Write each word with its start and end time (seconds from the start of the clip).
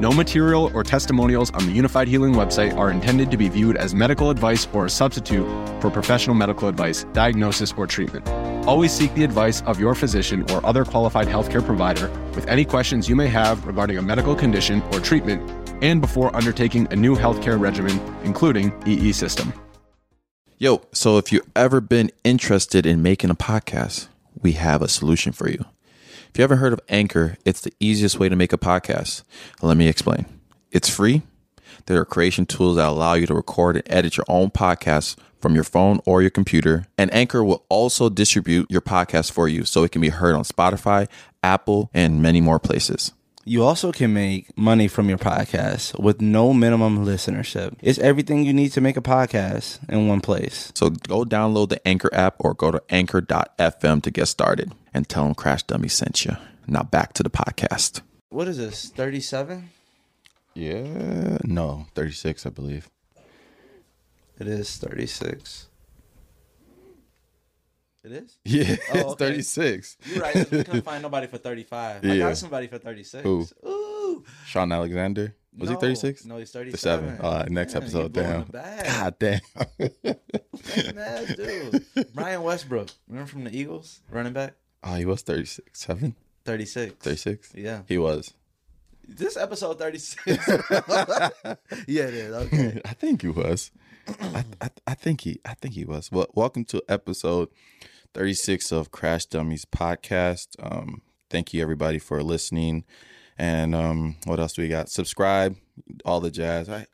No 0.00 0.12
material 0.12 0.70
or 0.74 0.84
testimonials 0.84 1.50
on 1.50 1.66
the 1.66 1.76
Unifyd 1.76 2.06
Healing 2.06 2.32
website 2.32 2.76
are 2.76 2.92
intended 2.92 3.32
to 3.32 3.36
be 3.36 3.48
viewed 3.48 3.76
as 3.76 3.96
medical 3.96 4.30
advice 4.30 4.68
or 4.72 4.86
a 4.86 4.90
substitute 4.90 5.44
for 5.80 5.90
professional 5.90 6.36
medical 6.36 6.68
advice, 6.68 7.02
diagnosis, 7.12 7.74
or 7.76 7.84
treatment. 7.84 8.28
Always 8.64 8.92
seek 8.92 9.12
the 9.14 9.24
advice 9.24 9.60
of 9.62 9.80
your 9.80 9.96
physician 9.96 10.48
or 10.52 10.64
other 10.64 10.84
qualified 10.84 11.26
healthcare 11.26 11.64
provider 11.66 12.08
with 12.36 12.46
any 12.46 12.64
questions 12.64 13.08
you 13.08 13.16
may 13.16 13.26
have 13.26 13.66
regarding 13.66 13.98
a 13.98 14.02
medical 14.02 14.36
condition 14.36 14.82
or 14.92 15.00
treatment 15.00 15.42
and 15.82 16.00
before 16.00 16.34
undertaking 16.36 16.86
a 16.92 16.96
new 16.96 17.16
healthcare 17.16 17.58
regimen, 17.58 18.00
including 18.22 18.72
EE 18.86 19.10
system. 19.10 19.52
Yo, 20.58 20.80
so 20.92 21.18
if 21.18 21.32
you've 21.32 21.50
ever 21.56 21.80
been 21.80 22.12
interested 22.22 22.86
in 22.86 23.02
making 23.02 23.30
a 23.30 23.34
podcast, 23.34 24.06
we 24.42 24.52
have 24.52 24.80
a 24.80 24.86
solution 24.86 25.32
for 25.32 25.50
you. 25.50 25.64
If 26.38 26.42
you 26.42 26.44
haven't 26.44 26.58
heard 26.58 26.72
of 26.72 26.80
Anchor, 26.88 27.36
it's 27.44 27.62
the 27.62 27.72
easiest 27.80 28.20
way 28.20 28.28
to 28.28 28.36
make 28.36 28.52
a 28.52 28.58
podcast. 28.58 29.24
Let 29.60 29.76
me 29.76 29.88
explain. 29.88 30.24
It's 30.70 30.88
free. 30.88 31.22
There 31.86 32.00
are 32.00 32.04
creation 32.04 32.46
tools 32.46 32.76
that 32.76 32.86
allow 32.86 33.14
you 33.14 33.26
to 33.26 33.34
record 33.34 33.74
and 33.74 33.84
edit 33.90 34.16
your 34.16 34.26
own 34.28 34.50
podcast 34.50 35.16
from 35.40 35.56
your 35.56 35.64
phone 35.64 35.98
or 36.06 36.22
your 36.22 36.30
computer. 36.30 36.86
And 36.96 37.12
Anchor 37.12 37.42
will 37.42 37.66
also 37.68 38.08
distribute 38.08 38.70
your 38.70 38.80
podcast 38.80 39.32
for 39.32 39.48
you 39.48 39.64
so 39.64 39.82
it 39.82 39.90
can 39.90 40.00
be 40.00 40.10
heard 40.10 40.36
on 40.36 40.44
Spotify, 40.44 41.08
Apple, 41.42 41.90
and 41.92 42.22
many 42.22 42.40
more 42.40 42.60
places. 42.60 43.10
You 43.48 43.64
also 43.64 43.92
can 43.92 44.12
make 44.12 44.54
money 44.58 44.88
from 44.88 45.08
your 45.08 45.16
podcast 45.16 45.98
with 45.98 46.20
no 46.20 46.52
minimum 46.52 47.06
listenership. 47.06 47.76
It's 47.80 47.98
everything 47.98 48.44
you 48.44 48.52
need 48.52 48.72
to 48.72 48.82
make 48.82 48.98
a 48.98 49.00
podcast 49.00 49.78
in 49.88 50.06
one 50.06 50.20
place. 50.20 50.70
So 50.74 50.90
go 50.90 51.24
download 51.24 51.70
the 51.70 51.88
Anchor 51.88 52.10
app 52.12 52.36
or 52.40 52.52
go 52.52 52.70
to 52.70 52.82
anchor.fm 52.90 54.02
to 54.02 54.10
get 54.10 54.26
started 54.26 54.74
and 54.92 55.08
tell 55.08 55.24
them 55.24 55.34
Crash 55.34 55.62
Dummy 55.62 55.88
sent 55.88 56.26
you. 56.26 56.36
Now 56.66 56.82
back 56.82 57.14
to 57.14 57.22
the 57.22 57.30
podcast. 57.30 58.02
What 58.28 58.48
is 58.48 58.58
this? 58.58 58.90
37? 58.90 59.70
Yeah, 60.52 61.38
no, 61.42 61.86
36, 61.94 62.44
I 62.44 62.50
believe. 62.50 62.90
It 64.38 64.46
is 64.46 64.76
36. 64.76 65.67
It 68.04 68.12
is? 68.12 68.38
Yeah, 68.44 68.76
Oh, 68.94 69.12
it's 69.12 69.14
36. 69.14 69.96
You're 70.06 70.22
right. 70.22 70.34
We 70.50 70.64
couldn't 70.64 70.82
find 70.82 71.02
nobody 71.08 71.26
for 71.26 71.38
35. 71.38 72.04
I 72.04 72.18
got 72.18 72.36
somebody 72.36 72.66
for 72.68 72.78
36. 72.78 73.22
Who? 73.24 73.46
Ooh. 73.66 74.24
Sean 74.46 74.70
Alexander. 74.72 75.34
Was 75.56 75.68
No. 75.70 75.74
he 75.76 75.80
36? 75.80 76.24
No, 76.24 76.36
he's 76.38 76.50
37. 76.52 77.00
37. 77.18 77.26
All 77.26 77.38
right, 77.40 77.50
next 77.50 77.74
Man, 77.74 77.82
episode. 77.82 78.12
Damn. 78.12 78.44
God 78.46 79.16
damn. 79.18 79.40
Ass 80.96 81.34
dude. 81.34 81.84
Brian 82.14 82.42
Westbrook. 82.42 82.88
Remember 83.08 83.28
from 83.28 83.44
the 83.44 83.56
Eagles? 83.56 84.00
Running 84.10 84.32
back? 84.32 84.54
oh, 84.84 84.94
he 84.94 85.04
was 85.04 85.22
36. 85.22 85.78
7? 85.80 86.14
36. 86.44 86.94
36? 87.04 87.52
Yeah. 87.56 87.82
He 87.88 87.98
was. 87.98 88.32
This 89.08 89.36
episode 89.36 89.78
36. 89.78 90.16
yeah, 91.88 92.04
it 92.04 92.14
is. 92.14 92.32
Okay. 92.34 92.80
I 92.84 92.92
think 92.94 93.22
he 93.22 93.28
was. 93.28 93.72
I, 94.20 94.44
I, 94.60 94.70
I 94.86 94.94
think 94.94 95.22
he 95.22 95.38
I 95.44 95.54
think 95.54 95.74
he 95.74 95.84
was. 95.84 96.10
Well, 96.12 96.28
welcome 96.34 96.64
to 96.66 96.82
episode 96.88 97.48
36 98.14 98.72
of 98.72 98.90
Crash 98.90 99.26
Dummies 99.26 99.64
podcast. 99.64 100.48
Um, 100.60 101.02
thank 101.30 101.52
you 101.52 101.62
everybody 101.62 101.98
for 101.98 102.22
listening. 102.22 102.84
And 103.36 103.74
um, 103.74 104.16
what 104.24 104.40
else 104.40 104.54
do 104.54 104.62
we 104.62 104.68
got? 104.68 104.88
Subscribe, 104.88 105.56
all 106.04 106.20
the 106.20 106.30
jazz. 106.30 106.68
I 106.68 106.86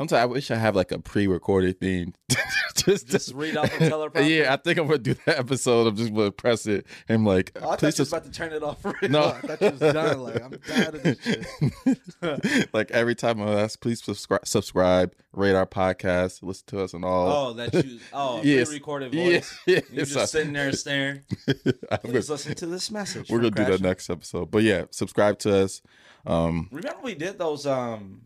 sometimes 0.00 0.22
I 0.22 0.24
wish 0.26 0.50
I 0.50 0.56
have 0.56 0.74
like 0.74 0.92
a 0.92 0.98
pre-recorded 0.98 1.78
thing. 1.80 2.14
just, 2.76 3.08
Just 3.08 3.34
read 3.34 3.56
off 3.56 3.70
the 3.78 3.84
teleprompter? 3.90 4.26
Yeah, 4.28 4.54
I 4.54 4.56
think 4.56 4.78
I'm 4.78 4.86
gonna 4.86 4.98
do 4.98 5.14
that 5.26 5.38
episode. 5.38 5.86
I'm 5.86 5.96
just 5.96 6.14
gonna 6.14 6.30
press 6.30 6.66
it 6.66 6.86
and 7.08 7.24
like 7.26 7.52
Oh, 7.56 7.58
I 7.58 7.62
thought 7.62 7.78
please 7.80 7.98
you 7.98 8.02
was 8.02 8.08
sus- 8.10 8.18
about 8.20 8.24
to 8.24 8.30
turn 8.30 8.52
it 8.52 8.62
off 8.62 8.82
real. 8.84 9.10
No. 9.10 9.24
I 9.24 9.40
thought 9.40 9.60
you 9.60 9.70
was 9.70 9.80
done. 9.80 10.20
Like, 10.20 10.42
I'm 10.42 10.52
tired 10.66 10.94
of 10.94 11.02
this 11.02 11.18
shit. 12.22 12.74
like 12.74 12.90
every 12.92 13.14
time 13.14 13.42
I 13.42 13.60
ask, 13.60 13.80
please 13.80 14.02
subscribe, 14.02 14.46
subscribe, 14.46 15.14
rate 15.32 15.54
our 15.54 15.66
podcast, 15.66 16.42
listen 16.42 16.64
to 16.68 16.82
us 16.82 16.94
and 16.94 17.04
all. 17.04 17.48
Oh, 17.50 17.52
that 17.54 17.74
you. 17.84 18.00
Oh, 18.12 18.40
Yes. 18.42 18.68
pre-recorded 18.68 19.12
voice. 19.12 19.58
yeah, 19.66 19.80
You 19.92 20.00
it's 20.02 20.12
just 20.12 20.24
a- 20.24 20.38
sitting 20.38 20.52
there 20.54 20.72
staring. 20.72 21.20
I'm 21.90 21.98
gonna- 22.04 22.14
listen 22.20 22.54
to 22.54 22.66
this 22.66 22.90
message. 22.90 23.28
we're 23.30 23.38
gonna 23.38 23.50
do 23.50 23.64
that 23.66 23.80
next 23.82 24.08
episode. 24.08 24.50
But 24.50 24.62
yeah, 24.62 24.84
subscribe 24.90 25.38
to 25.40 25.64
us. 25.64 25.82
Um, 26.26 26.68
Remember 26.70 27.00
we 27.02 27.14
did 27.14 27.38
those 27.38 27.66
um 27.66 28.22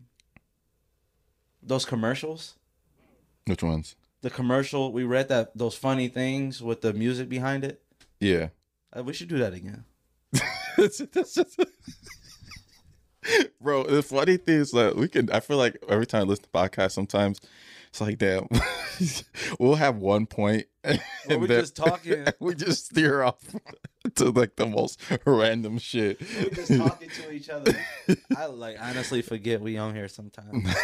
those 1.65 1.85
commercials? 1.85 2.55
which 3.45 3.61
ones? 3.63 3.95
The 4.21 4.29
commercial 4.29 4.91
we 4.91 5.03
read 5.03 5.27
that 5.29 5.55
those 5.57 5.75
funny 5.75 6.07
things 6.07 6.61
with 6.61 6.81
the 6.81 6.93
music 6.93 7.29
behind 7.29 7.63
it. 7.63 7.81
Yeah. 8.19 8.49
Uh, 8.95 9.03
we 9.03 9.13
should 9.13 9.27
do 9.27 9.37
that 9.39 9.53
again. 9.53 9.83
It's 10.77 10.97
just- 11.13 11.59
Bro, 13.59 13.85
the 13.85 14.03
funny 14.03 14.37
thing 14.37 14.59
is 14.59 14.71
that 14.71 14.95
we 14.95 15.07
can. 15.07 15.31
I 15.31 15.39
feel 15.39 15.57
like 15.57 15.77
every 15.89 16.05
time 16.05 16.21
I 16.21 16.25
listen 16.25 16.43
to 16.45 16.49
podcasts, 16.49 16.91
sometimes 16.91 17.39
it's 17.95 18.01
like, 18.01 18.17
damn, 18.17 18.49
we'll 19.59 19.75
have 19.75 19.95
one 19.95 20.25
point, 20.25 20.65
and 20.83 20.99
we're 21.29 21.47
just 21.47 21.77
talking. 21.77 22.25
we 22.41 22.53
just 22.53 22.87
steer 22.87 23.23
off 23.23 23.39
to 24.15 24.31
like 24.31 24.57
the 24.57 24.65
most 24.65 24.99
random 25.25 25.77
shit. 25.77 26.19
We're 26.19 26.49
just 26.49 26.75
talking 26.75 27.07
to 27.07 27.31
each 27.31 27.47
other. 27.47 27.73
I 28.35 28.47
like 28.47 28.75
honestly 28.81 29.21
forget 29.21 29.61
we 29.61 29.77
on 29.77 29.95
here 29.95 30.09
sometimes. 30.09 30.75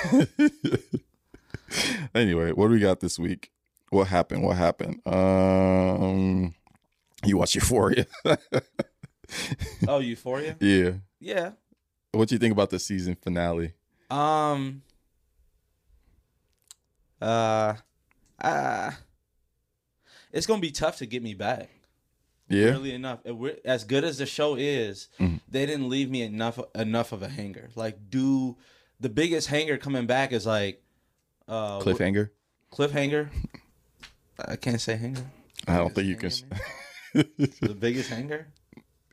anyway, 2.15 2.53
what 2.53 2.67
do 2.67 2.73
we 2.75 2.79
got 2.79 3.01
this 3.01 3.19
week? 3.19 3.51
What 3.89 4.07
happened? 4.07 4.43
What 4.43 4.55
happened? 4.55 5.01
Um, 5.05 6.53
you 7.25 7.37
watch 7.37 7.55
Euphoria? 7.55 8.05
Oh, 9.85 9.99
Euphoria? 9.99 10.55
yeah. 10.61 10.91
Yeah. 11.19 11.51
What 12.13 12.29
do 12.29 12.35
you 12.35 12.39
think 12.39 12.53
about 12.53 12.69
the 12.69 12.79
season 12.79 13.17
finale? 13.21 13.73
Um. 14.09 14.83
Uh. 17.21 17.75
Uh. 18.39 18.91
It's 20.31 20.47
gonna 20.47 20.61
be 20.61 20.71
tough 20.71 20.97
to 20.97 21.05
get 21.05 21.21
me 21.21 21.33
back. 21.33 21.69
Yeah. 22.47 22.71
Really 22.71 22.93
enough, 22.93 23.19
It 23.23 23.31
we- 23.35 23.59
as 23.63 23.83
good 23.85 24.03
as 24.03 24.17
the 24.17 24.25
show 24.25 24.55
is, 24.55 25.07
Mhm. 25.19 25.39
they 25.47 25.65
didn't 25.65 25.87
leave 25.89 26.09
me 26.09 26.21
enough 26.21 26.59
enough 26.75 27.11
of 27.11 27.21
a 27.21 27.29
hanger. 27.29 27.69
Like, 27.75 28.09
do 28.09 28.57
the 28.99 29.09
biggest 29.09 29.47
hanger 29.47 29.77
coming 29.77 30.05
back 30.05 30.31
is 30.31 30.45
like 30.45 30.81
uh, 31.47 31.79
Cliffhanger. 31.79 32.29
cliffhanger. 32.71 33.29
I 34.39 34.55
can't 34.55 34.79
say 34.81 34.95
hanger. 34.95 35.25
I 35.67 35.77
don't 35.77 35.93
think 35.93 36.07
you 36.07 36.15
can. 36.15 36.31
The 37.13 37.75
biggest 37.77 38.09
hanger. 38.09 38.47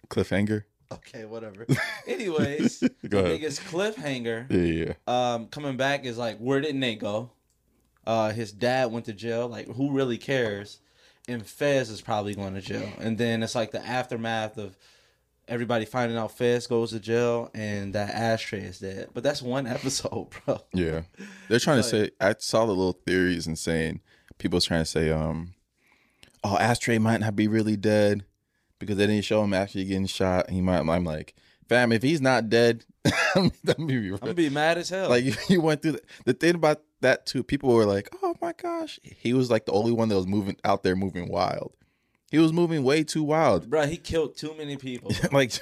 Cliffhanger. 0.08 0.64
Okay, 0.92 1.24
whatever. 1.24 1.66
Anyways, 2.06 2.78
the 3.02 3.18
ahead. 3.18 3.24
biggest 3.24 3.60
cliffhanger 3.62 4.46
Yeah. 4.50 4.94
um 5.06 5.48
coming 5.48 5.76
back 5.76 6.04
is 6.06 6.16
like 6.16 6.38
where 6.38 6.60
didn't 6.60 6.80
they 6.80 6.94
go? 6.94 7.30
Uh 8.08 8.32
his 8.32 8.50
dad 8.50 8.90
went 8.90 9.04
to 9.04 9.12
jail. 9.12 9.46
Like 9.46 9.68
who 9.68 9.92
really 9.92 10.18
cares? 10.18 10.80
And 11.28 11.46
Fez 11.46 11.90
is 11.90 12.00
probably 12.00 12.34
going 12.34 12.54
to 12.54 12.62
jail. 12.62 12.88
And 12.98 13.18
then 13.18 13.42
it's 13.42 13.54
like 13.54 13.70
the 13.70 13.86
aftermath 13.86 14.56
of 14.56 14.76
everybody 15.46 15.84
finding 15.84 16.16
out 16.16 16.36
Fez 16.36 16.66
goes 16.66 16.90
to 16.90 17.00
jail 17.00 17.50
and 17.54 17.94
that 17.94 18.14
ashtray 18.14 18.60
is 18.60 18.78
dead. 18.78 19.10
But 19.12 19.22
that's 19.22 19.42
one 19.42 19.66
episode, 19.76 20.28
bro. 20.44 20.60
Yeah. 20.72 21.02
They're 21.48 21.58
trying 21.58 21.82
to 21.82 21.82
say. 21.82 22.10
I 22.20 22.34
saw 22.38 22.64
the 22.64 22.72
little 22.72 22.98
theories 23.06 23.46
and 23.46 23.58
saying 23.58 24.00
people's 24.38 24.64
trying 24.64 24.82
to 24.82 24.86
say, 24.86 25.10
um, 25.10 25.54
oh, 26.44 26.56
Ashtray 26.56 26.98
might 26.98 27.20
not 27.20 27.36
be 27.36 27.48
really 27.48 27.76
dead 27.76 28.24
because 28.78 28.96
they 28.96 29.06
didn't 29.06 29.24
show 29.24 29.42
him 29.42 29.52
actually 29.54 29.84
getting 29.84 30.06
shot. 30.06 30.50
He 30.50 30.60
might. 30.60 30.80
I'm 30.80 31.04
like, 31.04 31.34
fam, 31.68 31.92
if 31.92 32.02
he's 32.02 32.20
not 32.20 32.48
dead, 32.48 32.84
I'm 33.34 33.50
gonna 33.64 34.34
be 34.34 34.50
mad 34.50 34.78
as 34.78 34.88
hell. 34.90 35.08
Like 35.08 35.24
you 35.50 35.60
went 35.60 35.82
through 35.82 35.92
the, 35.92 36.02
the 36.24 36.32
thing 36.34 36.54
about 36.56 36.82
that 37.00 37.26
too. 37.26 37.42
People 37.42 37.72
were 37.72 37.84
like, 37.86 38.08
"Oh 38.22 38.34
my 38.42 38.52
gosh," 38.52 38.98
he 39.02 39.32
was 39.32 39.50
like 39.50 39.66
the 39.66 39.72
only 39.72 39.92
one 39.92 40.08
that 40.08 40.16
was 40.16 40.26
moving 40.26 40.56
out 40.64 40.82
there, 40.82 40.96
moving 40.96 41.28
wild. 41.28 41.72
He 42.30 42.38
was 42.38 42.52
moving 42.52 42.82
way 42.84 43.04
too 43.04 43.22
wild. 43.22 43.70
bro, 43.70 43.86
he 43.86 43.96
killed 43.96 44.36
too 44.36 44.54
many 44.58 44.76
people. 44.76 45.12
like 45.32 45.52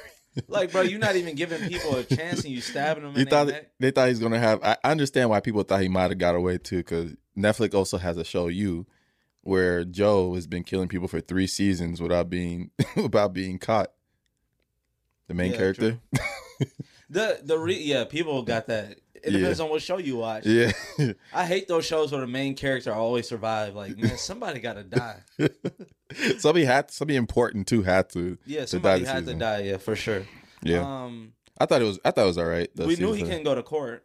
Like, 0.48 0.70
bro, 0.72 0.82
you're 0.82 0.98
not 0.98 1.16
even 1.16 1.34
giving 1.34 1.66
people 1.68 1.96
a 1.96 2.04
chance, 2.04 2.44
and 2.44 2.52
you 2.52 2.60
stabbing 2.60 3.04
them. 3.04 3.14
You 3.14 3.22
in 3.22 3.28
thought 3.28 3.46
neck. 3.48 3.70
they 3.80 3.90
thought 3.90 4.08
he's 4.08 4.18
gonna 4.18 4.38
have. 4.38 4.62
I 4.62 4.76
I 4.84 4.90
understand 4.90 5.30
why 5.30 5.40
people 5.40 5.62
thought 5.62 5.80
he 5.80 5.88
might 5.88 6.10
have 6.10 6.18
got 6.18 6.34
away 6.34 6.58
too, 6.58 6.78
because 6.78 7.14
Netflix 7.36 7.74
also 7.74 7.96
has 7.98 8.16
a 8.18 8.24
show 8.24 8.48
you, 8.48 8.86
where 9.42 9.84
Joe 9.84 10.34
has 10.34 10.46
been 10.46 10.62
killing 10.64 10.88
people 10.88 11.08
for 11.08 11.20
three 11.20 11.46
seasons 11.46 12.02
without 12.02 12.28
being 12.28 12.70
without 12.96 13.32
being 13.32 13.58
caught. 13.58 13.92
The 15.28 15.34
main 15.34 15.52
Yeah, 15.52 15.56
character. 15.58 16.00
The 17.10 17.40
the 17.42 17.58
re- 17.58 17.80
yeah, 17.82 18.04
people 18.04 18.42
got 18.42 18.66
that. 18.66 18.98
It 19.14 19.32
Yeah. 19.32 19.38
depends 19.38 19.60
on 19.60 19.70
what 19.70 19.82
show 19.82 19.98
you 19.98 20.16
watch. 20.18 20.44
yeah. 20.46 20.72
I 21.32 21.46
hate 21.46 21.68
those 21.68 21.84
shows 21.84 22.12
where 22.12 22.20
the 22.20 22.26
main 22.26 22.54
character 22.54 22.92
always 22.92 23.28
survive. 23.28 23.74
Like, 23.74 23.96
man, 23.96 24.16
somebody 24.18 24.60
got 24.60 24.74
to 24.74 24.84
die. 24.84 25.20
somebody 26.38 26.64
had 26.64 26.90
somebody 26.90 27.16
important 27.16 27.66
too 27.66 27.82
had 27.82 28.08
to. 28.10 28.38
Yeah, 28.46 28.60
to 28.62 28.66
somebody 28.66 29.00
this 29.00 29.10
had 29.10 29.26
to 29.26 29.34
die. 29.34 29.62
Yeah, 29.62 29.76
for 29.78 29.96
sure. 29.96 30.24
Yeah, 30.62 30.80
Um, 31.04 31.32
I 31.58 31.66
thought 31.66 31.80
it 31.82 31.86
was. 31.86 31.98
I 32.04 32.10
thought 32.10 32.24
it 32.24 32.26
was 32.26 32.38
all 32.38 32.44
right. 32.46 32.68
we 32.76 32.96
knew 32.96 33.12
he 33.12 33.22
couldn't 33.22 33.44
go 33.44 33.54
to 33.54 33.62
court, 33.62 34.04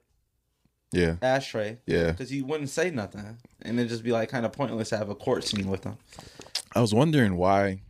Yeah, 0.92 1.15
Ashtray, 1.21 1.80
yeah. 1.86 2.12
because 2.12 2.30
he 2.30 2.42
wouldn't 2.42 2.69
say 2.69 2.89
nothing, 2.92 3.38
and 3.62 3.80
it'd 3.80 3.89
just 3.89 4.03
be 4.03 4.12
like 4.12 4.30
kind 4.30 4.45
of 4.45 4.51
pointless 4.53 4.89
to 4.89 4.98
have 4.98 5.09
a 5.09 5.15
court 5.15 5.44
scene 5.44 5.68
with 5.69 5.83
him. 5.83 5.98
I 6.75 6.81
was 6.81 6.94
wondering 6.94 7.36
why 7.38 7.81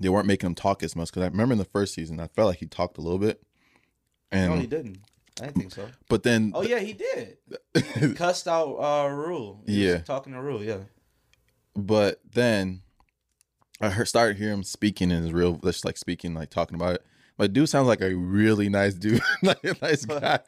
they 0.00 0.08
weren't 0.08 0.26
making 0.26 0.46
him 0.48 0.54
talk 0.54 0.82
as 0.82 0.94
much 0.96 1.08
because 1.10 1.22
I 1.22 1.26
remember 1.26 1.52
in 1.52 1.58
the 1.58 1.64
first 1.64 1.94
season 1.94 2.18
I 2.20 2.28
felt 2.28 2.48
like 2.48 2.58
he 2.58 2.66
talked 2.66 2.96
a 2.98 3.00
little 3.02 3.18
bit, 3.18 3.42
and 4.32 4.52
no, 4.54 4.58
he 4.60 4.66
didn't. 4.66 4.98
I 5.40 5.46
didn't 5.46 5.56
think 5.58 5.72
so. 5.72 5.88
but 6.08 6.22
then 6.22 6.52
Oh 6.54 6.62
yeah, 6.62 6.78
he 6.80 6.92
did. 6.92 7.38
He 7.98 8.12
cussed 8.14 8.46
out 8.46 8.74
uh 8.76 9.08
Rule. 9.08 9.62
He 9.66 9.72
was 9.72 9.78
Yeah. 9.94 9.98
talking 9.98 10.32
to 10.34 10.40
Rule. 10.42 10.62
Yeah. 10.62 10.80
but 11.76 12.20
then 12.32 12.82
I 13.80 13.88
heard, 13.88 14.08
started 14.08 14.36
hearing 14.36 14.58
him 14.58 14.62
speaking 14.64 15.10
in 15.10 15.22
his 15.22 15.32
real, 15.32 15.54
just 15.54 15.86
like 15.86 15.96
speaking, 15.96 16.34
like 16.34 16.50
talking 16.50 16.74
about 16.74 16.96
it. 16.96 17.02
But 17.38 17.54
dude 17.54 17.70
sounds 17.70 17.88
like 17.88 18.02
a 18.02 18.14
really 18.14 18.68
nice 18.68 18.92
dude, 18.92 19.22
like 19.42 19.64
a 19.64 19.74
nice 19.80 20.04
guy. 20.04 20.40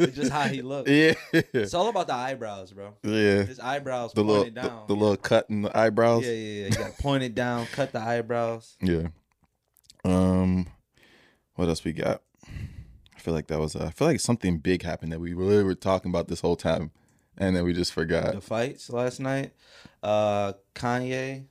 It's 0.00 0.16
just 0.16 0.32
how 0.32 0.48
he 0.48 0.60
looks. 0.62 0.90
yeah, 0.90 1.12
It's 1.32 1.72
all 1.74 1.88
about 1.88 2.08
the 2.08 2.14
eyebrows, 2.14 2.72
bro. 2.72 2.96
yeah. 3.04 3.44
His 3.44 3.60
eyebrows 3.60 4.12
The 4.14 4.24
little, 4.24 4.42
pointed 4.42 4.56
the, 4.56 4.68
down. 4.68 4.84
the 4.88 4.96
little 4.96 5.16
cut 5.16 5.46
in 5.50 5.62
the 5.62 5.78
eyebrows. 5.78 6.24
yeah, 6.26 6.32
yeah, 6.32 6.60
yeah. 6.62 6.66
You 6.66 6.74
got 6.74 6.98
pointed 6.98 7.36
down, 7.36 7.66
cut 7.66 7.92
the 7.92 8.00
eyebrows. 8.00 8.76
Yeah. 8.80 9.06
Um, 10.04 10.66
what 11.54 11.68
else 11.68 11.84
we 11.84 11.92
got? 11.92 12.22
I 13.22 13.24
feel 13.24 13.34
like 13.34 13.46
that 13.46 13.60
was. 13.60 13.76
Uh, 13.76 13.84
I 13.86 13.90
feel 13.90 14.08
like 14.08 14.18
something 14.18 14.58
big 14.58 14.82
happened 14.82 15.12
that 15.12 15.20
we 15.20 15.32
really 15.32 15.62
were 15.62 15.76
talking 15.76 16.10
about 16.10 16.26
this 16.26 16.40
whole 16.40 16.56
time, 16.56 16.90
and 17.38 17.54
then 17.54 17.62
we 17.64 17.72
just 17.72 17.92
forgot. 17.92 18.34
The 18.34 18.40
fights 18.40 18.90
last 18.90 19.20
night. 19.20 19.52
Uh 20.02 20.54
Kanye. 20.74 21.44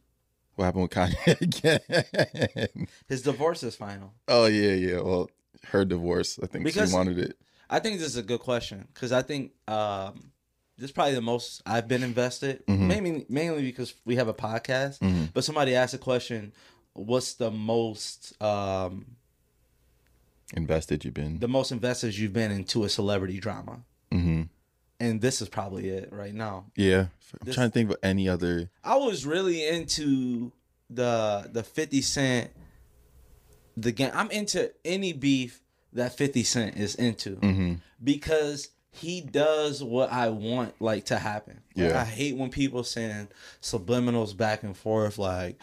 What 0.56 0.66
happened 0.66 0.82
with 0.84 0.92
Kanye 0.92 1.42
again? 2.68 2.88
His 3.08 3.22
divorce 3.22 3.64
is 3.64 3.76
final. 3.78 4.14
oh 4.28 4.48
yeah, 4.48 4.74
yeah. 4.74 5.00
Well, 5.00 5.30
her 5.68 5.86
divorce. 5.86 6.38
I 6.44 6.48
think 6.48 6.66
Because- 6.66 6.90
she 6.90 6.96
wanted 6.96 7.18
it. 7.20 7.38
I 7.70 7.80
think 7.80 8.00
this 8.00 8.08
is 8.10 8.18
a 8.18 8.22
good 8.24 8.42
question 8.42 8.86
because 8.94 9.14
I 9.14 9.22
think 9.22 9.54
um, 9.70 10.32
this 10.78 10.86
is 10.90 10.92
probably 10.92 11.14
the 11.14 11.22
most 11.22 11.62
I've 11.66 11.88
been 11.88 12.04
invested. 12.04 12.64
Mainly, 12.68 13.26
mainly 13.30 13.62
because 13.62 13.94
we 14.04 14.18
have 14.18 14.28
a 14.28 14.34
podcast. 14.34 15.00
But 15.34 15.46
somebody 15.46 15.74
asked 15.74 15.94
a 15.94 15.98
question: 15.98 16.52
What's 16.92 17.36
the 17.36 17.50
most 17.50 18.34
um, 18.44 19.06
Invested. 20.54 21.06
You've 21.06 21.14
been. 21.14 21.40
the 21.40 21.48
most 21.48 21.72
invested 21.72 22.18
you've 22.18 22.34
been 22.34 22.52
into 22.52 22.84
a 22.84 22.90
celebrity 22.90 23.40
drama? 23.40 23.84
mm-hmm. 24.12 24.44
And 25.00 25.20
this 25.20 25.42
is 25.42 25.50
probably 25.50 25.90
it 25.90 26.10
right 26.12 26.34
now. 26.34 26.66
Yeah. 26.76 27.08
I'm 27.34 27.46
This- 27.46 27.56
trying 27.56 27.70
to 27.70 27.74
think 27.74 27.90
of 27.90 27.98
any 28.04 28.30
other. 28.30 28.70
I 28.84 28.98
was 28.98 29.26
really 29.26 29.66
into 29.68 30.52
the 30.90 31.50
the 31.52 31.64
Fifty 31.64 32.02
Cent. 32.02 32.52
The 33.78 33.92
game. 33.92 34.12
I'm 34.14 34.30
into 34.32 34.72
any 34.86 35.14
beef 35.14 35.62
that 35.94 36.16
Fifty 36.18 36.44
Cent 36.44 36.78
is 36.78 36.94
into 36.96 37.36
hmm 37.38 37.76
because 38.04 38.70
he 38.94 39.22
does 39.22 39.82
what 39.84 40.12
I 40.12 40.30
want 40.30 40.82
like 40.82 41.06
to 41.06 41.18
happen. 41.18 41.62
Like, 41.76 41.90
Yeah. 41.92 42.02
I 42.02 42.04
hate 42.06 42.36
when 42.36 42.50
people 42.50 42.84
send 42.84 43.30
subliminals 43.62 44.36
back 44.36 44.64
and 44.64 44.76
forth 44.76 45.18
like, 45.18 45.58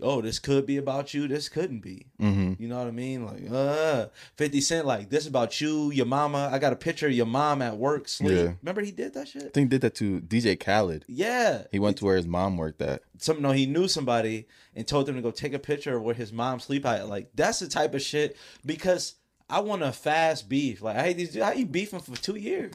"Oh, 0.00 0.20
this 0.20 0.38
could 0.38 0.66
be 0.66 0.76
about 0.76 1.14
you. 1.14 1.26
This 1.26 1.48
couldn't 1.48 1.80
be." 1.80 2.06
hmm 2.18 2.52
You 2.58 2.68
know 2.68 2.76
what 2.78 2.86
I 2.88 2.90
mean? 2.90 3.24
Like, 3.24 3.50
uh, 3.50 4.08
Fifty 4.36 4.60
Cent, 4.60 4.86
like 4.86 5.08
this 5.08 5.26
about 5.26 5.60
you, 5.62 5.90
your 5.92 6.04
mama. 6.06 6.50
I 6.52 6.58
got 6.58 6.72
a 6.74 6.76
picture 6.76 7.06
of 7.06 7.12
your 7.14 7.24
mom 7.26 7.62
at 7.62 7.76
work 7.78 8.06
sleep. 8.08 8.32
Yeah. 8.36 8.52
Remember 8.62 8.82
he 8.82 8.90
did 8.90 9.14
that 9.14 9.28
shit? 9.28 9.44
I 9.44 9.48
think 9.48 9.70
did 9.70 9.80
that 9.80 9.94
to 9.96 10.20
DJ 10.20 10.58
Khaled. 10.60 11.04
Yeah, 11.08 11.62
He 11.72 11.78
went 11.78 11.96
to 11.98 12.04
where 12.04 12.16
his 12.16 12.26
mom 12.26 12.56
worked 12.58 12.82
at. 12.82 13.02
some 13.18 13.40
no, 13.40 13.52
he 13.52 13.64
knew 13.66 13.88
somebody 13.88 14.46
and 14.76 14.86
told 14.86 15.06
them 15.06 15.16
to 15.16 15.22
go 15.22 15.30
take 15.30 15.54
a 15.54 15.58
picture 15.58 15.96
of 15.96 16.02
where 16.02 16.14
his 16.14 16.32
mom 16.32 16.60
sleep 16.60 16.84
at. 16.84 17.08
Like 17.08 17.30
that's 17.34 17.60
the 17.60 17.68
type 17.68 17.94
of 17.94 18.02
shit 18.02 18.36
because 18.66 19.14
I 19.48 19.60
want 19.60 19.82
a 19.82 19.92
fast 19.92 20.48
beef. 20.48 20.82
Like 20.82 20.96
I 20.96 21.02
hate 21.02 21.16
these. 21.16 21.36
How 21.36 21.52
you 21.52 21.66
beefing 21.66 22.00
for 22.00 22.16
two 22.16 22.36
years? 22.36 22.72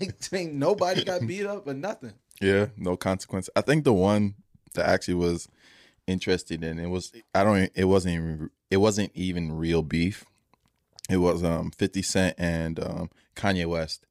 like 0.00 0.14
ain't 0.32 0.54
nobody 0.54 1.04
got 1.04 1.26
beat 1.26 1.46
up 1.46 1.66
or 1.66 1.74
nothing. 1.74 2.12
Yeah, 2.40 2.66
no 2.76 2.96
consequence. 2.96 3.48
I 3.56 3.60
think 3.60 3.84
the 3.84 3.92
one 3.92 4.34
that 4.74 4.86
actually 4.86 5.14
was 5.14 5.48
interested 6.06 6.62
in 6.62 6.78
it 6.78 6.86
was 6.86 7.12
I 7.34 7.42
don't 7.42 7.70
it 7.74 7.84
wasn't 7.84 8.14
even 8.14 8.50
it 8.70 8.76
wasn't 8.78 9.10
even 9.14 9.52
real 9.52 9.82
beef. 9.82 10.24
It 11.08 11.18
was 11.18 11.44
um 11.44 11.70
50 11.70 12.02
Cent 12.02 12.34
and 12.38 12.78
um 12.80 13.10
Kanye 13.34 13.66
West. 13.66 14.06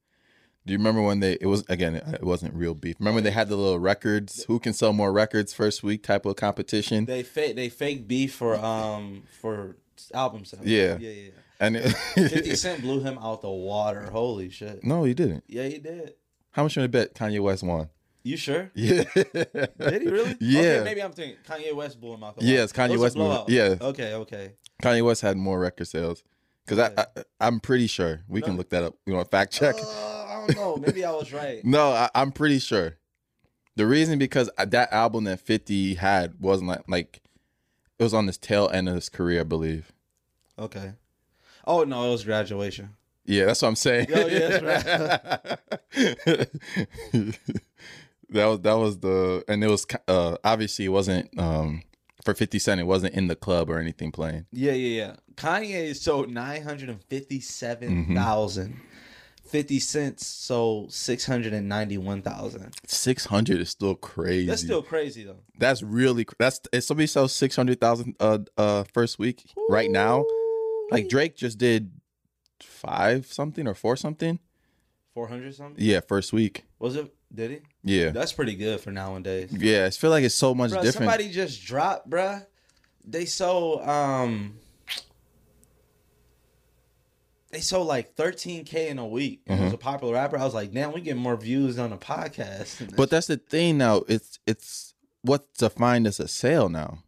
Do 0.66 0.74
you 0.74 0.80
remember 0.80 1.02
when 1.02 1.20
they 1.20 1.34
it 1.34 1.46
was 1.46 1.64
again 1.70 1.96
it 1.96 2.24
wasn't 2.24 2.56
real 2.56 2.74
beef. 2.74 2.96
Remember 3.00 3.22
they 3.22 3.32
had 3.32 3.50
the 3.50 3.56
little 3.56 3.80
records, 3.80 4.46
who 4.46 4.60
can 4.60 4.74
sell 4.74 4.94
more 4.94 5.12
records 5.12 5.54
first 5.54 5.84
week 5.84 6.04
type 6.04 6.26
of 6.26 6.36
competition? 6.38 7.06
They 7.06 7.24
fake 7.24 7.56
they 7.56 7.70
fake 7.70 8.08
beef 8.08 8.34
for 8.34 8.56
um 8.56 9.24
for 9.40 9.76
album 10.14 10.46
sales. 10.46 10.66
Yeah. 10.66 10.98
yeah, 11.00 11.10
yeah. 11.10 11.30
And 11.60 11.78
it, 11.78 11.90
Fifty 12.16 12.56
Cent 12.56 12.82
blew 12.82 13.00
him 13.02 13.18
out 13.18 13.42
the 13.42 13.50
water. 13.50 14.10
Holy 14.12 14.50
shit. 14.50 14.84
No, 14.84 15.04
he 15.04 15.14
didn't. 15.14 15.44
Yeah, 15.48 15.68
he 15.68 15.78
did. 15.78 16.14
How 16.52 16.64
much 16.64 16.74
should 16.74 16.84
I 16.84 16.88
bet 16.88 17.14
Kanye 17.16 17.40
West 17.42 17.64
won? 17.64 17.90
You 18.24 18.38
sure? 18.38 18.72
Yeah. 18.76 19.04
Did 19.14 20.02
he 20.02 20.08
really? 20.10 20.36
Yeah. 20.40 20.60
Okay, 20.62 20.84
maybe 20.84 21.04
I'm 21.04 21.12
thinking 21.12 21.38
Kanye 21.48 21.74
West 21.74 22.00
blew 22.02 22.14
him 22.14 22.24
out 22.24 22.36
the 22.36 22.44
water. 22.46 22.54
Yes, 22.54 22.72
Kanye 22.74 22.98
West 22.98 23.16
blew- 23.16 23.46
yeah. 23.48 23.76
Okay, 23.80 24.14
okay. 24.16 24.54
Kanye 24.82 25.06
West 25.06 25.22
had 25.22 25.38
more 25.38 25.60
record 25.60 25.88
sales. 25.88 26.24
Cause 26.68 26.80
I, 26.80 26.92
I 26.98 27.06
I'm 27.40 27.60
pretty 27.60 27.86
sure 27.86 28.22
we 28.28 28.42
can 28.42 28.58
look 28.58 28.70
that 28.72 28.84
up. 28.84 28.96
You 29.06 29.14
want 29.14 29.28
to 29.28 29.30
fact 29.30 29.54
check? 29.54 29.76
Uh, 29.76 29.86
I 29.88 30.46
don't 30.48 30.56
know. 30.58 30.78
Maybe 30.78 31.06
I 31.06 31.12
was 31.12 31.32
right. 31.32 31.64
No, 31.64 31.90
I, 31.92 32.10
I'm 32.16 32.32
pretty 32.32 32.58
sure. 32.58 32.98
The 33.76 33.86
reason 33.86 34.18
because 34.18 34.50
that 34.58 34.92
album 34.92 35.26
that 35.26 35.42
50 35.42 35.94
had 35.96 36.34
wasn't 36.40 36.70
like, 36.70 36.82
like 36.88 37.22
it 37.98 38.04
was 38.04 38.14
on 38.14 38.28
his 38.28 38.38
tail 38.38 38.70
end 38.74 38.90
of 38.90 38.96
his 38.96 39.10
career, 39.10 39.42
I 39.42 39.44
believe. 39.44 39.92
Okay. 40.58 40.94
Oh 41.66 41.84
no, 41.84 42.08
it 42.08 42.12
was 42.12 42.24
graduation. 42.24 42.90
Yeah, 43.26 43.46
that's 43.46 43.62
what 43.62 43.70
I'm 43.70 43.76
saying. 43.76 44.08
Oh, 44.14 44.28
yeah, 44.28 44.60
right. 44.60 44.84
that 48.30 48.46
was 48.46 48.60
that 48.62 48.74
was 48.74 49.00
the 49.00 49.44
and 49.48 49.64
it 49.64 49.70
was 49.70 49.88
uh, 50.08 50.38
obviously 50.44 50.86
it 50.86 50.90
wasn't 50.90 51.30
um, 51.40 51.82
for 52.24 52.34
50 52.36 52.60
Cent 52.60 52.80
it 52.80 52.86
wasn't 52.86 53.16
in 53.16 53.28
the 53.28 53.36
club 53.36 53.70
or 53.70 53.80
anything 53.80 54.12
playing. 54.12 54.46
Yeah, 54.52 54.74
yeah, 54.74 55.06
yeah. 55.06 55.16
Kanye 55.36 55.96
sold 55.96 56.30
957,000 56.30 57.90
mm-hmm. 57.90 58.80
50 59.56 59.80
cents 59.80 60.28
sold 60.28 60.92
691,000. 60.92 62.74
600 62.86 63.62
is 63.62 63.70
still 63.70 63.96
crazy. 63.96 64.48
That's 64.48 64.62
still 64.62 64.82
crazy 64.82 65.24
though. 65.24 65.38
That's 65.58 65.82
really 65.82 66.26
that's 66.38 66.60
if 66.74 66.84
somebody 66.84 67.08
sells 67.08 67.34
600,000 67.34 68.18
uh 68.20 68.40
uh 68.58 68.84
first 68.94 69.18
week 69.18 69.46
Ooh. 69.58 69.68
right 69.70 69.90
now, 69.90 70.26
like 70.92 71.08
Drake 71.08 71.38
just 71.38 71.58
did 71.58 71.90
5 72.60 73.28
something 73.28 73.66
or 73.66 73.74
4 73.74 73.96
something. 73.96 74.40
400 75.14 75.56
something? 75.56 75.82
Yeah, 75.82 76.02
first 76.02 76.34
week. 76.34 76.66
Was 76.80 76.98
it 76.98 77.16
did 77.34 77.52
he? 77.52 77.60
Yeah. 77.86 78.10
That's 78.10 78.34
pretty 78.34 78.56
good 78.56 78.82
for 78.82 78.92
nowadays. 78.92 79.54
Yeah, 79.54 79.86
I 79.86 79.90
feel 79.92 80.10
like 80.10 80.26
it's 80.26 80.36
so 80.36 80.54
much 80.54 80.72
bruh, 80.72 80.84
different. 80.84 80.96
Somebody 80.96 81.30
just 81.30 81.64
dropped, 81.64 82.10
bruh. 82.10 82.46
They 83.06 83.24
sold 83.24 83.88
um 83.88 84.58
they 87.56 87.62
sold 87.62 87.88
like 87.88 88.16
13k 88.16 88.88
in 88.90 89.00
a 89.00 89.08
week. 89.08 89.42
And 89.48 89.60
It 89.60 89.64
was 89.64 89.74
a 89.74 89.78
popular 89.78 90.14
rapper. 90.14 90.38
I 90.38 90.44
was 90.44 90.54
like, 90.54 90.72
damn, 90.74 90.92
we 90.92 91.02
get 91.02 91.16
more 91.18 91.38
views 91.38 91.80
on 91.80 91.94
a 91.94 91.98
podcast. 91.98 92.82
Mm-hmm. 92.84 92.96
But 92.98 93.10
that's 93.10 93.28
the 93.28 93.38
thing 93.38 93.78
now. 93.78 94.04
It's 94.08 94.40
it's 94.46 94.94
what's 95.22 95.48
defined 95.58 96.06
as 96.08 96.20
a 96.20 96.28
sale 96.28 96.70
now. 96.70 97.00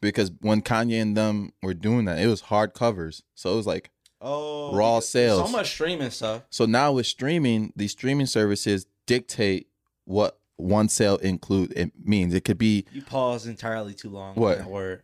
Because 0.00 0.30
when 0.40 0.62
Kanye 0.62 1.00
and 1.02 1.16
them 1.16 1.52
were 1.62 1.74
doing 1.74 2.04
that, 2.06 2.18
it 2.18 2.26
was 2.26 2.42
hard 2.42 2.74
covers. 2.74 3.22
So 3.34 3.52
it 3.52 3.56
was 3.56 3.66
like 3.66 3.90
oh, 4.20 4.74
raw 4.74 5.00
sales. 5.00 5.46
So 5.46 5.52
much 5.56 5.70
streaming 5.70 6.10
stuff. 6.10 6.42
so 6.50 6.66
now 6.66 6.92
with 6.92 7.06
streaming, 7.06 7.72
these 7.76 7.92
streaming 7.92 8.26
services 8.26 8.86
dictate 9.06 9.68
what 10.04 10.38
one 10.56 10.88
sale 10.88 11.16
include 11.18 11.72
it 11.76 11.92
means. 12.04 12.34
It 12.34 12.44
could 12.44 12.58
be 12.58 12.84
You 12.92 13.02
pause 13.02 13.46
entirely 13.46 13.94
too 13.94 14.10
long. 14.10 14.30
on 14.30 14.42
What? 14.42 14.64
word? 14.66 15.02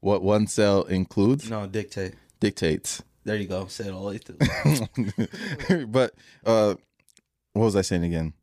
what 0.00 0.22
one 0.22 0.46
sale 0.46 0.84
includes 0.84 1.48
No, 1.50 1.66
dictate. 1.66 2.14
dictates. 2.40 3.02
There 3.24 3.36
you 3.36 3.46
go. 3.46 3.66
Say 3.66 3.86
it 3.88 3.92
all 3.92 4.08
the 4.08 4.08
way 4.08 4.18
through. 5.68 5.86
but 5.86 6.14
uh 6.44 6.74
what 7.52 7.64
was 7.64 7.76
I 7.76 7.82
saying 7.82 8.04
again? 8.04 8.34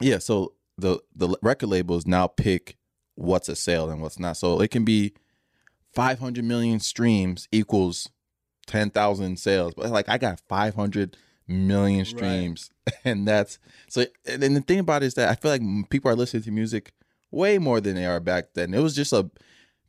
Yeah, 0.00 0.18
so 0.18 0.54
the 0.78 1.00
the 1.14 1.36
record 1.42 1.68
labels 1.68 2.06
now 2.06 2.26
pick 2.26 2.76
what's 3.14 3.48
a 3.48 3.56
sale 3.56 3.90
and 3.90 4.00
what's 4.00 4.18
not. 4.18 4.36
So 4.36 4.60
it 4.60 4.70
can 4.70 4.84
be 4.84 5.14
500 5.94 6.44
million 6.44 6.80
streams 6.80 7.48
equals 7.52 8.08
ten 8.66 8.90
thousand 8.90 9.38
sales, 9.38 9.74
but 9.74 9.90
like 9.90 10.08
I 10.08 10.18
got 10.18 10.40
five 10.48 10.74
hundred 10.74 11.16
million 11.46 12.04
streams, 12.04 12.70
and 13.04 13.26
that's 13.26 13.58
so. 13.88 14.06
And 14.26 14.42
then 14.42 14.54
the 14.54 14.60
thing 14.60 14.78
about 14.78 15.02
it 15.02 15.06
is 15.06 15.14
that 15.14 15.28
I 15.28 15.34
feel 15.34 15.50
like 15.50 15.90
people 15.90 16.10
are 16.10 16.16
listening 16.16 16.42
to 16.44 16.50
music 16.50 16.92
way 17.30 17.58
more 17.58 17.80
than 17.80 17.94
they 17.94 18.06
are 18.06 18.20
back 18.20 18.54
then. 18.54 18.74
It 18.74 18.80
was 18.80 18.94
just 18.94 19.12
a 19.12 19.30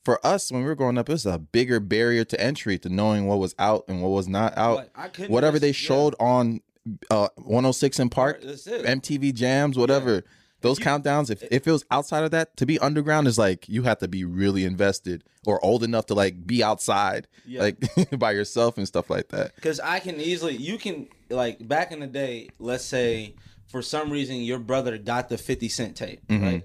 for 0.06 0.26
us 0.26 0.52
when 0.52 0.62
we 0.62 0.68
were 0.68 0.76
growing 0.76 0.98
up, 0.98 1.10
it 1.10 1.12
was 1.12 1.26
a 1.26 1.38
bigger 1.40 1.80
barrier 1.82 2.24
to 2.24 2.40
entry 2.40 2.78
to 2.80 2.90
knowing 2.90 3.26
what 3.28 3.40
was 3.40 3.54
out 3.60 3.84
and 3.90 4.02
what 4.02 4.10
was 4.10 4.28
not 4.30 4.58
out. 4.58 4.78
Like, 4.78 4.92
I 4.96 5.08
couldn't 5.10 5.32
Whatever 5.32 5.60
they 5.60 5.70
listen- 5.70 5.84
yeah. 5.84 5.88
showed 5.88 6.16
on 6.20 6.62
uh 7.10 7.28
106 7.38 8.00
in 8.00 8.10
Park, 8.10 8.42
MTV 8.44 9.34
Jams, 9.34 9.78
whatever. 9.78 10.24
Those 10.62 10.80
countdowns, 10.80 11.30
if, 11.30 11.44
if 11.52 11.68
it 11.68 11.72
was 11.72 11.86
outside 11.92 12.24
of 12.24 12.32
that, 12.32 12.58
to 12.58 12.66
be 12.66 12.80
underground 12.80 13.28
is 13.28 13.38
like 13.38 13.70
you 13.70 13.84
have 13.84 14.00
to 14.00 14.08
be 14.08 14.24
really 14.24 14.64
invested 14.66 15.24
or 15.46 15.64
old 15.64 15.84
enough 15.84 16.08
to 16.08 16.16
like 16.16 16.48
be 16.48 16.64
outside, 16.64 17.28
Yeah. 17.46 17.62
like 17.62 17.78
by 18.18 18.32
yourself 18.32 18.78
and 18.80 18.88
stuff 18.88 19.10
like 19.12 19.28
that. 19.30 19.56
Because 19.56 19.80
I 19.80 20.00
can 20.00 20.20
easily, 20.20 20.56
you 20.56 20.78
can 20.80 21.08
like 21.30 21.68
back 21.68 21.92
in 21.92 22.00
the 22.00 22.08
day. 22.08 22.50
Let's 22.58 22.84
say 22.86 23.36
for 23.68 23.84
some 23.84 24.10
reason 24.10 24.38
your 24.38 24.58
brother 24.58 24.98
got 24.98 25.30
the 25.30 25.38
Fifty 25.38 25.70
Cent 25.70 25.96
tape, 25.96 26.26
Mm-hmm. 26.28 26.44
right? 26.44 26.64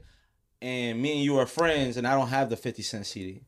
And 0.63 1.01
me 1.01 1.13
and 1.15 1.23
you 1.23 1.39
are 1.39 1.47
friends, 1.47 1.97
and 1.97 2.07
I 2.07 2.15
don't 2.15 2.29
have 2.29 2.51
the 2.51 2.57
Fifty 2.57 2.83
Cent 2.83 3.07
CD. 3.07 3.43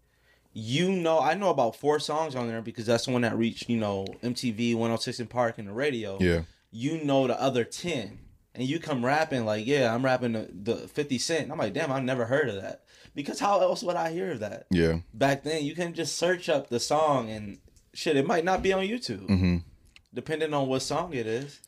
You 0.55 0.91
know, 0.93 1.19
I 1.21 1.35
know 1.35 1.49
about 1.51 1.77
four 1.77 1.99
songs 1.99 2.35
on 2.35 2.47
there 2.49 2.61
because 2.63 2.87
that's 2.87 3.07
the 3.07 3.13
one 3.13 3.23
that 3.23 3.37
reached 3.37 3.69
you 3.69 3.79
know 3.79 4.07
MTV, 4.23 4.75
106 4.75 5.21
in 5.21 5.27
Park, 5.27 5.59
and 5.59 5.69
the 5.69 5.73
radio. 5.73 6.19
Yeah. 6.21 6.43
You 6.71 7.03
know 7.05 7.27
the 7.27 7.41
other 7.41 7.65
ten, 7.65 8.19
and 8.55 8.67
you 8.67 8.79
come 8.79 9.05
rapping 9.05 9.45
like, 9.45 9.67
yeah, 9.67 9.95
I'm 9.95 10.05
rapping 10.05 10.33
the, 10.33 10.49
the 10.53 10.77
50 10.89 11.19
Cent. 11.19 11.51
I'm 11.51 11.59
like, 11.59 11.75
damn, 11.75 11.93
I 11.93 12.01
never 12.01 12.25
heard 12.25 12.49
of 12.49 12.57
that. 12.63 12.83
Because 13.15 13.39
how 13.41 13.61
else 13.61 13.83
would 13.83 13.97
I 13.97 14.11
hear 14.11 14.33
of 14.33 14.41
that? 14.41 14.67
Yeah. 14.71 15.01
back 15.13 15.43
then 15.43 15.65
you 15.65 15.75
can 15.75 15.93
just 15.93 16.17
search 16.17 16.49
up 16.49 16.71
the 16.71 16.81
song 16.81 17.29
and 17.29 17.59
shit 17.93 18.17
it 18.17 18.27
might 18.27 18.43
not 18.43 18.63
be 18.63 18.73
on 18.73 18.81
youtube 18.85 19.27
Mm-hmm. 19.29 19.57
depending 20.15 20.55
on 20.55 20.67
what 20.67 20.81
song 20.81 21.13
it 21.13 21.27
is 21.27 21.61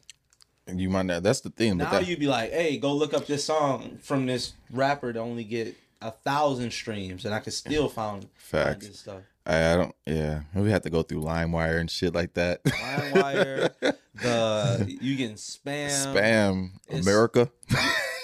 you 0.73 0.89
might 0.91 1.07
not. 1.07 1.23
That's 1.23 1.41
the 1.41 1.51
thing. 1.51 1.79
But 1.79 1.85
now 1.85 1.91
that, 1.93 2.07
you'd 2.07 2.19
be 2.21 2.27
like 2.27 2.51
hey 2.53 2.77
go 2.79 2.93
look 2.95 3.15
up 3.15 3.27
this 3.27 3.45
song 3.45 3.99
from 4.03 4.27
this 4.27 4.53
rapper 4.71 5.13
to 5.13 5.19
only 5.21 5.45
get 5.45 5.77
a 6.03 6.11
thousand 6.11 6.71
streams 6.71 7.25
and 7.25 7.35
i 7.35 7.39
could 7.39 7.55
still 7.55 7.89
find, 7.89 8.27
find 8.35 8.65
Facts. 8.67 8.87
good 8.87 8.95
stuff 8.97 9.23
I, 9.47 9.73
I 9.73 9.77
don't. 9.77 9.95
Yeah, 10.07 10.41
we 10.55 10.71
had 10.71 10.83
to 10.85 10.91
go 10.91 11.03
through 11.03 11.21
LimeWire 11.23 11.79
and 11.79 11.91
shit 11.91 12.15
like 12.15 12.33
that. 12.35 12.63
LimeWire, 12.65 13.73
the 14.15 14.99
you 15.01 15.17
getting 15.17 15.37
spam 15.37 15.89
Spam 15.91 16.71
It's- 16.89 17.03
America. 17.05 17.51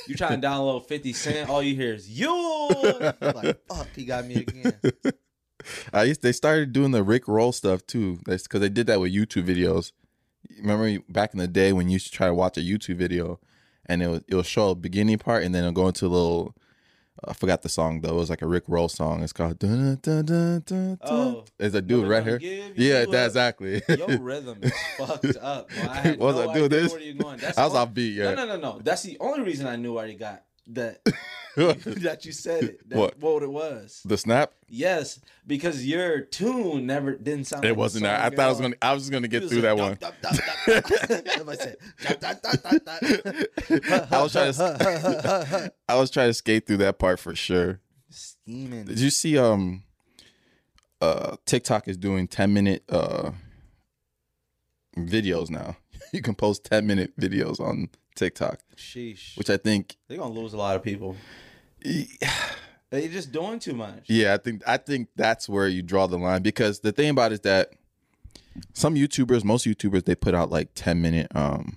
you 0.07 0.15
try 0.15 0.29
to 0.35 0.37
download 0.41 0.87
50 0.87 1.13
cent 1.13 1.51
all 1.51 1.63
you 1.63 1.75
hear 1.75 1.95
is 1.95 2.09
you 2.09 2.31
like 3.21 3.61
fuck 3.69 3.87
he 3.95 4.05
got 4.05 4.27
me 4.27 4.37
again 4.37 4.79
I 5.93 6.05
used. 6.05 6.23
They 6.23 6.33
started 6.33 6.73
doing 6.73 6.91
the 6.91 7.03
Rick 7.03 7.29
Roll 7.29 7.53
stuff 7.53 7.87
too. 7.87 8.19
That's 8.25 8.45
because 8.45 8.61
they 8.61 8.71
did 8.71 8.87
that 8.87 8.99
with 8.99 9.13
YouTube 9.15 9.45
videos. 9.45 9.93
Remember 10.59 10.99
back 11.09 11.33
in 11.33 11.39
the 11.39 11.49
day 11.49 11.73
when 11.73 11.89
you 11.89 11.95
used 11.95 12.07
to 12.07 12.13
try 12.13 12.27
to 12.27 12.35
watch 12.35 12.57
a 12.59 12.61
YouTube 12.61 12.97
video, 12.97 13.39
and 13.87 14.03
it 14.03 14.09
was 14.09 14.23
it'll 14.29 14.43
show 14.43 14.71
a 14.71 14.75
beginning 14.75 15.19
part, 15.19 15.43
and 15.45 15.55
then 15.55 15.63
it'll 15.65 15.73
go 15.73 15.89
into 15.89 16.07
a 16.07 16.09
little. 16.09 16.55
I 17.23 17.35
forgot 17.35 17.61
the 17.61 17.69
song 17.69 18.01
though. 18.01 18.11
It 18.11 18.15
was 18.15 18.31
like 18.31 18.41
a 18.41 18.47
Rick 18.47 18.65
Roll 18.67 18.89
song. 18.89 19.23
It's 19.23 19.33
called. 19.35 19.59
Dun, 19.59 19.99
dun, 20.01 20.25
dun, 20.25 20.63
dun. 20.65 20.99
Oh. 21.03 21.45
It's 21.59 21.75
a 21.75 21.83
dude 21.83 22.09
right 22.09 22.23
here. 22.23 22.39
gonna 22.39 22.51
give 22.51 22.79
you 22.79 22.93
Yeah, 22.93 23.05
that 23.05 23.27
exactly. 23.27 23.83
your 23.89 24.19
rhythm 24.21 24.59
is 24.63 24.73
fucked 24.97 25.37
up 25.39 25.69
boy. 25.69 25.75
I 25.83 26.17
Was 26.19 26.37
no 26.37 26.49
I 26.51 26.55
doing 26.55 26.71
this? 26.71 26.93
where 26.93 27.01
you're 27.03 27.15
going. 27.15 27.39
That's 27.39 27.59
I 27.59 27.65
was 27.67 27.75
off 27.75 27.93
beat. 27.93 28.15
Yeah. 28.17 28.33
No, 28.33 28.47
no, 28.47 28.47
no, 28.47 28.57
no. 28.57 28.81
That's 28.83 29.03
the 29.03 29.19
only 29.21 29.43
reason 29.43 29.67
I 29.67 29.77
knew 29.77 29.93
where 29.93 30.07
you 30.07 30.17
got 30.17 30.45
that. 30.75 31.01
that 31.57 32.25
you 32.25 32.31
said 32.31 32.63
it. 32.63 32.89
That, 32.89 32.97
What? 32.99 33.19
what? 33.19 33.43
it 33.43 33.51
was? 33.51 34.03
The 34.05 34.17
snap. 34.17 34.53
Yes, 34.69 35.21
because 35.47 35.85
your 35.85 36.21
tune 36.21 36.87
never 36.87 37.17
didn't 37.17 37.49
sound. 37.49 37.65
It 37.65 37.71
like 37.71 37.77
wasn't 37.77 38.05
that. 38.05 38.21
I 38.21 38.31
thought 38.35 38.47
I 38.47 38.49
was 38.49 38.61
gonna. 38.61 38.77
I 38.81 38.93
was 38.95 39.03
just 39.03 39.13
gonna 39.13 39.27
get 39.27 39.49
through 39.49 39.63
that 39.63 39.77
one. 39.77 39.99
I 44.11 44.23
was 44.23 44.33
trying 44.33 44.53
to. 44.53 45.73
I 45.89 45.97
was 45.97 46.11
trying 46.11 46.29
to 46.29 46.35
skate 46.35 46.67
through 46.69 46.79
that 46.79 46.99
part 47.01 47.19
for 47.19 47.35
sure. 47.35 47.81
Steaming. 48.11 48.85
Did 48.85 49.01
you 49.01 49.11
see 49.11 49.37
um 49.37 49.83
uh 51.01 51.37
TikTok 51.47 51.89
is 51.89 51.97
doing 51.97 52.29
10 52.29 52.53
minute 52.53 52.85
uh 52.89 53.33
videos 54.97 55.51
now. 55.51 55.77
You 56.13 56.23
can 56.23 56.35
post 56.35 56.65
10 56.65 56.87
minute 56.87 57.17
videos 57.19 57.61
on 57.61 57.89
TikTok, 58.17 58.59
Sheesh. 58.77 59.37
which 59.39 59.49
I 59.51 59.57
think 59.57 59.97
They're 60.09 60.19
gonna 60.19 60.35
lose 60.35 60.53
a 60.53 60.57
lot 60.59 60.77
of 60.77 60.83
people. 60.83 61.17
They're 62.91 63.09
just 63.09 63.31
doing 63.31 63.61
too 63.61 63.75
much. 63.75 64.05
yeah, 64.09 64.35
I 64.35 64.39
think 64.39 64.63
I 64.67 64.77
think 64.77 65.09
that's 65.15 65.49
where 65.49 65.69
you 65.69 65.83
draw 65.83 66.07
the 66.09 66.19
line 66.19 66.43
because 66.43 66.81
the 66.81 66.91
thing 66.91 67.11
about 67.11 67.31
it 67.31 67.35
is 67.35 67.41
that 67.41 67.71
some 68.75 68.97
YouTubers, 68.97 69.45
most 69.45 69.65
YouTubers 69.65 70.05
they 70.05 70.17
put 70.17 70.35
out 70.35 70.51
like 70.51 70.71
10 70.75 71.01
minute 71.01 71.29
um 71.37 71.77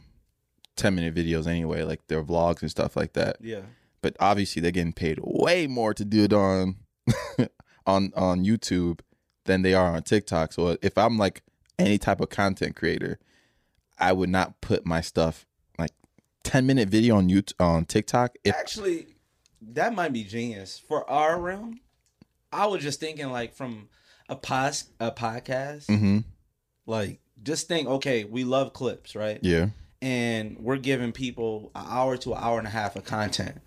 10 0.75 0.95
minute 0.95 1.13
videos 1.13 1.45
anyway, 1.45 1.83
like 1.83 2.07
their 2.07 2.23
vlogs 2.23 2.61
and 2.63 2.71
stuff 2.71 2.95
like 2.95 3.13
that. 3.13 3.37
Yeah. 3.39 3.61
but 4.01 4.15
obviously 4.19 4.59
they're 4.61 4.71
getting 4.71 4.91
paid 4.93 5.19
way 5.21 5.67
more 5.67 5.93
to 5.93 6.03
do 6.03 6.23
it 6.23 6.33
on 6.33 6.77
on 7.85 8.11
on 8.15 8.43
YouTube 8.43 9.01
than 9.45 9.61
they 9.61 9.75
are 9.75 9.93
on 9.95 10.01
TikTok. 10.01 10.51
So 10.53 10.77
if 10.81 10.97
I'm 10.97 11.17
like 11.19 11.43
any 11.77 11.99
type 11.99 12.21
of 12.21 12.29
content 12.29 12.75
creator, 12.75 13.19
I 14.03 14.11
would 14.11 14.29
not 14.29 14.59
put 14.61 14.85
my 14.85 15.01
stuff 15.01 15.45
like 15.79 15.91
10 16.43 16.65
minute 16.65 16.89
video 16.89 17.15
on 17.15 17.29
YouTube 17.29 17.53
on 17.59 17.85
TikTok 17.85 18.35
if 18.43 18.53
Actually, 18.53 19.07
that 19.61 19.93
might 19.95 20.11
be 20.13 20.23
genius 20.23 20.77
for 20.87 21.09
our 21.09 21.39
realm. 21.39 21.79
I 22.51 22.67
was 22.67 22.83
just 22.83 22.99
thinking 22.99 23.29
like 23.29 23.55
from 23.55 23.89
a 24.29 24.35
pos 24.35 24.85
a 24.99 25.11
podcast, 25.11 25.87
Mhm. 25.87 26.23
like 26.85 27.19
just 27.41 27.67
think, 27.67 27.87
okay, 27.87 28.23
we 28.25 28.43
love 28.43 28.73
clips, 28.73 29.15
right? 29.15 29.39
yeah. 29.41 29.69
And 30.01 30.57
we're 30.59 30.77
giving 30.77 31.13
people 31.13 31.71
an 31.75 31.85
hour 31.87 32.17
to 32.17 32.33
an 32.33 32.39
hour 32.43 32.57
and 32.59 32.67
a 32.67 32.71
half 32.71 32.97
of 32.97 33.05
content. 33.05 33.61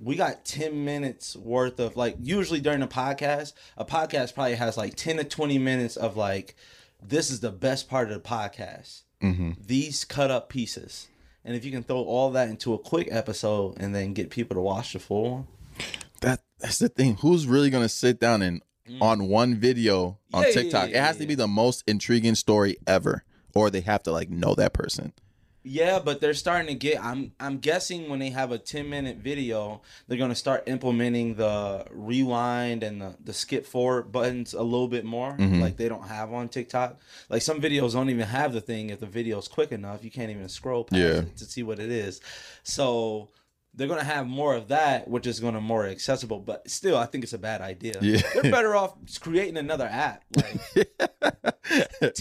We 0.00 0.14
got 0.14 0.44
10 0.44 0.84
minutes 0.84 1.34
worth 1.34 1.80
of 1.80 1.96
like 1.96 2.14
usually 2.20 2.60
during 2.60 2.82
a 2.82 2.86
podcast, 2.86 3.52
a 3.76 3.84
podcast 3.84 4.34
probably 4.34 4.54
has 4.54 4.76
like 4.76 4.94
10 4.94 5.16
to 5.16 5.24
20 5.24 5.58
minutes 5.58 5.96
of 5.96 6.16
like 6.16 6.54
this 7.02 7.30
is 7.30 7.40
the 7.40 7.50
best 7.52 7.88
part 7.88 8.10
of 8.10 8.14
the 8.22 8.28
podcast. 8.28 9.02
Mhm. 9.22 9.56
These 9.66 10.04
cut 10.04 10.30
up 10.30 10.48
pieces. 10.48 11.08
And 11.44 11.56
if 11.56 11.64
you 11.64 11.70
can 11.70 11.82
throw 11.82 12.02
all 12.02 12.30
that 12.32 12.48
into 12.48 12.74
a 12.74 12.78
quick 12.78 13.08
episode 13.10 13.76
and 13.80 13.94
then 13.94 14.12
get 14.12 14.30
people 14.30 14.54
to 14.56 14.60
watch 14.60 14.92
the 14.92 14.98
full 14.98 15.30
one, 15.30 15.46
That 16.20 16.40
that's 16.58 16.78
the 16.80 16.88
thing. 16.88 17.16
Who's 17.20 17.46
really 17.46 17.70
gonna 17.70 17.88
sit 17.88 18.18
down 18.18 18.42
and 18.42 18.62
on 19.00 19.28
one 19.28 19.54
video 19.54 20.18
on 20.32 20.42
Mm. 20.42 20.42
Yeah, 20.42 20.48
yeah, 20.48 20.52
TikTok? 20.62 20.90
yeah, 20.90 20.96
it 20.98 21.04
has 21.06 21.16
yeah, 21.16 21.20
to 21.22 21.26
be 21.28 21.34
the 21.36 21.46
most 21.48 21.84
intriguing 21.86 22.34
story 22.34 22.76
ever, 22.86 23.22
or 23.54 23.70
they 23.70 23.82
have 23.82 24.02
to 24.04 24.12
like 24.12 24.28
know 24.30 24.54
that 24.56 24.72
person. 24.72 25.12
Yeah, 25.64 25.98
but 25.98 26.20
they're 26.20 26.34
starting 26.34 26.68
to 26.68 26.74
get. 26.74 27.04
I'm 27.04 27.32
I'm 27.40 27.58
guessing 27.58 28.08
when 28.08 28.20
they 28.20 28.30
have 28.30 28.52
a 28.52 28.58
10 28.58 28.88
minute 28.88 29.18
video, 29.18 29.82
they're 30.06 30.18
gonna 30.18 30.34
start 30.34 30.64
implementing 30.66 31.34
the 31.34 31.84
rewind 31.90 32.82
and 32.82 33.02
the, 33.02 33.14
the 33.24 33.34
skip 33.34 33.66
forward 33.66 34.10
buttons 34.12 34.54
a 34.54 34.62
little 34.62 34.88
bit 34.88 35.04
more, 35.04 35.32
mm-hmm. 35.32 35.60
like 35.60 35.76
they 35.76 35.88
don't 35.88 36.06
have 36.06 36.32
on 36.32 36.48
TikTok. 36.48 36.98
Like 37.28 37.42
some 37.42 37.60
videos 37.60 37.92
don't 37.92 38.08
even 38.08 38.26
have 38.26 38.52
the 38.52 38.60
thing. 38.60 38.90
If 38.90 39.00
the 39.00 39.06
video's 39.06 39.48
quick 39.48 39.72
enough, 39.72 40.02
you 40.04 40.10
can't 40.10 40.30
even 40.30 40.48
scroll 40.48 40.84
past 40.84 41.00
Yeah. 41.00 41.18
it 41.20 41.36
to 41.36 41.44
see 41.44 41.62
what 41.62 41.78
it 41.78 41.90
is. 41.90 42.20
So 42.62 43.28
they're 43.78 43.86
gonna 43.88 44.02
have 44.04 44.26
more 44.26 44.54
of 44.56 44.68
that, 44.68 45.06
which 45.08 45.26
is 45.26 45.38
gonna 45.40 45.60
more 45.60 45.86
accessible. 45.86 46.40
But 46.40 46.68
still, 46.68 46.98
I 46.98 47.06
think 47.06 47.22
it's 47.24 47.32
a 47.32 47.38
bad 47.38 47.60
idea. 47.60 47.94
Yeah. 48.02 48.20
They're 48.34 48.50
better 48.50 48.74
off 48.74 48.94
creating 49.20 49.56
another 49.56 49.86
app, 49.86 50.24
like 50.36 50.54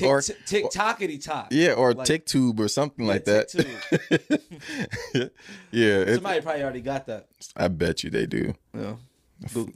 or 0.04 0.22
TikTokity 0.22 1.24
Talk. 1.24 1.48
yeah, 1.52 1.74
or 1.74 1.94
like- 1.94 2.08
TikTube 2.08 2.60
or 2.60 2.68
something 2.68 3.08
like 3.08 3.26
that. 3.26 3.54
yeah, 5.72 6.14
Somebody 6.14 6.42
probably 6.42 6.64
already 6.64 6.82
got 6.82 7.08
that. 7.08 7.28
I 7.56 7.68
bet 7.68 8.04
you 8.04 8.10
they 8.12 8.28
do. 8.28 8.54
Yeah. 8.74 8.96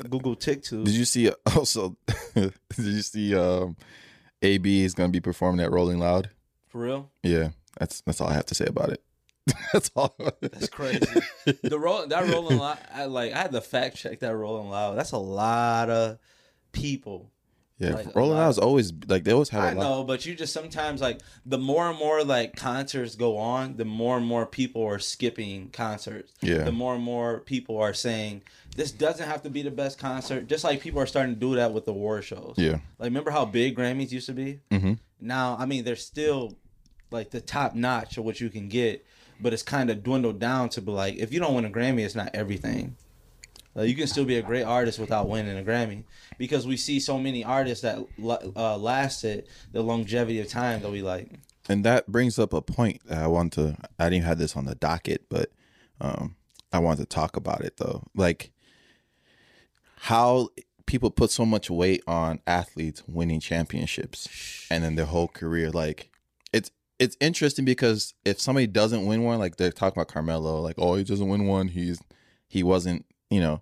Google, 0.10 0.36
TikTok. 0.36 0.86
Did 0.86 0.94
you 0.94 1.06
see 1.06 1.32
also? 1.56 1.98
did 2.36 2.54
you 2.78 3.02
see? 3.02 3.36
Um, 3.36 3.76
AB 4.44 4.84
is 4.84 4.94
gonna 4.94 5.10
be 5.10 5.20
performing 5.20 5.64
at 5.66 5.72
Rolling 5.72 6.00
Loud. 6.00 6.30
For 6.70 6.82
real? 6.82 7.12
Yeah, 7.24 7.50
that's 7.80 8.02
that's 8.02 8.22
all 8.22 8.28
I 8.30 8.34
have 8.34 8.46
to 8.48 8.56
say 8.56 8.66
about 8.66 8.90
it. 8.90 9.04
that's 9.74 9.92
all. 9.96 10.16
That's 10.42 10.70
crazy. 10.70 11.06
the 11.64 11.80
roll 11.80 12.06
that 12.08 12.28
rolling 12.30 12.58
loud. 12.58 12.78
I 12.94 13.06
like. 13.06 13.34
I 13.34 13.40
had 13.40 13.52
to 13.52 13.62
fact 13.62 13.98
check 13.98 14.20
that 14.20 14.36
rolling 14.36 14.70
loud. 14.70 14.98
That's 14.98 15.12
a 15.12 15.18
lot 15.18 15.90
of 15.90 16.20
people. 16.72 17.32
Yeah, 17.80 17.96
Like, 17.96 18.16
Rolling 18.16 18.38
Loud 18.38 18.50
is 18.50 18.60
always 18.60 18.94
like 19.08 19.24
they 19.24 19.32
always 19.32 19.50
have 19.50 19.64
I 19.64 19.74
know, 19.74 20.04
but 20.04 20.24
you 20.24 20.36
just 20.36 20.54
sometimes 20.54 21.02
like 21.02 21.20
the 21.48 21.58
more 21.58 21.90
and 21.90 21.98
more 21.98 22.24
like 22.24 22.56
concerts 22.56 23.16
go 23.16 23.38
on, 23.38 23.76
the 23.76 23.86
more 23.86 24.18
and 24.18 24.26
more 24.26 24.46
people 24.46 24.86
are 24.86 25.00
skipping 25.00 25.72
concerts. 25.72 26.32
Yeah. 26.42 26.62
The 26.64 26.72
more 26.72 26.94
and 26.94 27.04
more 27.04 27.40
people 27.40 27.80
are 27.80 27.96
saying 27.96 28.44
this 28.76 28.92
doesn't 28.92 29.28
have 29.28 29.42
to 29.44 29.50
be 29.50 29.64
the 29.64 29.72
best 29.72 29.98
concert. 29.98 30.46
Just 30.46 30.64
like 30.64 30.80
people 30.80 31.02
are 31.02 31.08
starting 31.08 31.34
to 31.34 31.40
do 31.40 31.56
that 31.56 31.74
with 31.74 31.86
the 31.86 31.94
war 31.94 32.22
shows. 32.22 32.54
Yeah. 32.56 32.74
Like 33.00 33.08
remember 33.08 33.32
how 33.32 33.46
big 33.46 33.76
Grammys 33.76 34.12
used 34.12 34.28
to 34.28 34.34
be? 34.34 34.60
Mm-hmm. 34.70 34.94
now 35.20 35.56
i 35.60 35.66
mean 35.66 35.84
they're 35.84 35.96
still 35.96 36.56
like 37.10 37.32
the 37.32 37.42
top 37.42 37.74
notch 37.76 38.18
of 38.18 38.24
what 38.26 38.40
you 38.40 38.50
can 38.50 38.70
get 38.70 39.06
but 39.42 39.54
it's 39.54 39.64
kind 39.64 39.90
of 39.90 40.04
dwindled 40.04 40.40
down 40.40 40.70
to 40.70 40.82
be 40.82 40.92
like 40.92 41.16
if 41.16 41.34
you 41.34 41.40
don't 41.40 41.56
win 41.56 41.66
a 41.66 41.70
grammy 41.70 42.06
it's 42.06 42.16
not 42.16 42.30
everything 42.34 42.96
Like, 43.76 43.88
you 43.88 43.96
can 43.96 44.08
still 44.08 44.26
be 44.26 44.38
a 44.38 44.42
great 44.42 44.64
artist 44.64 45.00
without 45.00 45.30
winning 45.30 45.58
a 45.58 45.64
Grammy 45.64 46.04
because 46.38 46.68
we 46.68 46.78
see 46.78 47.00
so 47.00 47.18
many 47.18 47.44
artists 47.44 47.84
that 47.84 48.00
uh, 48.56 48.78
lasted 48.78 49.48
the 49.72 49.82
longevity 49.82 50.40
of 50.40 50.50
time 50.50 50.82
that 50.82 50.92
we 50.92 51.02
like. 51.02 51.40
And 51.70 51.86
that 51.86 52.08
brings 52.08 52.38
up 52.38 52.54
a 52.54 52.62
point 52.62 53.02
that 53.06 53.20
I 53.20 53.28
want 53.28 53.54
to. 53.54 53.78
I 53.98 54.10
didn't 54.10 54.26
have 54.26 54.40
this 54.40 54.58
on 54.58 54.66
the 54.66 54.76
docket, 54.76 55.28
but 55.30 55.52
um, 56.02 56.36
I 56.74 56.80
want 56.80 57.00
to 57.00 57.06
talk 57.06 57.38
about 57.38 57.62
it 57.62 57.78
though. 57.78 58.04
Like 58.14 58.52
how 60.00 60.50
people 60.86 61.12
put 61.12 61.32
so 61.32 61.46
much 61.46 61.70
weight 61.70 62.04
on 62.08 62.42
athletes 62.46 63.04
winning 63.08 63.40
championships 63.40 64.68
and 64.70 64.84
then 64.84 64.96
their 64.96 65.06
whole 65.06 65.30
career. 65.30 65.70
Like 65.70 66.11
it's 67.02 67.18
interesting 67.20 67.66
because 67.66 68.14
if 68.24 68.40
somebody 68.40 68.68
doesn't 68.68 69.06
win 69.06 69.24
one, 69.24 69.40
like 69.40 69.58
they're 69.58 69.72
talking 69.74 70.00
about 70.00 70.08
Carmelo, 70.14 70.62
like 70.62 70.76
oh 70.78 70.96
he 70.96 71.04
doesn't 71.04 71.28
win 71.28 71.46
one, 71.48 71.68
he's 71.68 72.00
he 72.48 72.64
wasn't 72.64 73.06
you 73.30 73.42
know 73.42 73.62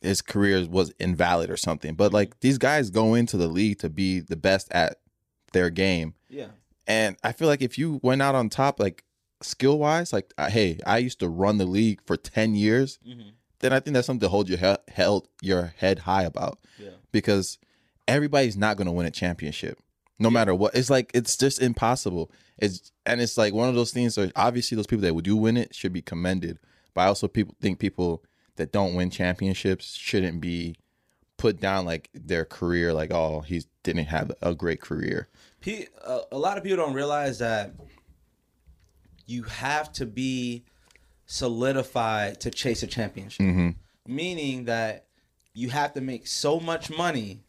his 0.00 0.22
career 0.22 0.66
was 0.68 0.92
invalid 1.00 1.50
or 1.50 1.56
something. 1.56 1.94
But 1.94 2.12
like 2.12 2.40
these 2.40 2.58
guys 2.58 2.90
go 2.90 3.14
into 3.14 3.36
the 3.36 3.48
league 3.48 3.78
to 3.80 3.90
be 3.90 4.20
the 4.20 4.36
best 4.36 4.70
at 4.72 4.98
their 5.52 5.68
game. 5.70 6.14
Yeah. 6.28 6.48
And 6.86 7.16
I 7.22 7.32
feel 7.32 7.48
like 7.48 7.62
if 7.62 7.78
you 7.78 8.00
went 8.02 8.20
out 8.22 8.34
on 8.34 8.48
top, 8.50 8.78
like 8.78 9.04
skill 9.42 9.78
wise, 9.78 10.12
like 10.12 10.32
hey, 10.38 10.78
I 10.86 10.98
used 10.98 11.20
to 11.20 11.28
run 11.28 11.58
the 11.58 11.66
league 11.66 12.00
for 12.06 12.16
ten 12.16 12.54
years, 12.54 12.98
Mm-hmm. 13.06 13.30
then 13.60 13.72
I 13.72 13.80
think 13.80 13.94
that's 13.94 14.06
something 14.06 14.20
to 14.20 14.28
hold 14.28 14.48
your 14.48 14.58
he- 14.58 14.92
held 14.92 15.26
your 15.42 15.72
head 15.78 16.00
high 16.00 16.22
about 16.24 16.58
Yeah. 16.78 16.90
because 17.10 17.58
everybody's 18.06 18.56
not 18.56 18.76
going 18.76 18.86
to 18.86 18.92
win 18.92 19.06
a 19.06 19.10
championship, 19.10 19.78
no 20.18 20.30
matter 20.30 20.54
what. 20.54 20.74
It's 20.74 20.90
like 20.90 21.10
it's 21.14 21.36
just 21.36 21.60
impossible. 21.60 22.30
It's 22.58 22.92
and 23.06 23.20
it's 23.20 23.36
like 23.36 23.52
one 23.54 23.68
of 23.68 23.74
those 23.74 23.92
things. 23.92 24.16
Where 24.16 24.30
obviously, 24.36 24.76
those 24.76 24.86
people 24.86 25.02
that 25.02 25.14
would 25.14 25.24
do 25.24 25.36
win 25.36 25.56
it 25.56 25.74
should 25.74 25.92
be 25.92 26.02
commended, 26.02 26.58
but 26.94 27.02
I 27.02 27.06
also 27.06 27.28
people 27.28 27.54
think 27.60 27.78
people 27.78 28.22
that 28.56 28.72
don't 28.72 28.94
win 28.94 29.10
championships 29.10 29.94
shouldn't 29.94 30.40
be 30.40 30.76
put 31.36 31.60
down 31.60 31.84
like 31.84 32.10
their 32.14 32.44
career, 32.44 32.92
like 32.92 33.12
oh 33.12 33.40
he 33.40 33.62
didn't 33.82 34.06
have 34.06 34.32
a 34.40 34.54
great 34.54 34.80
career. 34.80 35.28
Pe- 35.60 35.86
a, 36.04 36.20
a 36.32 36.38
lot 36.38 36.56
of 36.56 36.62
people 36.62 36.76
don't 36.76 36.94
realize 36.94 37.38
that 37.38 37.72
you 39.26 39.42
have 39.44 39.92
to 39.94 40.06
be 40.06 40.64
solidified 41.26 42.40
to 42.40 42.50
chase 42.50 42.82
a 42.82 42.86
championship. 42.86 43.46
Mm-hmm. 43.46 43.70
Meaning 44.06 44.64
that 44.64 45.06
you 45.54 45.70
have 45.70 45.94
to 45.94 46.00
make 46.00 46.26
so 46.26 46.60
much 46.60 46.90
money 46.90 47.40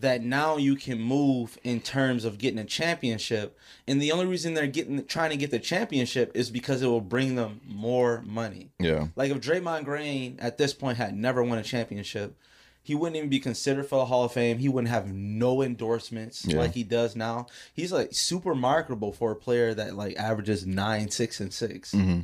that 0.00 0.22
now 0.22 0.56
you 0.56 0.76
can 0.76 1.00
move 1.00 1.58
in 1.64 1.80
terms 1.80 2.24
of 2.24 2.38
getting 2.38 2.58
a 2.58 2.64
championship. 2.64 3.56
And 3.86 4.00
the 4.00 4.12
only 4.12 4.26
reason 4.26 4.54
they're 4.54 4.66
getting 4.66 5.04
trying 5.06 5.30
to 5.30 5.36
get 5.36 5.50
the 5.50 5.58
championship 5.58 6.30
is 6.34 6.50
because 6.50 6.82
it 6.82 6.86
will 6.86 7.00
bring 7.00 7.34
them 7.34 7.60
more 7.66 8.22
money. 8.26 8.70
Yeah. 8.78 9.08
Like 9.16 9.30
if 9.30 9.40
Draymond 9.40 9.84
Green 9.84 10.38
at 10.40 10.58
this 10.58 10.72
point 10.74 10.98
had 10.98 11.14
never 11.16 11.42
won 11.42 11.58
a 11.58 11.62
championship, 11.62 12.36
he 12.82 12.94
wouldn't 12.94 13.16
even 13.16 13.28
be 13.28 13.40
considered 13.40 13.86
for 13.86 13.96
the 13.96 14.06
Hall 14.06 14.24
of 14.24 14.32
Fame. 14.32 14.58
He 14.58 14.68
wouldn't 14.68 14.88
have 14.90 15.06
no 15.06 15.60
endorsements 15.62 16.46
Yeah. 16.46 16.58
like 16.58 16.72
he 16.72 16.82
does 16.82 17.14
now. 17.14 17.46
He's 17.74 17.92
like 17.92 18.14
super 18.14 18.54
marketable 18.54 19.12
for 19.12 19.30
a 19.32 19.36
player 19.36 19.74
that 19.74 19.96
like 19.96 20.16
averages 20.16 20.66
nine, 20.66 21.10
six, 21.10 21.40
and 21.40 21.52
6 21.52 21.92
Mm-hmm. 21.92 22.20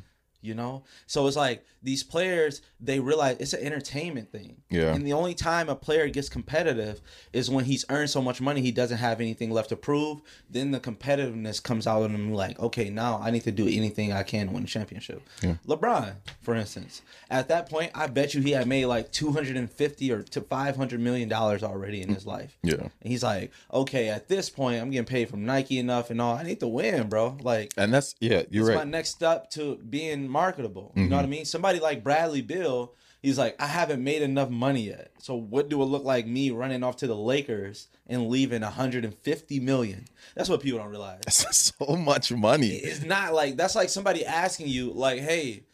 You 0.46 0.54
know, 0.54 0.84
so 1.06 1.26
it's 1.26 1.36
like 1.36 1.64
these 1.82 2.02
players 2.02 2.62
they 2.80 3.00
realize 3.00 3.36
it's 3.40 3.52
an 3.52 3.64
entertainment 3.64 4.30
thing. 4.30 4.56
Yeah. 4.70 4.94
And 4.94 5.06
the 5.06 5.12
only 5.12 5.34
time 5.34 5.68
a 5.68 5.74
player 5.74 6.08
gets 6.08 6.28
competitive 6.28 7.00
is 7.32 7.48
when 7.50 7.64
he's 7.64 7.84
earned 7.88 8.10
so 8.10 8.20
much 8.20 8.40
money 8.40 8.60
he 8.60 8.70
doesn't 8.72 8.98
have 8.98 9.20
anything 9.20 9.50
left 9.50 9.70
to 9.70 9.76
prove. 9.76 10.20
Then 10.50 10.70
the 10.72 10.80
competitiveness 10.80 11.62
comes 11.62 11.86
out 11.86 12.02
of 12.02 12.10
him 12.10 12.32
like, 12.32 12.58
okay, 12.60 12.90
now 12.90 13.18
I 13.22 13.30
need 13.30 13.44
to 13.44 13.52
do 13.52 13.66
anything 13.66 14.12
I 14.12 14.22
can 14.24 14.48
to 14.48 14.52
win 14.52 14.64
a 14.64 14.66
championship. 14.66 15.22
yeah. 15.42 15.54
LeBron, 15.66 16.14
for 16.42 16.54
instance, 16.54 17.02
at 17.30 17.48
that 17.48 17.68
point, 17.70 17.92
I 17.94 18.06
bet 18.08 18.34
you 18.34 18.42
he 18.42 18.50
had 18.52 18.66
made 18.68 18.86
like 18.86 19.10
two 19.12 19.32
hundred 19.32 19.56
and 19.56 19.70
fifty 19.70 20.12
or 20.12 20.22
to 20.22 20.40
five 20.40 20.76
hundred 20.76 21.00
million 21.00 21.28
dollars 21.28 21.62
already 21.62 22.02
in 22.02 22.08
his 22.12 22.26
life. 22.26 22.58
Yeah. 22.62 22.74
And 22.74 22.90
he's 23.02 23.22
like, 23.22 23.52
okay, 23.72 24.08
at 24.08 24.28
this 24.28 24.50
point, 24.50 24.80
I'm 24.80 24.90
getting 24.90 25.06
paid 25.06 25.28
from 25.30 25.44
Nike 25.46 25.78
enough 25.78 26.10
and 26.10 26.20
all. 26.20 26.34
I 26.36 26.42
need 26.42 26.60
to 26.60 26.68
win, 26.68 27.08
bro. 27.08 27.36
Like, 27.42 27.72
And 27.76 27.92
that's 27.92 28.14
yeah, 28.20 28.42
you're 28.50 28.68
it's 28.70 28.76
right. 28.76 28.84
my 28.84 28.90
next 28.90 29.10
step 29.10 29.50
to 29.52 29.76
being 29.76 30.28
marketable. 30.36 30.92
You 30.94 31.08
know 31.08 31.16
what 31.16 31.20
I 31.20 31.22
mm-hmm. 31.22 31.30
mean? 31.30 31.44
Somebody 31.46 31.80
like 31.80 32.04
Bradley 32.04 32.42
Beal, 32.42 32.92
he's 33.22 33.38
like, 33.38 33.56
I 33.58 33.66
haven't 33.66 34.04
made 34.04 34.20
enough 34.20 34.50
money 34.50 34.88
yet. 34.88 35.12
So 35.18 35.34
what 35.34 35.70
do 35.70 35.80
it 35.80 35.86
look 35.86 36.04
like 36.04 36.26
me 36.26 36.50
running 36.50 36.82
off 36.82 36.96
to 36.96 37.06
the 37.06 37.16
Lakers 37.16 37.88
and 38.06 38.28
leaving 38.28 38.60
150 38.60 39.60
million? 39.60 40.04
That's 40.34 40.50
what 40.50 40.60
people 40.60 40.78
don't 40.78 40.90
realize. 40.90 41.20
That's 41.24 41.72
so 41.78 41.96
much 41.96 42.30
money. 42.32 42.68
It's 42.68 43.02
not 43.02 43.32
like 43.32 43.56
that's 43.56 43.74
like 43.74 43.88
somebody 43.88 44.26
asking 44.26 44.68
you, 44.68 44.92
like, 44.92 45.20
hey, 45.20 45.64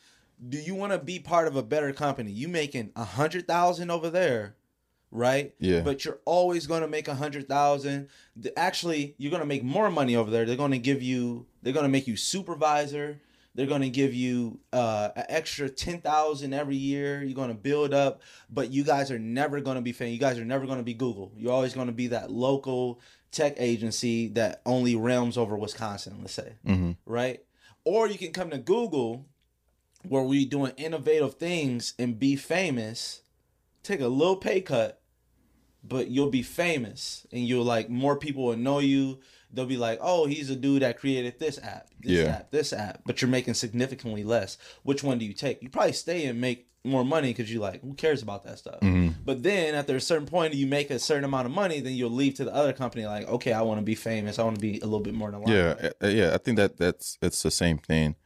do 0.48 0.58
you 0.58 0.76
want 0.76 0.92
to 0.92 0.98
be 1.00 1.18
part 1.18 1.48
of 1.48 1.56
a 1.56 1.62
better 1.62 1.92
company? 1.92 2.30
You 2.30 2.46
making 2.46 2.92
a 2.94 3.04
hundred 3.04 3.48
thousand 3.48 3.90
over 3.90 4.10
there, 4.10 4.54
right? 5.10 5.54
Yeah. 5.58 5.80
But 5.80 6.04
you're 6.04 6.20
always 6.24 6.68
going 6.68 6.82
to 6.82 6.88
make 6.88 7.08
a 7.08 7.16
hundred 7.16 7.48
thousand. 7.48 8.10
Actually, 8.56 9.16
you're 9.18 9.32
going 9.32 9.42
to 9.42 9.46
make 9.46 9.64
more 9.64 9.90
money 9.90 10.14
over 10.14 10.30
there. 10.30 10.44
They're 10.44 10.54
going 10.54 10.70
to 10.70 10.78
give 10.78 11.02
you. 11.02 11.46
They're 11.62 11.72
going 11.72 11.84
to 11.84 11.90
make 11.90 12.06
you 12.06 12.16
supervisor. 12.16 13.20
They're 13.54 13.66
going 13.66 13.82
to 13.82 13.90
give 13.90 14.14
you 14.14 14.60
uh, 14.72 15.10
an 15.14 15.24
extra 15.28 15.68
ten 15.68 16.00
thousand 16.00 16.54
every 16.54 16.76
year. 16.76 17.22
You're 17.22 17.34
going 17.34 17.48
to 17.48 17.54
build 17.54 17.92
up, 17.92 18.22
but 18.48 18.70
you 18.72 18.82
guys 18.82 19.10
are 19.10 19.18
never 19.18 19.60
going 19.60 19.76
to 19.76 19.82
be 19.82 19.92
famous. 19.92 20.14
You 20.14 20.20
guys 20.20 20.38
are 20.38 20.44
never 20.44 20.64
going 20.66 20.78
to 20.78 20.84
be 20.84 20.94
Google. 20.94 21.32
You're 21.36 21.52
always 21.52 21.74
going 21.74 21.88
to 21.88 21.92
be 21.92 22.06
that 22.08 22.30
local 22.30 23.00
tech 23.30 23.54
agency 23.58 24.28
that 24.28 24.62
only 24.64 24.96
realms 24.96 25.36
over 25.36 25.56
Wisconsin. 25.56 26.16
Let's 26.20 26.32
say, 26.34 26.54
right? 27.04 27.40
Or 27.84 28.06
you 28.06 28.16
can 28.16 28.32
come 28.32 28.50
to 28.50 28.58
Google, 28.58 29.26
where 30.08 30.22
we 30.22 30.44
doing 30.46 30.72
innovative 30.76 31.34
things 31.34 31.94
and 31.98 32.18
be 32.18 32.36
famous. 32.36 33.22
Take 33.82 34.00
a 34.00 34.06
little 34.08 34.36
pay 34.36 34.60
cut, 34.60 35.00
but 35.82 36.08
you'll 36.08 36.30
be 36.30 36.42
famous 36.42 37.26
and 37.32 37.46
you'll 37.46 37.64
like 37.64 37.90
more 37.90 38.16
people 38.16 38.44
will 38.44 38.56
know 38.56 38.78
you. 38.78 39.18
They'll 39.52 39.66
be 39.66 39.76
like, 39.76 39.98
"Oh, 40.00 40.26
he's 40.26 40.50
a 40.50 40.56
dude 40.56 40.82
that 40.82 40.98
created 40.98 41.38
this 41.38 41.58
app, 41.58 41.88
this 42.00 42.12
Yeah. 42.24 42.36
app, 42.36 42.50
this 42.50 42.72
app." 42.72 43.02
But 43.04 43.20
you're 43.20 43.30
making 43.30 43.54
significantly 43.54 44.24
less. 44.24 44.56
Which 44.82 45.02
one 45.02 45.18
do 45.18 45.24
you 45.24 45.34
take? 45.34 45.62
You 45.62 45.68
probably 45.68 45.92
stay 45.92 46.24
and 46.26 46.40
make 46.40 46.68
more 46.84 47.04
money 47.04 47.28
because 47.28 47.52
you 47.52 47.60
like, 47.60 47.80
who 47.80 47.94
cares 47.94 48.22
about 48.22 48.42
that 48.44 48.58
stuff? 48.58 48.80
But 49.24 49.44
then 49.44 49.74
after 49.74 49.94
a 49.94 50.00
certain 50.00 50.26
point, 50.26 50.54
you 50.54 50.66
make 50.66 50.90
a 50.90 50.98
certain 50.98 51.24
amount 51.24 51.46
of 51.46 51.52
money, 51.52 51.80
then 51.80 51.92
you'll 51.94 52.10
leave 52.10 52.34
to 52.34 52.44
the 52.44 52.52
other 52.54 52.72
company 52.72 53.06
like, 53.06 53.28
"Okay, 53.28 53.52
I 53.52 53.62
want 53.62 53.78
to 53.78 53.84
be 53.84 53.94
famous. 53.94 54.38
I 54.38 54.42
want 54.42 54.56
to 54.56 54.60
be 54.60 54.78
a 54.80 54.84
little 54.84 55.00
bit 55.00 55.14
more 55.14 55.28
in 55.28 55.34
the 55.34 55.38
line." 55.40 55.54
Yeah, 55.54 55.90
uh, 56.02 56.08
yeah. 56.08 56.34
I 56.34 56.38
think 56.38 56.56
that 56.56 56.78
that's 56.78 57.18
it's 57.22 57.42
the 57.42 57.50
same 57.50 57.78
thing. 57.78 58.16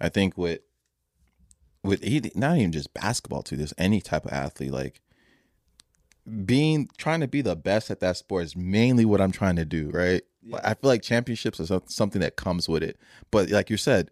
I 0.00 0.08
think 0.08 0.36
with 0.36 0.60
with 1.84 2.02
he 2.02 2.20
not 2.34 2.58
even 2.58 2.72
just 2.72 2.92
basketball 2.92 3.42
too. 3.42 3.56
There's 3.56 3.74
any 3.78 4.00
type 4.00 4.26
of 4.26 4.32
athlete 4.32 4.72
like 4.72 5.00
being 6.44 6.88
trying 6.96 7.20
to 7.20 7.28
be 7.28 7.40
the 7.40 7.56
best 7.56 7.90
at 7.90 8.00
that 8.00 8.16
sport 8.16 8.44
is 8.44 8.56
mainly 8.56 9.04
what 9.04 9.20
I'm 9.20 9.32
trying 9.32 9.56
to 9.56 9.64
do. 9.64 9.90
Right. 9.90 10.22
I 10.64 10.74
feel 10.74 10.88
like 10.88 11.02
championships 11.02 11.60
are 11.60 11.80
something 11.86 12.20
that 12.20 12.36
comes 12.36 12.68
with 12.68 12.82
it. 12.82 12.98
But 13.30 13.50
like 13.50 13.70
you 13.70 13.76
said, 13.76 14.10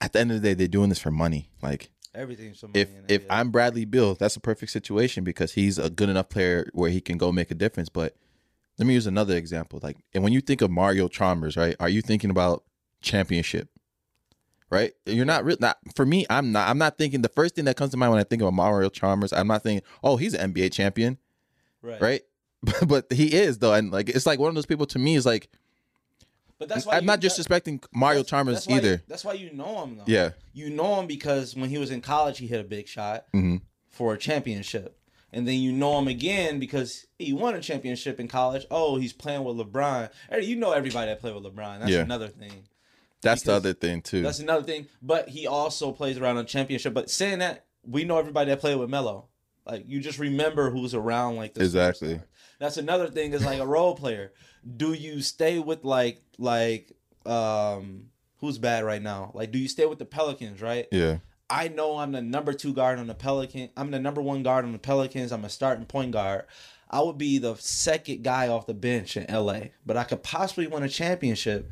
at 0.00 0.12
the 0.12 0.20
end 0.20 0.30
of 0.30 0.40
the 0.40 0.48
day, 0.48 0.54
they're 0.54 0.68
doing 0.68 0.88
this 0.88 0.98
for 0.98 1.10
money. 1.10 1.50
Like 1.62 1.90
everything's 2.14 2.60
for 2.60 2.68
if 2.74 2.88
money 2.88 3.04
it, 3.08 3.12
if 3.12 3.22
yeah. 3.24 3.38
I'm 3.38 3.50
Bradley 3.50 3.84
Beal, 3.84 4.14
that's 4.14 4.36
a 4.36 4.40
perfect 4.40 4.72
situation 4.72 5.24
because 5.24 5.52
he's 5.52 5.78
a 5.78 5.90
good 5.90 6.08
enough 6.08 6.28
player 6.28 6.68
where 6.72 6.90
he 6.90 7.00
can 7.00 7.18
go 7.18 7.32
make 7.32 7.50
a 7.50 7.54
difference. 7.54 7.88
But 7.88 8.16
let 8.78 8.86
me 8.86 8.94
use 8.94 9.06
another 9.06 9.36
example. 9.36 9.80
Like, 9.82 9.96
and 10.14 10.22
when 10.22 10.32
you 10.32 10.40
think 10.40 10.60
of 10.60 10.70
Mario 10.70 11.08
Chalmers, 11.08 11.56
right? 11.56 11.76
Are 11.80 11.88
you 11.88 12.02
thinking 12.02 12.30
about 12.30 12.64
championship? 13.02 13.68
Right? 14.68 14.92
You're 15.06 15.24
not 15.24 15.44
really 15.44 15.58
not 15.60 15.78
for 15.94 16.04
me. 16.04 16.26
I'm 16.28 16.50
not. 16.50 16.68
I'm 16.68 16.78
not 16.78 16.98
thinking. 16.98 17.22
The 17.22 17.28
first 17.28 17.54
thing 17.54 17.66
that 17.66 17.76
comes 17.76 17.92
to 17.92 17.96
mind 17.96 18.10
when 18.10 18.20
I 18.20 18.24
think 18.24 18.42
of 18.42 18.52
Mario 18.52 18.88
Chalmers, 18.88 19.32
I'm 19.32 19.46
not 19.46 19.62
thinking, 19.62 19.86
oh, 20.02 20.16
he's 20.16 20.34
an 20.34 20.52
NBA 20.52 20.72
champion, 20.72 21.18
right. 21.82 22.00
right? 22.00 22.22
but 22.86 23.10
he 23.12 23.32
is 23.34 23.58
though, 23.58 23.72
and 23.74 23.90
like 23.90 24.08
it's 24.08 24.26
like 24.26 24.38
one 24.38 24.48
of 24.48 24.54
those 24.54 24.66
people 24.66 24.86
to 24.86 24.98
me 24.98 25.14
is 25.14 25.26
like 25.26 25.48
But 26.58 26.68
that's 26.68 26.86
why 26.86 26.96
I'm 26.96 27.04
not 27.04 27.20
just 27.20 27.38
disrespecting 27.38 27.84
Mario 27.94 28.18
that's- 28.20 28.30
Chalmers 28.30 28.64
that's 28.64 28.70
either. 28.70 28.92
You, 28.92 29.00
that's 29.08 29.24
why 29.24 29.34
you 29.34 29.52
know 29.52 29.84
him 29.84 29.98
though. 29.98 30.04
Yeah. 30.06 30.30
You 30.52 30.70
know 30.70 30.98
him 31.00 31.06
because 31.06 31.54
when 31.54 31.68
he 31.70 31.78
was 31.78 31.90
in 31.90 32.00
college, 32.00 32.38
he 32.38 32.46
hit 32.46 32.60
a 32.60 32.64
big 32.64 32.88
shot 32.88 33.26
Mhm. 33.34 33.60
for 33.90 34.14
a 34.14 34.18
championship. 34.18 34.98
And 35.32 35.46
then 35.46 35.56
you 35.56 35.70
know 35.72 35.98
him 35.98 36.08
again 36.08 36.58
because 36.58 37.04
he 37.18 37.32
won 37.34 37.54
a 37.54 37.60
championship 37.60 38.18
in 38.18 38.26
college. 38.26 38.64
Oh, 38.70 38.96
he's 38.96 39.12
playing 39.12 39.44
with 39.44 39.56
LeBron. 39.58 40.10
You 40.40 40.56
know 40.56 40.72
everybody 40.72 41.08
that 41.10 41.20
played 41.20 41.34
with 41.34 41.44
LeBron. 41.44 41.80
That's 41.80 41.90
Yeah. 41.90 42.00
another 42.00 42.28
thing. 42.28 42.64
That's 43.20 43.42
the 43.42 43.52
other 43.52 43.74
thing 43.74 44.00
too. 44.02 44.22
That's 44.22 44.38
another 44.38 44.62
thing. 44.64 44.86
But 45.02 45.28
he 45.28 45.46
also 45.46 45.92
plays 45.92 46.16
around 46.16 46.38
a 46.38 46.44
championship. 46.44 46.94
But 46.94 47.10
saying 47.10 47.40
that, 47.40 47.66
we 47.84 48.04
know 48.04 48.18
everybody 48.18 48.50
that 48.50 48.60
played 48.60 48.76
with 48.78 48.88
Melo. 48.88 49.26
Like 49.66 49.84
you 49.88 50.00
just 50.00 50.18
remember 50.20 50.70
who's 50.70 50.94
around 50.94 51.36
like 51.36 51.52
this. 51.54 51.64
Exactly. 51.64 52.20
That's 52.58 52.76
another 52.76 53.08
thing 53.08 53.32
is 53.32 53.44
like 53.44 53.60
a 53.60 53.66
role 53.66 53.94
player. 53.94 54.32
Do 54.76 54.92
you 54.92 55.20
stay 55.20 55.58
with 55.58 55.84
like 55.84 56.22
like 56.38 56.92
um 57.24 58.06
who's 58.38 58.58
bad 58.58 58.84
right 58.84 59.02
now? 59.02 59.30
Like 59.34 59.50
do 59.50 59.58
you 59.58 59.68
stay 59.68 59.86
with 59.86 59.98
the 59.98 60.04
Pelicans, 60.04 60.62
right? 60.62 60.86
Yeah. 60.90 61.18
I 61.48 61.68
know 61.68 61.98
I'm 61.98 62.12
the 62.12 62.22
number 62.22 62.52
two 62.52 62.72
guard 62.72 62.98
on 62.98 63.06
the 63.06 63.14
Pelican. 63.14 63.70
I'm 63.76 63.90
the 63.90 64.00
number 64.00 64.20
one 64.20 64.42
guard 64.42 64.64
on 64.64 64.72
the 64.72 64.78
Pelicans. 64.78 65.30
I'm 65.32 65.44
a 65.44 65.48
starting 65.48 65.86
point 65.86 66.10
guard. 66.10 66.44
I 66.90 67.00
would 67.00 67.18
be 67.18 67.38
the 67.38 67.56
second 67.56 68.22
guy 68.22 68.48
off 68.48 68.66
the 68.66 68.74
bench 68.74 69.16
in 69.16 69.26
LA, 69.32 69.68
but 69.84 69.96
I 69.96 70.04
could 70.04 70.22
possibly 70.22 70.66
win 70.66 70.82
a 70.82 70.88
championship, 70.88 71.70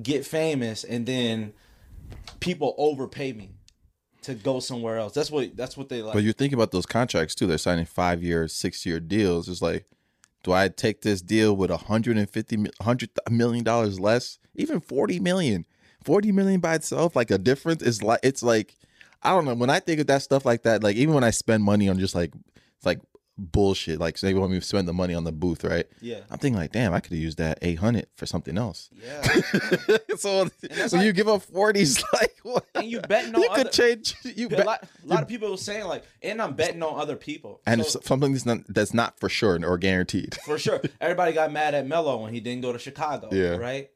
get 0.00 0.26
famous, 0.26 0.84
and 0.84 1.06
then 1.06 1.52
people 2.40 2.74
overpay 2.76 3.32
me 3.32 3.50
to 4.22 4.34
go 4.34 4.58
somewhere 4.58 4.98
else. 4.98 5.14
That's 5.14 5.30
what 5.30 5.56
that's 5.56 5.76
what 5.76 5.88
they 5.88 6.02
like. 6.02 6.14
But 6.14 6.24
you're 6.24 6.32
thinking 6.32 6.58
about 6.58 6.72
those 6.72 6.86
contracts 6.86 7.34
too. 7.34 7.46
They're 7.46 7.58
signing 7.58 7.86
five 7.86 8.22
year, 8.22 8.48
six 8.48 8.84
year 8.84 8.98
deals. 8.98 9.48
It's 9.48 9.62
like, 9.62 9.86
do 10.46 10.52
I 10.52 10.68
take 10.68 11.02
this 11.02 11.20
deal 11.22 11.56
with 11.56 11.70
150 11.70 12.56
mi- 12.56 12.70
100 12.78 13.10
million 13.28 13.64
dollars 13.64 13.98
less? 13.98 14.38
Even 14.54 14.78
40 14.78 15.18
million. 15.18 15.66
40 16.04 16.30
million 16.30 16.60
by 16.60 16.76
itself, 16.76 17.16
like 17.16 17.32
a 17.32 17.38
difference 17.38 17.82
is 17.82 18.00
like 18.00 18.20
it's 18.22 18.44
like 18.44 18.76
I 19.24 19.30
don't 19.30 19.44
know. 19.44 19.54
When 19.54 19.70
I 19.70 19.80
think 19.80 19.98
of 20.00 20.06
that 20.06 20.22
stuff 20.22 20.44
like 20.44 20.62
that, 20.62 20.84
like 20.84 20.94
even 20.94 21.14
when 21.14 21.24
I 21.24 21.30
spend 21.30 21.64
money 21.64 21.88
on 21.88 21.98
just 21.98 22.14
like 22.14 22.32
it's 22.76 22.86
like 22.86 23.00
bullshit, 23.38 24.00
like 24.00 24.18
they 24.20 24.32
want 24.34 24.50
me 24.52 24.58
to 24.60 24.64
spend 24.64 24.88
the 24.88 24.92
money 24.92 25.12
on 25.14 25.24
the 25.24 25.32
booth, 25.32 25.62
right? 25.64 25.86
Yeah. 26.00 26.20
I'm 26.30 26.38
thinking 26.38 26.58
like, 26.58 26.72
damn, 26.72 26.94
I 26.94 27.00
could 27.00 27.12
have 27.12 27.20
used 27.20 27.38
that 27.38 27.58
800 27.62 28.06
for 28.16 28.24
something 28.26 28.56
else. 28.56 28.88
yeah. 29.02 29.22
so 30.16 30.38
when 30.38 30.50
that's 30.62 30.92
you 30.94 31.12
give 31.12 31.28
up 31.28 31.42
40s, 31.42 32.02
like 32.12 32.34
what? 32.42 32.64
And 32.74 32.86
you 32.90 33.00
betting 33.00 33.34
on 33.34 33.42
you 33.42 33.48
other- 33.50 33.64
could 33.64 33.72
change. 33.72 34.14
You 34.24 34.48
a 34.48 34.64
lot, 34.64 34.84
a 35.04 35.06
lot 35.06 35.22
of 35.22 35.28
people 35.28 35.50
were 35.50 35.56
saying 35.56 35.84
like, 35.86 36.04
and 36.22 36.40
I'm 36.40 36.54
betting 36.54 36.82
on 36.82 36.98
other 36.98 37.16
people. 37.16 37.60
and 37.66 37.84
So- 37.84 38.00
something 38.02 38.32
that's 38.32 38.46
not 38.46 38.58
that's 38.68 38.94
not 38.94 39.20
for 39.20 39.28
sure 39.28 39.58
or 39.64 39.76
guaranteed. 39.78 40.36
for 40.44 40.58
sure. 40.58 40.80
Everybody 41.00 41.32
got 41.32 41.52
mad 41.52 41.74
at 41.74 41.86
Melo 41.86 42.22
when 42.22 42.32
he 42.32 42.40
didn't 42.40 42.62
go 42.62 42.72
to 42.72 42.78
Chicago. 42.78 43.28
Yeah. 43.32 43.56
Right. 43.56 43.90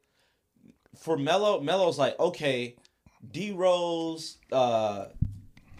For 0.98 1.16
Melo, 1.16 1.60
Melo's 1.60 1.98
like, 1.98 2.18
okay, 2.20 2.76
D 3.32 3.52
Rose, 3.52 4.36
uh, 4.52 5.06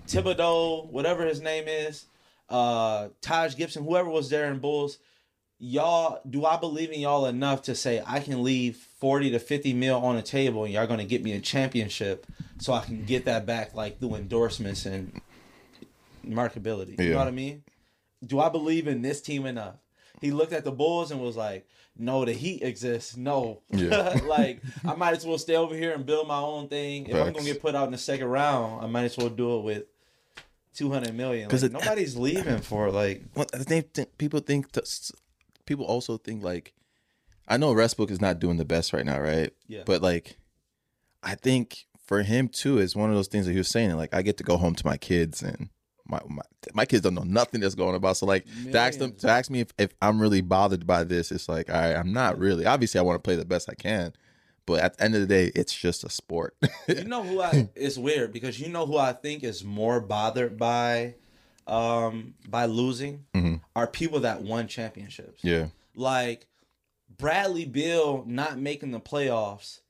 Thibodeau, 0.07 0.91
whatever 0.91 1.27
his 1.27 1.41
name 1.41 1.65
is, 1.69 2.07
uh, 2.51 3.09
Taj 3.21 3.57
Gibson, 3.57 3.85
whoever 3.85 4.09
was 4.09 4.29
there 4.29 4.51
in 4.51 4.59
Bulls, 4.59 4.99
y'all, 5.59 6.21
do 6.29 6.45
I 6.45 6.57
believe 6.57 6.91
in 6.91 7.01
y'all 7.01 7.27
enough 7.27 7.63
to 7.63 7.75
say 7.75 8.03
I 8.07 8.21
can 8.21 8.43
leave 8.43 8.77
forty 8.99 9.31
to 9.31 9.39
fifty 9.39 9.73
mil 9.73 9.97
on 9.97 10.17
the 10.17 10.23
table 10.23 10.65
and 10.65 10.73
y'all 10.73 10.87
gonna 10.87 11.05
get 11.05 11.23
me 11.23 11.33
a 11.33 11.41
championship 11.41 12.27
so 12.59 12.73
I 12.73 12.85
can 12.85 13.05
get 13.05 13.25
that 13.27 13.47
back 13.47 13.75
like 13.75 14.01
through 14.01 14.17
endorsements 14.17 14.87
and 14.87 15.21
marketability. 16.27 16.99
You 17.01 17.11
know 17.11 17.19
what 17.19 17.29
I 17.29 17.33
mean? 17.33 17.63
Do 18.25 18.41
I 18.41 18.49
believe 18.49 18.87
in 18.87 19.03
this 19.03 19.21
team 19.21 19.47
enough? 19.47 19.77
He 20.21 20.31
looked 20.31 20.53
at 20.53 20.65
the 20.65 20.73
Bulls 20.73 21.11
and 21.11 21.21
was 21.21 21.37
like, 21.37 21.67
"No, 21.97 22.27
the 22.27 22.35
Heat 22.35 22.63
exists. 22.63 23.17
No, 23.17 23.63
Yeah. 23.71 24.19
like 24.27 24.61
I 24.85 24.95
might 24.95 25.17
as 25.17 25.25
well 25.25 25.39
stay 25.39 25.57
over 25.57 25.75
here 25.75 25.93
and 25.93 26.05
build 26.05 26.29
my 26.29 26.39
own 26.39 26.69
thing. 26.69 27.07
If 27.07 27.17
I'm 27.17 27.33
gonna 27.33 27.45
get 27.45 27.63
put 27.63 27.75
out 27.75 27.87
in 27.87 27.93
the 27.93 27.99
second 27.99 28.27
round, 28.27 28.85
I 28.85 28.87
might 28.87 29.05
as 29.05 29.17
well 29.17 29.31
do 29.31 29.59
it 29.59 29.63
with 29.63 29.85
two 30.75 30.91
hundred 30.91 31.15
million. 31.15 31.49
'Cause 31.51 31.63
Like, 31.63 31.73
nobody's 31.73 32.17
leaving 32.29 32.59
for 32.61 32.91
like 32.91 33.23
Well, 33.35 33.47
they 33.53 33.81
think, 33.83 34.17
people 34.19 34.41
think 34.41 34.73
t- 34.73 34.81
people 35.67 35.85
also 35.85 36.17
think 36.17 36.43
like 36.43 36.75
I 37.49 37.57
know 37.57 37.73
Westbrook 37.73 38.11
is 38.11 38.21
not 38.21 38.39
doing 38.39 38.59
the 38.59 38.65
best 38.65 38.93
right 38.93 39.05
now, 39.05 39.19
right? 39.21 39.53
Yeah. 39.67 39.83
But 39.85 40.03
like, 40.03 40.37
I 41.23 41.35
think 41.35 41.87
for 42.07 42.23
him 42.23 42.49
too 42.49 42.79
is 42.79 42.95
one 42.95 43.11
of 43.11 43.17
those 43.17 43.27
things 43.29 43.47
that 43.47 43.53
he 43.53 43.59
was 43.59 43.69
saying. 43.69 43.97
Like, 43.97 44.15
I 44.15 44.23
get 44.23 44.37
to 44.39 44.45
go 44.45 44.57
home 44.57 44.75
to 44.77 44.87
my 44.87 44.97
kids 44.97 45.43
and. 45.43 45.69
My, 46.07 46.19
my 46.29 46.43
my 46.75 46.85
kids 46.87 47.03
don't 47.03 47.15
know 47.15 47.23
nothing 47.23 47.61
that's 47.61 47.77
going 47.77 47.95
about. 47.95 48.17
So 48.17 48.27
like 48.27 48.45
to 48.73 48.79
ask 48.79 48.99
them 48.99 49.11
Millions. 49.11 49.21
to 49.21 49.29
ask 49.31 49.49
me 49.49 49.61
if, 49.61 49.69
if 49.79 49.91
I'm 50.03 50.21
really 50.21 50.41
bothered 50.41 50.85
by 50.85 51.05
this, 51.05 51.31
it's 51.31 51.49
like 51.49 51.71
all 51.71 51.79
right, 51.81 51.95
I'm 51.95 52.13
not 52.13 52.37
really. 52.37 52.67
Obviously, 52.67 52.99
I 52.99 53.05
want 53.05 53.15
to 53.15 53.23
play 53.23 53.37
the 53.37 53.45
best 53.45 53.71
I 53.71 53.75
can, 53.75 54.13
but 54.71 54.81
at 54.81 54.97
the 54.97 55.05
end 55.05 55.15
of 55.15 55.21
the 55.21 55.27
day, 55.27 55.51
it's 55.55 55.75
just 55.75 56.05
a 56.05 56.11
sport. 56.11 56.57
you 56.89 57.05
know 57.05 57.23
who 57.23 57.41
I 57.43 57.69
it's 57.75 57.99
weird 57.99 58.33
because 58.33 58.61
you 58.61 58.69
know 58.69 58.87
who 58.87 58.97
I 58.97 59.13
think 59.13 59.43
is 59.45 59.65
more 59.65 60.01
bothered 60.01 60.57
by 60.59 61.15
um 61.67 62.35
by 62.49 62.65
losing 62.67 63.25
are 63.77 63.87
people 63.87 64.21
that 64.21 64.43
won 64.43 64.67
championships. 64.69 65.43
yeah, 65.45 65.67
Like 65.95 66.47
Bradley 67.17 67.65
Beal 67.65 68.25
not 68.27 68.59
making 68.59 68.91
the 68.93 69.01
playoffs 69.01 69.81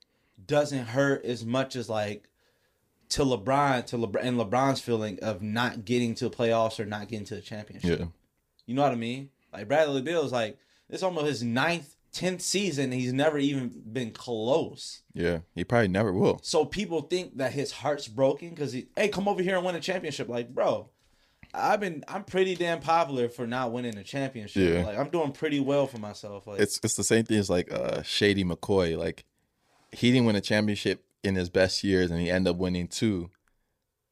doesn't 0.45 0.85
hurt 0.87 1.23
as 1.25 1.45
much 1.45 1.75
as 1.75 1.89
like 1.89 2.27
to 3.09 3.23
LeBron 3.23 3.85
to 3.87 3.97
LeBron 3.97 4.21
and 4.23 4.37
LeBron's 4.39 4.81
feeling 4.81 5.19
of 5.21 5.41
not 5.41 5.85
getting 5.85 6.15
to 6.15 6.29
the 6.29 6.35
playoffs 6.35 6.79
or 6.79 6.85
not 6.85 7.07
getting 7.07 7.25
to 7.25 7.35
the 7.35 7.41
championship. 7.41 7.99
yeah, 7.99 8.05
You 8.65 8.75
know 8.75 8.83
what 8.83 8.91
I 8.91 8.95
mean? 8.95 9.29
Like 9.53 9.67
Bradley 9.67 10.01
Beal 10.01 10.23
is 10.25 10.31
like 10.31 10.57
it's 10.89 11.03
almost 11.03 11.27
his 11.27 11.43
ninth, 11.43 11.95
tenth 12.11 12.41
season. 12.41 12.91
He's 12.91 13.13
never 13.13 13.37
even 13.37 13.81
been 13.91 14.11
close. 14.11 15.01
yeah. 15.13 15.39
He 15.55 15.63
probably 15.63 15.87
never 15.87 16.11
will. 16.13 16.39
So 16.43 16.65
people 16.65 17.01
think 17.01 17.37
that 17.37 17.53
his 17.53 17.71
heart's 17.71 18.07
broken 18.07 18.49
because 18.49 18.73
he, 18.73 18.87
hey, 18.95 19.07
come 19.09 19.27
over 19.27 19.41
here 19.41 19.55
and 19.55 19.65
win 19.65 19.75
a 19.75 19.79
championship. 19.79 20.27
Like, 20.27 20.53
bro, 20.53 20.89
I've 21.53 21.79
been, 21.79 22.03
I'm 22.07 22.23
pretty 22.23 22.55
damn 22.55 22.79
popular 22.79 23.27
for 23.29 23.45
not 23.47 23.71
winning 23.71 23.97
a 23.97 24.03
championship. 24.03 24.73
Yeah. 24.73 24.85
Like, 24.85 24.97
I'm 24.97 25.09
doing 25.09 25.31
pretty 25.31 25.59
well 25.59 25.87
for 25.87 25.97
myself. 25.99 26.47
Like, 26.47 26.59
it's 26.59 26.79
it's 26.83 26.95
the 26.95 27.03
same 27.03 27.25
thing 27.25 27.37
as 27.37 27.49
like 27.49 27.71
uh 27.71 28.01
Shady 28.03 28.43
McCoy. 28.43 28.97
Like 28.97 29.25
he 29.91 30.11
didn't 30.11 30.25
win 30.25 30.35
a 30.35 30.41
championship 30.41 31.03
in 31.23 31.35
his 31.35 31.49
best 31.49 31.83
years, 31.83 32.09
and 32.11 32.19
he 32.19 32.29
ended 32.31 32.51
up 32.51 32.57
winning 32.57 32.87
two 32.87 33.29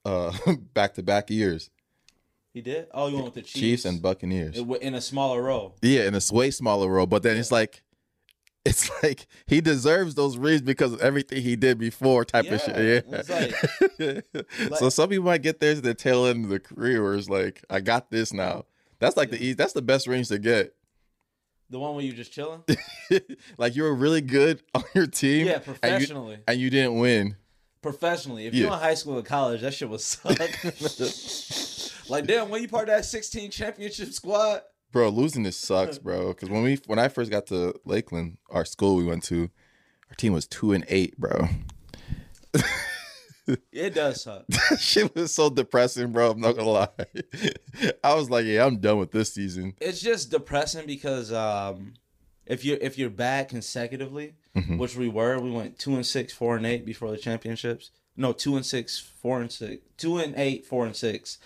uh 0.05 0.31
back 0.73 0.93
to 0.95 1.03
back 1.03 1.29
years. 1.29 1.69
he 2.53 2.61
did. 2.61 2.87
Oh, 2.93 3.07
you 3.07 3.15
went 3.15 3.25
with 3.25 3.33
the 3.35 3.41
Chiefs, 3.41 3.53
Chiefs, 3.59 3.85
and 3.85 4.01
Buccaneers. 4.01 4.57
It 4.57 4.81
in 4.81 4.93
a 4.95 5.01
smaller 5.01 5.41
role. 5.41 5.75
yeah, 5.81 6.03
in 6.07 6.15
a 6.15 6.21
way 6.31 6.51
smaller 6.51 6.87
role, 6.89 7.05
but 7.05 7.23
then 7.23 7.37
it's 7.37 7.51
like. 7.51 7.83
It's 8.65 8.89
like 9.03 9.27
he 9.47 9.61
deserves 9.61 10.15
those 10.15 10.37
rings 10.37 10.61
because 10.61 10.93
of 10.93 10.99
everything 11.01 11.41
he 11.41 11.55
did 11.55 11.77
before, 11.77 12.25
type 12.25 12.49
of 12.51 12.61
shit. 12.61 13.05
Yeah, 13.07 13.21
Yeah. 13.99 14.21
it's 14.59 14.79
so 14.79 14.89
some 14.89 15.09
people 15.09 15.25
might 15.25 15.41
get 15.41 15.59
there 15.59 15.75
to 15.75 15.81
the 15.81 15.93
tail 15.93 16.25
end 16.25 16.43
of 16.45 16.49
the 16.51 16.59
career 16.59 17.01
where 17.03 17.15
it's 17.15 17.29
like, 17.29 17.63
I 17.69 17.79
got 17.79 18.11
this 18.11 18.33
now. 18.33 18.65
That's 18.99 19.15
like 19.15 19.29
the 19.31 19.53
that's 19.53 19.73
the 19.73 19.81
best 19.81 20.07
range 20.07 20.27
to 20.27 20.39
get. 20.39 20.75
The 21.69 21.79
one 21.79 21.95
where 21.95 22.03
you 22.03 22.11
just 22.13 22.33
chilling. 22.33 22.63
like 23.57 23.75
you 23.75 23.83
were 23.83 23.93
really 23.95 24.21
good 24.21 24.61
on 24.75 24.83
your 24.93 25.07
team. 25.07 25.45
Yeah, 25.47 25.53
and 25.53 25.65
you- 25.67 25.73
professionally. 25.73 26.37
and 26.47 26.59
you 26.59 26.69
didn't 26.69 26.97
win. 26.99 27.35
Professionally, 27.81 28.45
if 28.45 28.53
Yeah. 28.53 28.65
you're 28.65 28.73
in 28.73 28.79
high 28.79 28.95
school 28.95 29.17
or 29.19 29.21
college, 29.21 29.61
that 29.61 29.73
shit 29.73 29.87
was 29.87 30.03
suck. 30.03 30.37
like, 32.09 32.25
damn, 32.27 32.49
when 32.49 32.61
you 32.61 32.67
part 32.67 32.89
of 32.89 32.95
that 32.95 33.05
16 33.05 33.51
championship 33.51 34.11
squad, 34.11 34.63
Bro, 34.91 35.09
losing 35.09 35.43
this 35.43 35.57
sucks, 35.57 35.99
bro. 35.99 36.29
Because 36.29 36.49
when 36.49 36.63
we 36.63 36.79
when 36.87 36.99
I 36.99 37.07
first 37.09 37.29
got 37.29 37.45
to 37.47 37.79
Lakeland, 37.85 38.37
our 38.49 38.65
school 38.65 38.95
we 38.95 39.05
went 39.05 39.23
to, 39.25 39.49
our 40.09 40.15
team 40.15 40.33
was 40.33 40.47
two 40.47 40.73
and 40.73 40.83
eight, 40.87 41.17
bro. 41.17 41.47
it 43.71 43.93
does 43.93 44.23
suck. 44.23 44.45
that 44.49 44.79
Shit 44.79 45.15
was 45.15 45.33
so 45.33 45.49
depressing, 45.49 46.11
bro. 46.11 46.31
I'm 46.31 46.41
not 46.41 46.55
gonna 46.55 46.69
lie. 46.69 46.87
I 48.03 48.15
was 48.15 48.29
like, 48.29 48.45
yeah, 48.45 48.65
I'm 48.65 48.77
done 48.77 48.97
with 48.97 49.11
this 49.11 49.33
season. 49.33 49.75
it's 49.79 50.01
just 50.01 50.31
depressing 50.31 50.87
because 50.87 51.31
um, 51.31 51.93
if 52.47 52.65
you're 52.65 52.77
if 52.81 52.97
you're 52.97 53.11
bad 53.11 53.47
consecutively, 53.49 54.33
which 54.77 54.95
we 54.95 55.07
were, 55.07 55.39
we 55.39 55.51
went 55.51 55.77
two 55.77 55.95
and 55.95 56.05
six, 56.05 56.33
four 56.33 56.57
and 56.57 56.65
eight 56.65 56.85
before 56.85 57.11
the 57.11 57.17
championships. 57.17 57.91
No, 58.17 58.33
two 58.33 58.55
and 58.55 58.65
six, 58.65 58.99
four 58.99 59.39
and 59.39 59.51
six, 59.51 59.83
two 59.97 60.17
and 60.17 60.33
eight, 60.35 60.65
four 60.65 60.85
and 60.85 60.95
six 60.95 61.37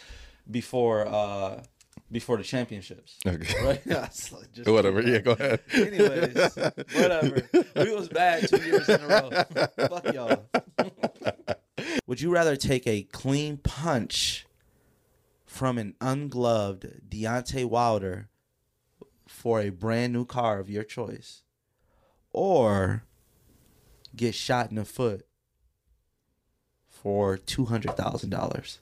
before 0.50 1.08
uh 1.08 1.64
before 2.14 2.38
the 2.38 2.44
championships. 2.44 3.18
Okay. 3.28 3.54
Right? 3.64 3.82
That's 3.86 4.32
like 4.32 4.52
just 4.54 4.70
Whatever. 4.70 5.02
Yeah, 5.02 5.20
go 5.20 5.32
ahead. 5.32 5.60
Anyways, 5.74 6.56
whatever. 6.96 7.42
We 7.76 7.94
was 7.94 8.08
bad 8.08 8.48
two 8.48 8.62
years 8.62 8.88
in 8.88 9.02
a 9.02 9.08
row. 9.08 9.30
Fuck 9.88 10.14
y'all. 10.14 10.46
Would 12.08 12.22
you 12.22 12.32
rather 12.32 12.56
take 12.56 12.86
a 12.88 13.04
clean 13.04 13.58
punch 13.58 14.46
from 15.46 15.78
an 15.78 15.96
ungloved 16.00 17.10
Deontay 17.10 17.66
Wilder 17.66 18.30
for 19.28 19.60
a 19.60 19.70
brand 19.70 20.14
new 20.14 20.26
car 20.26 20.60
of 20.60 20.70
your 20.70 20.84
choice, 20.84 21.42
or 22.32 23.04
get 24.16 24.36
shot 24.36 24.70
in 24.70 24.76
the 24.76 24.86
foot 24.86 25.26
for 26.88 27.38
two 27.38 27.66
hundred 27.66 27.98
thousand 27.98 28.30
dollars? 28.30 28.80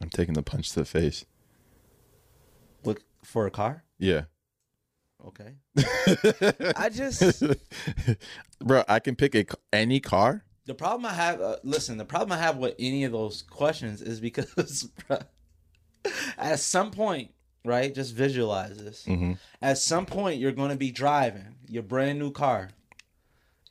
I'm 0.00 0.10
taking 0.10 0.34
the 0.34 0.42
punch 0.42 0.70
to 0.70 0.80
the 0.80 0.84
face. 0.84 1.24
Look 2.84 3.02
for 3.24 3.46
a 3.46 3.50
car. 3.50 3.84
Yeah. 3.98 4.24
Okay. 5.26 5.54
I 6.76 6.88
just 6.90 7.42
bro, 8.60 8.84
I 8.88 9.00
can 9.00 9.16
pick 9.16 9.34
a 9.34 9.40
c- 9.40 9.58
any 9.72 10.00
car. 10.00 10.44
The 10.66 10.74
problem 10.74 11.06
I 11.06 11.14
have, 11.14 11.40
uh, 11.40 11.56
listen, 11.62 11.96
the 11.96 12.04
problem 12.04 12.32
I 12.32 12.42
have 12.42 12.56
with 12.58 12.74
any 12.78 13.04
of 13.04 13.12
those 13.12 13.42
questions 13.42 14.02
is 14.02 14.20
because 14.20 14.52
bruh, 15.08 15.24
at 16.36 16.58
some 16.58 16.90
point, 16.90 17.32
right? 17.64 17.94
Just 17.94 18.14
visualize 18.14 18.76
this. 18.76 19.04
Mm-hmm. 19.06 19.32
At 19.62 19.78
some 19.78 20.06
point, 20.06 20.40
you're 20.40 20.52
going 20.52 20.70
to 20.70 20.76
be 20.76 20.90
driving 20.90 21.56
your 21.68 21.82
brand 21.82 22.18
new 22.18 22.30
car, 22.30 22.70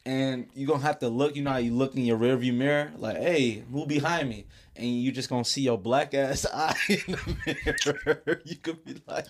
and 0.06 0.48
you're 0.54 0.68
gonna 0.68 0.84
have 0.84 1.00
to 1.00 1.10
look. 1.10 1.36
You 1.36 1.42
know, 1.44 1.52
how 1.52 1.58
you 1.58 1.74
look 1.74 1.96
in 1.96 2.06
your 2.06 2.18
rearview 2.18 2.54
mirror, 2.54 2.92
like, 2.98 3.18
"Hey, 3.18 3.64
who 3.72 3.86
behind 3.86 4.30
me?" 4.30 4.46
And 4.76 4.88
you 4.88 5.12
just 5.12 5.30
gonna 5.30 5.46
see 5.46 5.62
your 5.62 5.78
black 5.78 6.14
ass 6.14 6.46
eye 6.54 6.76
in 6.90 6.98
the 7.08 7.96
mirror. 8.06 8.42
you 8.46 8.56
could 8.58 8.84
be 8.84 8.96
like, 9.08 9.26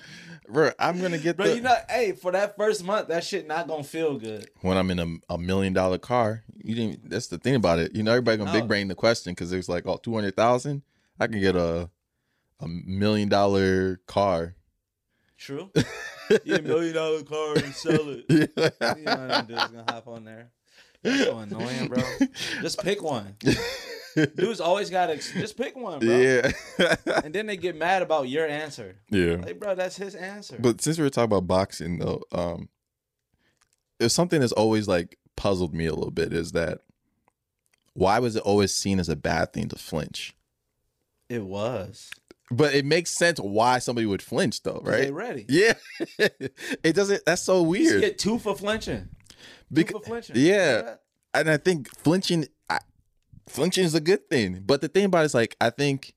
Bro, 0.50 0.72
I'm 0.80 1.02
gonna 1.02 1.18
get 1.18 1.38
"Bro, 1.38 1.48
the 1.48 1.56
you 1.56 1.62
know, 1.62 1.76
hey, 1.90 2.12
for 2.14 2.32
that 2.32 2.58
first 2.58 2.84
month, 2.84 3.08
that 3.08 3.24
shit 3.24 3.48
not 3.48 3.68
gonna 3.68 3.84
feel 3.84 4.18
good." 4.18 4.50
when 4.62 4.78
I'm 4.78 4.90
in 4.92 5.00
a, 5.00 5.34
a 5.34 5.38
million 5.38 5.74
dollar 5.74 5.98
car. 5.98 6.44
You 6.64 6.76
didn't. 6.76 7.10
That's 7.10 7.28
the 7.28 7.38
thing 7.38 7.56
about 7.56 7.80
it. 7.80 7.96
You 7.96 8.04
know, 8.04 8.12
everybody 8.12 8.38
gonna 8.38 8.52
No. 8.52 8.60
big 8.60 8.68
brain 8.68 8.88
the 8.88 8.96
question 8.96 9.34
because 9.34 9.52
it's 9.54 9.70
like, 9.70 9.86
oh 9.86 9.94
oh, 9.94 9.98
two 9.98 10.14
hundred 10.14 10.36
thousand. 10.36 10.82
I 11.20 11.28
can 11.28 11.40
get 11.40 11.56
a 11.56 11.90
a 12.60 12.68
million 12.68 13.30
dollar 13.30 14.02
car. 14.08 14.56
True. 15.38 15.70
Get 16.44 16.62
a 16.62 16.64
million 16.64 16.96
dollar 16.96 17.22
car 17.22 17.56
and 17.58 17.76
sell 17.76 18.10
it. 18.10 18.26
You 18.30 18.48
know 18.58 18.72
what 18.96 19.32
I'm 19.32 19.46
dude's 19.46 19.68
gonna 19.68 19.86
hop 19.88 20.08
on 20.08 20.24
there. 20.26 20.50
So 21.06 21.38
annoying, 21.40 21.88
bro. 21.88 22.02
Just 22.62 22.80
pick 22.82 23.02
one. 23.04 23.36
Dudes 24.36 24.62
always 24.62 24.90
gotta 24.90 25.18
just 25.18 25.58
pick 25.58 25.76
one, 25.76 26.00
bro. 26.00 26.10
yeah, 26.18 26.52
And 27.24 27.34
then 27.36 27.46
they 27.48 27.58
get 27.58 27.76
mad 27.76 28.02
about 28.02 28.30
your 28.30 28.48
answer. 28.48 28.96
yeah. 29.10 29.36
Like, 29.36 29.60
bro, 29.60 29.76
that's 29.76 29.98
his 29.98 30.16
answer. 30.16 30.56
But 30.60 30.82
since 30.82 30.98
we 30.98 31.04
were 31.04 31.10
talking 31.10 31.26
about 31.26 31.48
boxing, 31.48 32.00
though, 32.00 32.22
um, 32.32 32.70
it's 34.00 34.14
something 34.16 34.40
that's 34.40 34.54
always 34.54 34.88
like 34.88 35.18
puzzled 35.36 35.74
me 35.74 35.86
a 35.86 35.94
little 35.94 36.12
bit. 36.12 36.32
Is 36.34 36.54
that 36.54 36.80
why 37.94 38.20
was 38.20 38.36
it 38.36 38.44
always 38.44 38.74
seen 38.74 39.00
as 39.00 39.10
a 39.10 39.16
bad 39.16 39.54
thing 39.54 39.68
to 39.70 39.76
flinch? 39.78 40.34
it 41.30 41.44
was. 41.44 42.10
But 42.52 42.76
it 42.76 42.86
makes 42.86 43.10
sense 43.12 43.40
why 43.40 43.80
somebody 43.80 44.06
would 44.06 44.22
flinch, 44.22 44.62
though, 44.62 44.82
They 44.86 45.06
right? 45.06 45.14
ready. 45.14 45.46
Yeah, 45.50 45.74
it 46.20 46.94
doesn't. 46.94 47.26
That's 47.26 47.42
so 47.42 47.64
You 47.64 47.70
weird. 47.70 48.02
get 48.02 48.18
two 48.20 48.38
for 48.38 48.56
flinching. 48.56 49.10
Two 49.74 49.84
Becau- 49.84 49.92
for 49.94 50.04
flinching. 50.06 50.36
yeah. 50.38 50.96
and 51.34 51.50
I 51.50 51.58
think 51.58 51.90
flinching, 52.00 52.48
I, 52.70 52.80
flinching 53.48 53.84
is 53.86 53.96
a 53.96 54.00
good 54.02 54.30
thing. 54.30 54.62
But 54.66 54.82
the 54.82 54.88
thing 54.88 55.06
about 55.06 55.22
it 55.24 55.26
is, 55.26 55.34
like, 55.34 55.56
I 55.62 55.70
think 55.70 56.14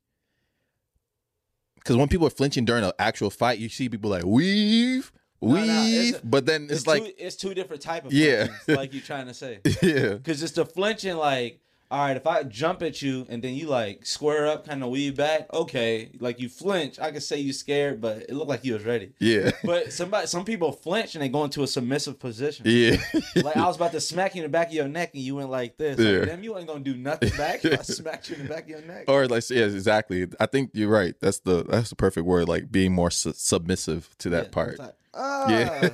because 1.77 1.97
when 1.97 2.09
people 2.09 2.27
are 2.27 2.31
flinching 2.31 2.65
during 2.65 2.85
an 2.85 2.93
actual 2.99 3.31
fight, 3.31 3.59
you 3.59 3.69
see 3.69 3.89
people 3.89 4.11
like 4.11 4.25
weave, 4.25 5.11
no, 5.41 5.55
weave, 5.55 6.15
it's 6.15 6.19
a- 6.19 6.27
but 6.27 6.45
then 6.47 6.65
it's, 6.65 6.73
It's, 6.73 6.87
like, 6.87 7.05
two, 7.05 7.13
it's 7.19 7.37
two 7.37 7.55
different 7.55 7.81
type 7.83 8.05
of 8.05 8.13
Yeah. 8.13 8.49
like 8.69 8.93
you're 8.93 9.03
trying 9.13 9.27
to 9.27 9.35
say. 9.35 9.61
yeah, 9.83 10.15
Because 10.15 10.43
it's 10.43 10.53
the 10.53 10.67
flinching, 10.67 11.17
like, 11.17 11.61
all 11.91 12.01
right, 12.01 12.17
if 12.19 12.27
I 12.27 12.43
jump 12.43 12.83
at 12.83 13.01
you 13.01 13.25
and 13.31 13.43
then 13.43 13.55
you 13.55 13.67
like 13.67 14.05
square 14.05 14.47
up, 14.47 14.67
kind 14.67 14.83
of 14.85 14.91
weave 14.91 15.17
back, 15.17 15.47
okay, 15.55 16.11
like 16.21 16.39
you 16.39 16.49
flinch, 16.51 16.99
I 16.99 17.11
could 17.13 17.23
say 17.23 17.39
you 17.39 17.53
scared, 17.55 18.01
but 18.01 18.19
it 18.29 18.35
looked 18.35 18.51
like 18.51 18.63
you 18.65 18.75
was 18.75 18.85
ready. 18.85 19.13
yeah, 19.19 19.53
But 19.65 19.93
somebody, 19.93 20.27
some 20.27 20.45
people 20.45 20.71
flinch 20.73 21.15
and 21.15 21.23
they 21.23 21.31
go 21.31 21.45
into 21.45 21.63
a 21.63 21.67
submissive 21.67 22.19
position. 22.19 22.67
yeah, 22.69 22.99
Like 23.37 23.57
I 23.57 23.65
was 23.67 23.77
about 23.77 23.93
to 23.93 24.01
smack 24.03 24.35
you 24.35 24.43
in 24.45 24.51
the 24.51 24.53
back 24.53 24.67
of 24.69 24.75
your 24.75 24.87
neck 24.89 25.13
and 25.15 25.23
you 25.23 25.37
went 25.37 25.49
like 25.51 25.79
this. 25.79 25.99
Like, 25.99 26.07
Yeah. 26.07 26.25
Damn, 26.27 26.43
you 26.45 26.59
ain't 26.59 26.67
gonna 26.67 26.81
do 26.81 26.95
nothing 26.97 27.35
back. 27.39 27.65
if 27.65 27.81
I 27.81 27.83
smacked 27.83 28.29
you 28.29 28.37
in 28.37 28.43
the 28.43 28.49
back 28.49 28.65
of 28.65 28.69
your 28.69 28.83
neck. 28.83 29.05
or 29.09 29.27
like, 29.27 29.49
yeah, 29.49 29.65
exactly. 29.65 30.27
I 30.39 30.45
think 30.47 30.71
you're 30.75 30.91
right. 30.91 31.15
That's 31.21 31.41
the 31.41 31.65
that's 31.65 31.89
the 31.91 31.97
perfect 31.97 32.27
word. 32.27 32.49
Like 32.49 32.71
being 32.71 32.93
more 32.93 33.11
su- 33.11 33.33
submissive 33.35 34.11
to 34.19 34.29
that 34.31 34.45
Yeah, 34.45 34.51
part. 34.51 34.79
like, 34.79 34.95
ah, 35.15 35.49
Yeah. 35.51 35.89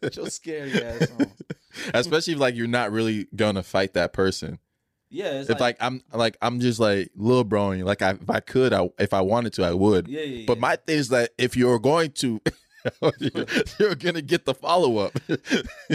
get 0.00 0.14
your 0.16 0.30
scary 0.30 0.80
ass 0.80 1.08
on. 1.18 1.32
Especially 1.92 2.34
if 2.34 2.38
like 2.38 2.54
you're 2.54 2.66
not 2.68 2.92
really 2.92 3.26
gonna 3.34 3.62
fight 3.64 3.94
that 3.94 4.12
person. 4.12 4.58
Yeah, 5.10 5.40
it's 5.40 5.50
If 5.50 5.58
like, 5.60 5.60
like, 5.60 5.76
I'm 5.80 6.02
like 6.12 6.36
I'm 6.40 6.60
just 6.60 6.78
like 6.78 7.10
little 7.16 7.44
bro, 7.44 7.70
and 7.72 7.84
like 7.84 8.00
I, 8.02 8.10
if 8.10 8.30
I 8.30 8.40
could, 8.40 8.72
I, 8.72 8.88
if 8.98 9.12
I 9.12 9.20
wanted 9.22 9.52
to, 9.54 9.64
I 9.64 9.72
would. 9.74 10.06
yeah, 10.08 10.20
yeah, 10.22 10.44
But 10.46 10.56
yeah. 10.58 10.60
my 10.60 10.76
thing 10.76 10.96
is 10.98 11.08
that 11.08 11.30
if 11.36 11.56
you're 11.56 11.78
going 11.80 12.12
to, 12.12 12.40
you're, 13.18 13.46
you're 13.80 13.94
gonna 13.96 14.22
get 14.22 14.44
the 14.46 14.54
follow 14.54 14.98
up. 14.98 15.18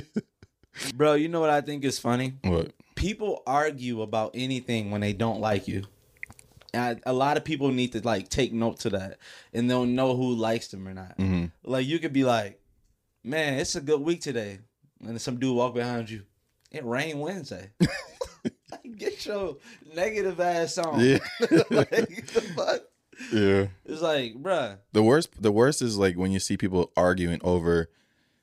bro, 0.95 1.13
you 1.13 1.30
know 1.30 1.39
what 1.39 1.49
I 1.49 1.62
think 1.62 1.84
is 1.86 1.99
funny? 1.99 2.34
what? 2.43 2.71
people 2.95 3.43
argue 3.45 4.01
about 4.01 4.32
anything 4.34 4.89
when 4.91 5.01
they 5.01 5.13
don't 5.13 5.39
like 5.41 5.67
you. 5.67 5.84
I- 6.73 6.99
a 7.06 7.13
lot 7.13 7.38
of 7.38 7.43
people 7.45 7.71
need 7.71 7.93
to 7.93 8.01
like 8.01 8.28
take 8.30 8.51
note 8.51 8.80
to 8.82 8.89
that, 8.91 9.17
and 9.54 9.69
they'll 9.69 9.86
know 9.86 10.15
who 10.15 10.34
likes 10.36 10.67
them 10.67 10.88
or 10.88 10.93
not. 10.93 11.17
Mm-hmm. 11.17 11.45
Like 11.63 11.86
you 11.88 11.99
could 11.99 12.12
be 12.13 12.25
like, 12.25 12.60
"Man, 13.23 13.54
it's 13.60 13.75
a 13.75 13.82
good 13.82 14.01
week 14.01 14.19
today," 14.19 14.60
and 15.06 15.19
some 15.21 15.39
dude 15.39 15.56
walk 15.56 15.73
behind 15.73 16.10
you. 16.10 16.23
It 16.71 16.84
rained 16.84 17.21
Wednesday. 17.21 17.69
Get 18.97 19.25
your 19.25 19.58
negative 19.93 20.39
ass 20.39 20.77
on. 20.77 20.99
Yeah. 20.99 21.17
like, 21.69 22.27
the 22.27 22.53
fuck? 22.55 22.81
Yeah. 23.31 23.67
It's 23.86 24.01
like, 24.01 24.36
bruh. 24.36 24.77
The 24.93 25.03
worst. 25.03 25.41
The 25.41 25.51
worst 25.51 25.81
is 25.81 25.97
like 25.97 26.17
when 26.17 26.31
you 26.31 26.39
see 26.39 26.58
people 26.58 26.91
arguing 26.95 27.39
over 27.43 27.89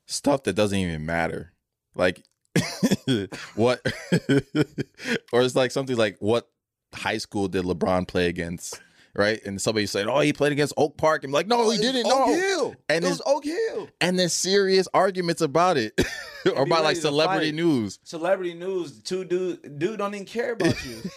stuff 0.06 0.44
that 0.44 0.54
doesn't 0.54 0.78
even 0.78 1.06
matter. 1.06 1.52
Like 1.94 2.22
what? 3.54 3.80
or 5.32 5.42
it's 5.42 5.56
like 5.56 5.70
something 5.70 5.96
like 5.96 6.16
what 6.20 6.48
high 6.94 7.18
school 7.18 7.48
did 7.48 7.64
LeBron 7.64 8.06
play 8.06 8.26
against? 8.28 8.80
Right, 9.14 9.44
and 9.44 9.60
somebody 9.60 9.84
said, 9.84 10.06
"Oh, 10.06 10.20
he 10.20 10.32
played 10.32 10.52
against 10.52 10.72
Oak 10.78 10.96
Park." 10.96 11.22
I'm 11.22 11.32
like, 11.32 11.46
"No, 11.46 11.68
he 11.68 11.76
didn't. 11.76 12.06
Oak 12.06 12.28
No." 12.28 12.32
Hill. 12.32 12.74
And 12.88 13.04
it 13.04 13.08
was 13.08 13.20
Oak 13.26 13.44
Hill. 13.44 13.90
And 14.00 14.18
there's 14.18 14.32
serious 14.32 14.88
arguments 14.94 15.42
about 15.42 15.76
it, 15.76 16.00
or 16.56 16.62
about 16.62 16.84
like 16.84 16.96
celebrity 16.96 17.52
news. 17.52 17.98
Celebrity 18.04 18.54
news. 18.54 19.00
Two 19.02 19.24
dude, 19.24 19.78
dude 19.78 19.98
don't 19.98 20.14
even 20.14 20.26
care 20.26 20.52
about 20.52 20.84
you. 20.84 20.94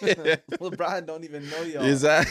LeBron 0.60 1.06
don't 1.06 1.24
even 1.24 1.48
know 1.50 1.62
y'all. 1.62 1.84
Is 1.84 2.02
that? 2.02 2.26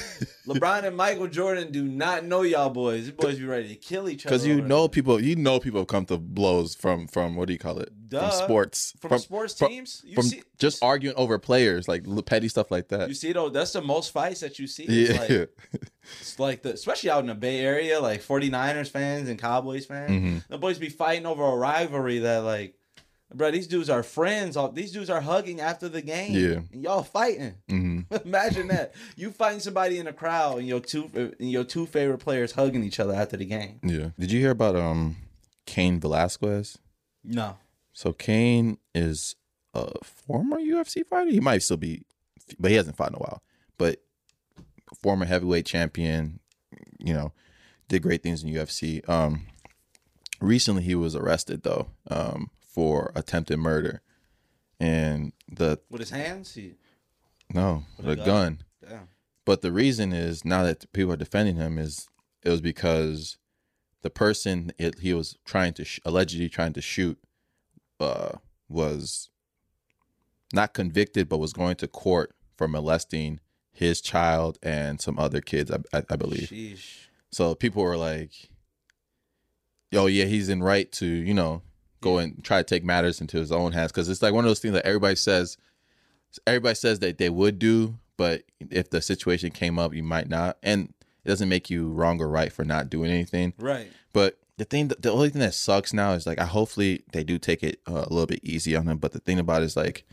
LeBron 0.48 0.84
and 0.86 0.96
Michael 0.96 1.28
Jordan 1.28 1.72
do 1.72 1.84
not 1.84 2.26
know 2.26 2.44
y'all 2.44 2.70
boys. 2.70 3.08
You 3.08 3.14
boys 3.14 3.40
be 3.40 3.46
ready 3.46 3.70
to 3.70 3.76
kill 3.76 4.10
each 4.10 4.26
other. 4.26 4.36
Because 4.36 4.48
you 4.48 4.62
know 4.62 4.88
people, 4.88 5.22
you 5.22 5.36
know 5.36 5.60
people 5.60 5.86
come 5.86 6.06
to 6.06 6.18
blows 6.18 6.76
from 6.76 7.08
from 7.08 7.36
what 7.36 7.48
do 7.48 7.54
you 7.54 7.60
call 7.60 7.80
it? 7.80 7.92
Duh. 8.10 8.30
From 8.30 8.44
sports, 8.46 8.94
from, 9.00 9.20
sports 9.20 9.58
from- 9.58 9.70
teams. 9.70 10.02
You 10.06 10.16
from 10.16 10.26
see, 10.26 10.44
just 10.58 10.84
arguing 10.84 11.16
over 11.18 11.38
players, 11.40 11.88
like 11.88 12.06
petty 12.26 12.48
stuff 12.48 12.72
like 12.72 12.90
that. 12.90 13.10
you 13.10 13.16
see 13.16 13.34
though, 13.34 13.50
that's 13.50 13.74
the 13.74 13.82
most 13.82 14.12
fights 14.12 14.42
that 14.42 14.60
you 14.60 14.68
see. 14.68 14.84
It's 14.84 15.12
yeah, 15.12 15.20
like, 15.20 15.50
it's 16.20 16.40
like 16.40 16.62
the 16.62 16.74
especially 16.74 17.10
out 17.10 17.22
in 17.22 17.28
the 17.28 17.36
Bay 17.36 17.60
Area, 17.60 18.00
like 18.00 18.22
49ers 18.22 18.90
fans 18.90 19.30
and 19.30 19.40
Cowboys 19.40 19.86
fans. 19.86 20.12
Mhm. 20.12 20.48
The 20.48 20.58
boys 20.58 20.78
be 20.78 20.90
fighting 20.90 21.26
over 21.26 21.44
a 21.44 21.56
rivalry 21.56 22.20
that 22.20 22.40
like, 22.40 22.76
bro, 23.36 23.52
these 23.52 23.68
dudes 23.68 23.90
are 23.90 24.02
friends. 24.04 24.56
All 24.58 24.72
These 24.72 24.92
dudes 24.92 25.10
are 25.10 25.22
hugging 25.22 25.60
after 25.60 25.88
the 25.90 26.02
game. 26.02 26.34
Yeah. 26.34 26.60
and 26.72 26.84
y'all 26.84 27.04
fighting. 27.04 27.56
hmm 27.70 28.02
Imagine 28.26 28.68
that 28.70 28.94
you 29.16 29.32
fighting 29.32 29.60
somebody 29.60 29.98
in 30.00 30.08
a 30.08 30.14
crowd 30.14 30.60
and 30.60 30.68
your 30.68 30.80
two 30.80 31.10
and 31.16 31.52
your 31.52 31.64
two 31.64 31.86
favorite 31.86 32.20
players 32.20 32.54
hugging 32.54 32.84
each 32.84 33.00
other 33.00 33.14
after 33.14 33.38
the 33.38 33.46
game. 33.46 33.80
yeah. 33.84 34.10
Did 34.20 34.32
you 34.32 34.40
hear 34.40 34.52
about 34.52 34.76
um 34.76 35.18
Cain 35.66 36.00
Velasquez? 36.00 36.78
No. 37.24 37.58
So 37.94 38.14
Cain 38.14 38.78
is 38.94 39.36
a 39.74 39.92
former 40.04 40.58
UFC 40.58 41.06
fighter. 41.06 41.32
He 41.32 41.40
might 41.40 41.64
still 41.64 41.78
be, 41.78 42.04
but 42.60 42.70
he 42.72 42.78
hasn't 42.78 42.98
fought 42.98 43.10
in 43.10 43.16
a 43.16 43.20
while. 43.20 43.42
But 43.78 44.00
former 45.02 45.26
heavyweight 45.26 45.66
champion, 45.66 46.40
you 47.00 47.14
know, 47.14 47.32
did 47.88 48.02
great 48.04 48.22
things 48.24 48.44
in 48.44 48.50
UFC. 48.50 49.08
Um, 49.10 49.48
recently 50.40 50.84
he 50.84 50.96
was 50.96 51.16
arrested 51.16 51.64
though, 51.64 51.88
um, 52.10 52.50
for 52.76 53.14
attempted 53.16 53.58
murder, 53.58 54.02
and 54.82 55.32
the 55.50 55.80
With 55.90 56.02
his 56.02 56.10
hands, 56.10 56.54
he 56.56 56.74
no 57.54 57.84
With 57.98 58.06
the 58.06 58.12
a 58.12 58.16
gun. 58.18 58.26
gun? 58.26 58.64
damn. 58.90 59.08
But 59.46 59.62
the 59.62 59.72
reason 59.72 60.12
is 60.12 60.44
now 60.44 60.64
that 60.64 60.92
people 60.92 61.14
are 61.14 61.18
defending 61.18 61.56
him 61.56 61.78
is 61.80 62.08
it 62.44 62.50
was 62.50 62.60
because 62.62 63.38
the 64.02 64.10
person 64.10 64.74
it, 64.78 65.00
he 65.00 65.14
was 65.14 65.38
trying 65.46 65.74
to 65.76 65.86
sh- 65.86 66.02
allegedly 66.04 66.50
trying 66.50 66.74
to 66.74 66.82
shoot 66.82 67.18
uh, 68.02 68.34
was 68.68 69.30
not 70.52 70.74
convicted, 70.74 71.30
but 71.30 71.38
was 71.38 71.54
going 71.54 71.78
to 71.78 71.88
court 71.88 72.36
for 72.58 72.68
molesting 72.68 73.40
his 73.72 74.02
child 74.02 74.58
and 74.62 75.00
some 75.00 75.18
other 75.18 75.40
kids, 75.42 75.72
I, 75.72 75.78
I, 75.98 76.04
I 76.10 76.16
believe. 76.18 76.50
Sheesh. 76.52 77.08
So 77.32 77.56
people 77.56 77.84
were 77.84 77.98
like, 77.98 78.32
"Oh 79.94 80.08
yeah, 80.08 80.26
he's 80.26 80.50
in 80.50 80.62
right 80.62 80.92
to 80.94 81.06
you 81.06 81.34
know 81.34 81.62
go 82.06 82.18
and 82.20 82.44
try 82.44 82.58
to 82.58 82.64
take 82.64 82.84
matters 82.84 83.22
into 83.22 83.38
his 83.38 83.52
own 83.52 83.72
hands." 83.72 83.92
Because 83.92 84.10
it's 84.10 84.22
like 84.22 84.34
one 84.34 84.46
of 84.46 84.50
those 84.50 84.60
things 84.60 84.74
that 84.74 84.86
everybody 84.86 85.16
says, 85.16 85.58
everybody 86.46 86.76
says 86.76 87.00
that 87.00 87.18
they 87.18 87.30
would 87.30 87.60
do, 87.60 87.98
but 88.18 88.44
if 88.60 88.90
the 88.90 89.02
situation 89.02 89.52
came 89.52 89.78
up, 89.80 89.94
you 89.94 90.04
might 90.04 90.30
not, 90.30 90.58
and 90.64 90.94
it 91.24 91.28
doesn't 91.28 91.50
make 91.50 91.70
you 91.70 91.90
wrong 91.90 92.22
or 92.22 92.30
right 92.30 92.52
for 92.52 92.64
not 92.64 92.90
doing 92.90 93.12
anything. 93.12 93.54
Right. 93.58 93.92
But 94.14 94.40
the 94.58 94.66
thing, 94.66 94.88
the 94.88 95.12
only 95.12 95.30
thing 95.30 95.42
that 95.42 95.54
sucks 95.54 95.94
now 95.94 96.14
is 96.14 96.26
like, 96.26 96.40
I 96.40 96.46
hopefully 96.46 97.04
they 97.12 97.24
do 97.24 97.38
take 97.38 97.64
it 97.64 97.82
uh, 97.88 98.06
a 98.08 98.10
little 98.14 98.28
bit 98.28 98.40
easy 98.44 98.76
on 98.76 98.88
him. 98.88 98.98
But 99.00 99.12
the 99.12 99.20
thing 99.20 99.40
about 99.40 99.62
it 99.62 99.66
is 99.66 99.76
like, 99.76 100.06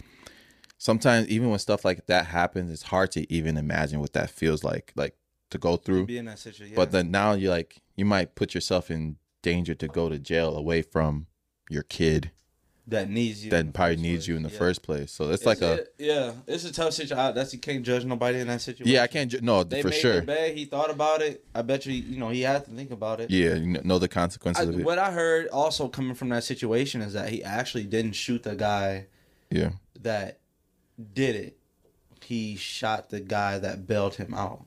sometimes 0.78 1.28
even 1.28 1.50
when 1.50 1.60
stuff 1.60 1.84
like 1.84 2.06
that 2.06 2.26
happens, 2.26 2.72
it's 2.72 2.82
hard 2.82 3.12
to 3.12 3.32
even 3.32 3.56
imagine 3.56 4.00
what 4.00 4.14
that 4.14 4.30
feels 4.30 4.64
like, 4.64 4.92
like 4.96 5.14
to 5.50 5.58
go 5.58 5.76
through. 5.76 6.06
Be 6.06 6.18
in 6.18 6.24
that 6.24 6.40
situation. 6.40 6.74
But 6.74 6.90
then 6.90 7.10
now 7.10 7.34
you're 7.34 7.52
like 7.52 7.80
you 7.94 8.04
might 8.04 8.34
put 8.34 8.54
yourself 8.54 8.90
in 8.90 9.16
danger 9.42 9.74
to 9.74 9.86
go 9.86 10.08
to 10.08 10.18
jail 10.18 10.56
away 10.56 10.82
from 10.82 11.26
your 11.72 11.82
kid 11.84 12.30
that 12.88 13.08
needs 13.08 13.44
you. 13.44 13.50
that 13.52 13.72
probably 13.72 13.96
needs 13.96 14.24
place. 14.24 14.28
you 14.28 14.36
in 14.36 14.42
the 14.42 14.50
Yeah. 14.50 14.58
first 14.58 14.82
place. 14.82 15.12
So 15.12 15.30
it's 15.30 15.46
like 15.46 15.62
a 15.62 15.72
it- 15.74 15.94
yeah, 15.98 16.32
it's 16.46 16.64
a 16.64 16.72
tough 16.72 16.92
situation. 16.94 17.34
That's 17.34 17.52
you 17.52 17.58
can't 17.60 17.84
judge 17.84 18.04
nobody 18.04 18.40
in 18.40 18.48
that 18.48 18.60
situation. 18.60 18.92
yeah, 18.92 19.02
I 19.02 19.06
can't 19.06 19.30
ju- 19.30 19.40
no 19.40 19.62
They 19.62 19.82
for 19.82 19.88
made 19.88 20.00
sure. 20.00 20.20
bed. 20.22 20.56
He 20.56 20.64
thought 20.64 20.90
about 20.90 21.22
it. 21.22 21.44
I 21.54 21.62
bet 21.62 21.86
you, 21.86 21.92
you 21.94 22.18
know, 22.18 22.28
he 22.30 22.42
had 22.42 22.64
to 22.64 22.70
think 22.72 22.90
about 22.90 23.20
it. 23.20 23.30
Yeah, 23.30 23.54
you 23.54 23.80
know 23.84 23.98
the 23.98 24.08
consequences 24.08 24.66
I, 24.66 24.68
of 24.70 24.78
it. 24.78 24.84
what 24.84 24.98
I 24.98 25.12
heard 25.12 25.48
also 25.48 25.88
coming 25.88 26.14
from 26.14 26.28
that 26.30 26.44
situation 26.44 27.00
is 27.02 27.12
that 27.14 27.28
he 27.30 27.42
actually 27.42 27.84
didn't 27.84 28.12
shoot 28.12 28.42
the 28.42 28.54
guy 28.56 29.06
Yeah, 29.50 29.70
that 30.00 30.40
did 31.14 31.36
it. 31.36 31.56
He 32.24 32.56
shot 32.56 33.08
the 33.10 33.20
guy 33.20 33.58
that 33.58 33.86
bailed 33.86 34.14
him 34.16 34.32
out. 34.34 34.64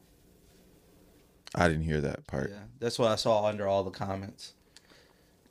I 1.53 1.67
didn't 1.69 1.83
hear 1.83 2.01
that 2.01 2.27
part. 2.27 2.49
Yeah, 2.51 2.63
that's 2.79 2.99
what 2.99 3.11
I 3.11 3.15
saw 3.15 3.45
under 3.45 3.65
all 3.67 3.83
the 3.83 3.91
comments. 3.91 4.53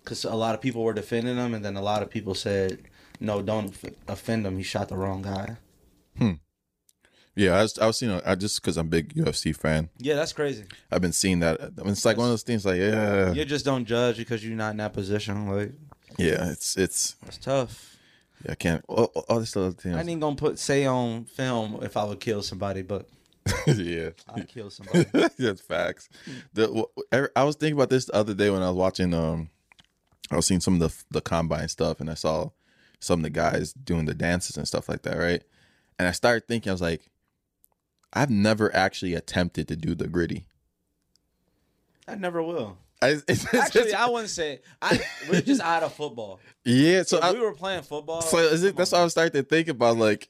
Because 0.04 0.24
a 0.24 0.34
lot 0.34 0.54
of 0.54 0.60
people 0.60 0.82
were 0.84 0.92
defending 0.92 1.36
him, 1.36 1.54
and 1.54 1.64
then 1.64 1.76
a 1.76 1.82
lot 1.82 2.02
of 2.02 2.10
people 2.10 2.34
said, 2.34 2.82
"No, 3.20 3.40
don't 3.42 3.68
f- 3.68 3.92
offend 4.06 4.46
him. 4.46 4.58
He 4.58 4.62
shot 4.62 4.88
the 4.88 4.96
wrong 4.96 5.22
guy." 5.22 5.56
Hmm. 6.18 6.32
Yeah, 7.36 7.58
I 7.58 7.62
was 7.62 7.78
I 7.78 7.86
was 7.86 7.98
seeing 7.98 8.20
I 8.24 8.34
just 8.36 8.60
because 8.62 8.76
I'm 8.76 8.86
a 8.86 8.90
big 8.90 9.14
UFC 9.14 9.56
fan. 9.56 9.88
Yeah, 9.98 10.14
that's 10.14 10.32
crazy. 10.32 10.64
I've 10.92 11.00
been 11.00 11.12
seeing 11.12 11.40
that. 11.40 11.60
I 11.60 11.82
mean, 11.82 11.92
It's 11.92 12.04
like 12.04 12.16
one 12.16 12.26
of 12.26 12.32
those 12.32 12.42
things. 12.44 12.64
Like 12.64 12.78
yeah, 12.78 13.32
You 13.32 13.44
just 13.44 13.64
don't 13.64 13.84
judge 13.84 14.18
because 14.18 14.46
you're 14.46 14.56
not 14.56 14.70
in 14.70 14.76
that 14.76 14.92
position. 14.92 15.48
Like 15.48 15.72
yeah. 16.16 16.50
It's 16.50 16.76
it's 16.76 17.16
it's 17.26 17.38
tough. 17.38 17.96
yeah, 18.44 18.52
I 18.52 18.54
can't. 18.54 18.84
Oh, 18.88 19.10
oh, 19.16 19.24
oh 19.28 19.40
this 19.40 19.56
other 19.56 19.72
thing. 19.72 19.94
I 19.94 20.02
ain't 20.02 20.20
gonna 20.20 20.36
put 20.36 20.58
say 20.60 20.86
on 20.86 21.24
film 21.24 21.80
if 21.82 21.96
I 21.96 22.04
would 22.04 22.20
kill 22.20 22.42
somebody, 22.42 22.82
but 22.82 23.08
yeah. 23.66 24.10
I'll 24.28 24.44
kill 24.44 24.70
somebody. 24.70 25.04
That's 25.38 25.60
facts. 25.60 26.08
The, 26.52 26.86
I 27.34 27.42
was 27.42 27.56
thinking 27.56 27.76
about 27.76 27.90
this 27.90 28.04
the 28.04 28.14
other 28.14 28.34
day 28.34 28.50
when 28.50 28.62
I 28.62 28.68
was 28.68 28.76
watching. 28.76 29.12
Um, 29.12 29.50
I 30.30 30.36
was 30.36 30.46
seeing 30.46 30.60
some 30.60 30.74
of 30.74 30.80
the 30.80 31.04
the 31.10 31.20
combine 31.20 31.68
stuff, 31.68 32.00
and 32.00 32.10
I 32.10 32.14
saw 32.14 32.50
some 33.00 33.20
of 33.20 33.24
the 33.24 33.30
guys 33.30 33.72
doing 33.74 34.06
the 34.06 34.14
dances 34.14 34.56
and 34.56 34.66
stuff 34.66 34.88
like 34.88 35.02
that, 35.02 35.16
right? 35.18 35.42
And 35.98 36.08
I 36.08 36.12
started 36.12 36.48
thinking, 36.48 36.70
I 36.70 36.72
was 36.74 36.80
like, 36.82 37.10
I've 38.12 38.30
never 38.30 38.74
actually 38.74 39.14
attempted 39.14 39.68
to 39.68 39.76
do 39.76 39.94
the 39.94 40.08
Griddy. 40.08 40.46
I 42.08 42.14
never 42.16 42.42
will. 42.42 42.78
I, 43.02 43.08
it's, 43.28 43.28
it's- 43.28 43.54
Actually, 43.54 43.88
it's- 43.88 44.00
I 44.00 44.08
wouldn't 44.10 44.30
say. 44.30 44.60
I 44.80 45.00
we're 45.28 45.40
just 45.40 45.60
out 45.60 45.82
of 45.82 45.92
football. 45.94 46.40
yeah. 46.64 47.02
So, 47.02 47.18
if 47.18 47.24
I, 47.24 47.32
we 47.32 47.40
were 47.40 47.52
playing 47.54 47.82
football. 47.82 48.22
so 48.22 48.38
is 48.38 48.62
it, 48.64 48.76
that's 48.76 48.92
what 48.92 49.00
I 49.00 49.04
was 49.04 49.12
starting 49.12 49.42
to 49.42 49.46
think 49.48 49.68
about, 49.68 49.96
like. 49.96 50.28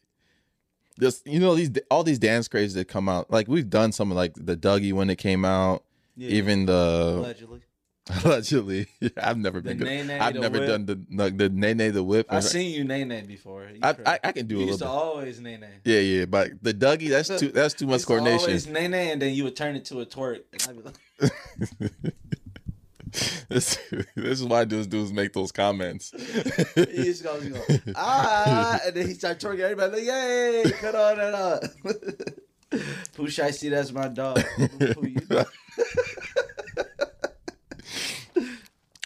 Just 1.00 1.26
you 1.26 1.40
know 1.40 1.56
these 1.56 1.72
all 1.90 2.04
these 2.04 2.20
dance 2.20 2.46
crazes 2.46 2.74
that 2.74 2.84
come 2.86 3.08
out 3.08 3.28
like 3.28 3.48
we've 3.48 3.68
done 3.68 3.90
some 3.90 4.12
of 4.12 4.16
like 4.16 4.32
the 4.36 4.56
Dougie 4.56 4.92
when 4.92 5.10
it 5.10 5.16
came 5.16 5.44
out 5.44 5.82
Yeah, 6.14 6.28
even 6.28 6.66
the 6.66 7.16
allegedly. 7.18 7.62
Allegedly, 8.24 8.86
I've 9.16 9.38
never 9.38 9.62
been 9.62 9.78
good. 9.78 9.86
nay-nay, 9.86 10.18
I've 10.18 10.34
never 10.34 10.58
whip. 10.58 10.68
done 10.68 10.84
the 10.84 10.94
the, 11.10 11.30
the 11.30 11.48
nay 11.48 11.88
the 11.88 12.04
whip. 12.04 12.26
I've 12.28 12.44
seen 12.44 12.70
you 12.74 12.84
nay 12.84 13.22
before. 13.22 13.64
You 13.72 13.80
I. 13.82 13.96
I 14.04 14.18
I 14.24 14.32
can 14.32 14.46
do 14.46 14.56
you 14.56 14.64
a 14.64 14.66
used 14.66 14.80
to 14.80 14.84
little 14.84 15.00
always 15.00 15.40
nay. 15.40 15.58
Yeah, 15.84 16.00
yeah, 16.00 16.24
but 16.26 16.50
the 16.62 16.74
Dougie 16.74 17.08
that's 17.08 17.28
too 17.40 17.48
that's 17.48 17.72
too 17.72 17.86
much 17.86 18.04
coordination. 18.04 18.48
Always 18.48 18.66
nay, 18.66 19.10
and 19.10 19.22
then 19.22 19.32
you 19.32 19.44
would 19.44 19.56
turn 19.56 19.74
it 19.74 19.86
to 19.86 20.00
a 20.00 20.06
twerk. 20.06 20.42
And 20.68 20.84
like, 20.84 21.32
this, 23.48 23.78
this 24.14 24.40
is 24.40 24.44
why 24.44 24.66
those 24.66 24.86
dudes 24.86 25.12
make 25.12 25.32
those 25.32 25.50
comments. 25.50 26.12
he 26.74 26.84
just 26.84 27.22
goes, 27.22 27.42
he 27.42 27.50
goes, 27.50 27.80
ah, 27.96 28.80
and 28.84 28.94
then 28.94 29.06
he 29.06 29.14
started 29.14 29.40
twerking. 29.40 29.60
Everybody 29.60 29.96
like, 29.96 30.04
yay, 30.04 30.72
cut 30.72 30.94
on 30.94 31.16
that 31.16 31.34
up. 31.34 31.64
Who 33.16 33.28
should 33.28 33.46
I 33.46 33.50
see? 33.52 33.68
That's 33.70 33.92
my 33.92 34.08
dog. 34.08 34.40
Who 34.40 35.06
you 35.06 35.22
know? 35.30 35.44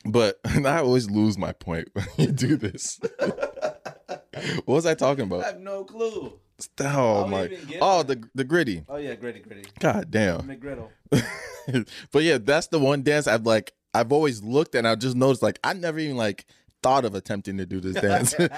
But 0.09 0.41
I 0.45 0.79
always 0.79 1.11
lose 1.11 1.37
my 1.39 1.53
point 1.53 1.89
when 1.93 2.07
you 2.17 2.33
do 2.33 2.57
this. 2.57 2.99
what 3.19 4.67
was 4.67 4.87
I 4.87 4.95
talking 4.95 5.25
about? 5.25 5.45
I 5.45 5.49
have 5.49 5.61
no 5.61 5.85
clue. 5.85 6.33
Oh, 6.81 7.25
oh 7.25 7.27
my! 7.29 7.57
Oh, 7.81 8.03
the 8.03 8.21
the 8.35 8.43
Griddy. 8.43 8.85
Oh 8.89 8.97
yeah, 8.97 9.15
Griddy, 9.15 9.41
Griddy. 9.41 9.63
God 9.79 10.11
damn. 10.11 10.41
McGriddle. 10.41 10.89
but 12.11 12.23
yeah, 12.25 12.39
that's 12.39 12.67
the 12.67 12.81
one 12.81 13.03
dance 13.03 13.29
I've 13.29 13.47
like 13.47 13.75
I've 13.95 14.11
always 14.11 14.43
looked 14.43 14.75
and 14.75 14.89
I 14.89 14.97
just 14.97 15.15
noticed 15.15 15.43
like 15.43 15.61
I 15.63 15.75
never 15.75 16.01
even 16.01 16.17
like 16.17 16.47
thought 16.83 17.05
of 17.05 17.15
attempting 17.15 17.59
to 17.59 17.67
do 17.67 17.81
this 17.81 17.95
dance. 18.01 18.35
I 18.39 18.49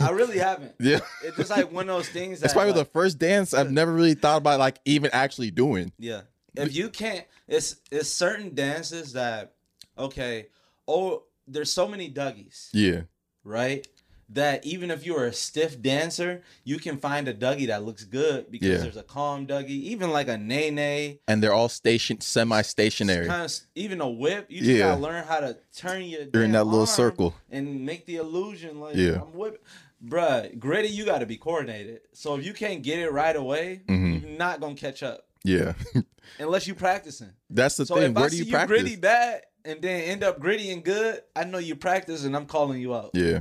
I, 0.00 0.10
really 0.10 0.38
haven't. 0.38 0.74
yeah. 0.80 1.00
It's 1.24 1.36
just 1.36 1.50
like 1.50 1.72
one 1.72 1.88
of 1.88 1.96
those 1.96 2.08
things. 2.08 2.40
That's 2.40 2.52
that, 2.52 2.58
probably 2.58 2.74
the 2.74 2.86
first 2.86 3.18
dance 3.18 3.54
I've 3.54 3.70
never 3.70 3.92
really 3.92 4.14
thought 4.14 4.38
about 4.38 4.58
like 4.58 4.78
even 4.84 5.10
actually 5.12 5.50
doing. 5.50 5.92
Yeah. 5.98 6.22
If 6.56 6.74
you 6.74 6.88
can't, 6.88 7.24
it's 7.48 7.76
it's 7.90 8.08
certain 8.08 8.54
dances 8.54 9.12
that 9.12 9.54
okay. 9.98 10.46
Oh, 10.88 11.24
there's 11.48 11.72
so 11.72 11.86
many 11.88 12.10
Dougies, 12.10 12.68
Yeah. 12.72 13.02
right? 13.44 13.86
That 14.30 14.66
even 14.66 14.90
if 14.90 15.06
you're 15.06 15.26
a 15.26 15.32
stiff 15.32 15.80
dancer, 15.80 16.42
you 16.64 16.78
can 16.78 16.98
find 16.98 17.28
a 17.28 17.34
Dougie 17.34 17.68
that 17.68 17.84
looks 17.84 18.02
good 18.04 18.50
because 18.50 18.68
Yeah. 18.68 18.76
there's 18.78 18.96
a 18.96 19.02
calm 19.04 19.46
Dougie, 19.46 19.68
even 19.70 20.10
like 20.10 20.26
a 20.28 20.36
nay 20.36 20.70
nay. 20.70 21.20
And 21.28 21.40
they're 21.42 21.52
all 21.52 21.68
station 21.68 22.20
semi 22.20 22.62
stationary. 22.62 23.26
Kind 23.26 23.44
of 23.44 23.52
even 23.76 24.00
a 24.00 24.08
whip. 24.10 24.46
You 24.48 24.58
just 24.58 24.70
Yeah. 24.70 24.78
gotta 24.88 25.00
learn 25.00 25.24
how 25.24 25.40
to 25.40 25.56
turn 25.76 26.02
your. 26.04 26.22
You're 26.34 26.42
in 26.44 26.52
that 26.52 26.64
little 26.64 26.86
circle. 26.86 27.34
and 27.50 27.84
make 27.86 28.06
the 28.06 28.16
illusion 28.16 28.80
like 28.80 28.96
Yeah. 28.96 29.20
I'm 29.22 29.32
whipping. 29.32 29.60
Bruh, 30.04 30.58
Griddy, 30.58 30.88
you 30.88 31.04
got 31.04 31.18
to 31.20 31.26
be 31.26 31.36
coordinated. 31.36 32.00
So 32.12 32.36
if 32.36 32.44
you 32.44 32.52
can't 32.52 32.82
get 32.82 32.98
it 32.98 33.10
right 33.12 33.34
away, 33.34 33.80
Mhm. 33.88 34.22
you're 34.22 34.30
not 34.38 34.60
gonna 34.60 34.74
catch 34.74 35.02
up 35.02 35.26
Yeah. 35.46 35.74
unless 36.40 36.66
you 36.66 36.74
practicing. 36.74 37.30
That's 37.48 37.76
the 37.76 37.86
So 37.86 37.94
thing. 37.94 38.10
if 38.10 38.16
Where 38.16 38.24
I 38.24 38.28
do 38.28 38.32
see 38.36 38.38
you 38.40 38.44
you, 38.46 38.52
practice? 38.52 38.80
Griddy 38.82 38.96
bad 38.96 39.42
and 39.64 39.80
then 39.80 40.02
end 40.02 40.24
up 40.24 40.40
Griddy 40.40 40.70
and 40.72 40.84
good, 40.84 41.20
I 41.34 41.44
know 41.44 41.58
you 41.58 41.76
practice 41.76 42.24
and 42.24 42.36
I'm 42.36 42.46
calling 42.46 42.80
you 42.80 42.94
out. 42.94 43.10
Yeah. 43.14 43.40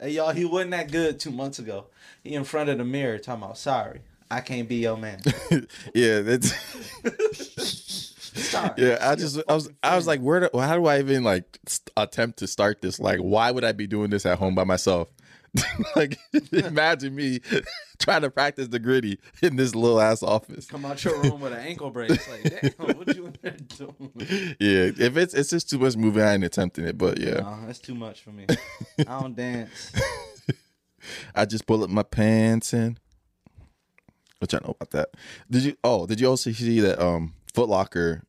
Hey 0.00 0.10
y'all, 0.10 0.32
he 0.32 0.44
wasn't 0.44 0.72
that 0.72 0.90
good 0.90 1.20
two 1.20 1.30
months 1.30 1.58
ago. 1.60 1.86
He 2.24 2.34
in 2.34 2.44
front 2.44 2.70
of 2.70 2.78
the 2.78 2.84
mirror 2.84 3.18
talking 3.18 3.44
about 3.44 3.56
sorry. 3.58 4.00
I 4.30 4.40
can't 4.40 4.68
be 4.68 4.76
your 4.76 4.96
man. 4.96 5.20
yeah, 5.94 6.20
that's 6.20 6.52
Sorry. 8.34 8.70
yeah. 8.78 8.98
I 9.00 9.14
just 9.14 9.40
I 9.48 9.54
was 9.54 9.70
I 9.82 9.94
was 9.94 10.06
like, 10.06 10.20
where? 10.20 10.40
Do, 10.48 10.58
how 10.58 10.76
do 10.76 10.86
I 10.86 10.98
even 11.00 11.22
like 11.22 11.58
st- 11.66 11.90
attempt 11.96 12.38
to 12.38 12.46
start 12.46 12.80
this? 12.80 12.98
Like, 12.98 13.18
why 13.20 13.50
would 13.50 13.62
I 13.64 13.72
be 13.72 13.86
doing 13.86 14.10
this 14.10 14.24
at 14.26 14.38
home 14.38 14.54
by 14.54 14.64
myself? 14.64 15.08
like, 15.96 16.18
imagine 16.50 17.14
me 17.14 17.40
trying 17.98 18.22
to 18.22 18.30
practice 18.30 18.68
the 18.68 18.78
Griddy 18.78 19.18
in 19.42 19.56
this 19.56 19.74
little 19.74 20.00
ass 20.00 20.22
office. 20.22 20.66
Come 20.66 20.84
out 20.84 21.04
your 21.04 21.20
room 21.22 21.40
with 21.40 21.52
an 21.52 21.58
ankle 21.58 21.90
brace. 21.90 22.26
Like, 22.28 22.42
damn, 22.76 22.96
what 22.96 23.14
you 23.14 23.26
in 23.26 23.36
there 23.42 23.56
doing? 23.76 24.56
Yeah, 24.60 24.90
if 24.98 25.16
it's 25.16 25.34
it's 25.34 25.50
just 25.50 25.68
too 25.68 25.78
much 25.78 25.96
moving, 25.96 26.22
I 26.22 26.34
ain't 26.34 26.44
attempting 26.44 26.86
it. 26.86 26.96
But 26.96 27.18
yeah, 27.18 27.40
No, 27.40 27.58
that's 27.66 27.78
too 27.80 27.94
much 27.94 28.22
for 28.22 28.30
me. 28.30 28.46
I 29.00 29.20
don't 29.20 29.36
dance. 29.36 29.92
I 31.34 31.44
just 31.44 31.66
pull 31.66 31.82
up 31.84 31.90
my 31.90 32.02
pants 32.02 32.72
and. 32.72 32.98
Which 34.38 34.54
I 34.54 34.58
know 34.58 34.74
about 34.80 34.90
that. 34.90 35.10
Did 35.50 35.62
you? 35.62 35.76
Oh, 35.84 36.06
did 36.06 36.20
you 36.20 36.28
also 36.28 36.50
see 36.50 36.80
that? 36.80 36.98
Um, 36.98 37.34
Foot 37.54 37.68
Locker 37.68 38.22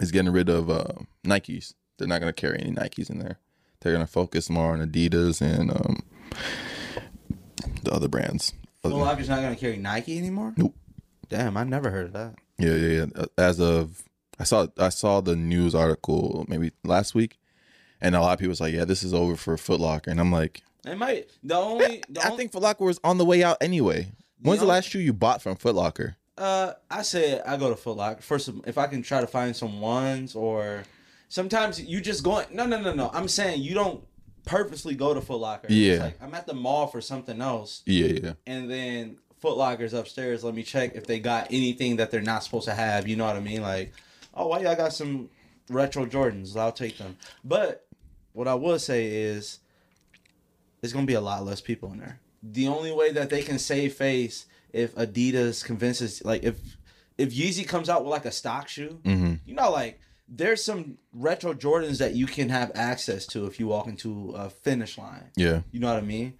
is 0.00 0.10
getting 0.10 0.32
rid 0.32 0.48
of 0.48 0.70
uh, 0.70 0.84
Nikes. 1.26 1.74
They're 1.98 2.08
not 2.08 2.20
gonna 2.20 2.32
carry 2.32 2.60
any 2.60 2.70
Nikes 2.70 3.10
in 3.10 3.18
there. 3.18 3.38
They're 3.80 3.92
gonna 3.92 4.06
focus 4.06 4.48
more 4.48 4.72
on 4.72 4.80
Adidas 4.80 5.42
and 5.42 5.70
um, 5.70 6.00
the 7.82 7.92
other 7.92 8.08
brands. 8.08 8.52
Foot 8.82 8.92
Locker's 8.92 9.28
not 9.28 9.42
gonna 9.42 9.56
carry 9.56 9.76
Nike 9.76 10.18
anymore. 10.18 10.54
Nope. 10.56 10.74
Damn, 11.28 11.56
I 11.56 11.64
never 11.64 11.90
heard 11.90 12.06
of 12.06 12.12
that. 12.14 12.34
Yeah, 12.58 12.74
yeah, 12.74 13.06
yeah. 13.16 13.24
As 13.36 13.60
of 13.60 14.02
I 14.38 14.44
saw, 14.44 14.66
I 14.78 14.88
saw 14.88 15.20
the 15.20 15.36
news 15.36 15.74
article 15.74 16.44
maybe 16.48 16.72
last 16.84 17.14
week, 17.14 17.38
and 18.00 18.14
a 18.14 18.20
lot 18.20 18.32
of 18.32 18.38
people 18.38 18.50
was 18.50 18.60
like, 18.60 18.72
"Yeah, 18.74 18.84
this 18.84 19.02
is 19.02 19.12
over 19.12 19.36
for 19.36 19.56
Foot 19.56 19.80
Locker," 19.80 20.10
and 20.10 20.20
I'm 20.20 20.32
like, 20.32 20.62
It 20.86 20.96
might. 20.96 21.28
The 21.42 21.56
only. 21.56 22.02
The 22.08 22.20
I 22.22 22.26
only, 22.26 22.36
think 22.38 22.52
Foot 22.52 22.62
Locker 22.62 22.84
was 22.84 23.00
on 23.04 23.18
the 23.18 23.24
way 23.24 23.42
out 23.42 23.58
anyway. 23.60 24.12
When's 24.40 24.60
the 24.60 24.64
only- 24.64 24.74
last 24.76 24.88
shoe 24.88 25.00
you 25.00 25.12
bought 25.12 25.42
from 25.42 25.56
Foot 25.56 25.74
Locker? 25.74 26.16
Uh, 26.36 26.74
I 26.88 27.02
say 27.02 27.40
I 27.40 27.56
go 27.56 27.68
to 27.68 27.76
Foot 27.76 27.96
Locker 27.96 28.22
first. 28.22 28.48
If 28.64 28.78
I 28.78 28.86
can 28.86 29.02
try 29.02 29.20
to 29.20 29.26
find 29.26 29.54
some 29.56 29.80
ones, 29.80 30.36
or 30.36 30.84
sometimes 31.28 31.80
you 31.82 32.00
just 32.00 32.22
going. 32.22 32.46
No, 32.52 32.64
no, 32.64 32.80
no, 32.80 32.94
no. 32.94 33.10
I'm 33.12 33.26
saying 33.28 33.60
you 33.60 33.74
don't 33.74 34.04
purposely 34.48 34.94
go 34.94 35.12
to 35.14 35.20
Foot 35.20 35.40
Locker. 35.40 35.66
It's 35.68 35.74
Yeah. 35.98 36.04
like 36.04 36.22
I'm 36.22 36.34
at 36.34 36.46
the 36.46 36.54
mall 36.54 36.86
for 36.86 37.00
something 37.00 37.40
else, 37.40 37.82
Yeah, 37.86 38.06
yeah, 38.06 38.32
and 38.46 38.70
then 38.70 39.18
Foot 39.40 39.56
Locker's 39.56 39.92
upstairs. 39.92 40.42
Let 40.42 40.54
me 40.54 40.62
check 40.62 40.94
if 40.96 41.06
they 41.06 41.20
got 41.20 41.48
anything 41.50 41.96
that 41.96 42.10
they're 42.10 42.20
not 42.22 42.42
supposed 42.42 42.64
to 42.66 42.74
have. 42.74 43.06
You 43.06 43.16
know 43.16 43.26
what 43.26 43.36
I 43.36 43.40
mean? 43.40 43.62
Like, 43.62 43.92
oh, 44.34 44.48
why 44.48 44.60
y'all 44.60 44.74
got 44.74 44.92
some 44.92 45.28
retro 45.68 46.06
Jordans? 46.06 46.56
I'll 46.56 46.72
take 46.72 46.98
them. 46.98 47.16
But 47.44 47.86
what 48.32 48.48
I 48.48 48.54
will 48.54 48.78
say 48.78 49.06
is, 49.06 49.60
there's 50.80 50.92
gonna 50.92 51.06
be 51.06 51.14
a 51.14 51.20
lot 51.20 51.44
less 51.44 51.60
people 51.60 51.92
in 51.92 51.98
there. 51.98 52.20
The 52.42 52.68
only 52.68 52.92
way 52.92 53.12
that 53.12 53.30
they 53.30 53.42
can 53.42 53.58
save 53.58 53.94
face 53.94 54.46
if 54.72 54.94
Adidas 54.94 55.64
convinces, 55.64 56.24
like, 56.24 56.42
if 56.42 56.58
if 57.16 57.34
Yeezy 57.34 57.66
comes 57.66 57.88
out 57.88 58.04
with 58.04 58.10
like 58.10 58.24
a 58.24 58.30
stock 58.32 58.68
shoe, 58.68 59.00
hmm 59.04 59.34
you 59.44 59.54
know, 59.54 59.70
like 59.70 60.00
there's 60.28 60.62
some 60.62 60.98
retro 61.12 61.54
Jordans 61.54 61.98
that 61.98 62.14
you 62.14 62.26
can 62.26 62.48
have 62.50 62.70
access 62.74 63.26
to 63.28 63.46
if 63.46 63.58
you 63.58 63.66
walk 63.66 63.86
into 63.86 64.32
a 64.36 64.50
finish 64.50 64.98
line. 64.98 65.30
yeah, 65.36 65.62
You 65.72 65.80
know 65.80 65.88
what 65.92 66.02
I 66.02 66.06
mean? 66.06 66.34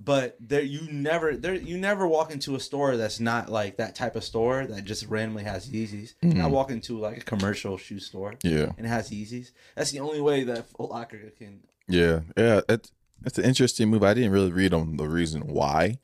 But 0.00 0.36
there, 0.40 0.62
you 0.62 0.82
never 0.92 1.36
there, 1.36 1.54
you 1.56 1.76
never 1.76 2.06
walk 2.06 2.30
into 2.32 2.54
a 2.54 2.60
store 2.60 2.96
that's 2.96 3.18
not 3.18 3.48
like 3.48 3.78
that 3.78 3.96
type 3.96 4.14
of 4.14 4.22
store 4.22 4.64
that 4.64 4.84
just 4.84 5.06
randomly 5.06 5.42
has 5.42 5.68
Yeezys. 5.68 6.14
Mhm. 6.22 6.40
I 6.40 6.46
walk 6.46 6.70
into 6.70 6.98
like 7.00 7.16
a 7.18 7.24
commercial 7.24 7.76
shoe 7.76 7.98
store 7.98 8.34
yeah, 8.44 8.70
and 8.76 8.86
it 8.86 8.88
has 8.88 9.10
Yeezys. 9.10 9.50
That's 9.74 9.90
the 9.90 9.98
only 10.00 10.20
way 10.20 10.44
that 10.44 10.68
Foot 10.70 10.90
Locker 10.90 11.18
can. 11.36 11.60
yeah, 11.88 12.20
yeah. 12.36 12.60
It's 12.68 12.92
it's 13.24 13.38
an 13.38 13.44
interesting 13.44 13.88
move. 13.88 14.04
I 14.04 14.14
didn't 14.14 14.30
really 14.30 14.52
read 14.52 14.72
on 14.72 14.98
the 14.98 15.08
reason 15.08 15.48
why, 15.48 15.98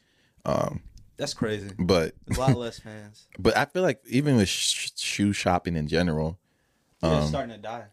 um, 0.44 0.82
That's 1.16 1.32
crazy. 1.34 1.70
but 1.78 2.14
There's 2.26 2.38
a 2.38 2.40
lot 2.40 2.56
less 2.66 2.80
fans. 2.80 3.28
but 3.38 3.56
I 3.56 3.64
feel 3.66 3.82
like 3.84 4.00
even 4.08 4.34
with 4.34 4.48
sh- 4.48 4.90
shoe 4.96 5.32
shopping 5.32 5.76
in 5.76 5.86
general, 5.86 6.40
Yeah, 7.04 7.16
it's 7.16 7.24
Um, 7.24 7.28
starting 7.28 7.54
to 7.56 7.60
die. 7.60 7.84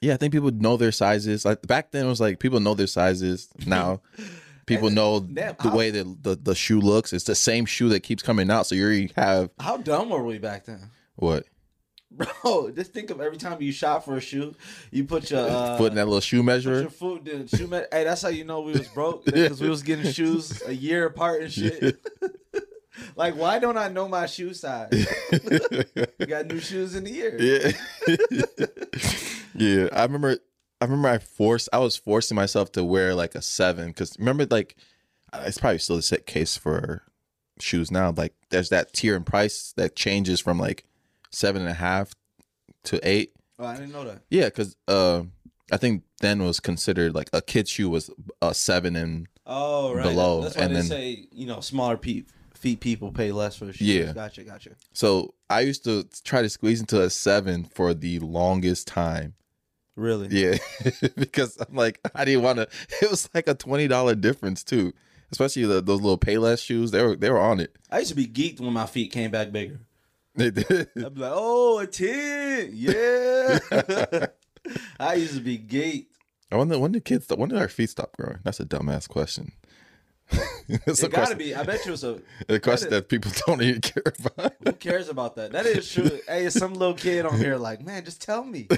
Yeah, 0.00 0.14
I 0.14 0.16
think 0.16 0.32
people 0.32 0.50
know 0.50 0.76
their 0.76 0.92
sizes. 0.92 1.44
Like 1.44 1.62
back 1.66 1.90
then, 1.92 2.06
it 2.06 2.08
was 2.08 2.20
like 2.20 2.40
people 2.40 2.60
know 2.60 2.74
their 2.74 2.86
sizes. 2.88 3.48
Now, 3.66 4.00
people 4.66 4.90
know 4.90 5.20
Damn, 5.20 5.54
the 5.56 5.70
how- 5.70 5.76
way 5.76 5.90
that 5.90 6.22
the, 6.22 6.34
the 6.36 6.54
shoe 6.54 6.80
looks. 6.80 7.12
It's 7.12 7.24
the 7.24 7.34
same 7.34 7.66
shoe 7.66 7.88
that 7.90 8.00
keeps 8.00 8.22
coming 8.22 8.50
out. 8.50 8.66
So 8.66 8.74
you 8.74 8.84
already 8.84 9.12
have 9.16 9.50
How 9.60 9.76
dumb 9.76 10.10
were 10.10 10.24
we 10.24 10.38
back 10.38 10.64
then? 10.64 10.90
what 11.16 11.44
Bro, 12.10 12.72
just 12.76 12.92
think 12.92 13.08
of 13.10 13.20
every 13.22 13.38
time 13.38 13.62
you 13.62 13.72
shop 13.72 14.04
for 14.04 14.16
a 14.16 14.20
shoe, 14.20 14.54
you 14.90 15.04
put 15.04 15.30
your 15.30 15.40
uh, 15.48 15.78
foot 15.78 15.92
in 15.92 15.96
that 15.96 16.04
little 16.06 16.20
shoe 16.20 16.40
put 16.40 16.46
measure. 16.46 16.80
your 16.82 16.90
foot 16.90 17.26
in 17.28 17.46
shoe. 17.46 17.66
Med- 17.66 17.86
hey, 17.92 18.04
that's 18.04 18.20
how 18.22 18.28
you 18.28 18.44
know 18.44 18.60
we 18.60 18.72
was 18.72 18.86
broke 18.88 19.24
because 19.24 19.60
we 19.60 19.68
was 19.70 19.82
getting 19.82 20.10
shoes 20.12 20.62
a 20.66 20.74
year 20.74 21.06
apart 21.06 21.42
and 21.42 21.52
shit. 21.52 21.98
Like, 23.16 23.34
why 23.36 23.58
don't 23.58 23.76
I 23.78 23.88
know 23.88 24.08
my 24.08 24.26
shoe 24.26 24.54
size? 24.54 24.88
you 26.18 26.26
got 26.26 26.46
new 26.46 26.60
shoes 26.60 26.94
in 26.94 27.04
the 27.04 27.10
year. 27.10 27.36
yeah, 27.38 27.72
yeah. 29.54 29.88
I 29.92 30.02
remember. 30.04 30.38
I 30.80 30.84
remember 30.84 31.08
I 31.08 31.18
forced. 31.18 31.68
I 31.72 31.78
was 31.78 31.96
forcing 31.96 32.34
myself 32.34 32.72
to 32.72 32.82
wear 32.84 33.14
like 33.14 33.34
a 33.36 33.42
seven 33.42 33.88
because 33.88 34.18
remember 34.18 34.46
like 34.50 34.76
uh, 35.32 35.44
it's 35.46 35.58
probably 35.58 35.78
still 35.78 35.96
the 35.96 36.02
set 36.02 36.26
case 36.26 36.56
for 36.56 37.02
shoes 37.60 37.90
now. 37.92 38.12
Like 38.16 38.34
there's 38.50 38.70
that 38.70 38.92
tier 38.92 39.14
in 39.14 39.22
price 39.22 39.72
that 39.76 39.94
changes 39.94 40.40
from 40.40 40.58
like 40.58 40.84
seven 41.30 41.62
and 41.62 41.70
a 41.70 41.74
half 41.74 42.12
to 42.84 42.98
eight. 43.08 43.32
Oh, 43.60 43.64
I 43.66 43.76
didn't 43.76 43.92
know 43.92 44.04
that. 44.04 44.22
Yeah, 44.28 44.46
because 44.46 44.74
uh, 44.88 45.22
I 45.70 45.76
think 45.76 46.02
then 46.20 46.42
was 46.42 46.58
considered 46.58 47.14
like 47.14 47.28
a 47.32 47.40
kid 47.42 47.68
shoe 47.68 47.88
was 47.88 48.10
a 48.40 48.52
seven 48.52 48.96
and 48.96 49.28
Oh, 49.46 49.92
right. 49.94 50.02
Below, 50.04 50.42
That's 50.42 50.56
why 50.56 50.62
and 50.64 50.70
they 50.74 50.80
then- 50.80 50.88
say 50.88 51.26
you 51.30 51.46
know 51.46 51.60
smaller 51.60 51.96
pe- 51.96 52.22
feet 52.62 52.80
people 52.80 53.10
pay 53.10 53.32
less 53.32 53.56
for 53.56 53.64
the 53.64 53.72
shoes. 53.72 53.88
Yeah. 53.88 54.12
Gotcha. 54.12 54.44
Gotcha. 54.44 54.70
so 54.92 55.34
I 55.50 55.60
used 55.60 55.82
to 55.84 56.06
try 56.24 56.42
to 56.42 56.48
squeeze 56.48 56.80
into 56.80 57.02
a 57.02 57.10
seven 57.10 57.64
for 57.64 57.92
the 57.92 58.20
longest 58.20 58.86
time. 58.86 59.34
Really? 59.96 60.28
Yeah, 60.30 60.56
because 61.16 61.58
I'm 61.60 61.74
like 61.74 62.00
I 62.14 62.24
didn't 62.24 62.44
want 62.44 62.58
to. 62.58 62.68
It 63.02 63.10
was 63.10 63.28
like 63.34 63.48
a 63.48 63.54
twenty 63.54 63.88
dollar 63.88 64.14
difference 64.14 64.62
too, 64.64 64.94
especially 65.32 65.64
the, 65.66 65.82
those 65.82 66.00
little 66.00 66.16
Payless 66.16 66.64
shoes. 66.64 66.92
They 66.92 67.02
were 67.02 67.16
they 67.16 67.30
were 67.30 67.40
on 67.40 67.60
it. 67.60 67.76
I 67.90 67.98
used 67.98 68.10
to 68.10 68.16
be 68.16 68.26
geeked 68.26 68.60
when 68.60 68.72
my 68.72 68.86
feet 68.86 69.12
came 69.12 69.30
back 69.32 69.52
bigger. 69.52 69.80
They 70.34 70.50
did. 70.50 70.88
I'd 70.96 71.14
be 71.14 71.20
like, 71.20 71.32
oh, 71.34 71.80
a 71.80 71.86
10. 71.86 72.70
Yeah. 72.72 73.58
I 74.98 75.14
used 75.14 75.34
to 75.34 75.40
be 75.40 75.58
geeked. 75.58 76.06
I 76.50 76.56
wonder 76.56 76.78
when 76.78 76.92
did 76.92 77.04
kids 77.04 77.26
when 77.28 77.50
did 77.50 77.58
our 77.58 77.68
feet 77.68 77.90
stop 77.90 78.16
growing? 78.16 78.38
That's 78.44 78.60
a 78.60 78.64
dumbass 78.64 79.08
question. 79.08 79.52
It's 80.86 81.02
a 81.02 81.06
It 81.06 81.12
gotta 81.12 81.24
question, 81.34 81.38
be. 81.38 81.54
I 81.54 81.64
bet 81.64 81.84
you 81.84 81.92
it's 81.92 82.02
a. 82.02 82.20
a 82.48 82.58
question 82.58 82.88
that 82.90 82.96
that 82.96 83.08
people 83.08 83.30
don't 83.46 83.60
even 83.62 83.80
care 83.80 84.02
about. 84.24 84.54
Who 84.64 84.72
cares 84.72 85.08
about 85.08 85.36
that? 85.36 85.52
That 85.52 85.66
is 85.66 85.90
true. 85.90 86.18
hey, 86.28 86.48
some 86.50 86.72
little 86.74 86.94
kid 86.94 87.26
on 87.26 87.38
here 87.38 87.56
like, 87.56 87.82
man, 87.82 88.04
just 88.04 88.22
tell 88.22 88.42
me. 88.44 88.68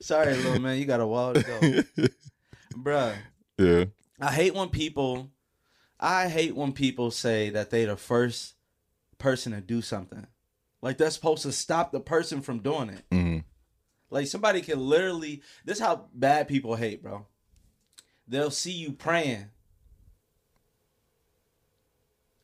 Sorry, 0.00 0.34
little 0.36 0.60
man, 0.60 0.78
you 0.78 0.86
got 0.86 1.00
a 1.00 1.06
while 1.06 1.34
to 1.34 1.42
go, 1.42 2.08
bruh. 2.74 3.14
yeah. 3.58 3.84
I 4.20 4.32
hate 4.32 4.54
when 4.54 4.68
people. 4.68 5.30
I 5.98 6.28
hate 6.28 6.56
when 6.56 6.72
people 6.72 7.10
say 7.10 7.50
that 7.50 7.68
they 7.70 7.84
the 7.84 7.96
first 7.96 8.54
person 9.18 9.52
to 9.52 9.60
do 9.60 9.82
something. 9.82 10.26
Like 10.80 10.96
they're 10.96 11.10
supposed 11.10 11.42
to 11.42 11.52
stop 11.52 11.92
the 11.92 12.00
person 12.00 12.40
from 12.40 12.60
doing 12.60 12.88
it. 12.88 13.02
Mhm. 13.10 13.44
Like 14.08 14.26
somebody 14.26 14.62
can 14.62 14.80
literally. 14.80 15.42
This 15.66 15.76
is 15.78 15.84
how 15.84 16.06
bad 16.14 16.48
people 16.48 16.76
hate, 16.76 17.02
bro. 17.02 17.26
They'll 18.26 18.50
see 18.50 18.72
you 18.72 18.92
praying 18.92 19.50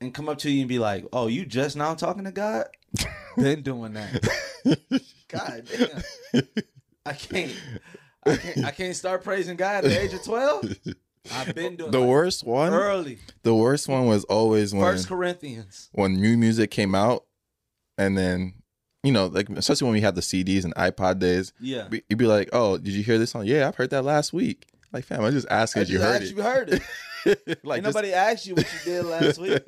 and 0.01 0.13
come 0.15 0.29
up 0.29 0.39
to 0.39 0.51
you 0.51 0.61
and 0.61 0.69
be 0.69 0.79
like, 0.79 1.05
"Oh, 1.13 1.27
you 1.27 1.45
just 1.47 1.77
now 1.77 1.95
talking 1.95 2.25
to 2.25 2.33
God? 2.33 2.67
Been 3.37 3.63
doing 3.63 3.95
that? 3.95 4.29
God 5.29 5.63
damn! 5.77 6.43
I 7.05 7.13
can't. 7.13 7.53
I 8.27 8.37
can't. 8.37 8.65
I 8.67 8.71
can't 8.71 8.97
start 8.97 9.23
praising 9.25 9.57
God 9.57 9.85
at 9.85 9.91
the 9.91 10.01
age 10.01 10.13
of 10.13 10.23
twelve. 10.25 10.77
I've 11.33 11.55
been 11.57 11.75
doing 11.77 11.91
The 11.91 11.99
like, 11.99 12.09
worst 12.09 12.45
one. 12.45 12.73
early. 12.73 13.19
The 13.43 13.55
worst 13.55 13.89
one 13.89 14.07
was 14.07 14.23
always 14.25 14.73
when 14.73 14.83
First 14.85 15.09
Corinthians. 15.09 15.89
when 15.93 16.15
new 16.21 16.37
music 16.37 16.71
came 16.71 16.95
out, 16.95 17.25
and 17.99 18.17
then 18.17 18.55
you 19.03 19.13
know, 19.13 19.27
like 19.27 19.49
especially 19.51 19.87
when 19.87 19.95
we 19.95 20.01
had 20.01 20.15
the 20.15 20.21
CDs 20.21 20.65
and 20.65 20.75
iPod 20.77 21.19
days, 21.19 21.53
Yeah. 21.61 21.89
you'd 22.09 22.19
be 22.19 22.27
like, 22.27 22.49
"Oh, 22.53 22.79
did 22.79 22.93
you 22.95 23.03
hear 23.03 23.19
this 23.19 23.31
song? 23.33 23.45
Yeah, 23.47 23.67
I've 23.69 23.75
heard 23.77 23.91
that 23.91 24.03
last 24.05 24.33
week." 24.33 24.67
Like, 24.93 25.05
fam, 25.05 25.25
I 25.25 25.31
just 25.31 25.47
asked 25.51 25.77
I 25.77 25.81
if 25.81 25.91
you 25.91 26.01
heard 26.01 26.23
it. 26.23 26.31
You 26.35 26.43
heard 26.43 26.69
it. 26.73 26.83
like, 27.65 27.79
Ain't 27.79 27.85
just- 27.85 27.95
nobody 27.95 28.13
asked 28.13 28.47
you 28.47 28.55
what 28.55 28.67
you 28.73 28.79
did 28.85 29.05
last 29.05 29.39
week. 29.41 29.63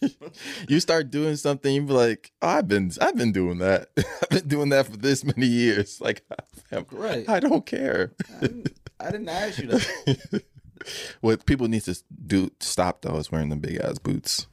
you 0.68 0.80
start 0.80 1.10
doing 1.10 1.36
something, 1.36 1.72
you 1.74 1.82
be 1.82 1.92
like, 1.92 2.32
oh, 2.42 2.48
"I've 2.48 2.68
been, 2.68 2.90
I've 3.00 3.16
been 3.16 3.32
doing 3.32 3.58
that. 3.58 3.88
I've 3.96 4.28
been 4.30 4.48
doing 4.48 4.68
that 4.70 4.86
for 4.86 4.96
this 4.96 5.24
many 5.24 5.46
years." 5.46 6.00
Like, 6.00 6.24
fam, 6.68 6.84
Right. 6.90 7.28
I 7.28 7.40
don't 7.40 7.64
care. 7.64 8.12
I 8.36 8.40
didn't, 8.40 8.72
I 9.00 9.10
didn't 9.10 9.28
ask 9.28 9.58
you 9.58 9.68
that. 9.68 10.42
what 11.20 11.46
people 11.46 11.68
need 11.68 11.82
to 11.84 11.96
do 12.26 12.50
stop 12.60 13.02
though 13.02 13.16
is 13.16 13.30
wearing 13.32 13.48
the 13.50 13.56
big 13.56 13.76
ass 13.76 13.98
boots. 13.98 14.46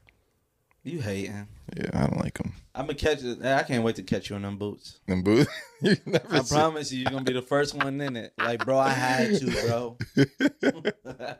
You 0.83 1.01
hating. 1.01 1.47
Yeah, 1.77 1.89
I 1.93 1.99
don't 2.07 2.17
like 2.19 2.37
them. 2.37 2.53
I'm 2.75 2.85
gonna 2.85 2.95
catch 2.97 3.23
it. 3.23 3.43
I 3.43 3.63
can't 3.63 3.83
wait 3.83 3.95
to 3.95 4.03
catch 4.03 4.29
you 4.29 4.35
in 4.35 4.41
them 4.41 4.57
boots. 4.57 4.99
Them 5.07 5.21
boots. 5.23 5.49
you 5.81 5.95
never 6.05 6.35
I 6.35 6.41
see- 6.41 6.55
promise 6.55 6.91
you, 6.91 6.99
you're 7.03 7.11
gonna 7.11 7.23
be 7.23 7.33
the 7.33 7.41
first 7.41 7.73
one 7.75 8.01
in 8.01 8.15
it. 8.17 8.33
Like, 8.37 8.65
bro, 8.65 8.77
I 8.77 8.89
had 8.89 9.35
to, 9.39 9.51
bro. 9.67 9.97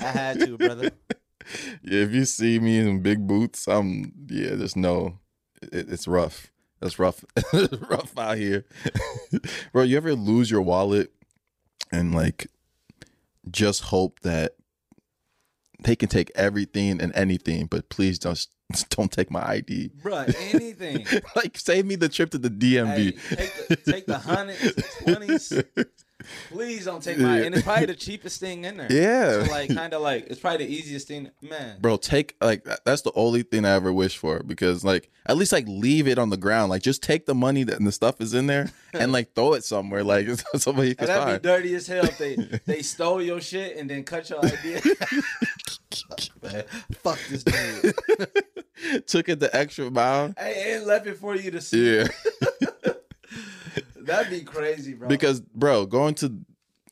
I 0.00 0.04
had 0.04 0.40
to, 0.40 0.56
brother. 0.56 0.90
Yeah, 1.82 2.00
if 2.02 2.12
you 2.12 2.24
see 2.24 2.58
me 2.58 2.78
in 2.78 3.02
big 3.02 3.26
boots, 3.26 3.68
I'm 3.68 4.12
yeah. 4.28 4.54
There's 4.54 4.76
no, 4.76 5.18
it, 5.62 5.90
it's 5.90 6.08
rough. 6.08 6.50
That's 6.80 6.98
rough, 6.98 7.24
rough 7.90 8.18
out 8.18 8.36
here, 8.36 8.64
bro. 9.72 9.82
You 9.82 9.96
ever 9.96 10.14
lose 10.14 10.50
your 10.50 10.60
wallet 10.62 11.10
and 11.90 12.14
like 12.14 12.48
just 13.50 13.84
hope 13.84 14.20
that 14.20 14.56
they 15.82 15.96
can 15.96 16.08
take 16.08 16.30
everything 16.34 17.00
and 17.00 17.14
anything, 17.14 17.66
but 17.66 17.88
please 17.88 18.18
don't 18.70 18.88
don't 18.90 19.12
take 19.12 19.30
my 19.30 19.46
ID. 19.48 19.90
Bro, 20.02 20.26
anything. 20.38 21.06
like 21.36 21.58
save 21.58 21.86
me 21.86 21.96
the 21.96 22.08
trip 22.08 22.30
to 22.30 22.38
the 22.38 22.50
DMV. 22.50 23.18
Hey, 23.18 23.36
take 23.36 23.68
the, 23.68 23.92
take 23.92 24.06
the 24.06 24.18
hundreds, 24.18 24.96
twenties. 25.02 25.62
Please 26.48 26.86
don't 26.86 27.02
take 27.02 27.18
my. 27.18 27.40
And 27.40 27.54
it's 27.54 27.62
probably 27.62 27.86
the 27.86 27.94
cheapest 28.06 28.40
thing 28.40 28.64
in 28.64 28.78
there. 28.78 28.90
Yeah. 28.90 29.44
So 29.44 29.50
like, 29.52 29.72
kind 29.72 29.94
of 29.94 30.02
like, 30.02 30.26
it's 30.26 30.40
probably 30.40 30.66
the 30.66 30.72
easiest 30.72 31.06
thing, 31.06 31.30
man. 31.40 31.78
Bro, 31.80 31.98
take 31.98 32.34
like 32.40 32.66
that's 32.84 33.02
the 33.02 33.12
only 33.14 33.42
thing 33.42 33.64
I 33.64 33.72
ever 33.72 33.92
wish 33.92 34.16
for 34.16 34.42
because 34.42 34.82
like 34.84 35.10
at 35.26 35.36
least 35.36 35.52
like 35.52 35.66
leave 35.68 36.08
it 36.08 36.18
on 36.18 36.30
the 36.30 36.36
ground. 36.36 36.70
Like 36.70 36.82
just 36.82 37.02
take 37.02 37.26
the 37.26 37.34
money 37.34 37.62
that 37.64 37.76
and 37.78 37.86
the 37.86 37.92
stuff 37.92 38.20
is 38.20 38.34
in 38.34 38.46
there 38.48 38.70
and 38.92 39.12
like 39.12 39.34
throw 39.34 39.52
it 39.52 39.62
somewhere. 39.62 40.02
Like 40.02 40.26
somebody 40.56 40.94
can 40.96 41.04
And 41.04 41.08
that'd 41.10 41.22
find. 41.24 41.42
be 41.42 41.48
dirty 41.48 41.74
as 41.76 41.86
hell 41.86 42.04
if 42.04 42.18
they 42.18 42.34
they 42.64 42.82
stole 42.82 43.22
your 43.22 43.40
shit 43.40 43.76
and 43.76 43.88
then 43.88 44.02
cut 44.02 44.28
your 44.28 44.44
idea. 44.44 44.80
Man, 46.42 46.64
fuck 47.02 47.18
this 47.28 47.44
dude. 47.44 47.94
Took 49.06 49.28
it 49.28 49.40
the 49.40 49.50
extra 49.54 49.90
mile. 49.90 50.34
Hey, 50.38 50.74
and 50.74 50.86
left 50.86 51.06
it 51.06 51.16
for 51.16 51.34
you 51.34 51.50
to 51.50 51.60
see. 51.60 51.96
Yeah. 51.96 52.08
That'd 53.96 54.30
be 54.30 54.42
crazy, 54.42 54.94
bro. 54.94 55.08
because 55.08 55.40
bro, 55.40 55.84
going 55.86 56.14
to 56.16 56.40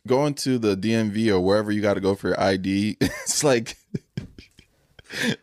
going 0.07 0.35
to 0.35 0.59
the 0.59 0.77
DMV 0.77 1.33
or 1.33 1.41
wherever 1.41 1.71
you 1.71 1.81
got 1.81 1.95
to 1.95 2.01
go 2.01 2.15
for 2.15 2.29
your 2.29 2.41
ID, 2.41 2.97
it's 3.01 3.45
like 3.45 3.77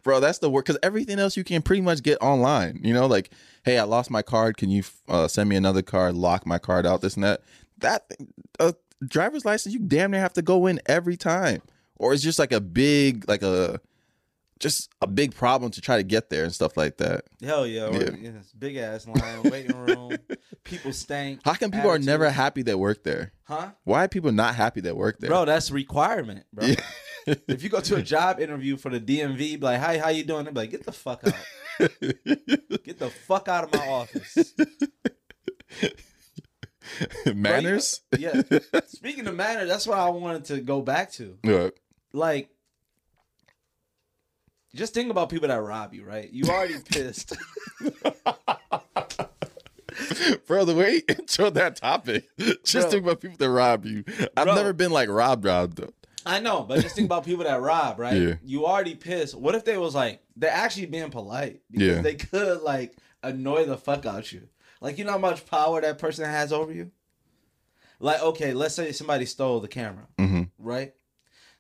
bro, 0.04 0.20
that's 0.20 0.40
the 0.40 0.50
work 0.50 0.66
cuz 0.66 0.78
everything 0.84 1.18
else 1.18 1.38
you 1.38 1.44
can 1.46 1.62
pretty 1.62 1.82
much 1.82 2.04
get 2.04 2.18
online. 2.22 2.82
You 2.84 2.94
know, 2.94 3.06
like 3.06 3.30
hey, 3.64 3.78
I 3.78 3.84
lost 3.84 4.10
my 4.10 4.22
card, 4.22 4.58
can 4.58 4.70
you 4.70 4.84
uh, 5.08 5.28
send 5.28 5.50
me 5.50 5.56
another 5.56 5.82
card, 5.82 6.16
lock 6.16 6.46
my 6.46 6.58
card 6.58 6.86
out 6.86 7.02
this 7.02 7.16
and 7.16 7.24
that. 7.24 7.42
That 7.78 8.12
a 8.60 8.76
driver's 9.06 9.46
license 9.46 9.74
you 9.74 9.80
damn 9.80 10.12
near 10.12 10.20
have 10.20 10.34
to 10.34 10.42
go 10.42 10.68
in 10.68 10.80
every 10.86 11.18
time. 11.18 11.62
Or 12.02 12.14
it's 12.14 12.24
just 12.24 12.40
like 12.40 12.52
a 12.52 12.60
big 12.60 13.30
like 13.30 13.44
a 13.44 13.80
just 14.60 14.90
a 15.02 15.08
big 15.08 15.36
problem 15.36 15.70
to 15.72 15.82
try 15.82 15.98
to 15.98 16.04
get 16.04 16.32
there 16.32 16.44
and 16.44 16.52
stuff 16.54 16.76
like 16.76 16.98
that. 16.98 17.26
hell 17.44 17.66
yeah, 17.68 17.90
Yeah. 17.92 18.10
yeah. 18.20 18.32
big 18.58 18.76
ass 18.76 19.08
line, 19.08 19.44
waiting 19.44 19.76
room. 19.78 20.18
People 20.64 20.94
stank. 20.94 21.42
How 21.46 21.54
come 21.54 21.70
people 21.72 21.90
are 21.92 22.00
never 22.00 22.30
happy 22.32 22.64
that 22.64 22.80
work 22.80 23.04
there? 23.04 23.34
Huh? 23.44 23.72
Why 23.84 24.06
are 24.06 24.08
people 24.08 24.32
not 24.32 24.56
happy 24.56 24.82
that 24.82 24.96
work 24.98 25.20
there? 25.20 25.30
Bro, 25.30 25.46
that's 25.46 25.70
requirement, 25.72 26.46
bro. 26.54 26.66
Yeah. 26.68 26.76
if 27.48 27.62
you 27.64 27.70
go 27.70 27.82
to 27.82 27.96
a 27.98 28.02
job 28.02 28.40
interview 28.40 28.78
for 28.78 28.90
the 28.90 29.00
DMV, 29.00 29.38
be 29.38 29.58
like, 29.58 29.80
"Hi, 29.80 29.98
how 30.00 30.10
you 30.10 30.24
doing?" 30.24 30.46
They 30.46 30.52
be 30.52 30.60
like, 30.62 30.72
"Get 30.72 30.86
the 30.86 30.92
fuck 30.92 31.22
out. 31.28 31.34
Get 32.84 32.98
the 33.00 33.12
fuck 33.28 33.48
out 33.48 33.64
of 33.66 33.74
my 33.74 33.88
office." 33.88 34.54
Manners? 37.34 38.02
Yeah. 38.18 38.42
Speaking 38.88 39.28
of 39.28 39.36
manners, 39.36 39.68
that's 39.70 39.88
what 39.88 39.98
I 39.98 40.10
wanted 40.10 40.46
to 40.46 40.62
go 40.62 40.82
back 40.82 41.12
to. 41.14 41.38
Yeah. 41.44 41.70
Like, 42.14 42.50
just 44.76 44.94
think 44.94 45.12
about 45.12 45.30
people 45.30 45.48
that 45.50 45.62
rob 45.62 45.94
you, 45.94 46.04
right? 46.06 46.30
You 46.32 46.46
already 46.46 46.76
pissed. 46.86 47.36
Bro, 50.48 50.66
the 50.66 50.76
way 50.76 50.96
you 50.96 51.02
intro 51.10 51.50
that 51.52 51.76
topic, 51.76 52.26
just 52.38 52.74
Bro. 52.74 52.90
think 52.92 53.04
about 53.04 53.22
people 53.22 53.38
that 53.38 53.50
rob 53.50 53.86
you. 53.86 54.04
I've 54.38 54.46
Bro. 54.46 54.56
never 54.56 54.74
been 54.74 54.92
like 54.92 55.10
robbed, 55.10 55.46
robbed 55.46 55.78
though. 55.78 55.94
I 56.26 56.40
know, 56.40 56.62
but 56.64 56.82
just 56.82 56.96
think 56.96 57.06
about 57.08 57.26
people 57.26 57.44
that 57.46 57.62
rob, 57.62 58.00
right? 58.00 58.14
Yeah. 58.22 58.34
You 58.44 58.66
already 58.66 58.96
pissed. 58.96 59.36
What 59.36 59.56
if 59.56 59.66
they 59.66 59.78
was 59.78 59.96
like 59.96 60.22
they're 60.36 60.52
actually 60.52 60.86
being 60.88 61.10
polite? 61.10 61.62
Because 61.70 61.88
Yeah. 61.88 62.02
they 62.02 62.16
could 62.16 62.62
like 62.62 62.96
annoy 63.24 63.66
the 63.66 63.78
fuck 63.78 64.06
out 64.06 64.32
you. 64.32 64.48
Like 64.82 64.98
you 64.98 65.04
know 65.04 65.12
how 65.14 65.18
much 65.18 65.46
power 65.46 65.82
that 65.82 65.98
person 66.00 66.26
has 66.26 66.54
over 66.54 66.72
you? 66.72 66.92
Like, 68.00 68.22
okay, 68.22 68.54
let's 68.54 68.76
say 68.76 68.92
somebody 68.94 69.26
stole 69.26 69.60
the 69.60 69.68
camera, 69.68 70.08
Mhm. 70.20 70.50
right? 70.58 70.94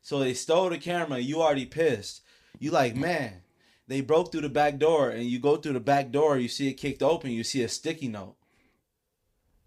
So 0.01 0.19
they 0.19 0.33
stole 0.33 0.69
the 0.69 0.77
camera, 0.77 1.19
you 1.19 1.41
already 1.41 1.65
pissed. 1.65 2.21
You 2.59 2.71
like, 2.71 2.95
man, 2.95 3.41
they 3.87 4.01
broke 4.01 4.31
through 4.31 4.41
the 4.41 4.49
back 4.49 4.77
door, 4.77 5.09
and 5.09 5.23
you 5.25 5.39
go 5.39 5.57
through 5.57 5.73
the 5.73 5.79
back 5.79 6.11
door, 6.11 6.37
you 6.37 6.47
see 6.47 6.69
it 6.69 6.73
kicked 6.73 7.03
open, 7.03 7.31
you 7.31 7.43
see 7.43 7.63
a 7.63 7.69
sticky 7.69 8.07
note. 8.07 8.35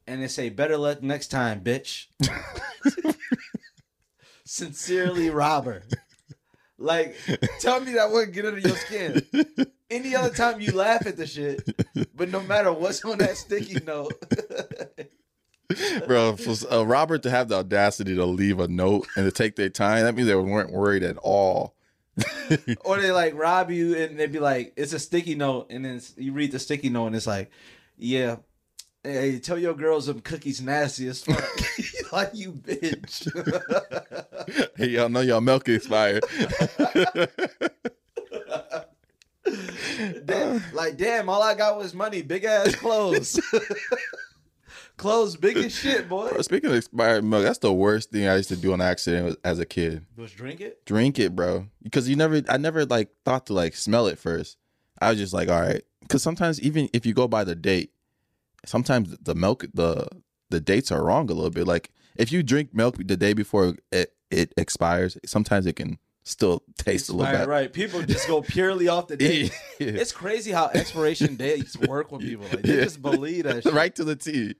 And 0.06 0.22
they 0.22 0.28
say, 0.28 0.50
better 0.50 0.76
luck 0.76 1.02
next 1.02 1.28
time, 1.28 1.60
bitch. 1.62 2.06
Sincerely, 4.44 5.30
Robber. 5.30 5.82
Like, 6.78 7.16
tell 7.60 7.80
me 7.80 7.92
that 7.92 8.10
wouldn't 8.10 8.34
get 8.34 8.44
under 8.44 8.60
your 8.60 8.76
skin. 8.76 9.26
Any 9.88 10.14
other 10.14 10.34
time 10.34 10.60
you 10.60 10.72
laugh 10.72 11.06
at 11.06 11.16
the 11.16 11.26
shit, 11.26 11.62
but 12.14 12.28
no 12.28 12.40
matter 12.40 12.72
what's 12.72 13.04
on 13.04 13.18
that 13.18 13.36
sticky 13.36 13.82
note, 13.84 14.12
Bro, 16.06 16.36
for 16.36 16.72
uh, 16.72 16.84
Robert 16.84 17.22
to 17.22 17.30
have 17.30 17.48
the 17.48 17.56
audacity 17.56 18.14
to 18.14 18.24
leave 18.24 18.60
a 18.60 18.68
note 18.68 19.06
and 19.16 19.24
to 19.24 19.32
take 19.32 19.56
their 19.56 19.70
time, 19.70 20.04
that 20.04 20.14
means 20.14 20.28
they 20.28 20.34
weren't 20.34 20.72
worried 20.72 21.02
at 21.02 21.16
all. 21.18 21.74
or 22.84 23.00
they 23.00 23.10
like 23.10 23.34
rob 23.34 23.70
you 23.70 23.96
and 23.96 24.18
they'd 24.18 24.30
be 24.30 24.38
like, 24.38 24.72
it's 24.76 24.92
a 24.92 24.98
sticky 24.98 25.34
note, 25.34 25.66
and 25.70 25.84
then 25.84 26.00
you 26.16 26.32
read 26.32 26.52
the 26.52 26.58
sticky 26.58 26.88
note 26.88 27.08
and 27.08 27.16
it's 27.16 27.26
like, 27.26 27.50
yeah. 27.96 28.36
Hey, 29.02 29.38
tell 29.38 29.58
your 29.58 29.74
girls 29.74 30.06
them 30.06 30.20
cookies 30.20 30.62
nasty 30.62 31.06
as 31.08 31.22
fuck. 31.22 31.44
like 32.12 32.30
you 32.32 32.52
bitch. 32.52 33.28
hey, 34.78 34.86
y'all 34.86 35.10
know 35.10 35.20
y'all 35.20 35.42
milk 35.42 35.68
expired. 35.68 36.24
Damn, 40.24 40.62
like 40.72 40.96
damn, 40.96 41.28
all 41.28 41.42
I 41.42 41.54
got 41.54 41.76
was 41.76 41.92
money, 41.92 42.22
big 42.22 42.44
ass 42.44 42.74
clothes. 42.76 43.38
Clothes 44.96 45.36
big 45.36 45.56
as 45.56 45.74
shit, 45.74 46.08
boy. 46.08 46.30
Bro, 46.30 46.42
speaking 46.42 46.70
of 46.70 46.76
expired 46.76 47.24
milk, 47.24 47.44
that's 47.44 47.58
the 47.58 47.72
worst 47.72 48.10
thing 48.10 48.26
I 48.28 48.36
used 48.36 48.48
to 48.48 48.56
do 48.56 48.72
on 48.72 48.80
accident 48.80 49.38
as 49.44 49.58
a 49.58 49.66
kid. 49.66 50.04
Was 50.16 50.32
drink 50.32 50.60
it? 50.60 50.84
Drink 50.86 51.18
it, 51.18 51.34
bro, 51.34 51.66
because 51.82 52.08
you 52.08 52.16
never, 52.16 52.42
I 52.48 52.56
never 52.56 52.84
like 52.84 53.10
thought 53.24 53.46
to 53.46 53.52
like 53.54 53.74
smell 53.74 54.06
it 54.06 54.18
first. 54.18 54.56
I 55.00 55.10
was 55.10 55.18
just 55.18 55.32
like, 55.32 55.48
all 55.48 55.60
right, 55.60 55.82
because 56.00 56.22
sometimes 56.22 56.60
even 56.60 56.88
if 56.92 57.04
you 57.04 57.14
go 57.14 57.28
by 57.28 57.44
the 57.44 57.54
date, 57.54 57.92
sometimes 58.64 59.16
the 59.20 59.34
milk, 59.34 59.66
the 59.74 60.08
the 60.50 60.60
dates 60.60 60.92
are 60.92 61.02
wrong 61.02 61.30
a 61.30 61.34
little 61.34 61.50
bit. 61.50 61.66
Like 61.66 61.90
if 62.16 62.30
you 62.30 62.42
drink 62.42 62.74
milk 62.74 62.96
the 62.98 63.16
day 63.16 63.32
before 63.32 63.74
it 63.90 64.14
it 64.30 64.52
expires, 64.56 65.18
sometimes 65.24 65.66
it 65.66 65.76
can 65.76 65.98
still 66.26 66.62
taste 66.78 67.10
a 67.10 67.12
little 67.12 67.32
Right, 67.32 67.40
bit. 67.40 67.48
right. 67.48 67.72
People 67.72 68.00
just 68.02 68.26
go 68.26 68.40
purely 68.40 68.88
off 68.88 69.08
the 69.08 69.16
date. 69.18 69.52
Yeah. 69.78 69.88
It's 69.88 70.10
crazy 70.12 70.52
how 70.52 70.70
expiration 70.72 71.36
dates 71.36 71.76
work 71.78 72.10
with 72.10 72.22
people. 72.22 72.46
Like 72.50 72.62
they 72.62 72.78
Yeah. 72.78 72.84
just 72.84 73.02
believe 73.02 73.44
that 73.44 73.62
shit. 73.62 73.72
right 73.74 73.94
to 73.96 74.04
the 74.04 74.16
T. 74.16 74.54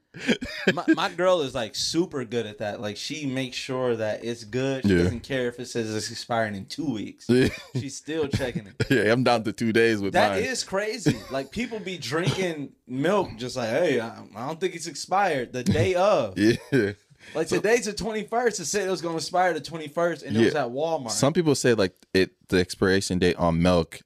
my, 0.74 0.84
my 0.94 1.08
girl 1.10 1.40
is 1.40 1.54
like 1.54 1.74
super 1.74 2.24
good 2.26 2.44
at 2.46 2.58
that. 2.58 2.80
Like 2.82 2.96
she 2.98 3.24
makes 3.26 3.56
sure 3.56 3.96
that 3.96 4.22
it's 4.24 4.44
good. 4.44 4.84
She 4.84 4.90
Yeah. 4.90 5.04
doesn't 5.04 5.20
care 5.20 5.48
if 5.48 5.58
it 5.58 5.66
says 5.66 5.92
it's 5.94 6.10
expiring 6.10 6.54
in 6.54 6.66
two 6.66 6.84
weeks. 6.92 7.26
She's 7.74 7.96
still 7.96 8.28
checking 8.28 8.66
it. 8.66 8.74
Yeah, 8.90 9.10
I'm 9.12 9.24
down 9.24 9.42
to 9.44 9.52
two 9.52 9.72
days 9.72 10.00
with 10.02 10.12
That 10.12 10.32
mine. 10.32 10.44
is 10.44 10.62
crazy. 10.62 11.16
Like 11.30 11.50
people 11.50 11.80
be 11.80 11.96
drinking 11.96 12.72
milk 12.86 13.30
just 13.38 13.56
like, 13.56 13.70
hey, 13.70 13.98
I, 14.00 14.18
I 14.36 14.46
don't 14.46 14.60
think 14.60 14.74
it's 14.74 14.86
expired 14.86 15.52
the 15.54 15.64
day 15.64 15.94
of. 15.94 16.38
yeah. 16.38 16.92
Like 17.34 17.48
today's 17.48 17.86
the 17.86 17.92
twenty 17.92 18.24
first. 18.24 18.60
It 18.60 18.66
said 18.66 18.86
it 18.86 18.90
was 18.90 19.02
going 19.02 19.14
to 19.14 19.18
expire 19.18 19.54
the 19.54 19.60
twenty 19.60 19.88
first, 19.88 20.22
and 20.22 20.36
it 20.36 20.44
was 20.44 20.54
at 20.54 20.68
Walmart. 20.68 21.10
Some 21.10 21.32
people 21.32 21.54
say 21.54 21.74
like 21.74 21.94
it 22.12 22.32
the 22.48 22.58
expiration 22.58 23.18
date 23.18 23.36
on 23.36 23.62
milk, 23.62 24.00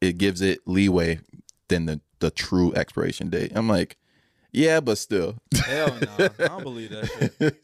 it 0.00 0.18
gives 0.18 0.40
it 0.40 0.60
leeway 0.66 1.20
than 1.68 1.86
the 1.86 2.00
the 2.20 2.30
true 2.30 2.72
expiration 2.74 3.30
date. 3.30 3.52
I'm 3.54 3.68
like, 3.68 3.96
yeah, 4.52 4.80
but 4.80 4.98
still, 4.98 5.36
Hell 5.64 5.96
no, 6.00 6.28
I 6.38 6.48
don't 6.48 6.62
believe 6.62 6.90
that 6.90 7.56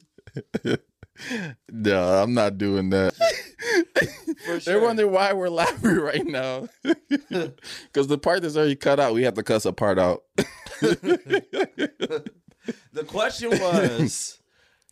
shit. 0.65 0.85
no, 1.71 2.23
I'm 2.23 2.35
not 2.35 2.59
doing 2.59 2.91
that. 2.91 3.15
For 3.15 4.33
They're 4.47 4.61
sure. 4.61 4.83
wondering 4.83 5.13
why 5.13 5.33
we're 5.33 5.49
laughing 5.49 5.97
right 5.97 6.27
now, 6.27 6.69
because 6.83 8.07
the 8.07 8.19
part 8.19 8.43
that's 8.43 8.57
already 8.57 8.77
cut 8.77 9.01
out, 9.01 9.15
we 9.15 9.23
have 9.25 9.35
to 9.35 9.43
cuss 9.43 9.65
a 9.65 9.73
part 9.73 9.99
out. 9.99 10.23
The 10.81 12.25
question 13.07 13.51
was, 13.51 14.40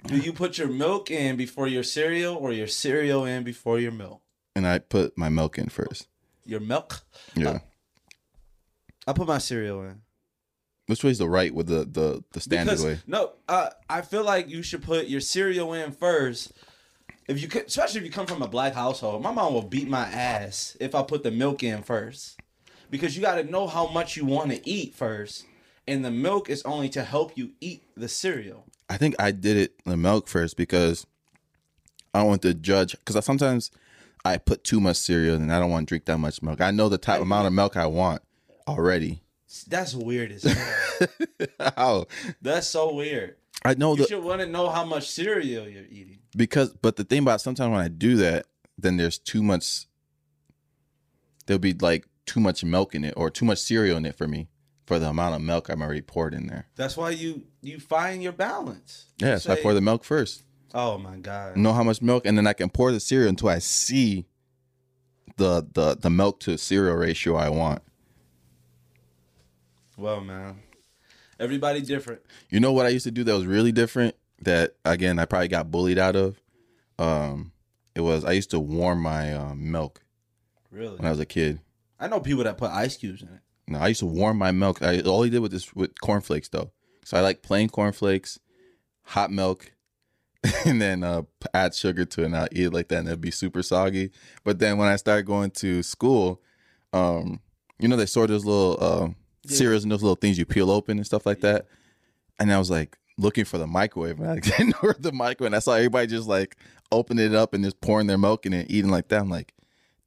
do 0.06 0.16
you 0.16 0.32
put 0.32 0.58
your 0.58 0.68
milk 0.68 1.10
in 1.10 1.36
before 1.36 1.66
your 1.68 1.82
cereal, 1.82 2.34
or 2.36 2.52
your 2.52 2.66
cereal 2.66 3.24
in 3.24 3.42
before 3.44 3.78
your 3.78 3.92
milk? 3.92 4.20
and 4.56 4.66
I 4.66 4.78
put 4.80 5.16
my 5.16 5.28
milk 5.28 5.56
in 5.58 5.68
first. 5.68 6.08
Your 6.44 6.58
milk. 6.60 7.02
Yeah, 7.36 7.58
I 9.06 9.12
put 9.12 9.28
my 9.28 9.38
cereal 9.38 9.82
in. 9.84 10.00
which 10.86 11.04
way's 11.04 11.18
the 11.18 11.28
right 11.28 11.54
with 11.54 11.66
the 11.68 11.84
the 11.84 12.24
the 12.32 12.40
standard 12.40 12.72
Because 12.72 12.84
way? 12.84 12.98
no, 13.06 13.32
uh, 13.48 13.70
I 13.88 14.00
feel 14.02 14.24
like 14.24 14.48
you 14.48 14.62
should 14.62 14.82
put 14.82 15.06
your 15.06 15.20
cereal 15.20 15.72
in 15.74 15.92
first. 15.92 16.52
If 17.28 17.40
you 17.42 17.46
could, 17.48 17.66
especially 17.66 18.00
if 18.00 18.06
you 18.06 18.10
come 18.12 18.26
from 18.26 18.42
a 18.42 18.48
black 18.48 18.72
household, 18.74 19.22
my 19.22 19.30
mom 19.30 19.52
will 19.52 19.62
beat 19.62 19.86
my 19.88 20.06
ass 20.06 20.76
if 20.80 20.94
I 20.94 21.02
put 21.02 21.22
the 21.22 21.30
milk 21.30 21.62
in 21.62 21.82
first, 21.82 22.40
because 22.90 23.14
you 23.14 23.22
got 23.22 23.34
to 23.36 23.44
know 23.44 23.66
how 23.66 23.86
much 23.88 24.16
you 24.16 24.24
want 24.24 24.50
to 24.50 24.66
eat 24.68 24.94
first, 24.94 25.44
and 25.86 26.02
the 26.04 26.10
milk 26.10 26.48
is 26.48 26.62
only 26.62 26.88
to 26.88 27.04
help 27.04 27.36
you 27.36 27.50
eat 27.60 27.82
the 27.96 28.08
cereal. 28.08 28.64
I 28.88 28.96
think 28.96 29.14
I 29.18 29.30
did 29.30 29.56
it 29.56 29.72
the 29.84 29.96
milk 29.96 30.28
first 30.28 30.56
because 30.56 31.06
I 32.14 32.20
don't 32.20 32.28
want 32.28 32.42
to 32.42 32.54
judge 32.54 32.92
because 32.92 33.22
sometimes 33.24 33.70
I 34.24 34.38
put 34.38 34.64
too 34.64 34.80
much 34.80 34.96
cereal 34.96 35.36
and 35.36 35.52
I 35.52 35.58
don't 35.60 35.70
want 35.70 35.86
to 35.86 35.90
drink 35.90 36.06
that 36.06 36.18
much 36.18 36.42
milk. 36.42 36.60
I 36.60 36.70
know 36.70 36.88
the 36.88 36.98
type 36.98 37.20
amount 37.20 37.46
of 37.46 37.52
milk 37.52 37.76
I 37.76 37.86
want 37.86 38.22
already. 38.66 39.22
That's 39.66 39.94
weird 39.94 40.32
as 40.32 40.42
hell. 40.42 41.06
How? 41.76 42.06
That's 42.42 42.66
so 42.66 42.92
weird. 42.94 43.36
I 43.64 43.74
know 43.74 43.92
You 43.94 44.02
the 44.02 44.08
should 44.08 44.22
want 44.24 44.40
to 44.40 44.46
know 44.46 44.68
how 44.68 44.84
much 44.84 45.10
cereal 45.10 45.68
you're 45.68 45.84
eating. 45.90 46.20
because 46.36 46.72
but 46.74 46.96
the 46.96 47.04
thing 47.04 47.22
about 47.22 47.40
sometimes 47.40 47.72
when 47.72 47.80
I 47.80 47.88
do 47.88 48.16
that, 48.18 48.46
then 48.78 48.96
there's 48.96 49.18
too 49.18 49.42
much 49.42 49.86
there'll 51.46 51.58
be 51.58 51.72
like 51.72 52.06
too 52.26 52.40
much 52.40 52.62
milk 52.62 52.94
in 52.94 53.04
it 53.04 53.14
or 53.16 53.30
too 53.30 53.44
much 53.44 53.58
cereal 53.58 53.96
in 53.96 54.06
it 54.06 54.14
for 54.16 54.28
me 54.28 54.48
for 54.88 54.98
the 54.98 55.06
amount 55.10 55.34
of 55.34 55.42
milk 55.42 55.68
I'm 55.68 55.82
already 55.82 56.00
poured 56.00 56.32
in 56.32 56.46
there. 56.46 56.66
That's 56.74 56.96
why 56.96 57.10
you 57.10 57.42
you 57.60 57.78
find 57.78 58.22
your 58.22 58.32
balance. 58.32 59.04
Yeah, 59.18 59.34
You 59.34 59.38
so 59.38 59.52
I 59.52 59.56
pour 59.60 59.74
the 59.74 59.82
milk 59.82 60.02
first. 60.02 60.44
Oh 60.72 60.96
my 60.96 61.16
god. 61.16 61.56
know 61.58 61.74
how 61.74 61.82
much 61.84 62.00
milk, 62.00 62.24
and 62.26 62.36
then 62.38 62.46
I 62.46 62.54
can 62.54 62.70
pour 62.70 62.90
the 62.90 62.98
cereal 62.98 63.28
until 63.28 63.50
I 63.50 63.58
see 63.58 64.24
the 65.36 65.66
the 65.74 65.94
the 65.94 66.08
milk 66.10 66.40
to 66.40 66.56
cereal 66.56 66.96
ratio 66.96 67.36
I 67.36 67.50
want. 67.50 67.82
Well, 69.98 70.20
man, 70.22 70.60
everybody 71.38 71.82
different. 71.82 72.22
You 72.48 72.58
know 72.60 72.72
what 72.72 72.86
I 72.86 72.88
used 72.88 73.04
to 73.04 73.10
do 73.10 73.24
that 73.24 73.34
was 73.34 73.46
really 73.46 73.72
different? 73.72 74.14
That 74.40 74.74
again, 74.84 75.18
I 75.18 75.26
probably 75.26 75.48
got 75.48 75.70
bullied 75.70 75.98
out 75.98 76.16
of. 76.16 76.40
Um, 76.98 77.52
it 77.94 78.00
was 78.00 78.24
I 78.24 78.32
used 78.32 78.50
to 78.52 78.60
warm 78.60 79.02
my 79.02 79.34
um, 79.34 79.70
milk 79.70 80.00
Really. 80.70 80.96
when 80.96 81.06
I 81.06 81.10
was 81.10 81.20
a 81.20 81.26
kid. 81.26 81.60
I 82.00 82.08
know 82.08 82.20
people 82.20 82.44
that 82.44 82.56
put 82.56 82.70
ice 82.70 82.96
cubes 82.96 83.20
in 83.22 83.28
it. 83.28 83.40
No, 83.68 83.78
I 83.78 83.88
used 83.88 84.00
to 84.00 84.06
warm 84.06 84.38
my 84.38 84.50
milk. 84.52 84.82
I 84.82 85.00
all 85.00 85.24
I 85.24 85.28
did 85.28 85.40
with 85.40 85.52
this 85.52 85.74
with 85.74 86.00
cornflakes 86.00 86.48
though. 86.48 86.72
So 87.04 87.16
I 87.16 87.20
like 87.20 87.42
plain 87.42 87.68
cornflakes, 87.68 88.38
hot 89.02 89.30
milk, 89.30 89.72
and 90.64 90.80
then 90.80 91.02
uh, 91.02 91.22
add 91.54 91.74
sugar 91.74 92.04
to 92.04 92.22
it 92.22 92.26
and 92.26 92.36
I'll 92.36 92.48
eat 92.52 92.66
it 92.66 92.72
like 92.72 92.88
that 92.88 92.98
and 92.98 93.08
it'd 93.08 93.20
be 93.20 93.30
super 93.30 93.62
soggy. 93.62 94.10
But 94.44 94.58
then 94.58 94.78
when 94.78 94.88
I 94.88 94.96
started 94.96 95.26
going 95.26 95.50
to 95.52 95.82
school, 95.82 96.40
um, 96.92 97.40
you 97.78 97.88
know 97.88 97.96
they 97.96 98.06
sort 98.06 98.30
those 98.30 98.44
little 98.44 98.76
uh, 98.80 99.08
cereals 99.46 99.82
and 99.82 99.92
those 99.92 100.02
little 100.02 100.16
things 100.16 100.38
you 100.38 100.46
peel 100.46 100.70
open 100.70 100.96
and 100.98 101.06
stuff 101.06 101.26
like 101.26 101.40
that. 101.40 101.66
And 102.38 102.52
I 102.52 102.58
was 102.58 102.70
like 102.70 102.96
looking 103.16 103.44
for 103.44 103.58
the 103.58 103.66
microwave 103.66 104.20
and 104.20 104.30
I 104.30 104.38
didn't 104.38 104.68
know 104.68 104.78
where 104.80 104.96
the 104.98 105.12
microwave. 105.12 105.48
And 105.48 105.56
I 105.56 105.60
saw 105.60 105.74
everybody 105.74 106.06
just 106.06 106.28
like 106.28 106.56
opening 106.90 107.26
it 107.26 107.34
up 107.34 107.52
and 107.52 107.64
just 107.64 107.80
pouring 107.80 108.06
their 108.06 108.18
milk 108.18 108.46
in 108.46 108.52
it, 108.52 108.60
and 108.60 108.70
eating 108.70 108.90
like 108.90 109.08
that. 109.08 109.20
I'm 109.20 109.30
like, 109.30 109.52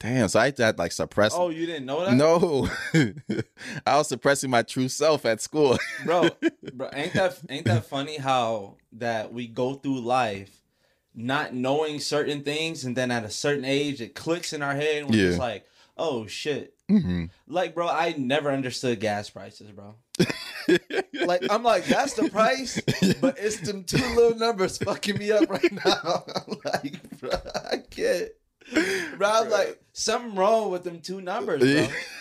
damn. 0.01 0.27
So 0.27 0.39
I 0.39 0.45
had 0.45 0.57
to 0.57 0.75
like 0.77 0.91
suppress. 0.91 1.33
Oh, 1.35 1.49
you 1.49 1.65
didn't 1.65 1.85
know 1.85 2.05
that? 2.05 2.15
No, 2.15 2.67
I 3.85 3.97
was 3.97 4.07
suppressing 4.09 4.49
my 4.49 4.63
true 4.63 4.89
self 4.89 5.25
at 5.25 5.41
school. 5.41 5.77
bro, 6.05 6.29
bro, 6.73 6.89
ain't 6.93 7.13
that 7.13 7.39
ain't 7.49 7.65
that 7.65 7.85
funny 7.85 8.17
how 8.17 8.75
that 8.93 9.31
we 9.33 9.47
go 9.47 9.75
through 9.75 10.01
life 10.01 10.57
not 11.13 11.53
knowing 11.53 11.99
certain 11.99 12.41
things, 12.41 12.85
and 12.85 12.95
then 12.95 13.11
at 13.11 13.25
a 13.25 13.29
certain 13.29 13.65
age 13.65 14.01
it 14.01 14.15
clicks 14.15 14.53
in 14.53 14.61
our 14.61 14.73
head, 14.75 15.03
and 15.03 15.09
we're 15.09 15.17
just 15.17 15.39
like, 15.39 15.65
oh 15.97 16.25
shit. 16.25 16.73
hmm 16.87 17.25
Like, 17.47 17.75
bro, 17.75 17.87
I 17.87 18.15
never 18.17 18.49
understood 18.49 18.99
gas 19.01 19.29
prices, 19.29 19.71
bro. 19.71 19.95
like, 21.25 21.43
I'm 21.49 21.63
like, 21.63 21.85
that's 21.85 22.13
the 22.13 22.29
price, 22.29 22.79
but 23.19 23.37
it's 23.37 23.57
them 23.59 23.83
two 23.83 23.97
little 24.15 24.37
numbers 24.37 24.77
fucking 24.77 25.17
me 25.17 25.31
up 25.31 25.49
right 25.49 25.71
now. 25.71 26.23
I'm 26.33 26.59
like, 26.63 27.19
bro, 27.19 27.31
I 27.71 27.77
can't. 27.89 28.29
Bro, 29.17 29.29
I'm 29.29 29.49
like, 29.49 29.81
something 29.93 30.35
wrong 30.35 30.71
with 30.71 30.83
them 30.83 30.99
two 31.01 31.21
numbers, 31.21 31.61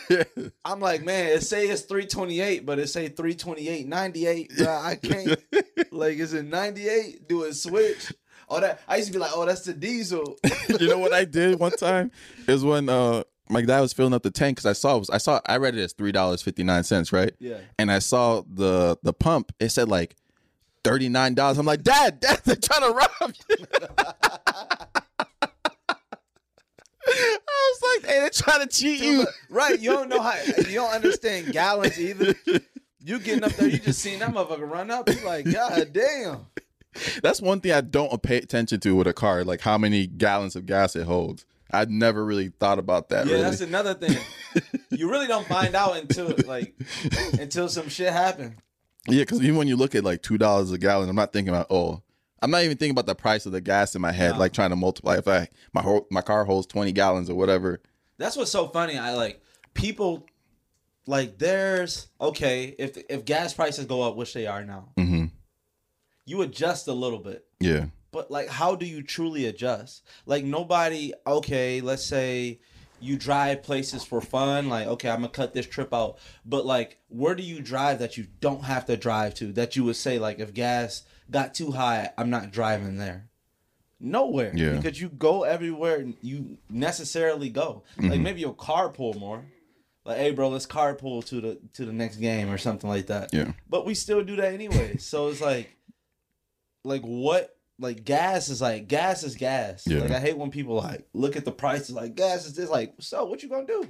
bro. 0.09 0.25
I'm 0.65 0.81
like, 0.81 1.03
man, 1.05 1.27
it 1.33 1.43
say 1.43 1.69
it's 1.69 1.83
328, 1.83 2.67
but 2.67 2.79
it 2.79 2.89
say 2.89 3.09
328, 3.09 3.87
98. 3.87 4.57
Bro, 4.57 4.67
I 4.69 4.97
can't. 4.97 5.41
like, 5.93 6.19
is 6.19 6.35
it 6.35 6.45
98? 6.45 7.29
Do 7.29 7.45
it 7.45 7.55
switch? 7.55 8.13
Oh, 8.49 8.61
that 8.61 8.81
I 8.89 8.97
used 8.97 9.09
to 9.09 9.13
be 9.13 9.19
like, 9.21 9.31
oh, 9.35 9.47
that's 9.47 9.63
the 9.63 9.73
diesel. 9.73 10.37
you 10.81 10.89
know 10.89 10.99
what 10.99 11.13
I 11.13 11.25
did 11.25 11.61
one 11.61 11.71
time 11.73 12.11
is 12.49 12.65
when 12.65 12.89
uh 12.89 13.23
my 13.49 13.63
dad 13.63 13.81
was 13.81 13.93
filling 13.93 14.13
up 14.13 14.23
the 14.25 14.31
tank 14.33 14.57
because 14.57 14.67
I 14.67 14.73
saw 14.73 14.97
it 14.97 14.99
was 15.01 15.11
I 15.11 15.19
saw 15.19 15.41
I 15.47 15.57
read 15.59 15.77
it 15.77 15.83
as 15.83 15.93
three 15.93 16.11
dollars 16.13 16.43
fifty 16.43 16.65
nine 16.65 16.83
cents 16.83 17.13
right 17.13 17.33
Yeah. 17.39 17.59
and 17.79 17.91
I 17.93 18.01
saw 18.01 18.43
the 18.53 18.97
the 19.05 19.13
pump 19.13 19.53
it 19.61 19.69
said 19.71 19.89
like 19.89 20.17
thirty 20.83 21.09
nine 21.09 21.35
dollars 21.35 21.59
I'm 21.59 21.67
like 21.67 21.83
dad 21.85 22.19
dad 22.21 22.41
they're 22.45 22.57
trying 22.57 22.83
to 22.83 22.97
rob 22.97 23.35
you 23.49 23.57
I 27.13 27.73
was 27.75 28.03
like 28.03 28.11
hey 28.11 28.19
they're 28.21 28.31
trying 28.31 28.61
to 28.61 28.67
cheat 28.69 29.01
you 29.01 29.27
right? 29.49 29.79
You 29.81 29.91
don't 29.93 30.09
know 30.09 30.21
how. 30.21 30.35
You 30.59 30.75
don't 30.75 30.93
understand 30.95 31.53
gallons 31.53 31.99
either. 32.01 32.35
You 33.03 33.19
getting 33.19 33.45
up 33.45 33.53
there, 33.53 33.69
you 33.69 33.79
just 33.79 34.01
seen 34.01 34.19
that 34.19 34.31
motherfucker 34.35 34.71
run 34.71 34.91
up. 34.91 35.09
You 35.09 35.25
like, 35.25 35.51
God 35.51 35.93
damn. 35.93 36.47
that's 37.23 37.41
one 37.41 37.61
thing 37.61 37.73
I 37.73 37.81
don't 37.81 38.23
pay 38.23 38.37
attention 38.39 38.81
to 38.81 38.95
with 38.97 39.07
a 39.07 39.13
car 39.13 39.45
like 39.45 39.61
how 39.61 39.79
many 39.79 40.07
gallons 40.07 40.57
of 40.57 40.67
gas 40.67 40.97
it 40.97 41.07
holds 41.07 41.47
I'd 41.73 41.89
never 41.91 42.25
really 42.25 42.49
thought 42.49 42.79
about 42.81 43.11
that 43.11 43.27
Yeah, 43.27 43.33
really. 43.35 43.45
that's 43.45 43.61
another 43.61 43.95
thing. 43.95 44.17
You 44.91 45.09
really 45.09 45.29
don't 45.29 45.47
find 45.47 45.75
out 45.77 45.97
until 45.97 46.35
like 46.47 46.75
until 47.39 47.69
some 47.69 47.89
shit 47.89 48.13
happens. 48.13 48.57
Yeah, 49.09 49.23
because 49.23 49.41
even 49.43 49.57
when 49.57 49.69
you 49.69 49.77
look 49.77 49.95
at 49.95 50.03
like 50.05 50.23
two 50.23 50.37
dollars 50.37 50.73
a 50.73 50.79
gallon, 50.79 51.09
I'm 51.09 51.15
not 51.17 51.33
thinking 51.33 51.55
about 51.55 51.69
oh, 51.71 52.03
I'm 52.43 52.51
not 52.51 52.63
even 52.65 52.77
thinking 52.77 52.93
about 52.93 53.07
the 53.07 53.15
price 53.15 53.45
of 53.47 53.53
the 53.53 53.61
gas 53.61 53.95
in 53.95 54.01
my 54.01 54.13
head, 54.13 54.33
No. 54.33 54.39
like 54.39 54.53
trying 54.53 54.71
to 54.71 54.77
multiply. 54.77 55.17
If 55.19 55.29
I 55.29 55.49
my 55.73 55.83
whole 55.83 56.07
my 56.11 56.23
car 56.23 56.45
holds 56.45 56.67
twenty 56.67 56.93
gallons 56.93 57.29
or 57.29 57.35
whatever, 57.35 57.81
That's 58.19 58.37
what's 58.37 58.51
so 58.51 58.67
funny. 58.69 58.97
I 58.99 59.15
like 59.15 59.43
people 59.75 60.27
like 61.07 61.39
there's 61.39 62.09
okay 62.21 62.75
if 62.79 62.97
if 63.09 63.25
gas 63.25 63.53
prices 63.55 63.85
go 63.87 64.03
up, 64.03 64.17
which 64.17 64.33
they 64.35 64.47
are 64.47 64.65
now, 64.65 64.89
hmm 64.97 65.27
you 66.27 66.43
adjust 66.43 66.87
a 66.87 66.93
little 66.93 67.19
bit. 67.19 67.45
Yeah. 67.59 67.87
But 68.13 68.31
like, 68.31 68.49
how 68.49 68.75
do 68.77 68.87
you 68.87 69.03
truly 69.03 69.47
adjust? 69.47 70.05
Like 70.27 70.45
nobody. 70.45 71.13
Okay, 71.27 71.81
let's 71.81 72.05
say 72.05 72.61
you 73.01 73.17
drive 73.17 73.63
places 73.63 74.05
for 74.05 74.21
fun. 74.21 74.69
Like, 74.69 74.87
okay, 74.87 75.09
I'm 75.11 75.19
gonna 75.21 75.29
cut 75.29 75.55
this 75.55 75.67
trip 75.67 75.93
out. 75.93 76.19
But 76.45 76.65
like, 76.67 76.99
where 77.09 77.35
do 77.35 77.43
you 77.43 77.61
drive 77.61 77.99
that 77.99 78.17
you 78.17 78.27
don't 78.41 78.65
have 78.65 78.87
to 78.87 78.97
drive 78.97 79.35
to? 79.37 79.53
That 79.53 79.75
you 79.77 79.85
would 79.85 79.97
say 79.97 80.19
like, 80.19 80.39
if 80.39 80.55
gas 80.55 81.03
got 81.31 81.55
too 81.55 81.73
high, 81.73 82.11
I'm 82.19 82.31
not 82.31 82.51
driving 82.51 82.97
there. 82.97 83.29
Nowhere. 84.01 84.53
Yeah. 84.55 84.77
Because 84.77 85.01
you 85.01 85.11
go 85.11 85.43
everywhere 85.43 86.07
you 86.23 86.59
necessarily 86.71 87.51
go. 87.51 87.83
Like 87.99 88.13
mm-hmm. 88.13 88.23
maybe 88.23 88.41
you'll 88.41 88.55
carpool 88.55 89.19
more. 89.19 89.45
Like, 90.05 90.17
hey, 90.17 90.33
bro, 90.33 90.49
let's 90.49 90.67
carpool 90.67 91.25
to 91.27 91.41
the 91.41 91.59
to 91.75 91.85
the 91.85 91.93
next 91.93 92.17
game 92.17 92.51
or 92.51 92.57
something 92.57 92.89
like 92.89 93.09
that. 93.09 93.35
Yeah. 93.35 93.53
But 93.69 93.85
we 93.85 93.95
still 93.95 94.25
do 94.25 94.37
that 94.37 94.55
anyway. 94.55 94.97
so 94.97 95.29
it's 95.29 95.41
like, 95.41 95.77
like 96.85 97.03
what? 97.03 97.57
Like 97.79 98.05
gas 98.05 98.51
is 98.51 98.61
like 98.61 98.89
gas 98.89 99.23
is 99.23 99.37
gas. 99.37 99.87
Yeah. 99.87 100.01
Like 100.01 100.11
I 100.11 100.21
hate 100.21 100.37
when 100.37 100.51
people 100.51 100.77
like 100.77 101.07
look 101.15 101.37
at 101.37 101.45
the 101.45 101.53
prices 101.53 101.93
like 101.93 102.15
gas 102.15 102.47
is 102.47 102.55
this. 102.55 102.69
Like 102.69 102.95
so, 103.01 103.25
what 103.25 103.43
you 103.43 103.49
gonna 103.49 103.67
do? 103.67 103.89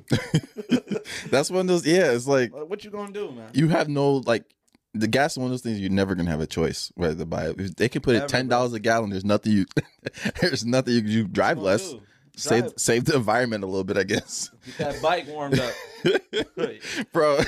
That's 1.30 1.51
one 1.51 1.62
of 1.62 1.66
those. 1.68 1.86
Yeah, 1.86 2.12
it's 2.12 2.26
like 2.26 2.53
Like, 2.53 2.68
what 2.68 2.84
you 2.84 2.91
gonna 2.91 3.12
do, 3.12 3.30
man? 3.30 3.51
you 3.53 3.68
have 3.68 3.88
no 3.88 4.16
like. 4.16 4.45
The 4.93 5.07
gas 5.07 5.32
is 5.32 5.38
one 5.38 5.47
of 5.47 5.51
those 5.53 5.62
things 5.62 5.78
you're 5.80 5.91
never 5.91 6.14
gonna 6.14 6.30
have 6.30 6.41
a 6.41 6.47
choice 6.47 6.91
whether 6.97 7.14
to 7.14 7.26
buy 7.26 7.49
it. 7.49 7.61
If 7.61 7.76
They 7.76 7.88
can 7.88 8.03
put 8.03 8.14
Never, 8.14 8.24
it 8.26 8.28
ten 8.28 8.49
dollars 8.49 8.72
a 8.72 8.80
gallon. 8.80 9.11
There's 9.11 9.24
nothing 9.24 9.53
you. 9.53 9.66
there's 10.41 10.64
nothing 10.66 10.95
you, 10.95 11.01
you 11.03 11.28
drive 11.28 11.59
less. 11.59 11.91
do? 11.91 12.01
Save 12.36 12.62
Drive. 12.62 12.72
save 12.76 13.05
the 13.05 13.16
environment 13.16 13.62
a 13.64 13.66
little 13.66 13.84
bit, 13.84 13.97
I 13.99 14.03
guess, 14.05 14.51
Get 14.78 14.78
that 14.93 15.03
bike 15.03 15.26
warmed 15.28 15.59
up. 15.61 15.72
bro. 17.12 17.36
A, 17.36 17.45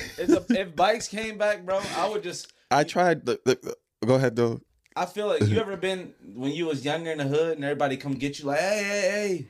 if 0.50 0.76
bikes 0.76 1.08
came 1.08 1.38
back, 1.38 1.64
bro, 1.64 1.80
I 1.96 2.08
would 2.08 2.22
just. 2.22 2.52
I 2.70 2.84
tried. 2.84 3.24
The, 3.24 3.40
the, 3.44 3.76
go 4.06 4.14
ahead 4.16 4.36
though. 4.36 4.60
I 4.94 5.06
feel 5.06 5.26
like 5.28 5.42
you 5.46 5.58
ever 5.60 5.76
been 5.76 6.12
when 6.34 6.52
you 6.52 6.66
was 6.66 6.84
younger 6.84 7.10
in 7.10 7.18
the 7.18 7.24
hood 7.24 7.56
and 7.56 7.64
everybody 7.64 7.96
come 7.96 8.12
get 8.14 8.38
you 8.38 8.44
like, 8.46 8.60
hey, 8.60 8.82
hey, 8.84 9.00
hey, 9.00 9.46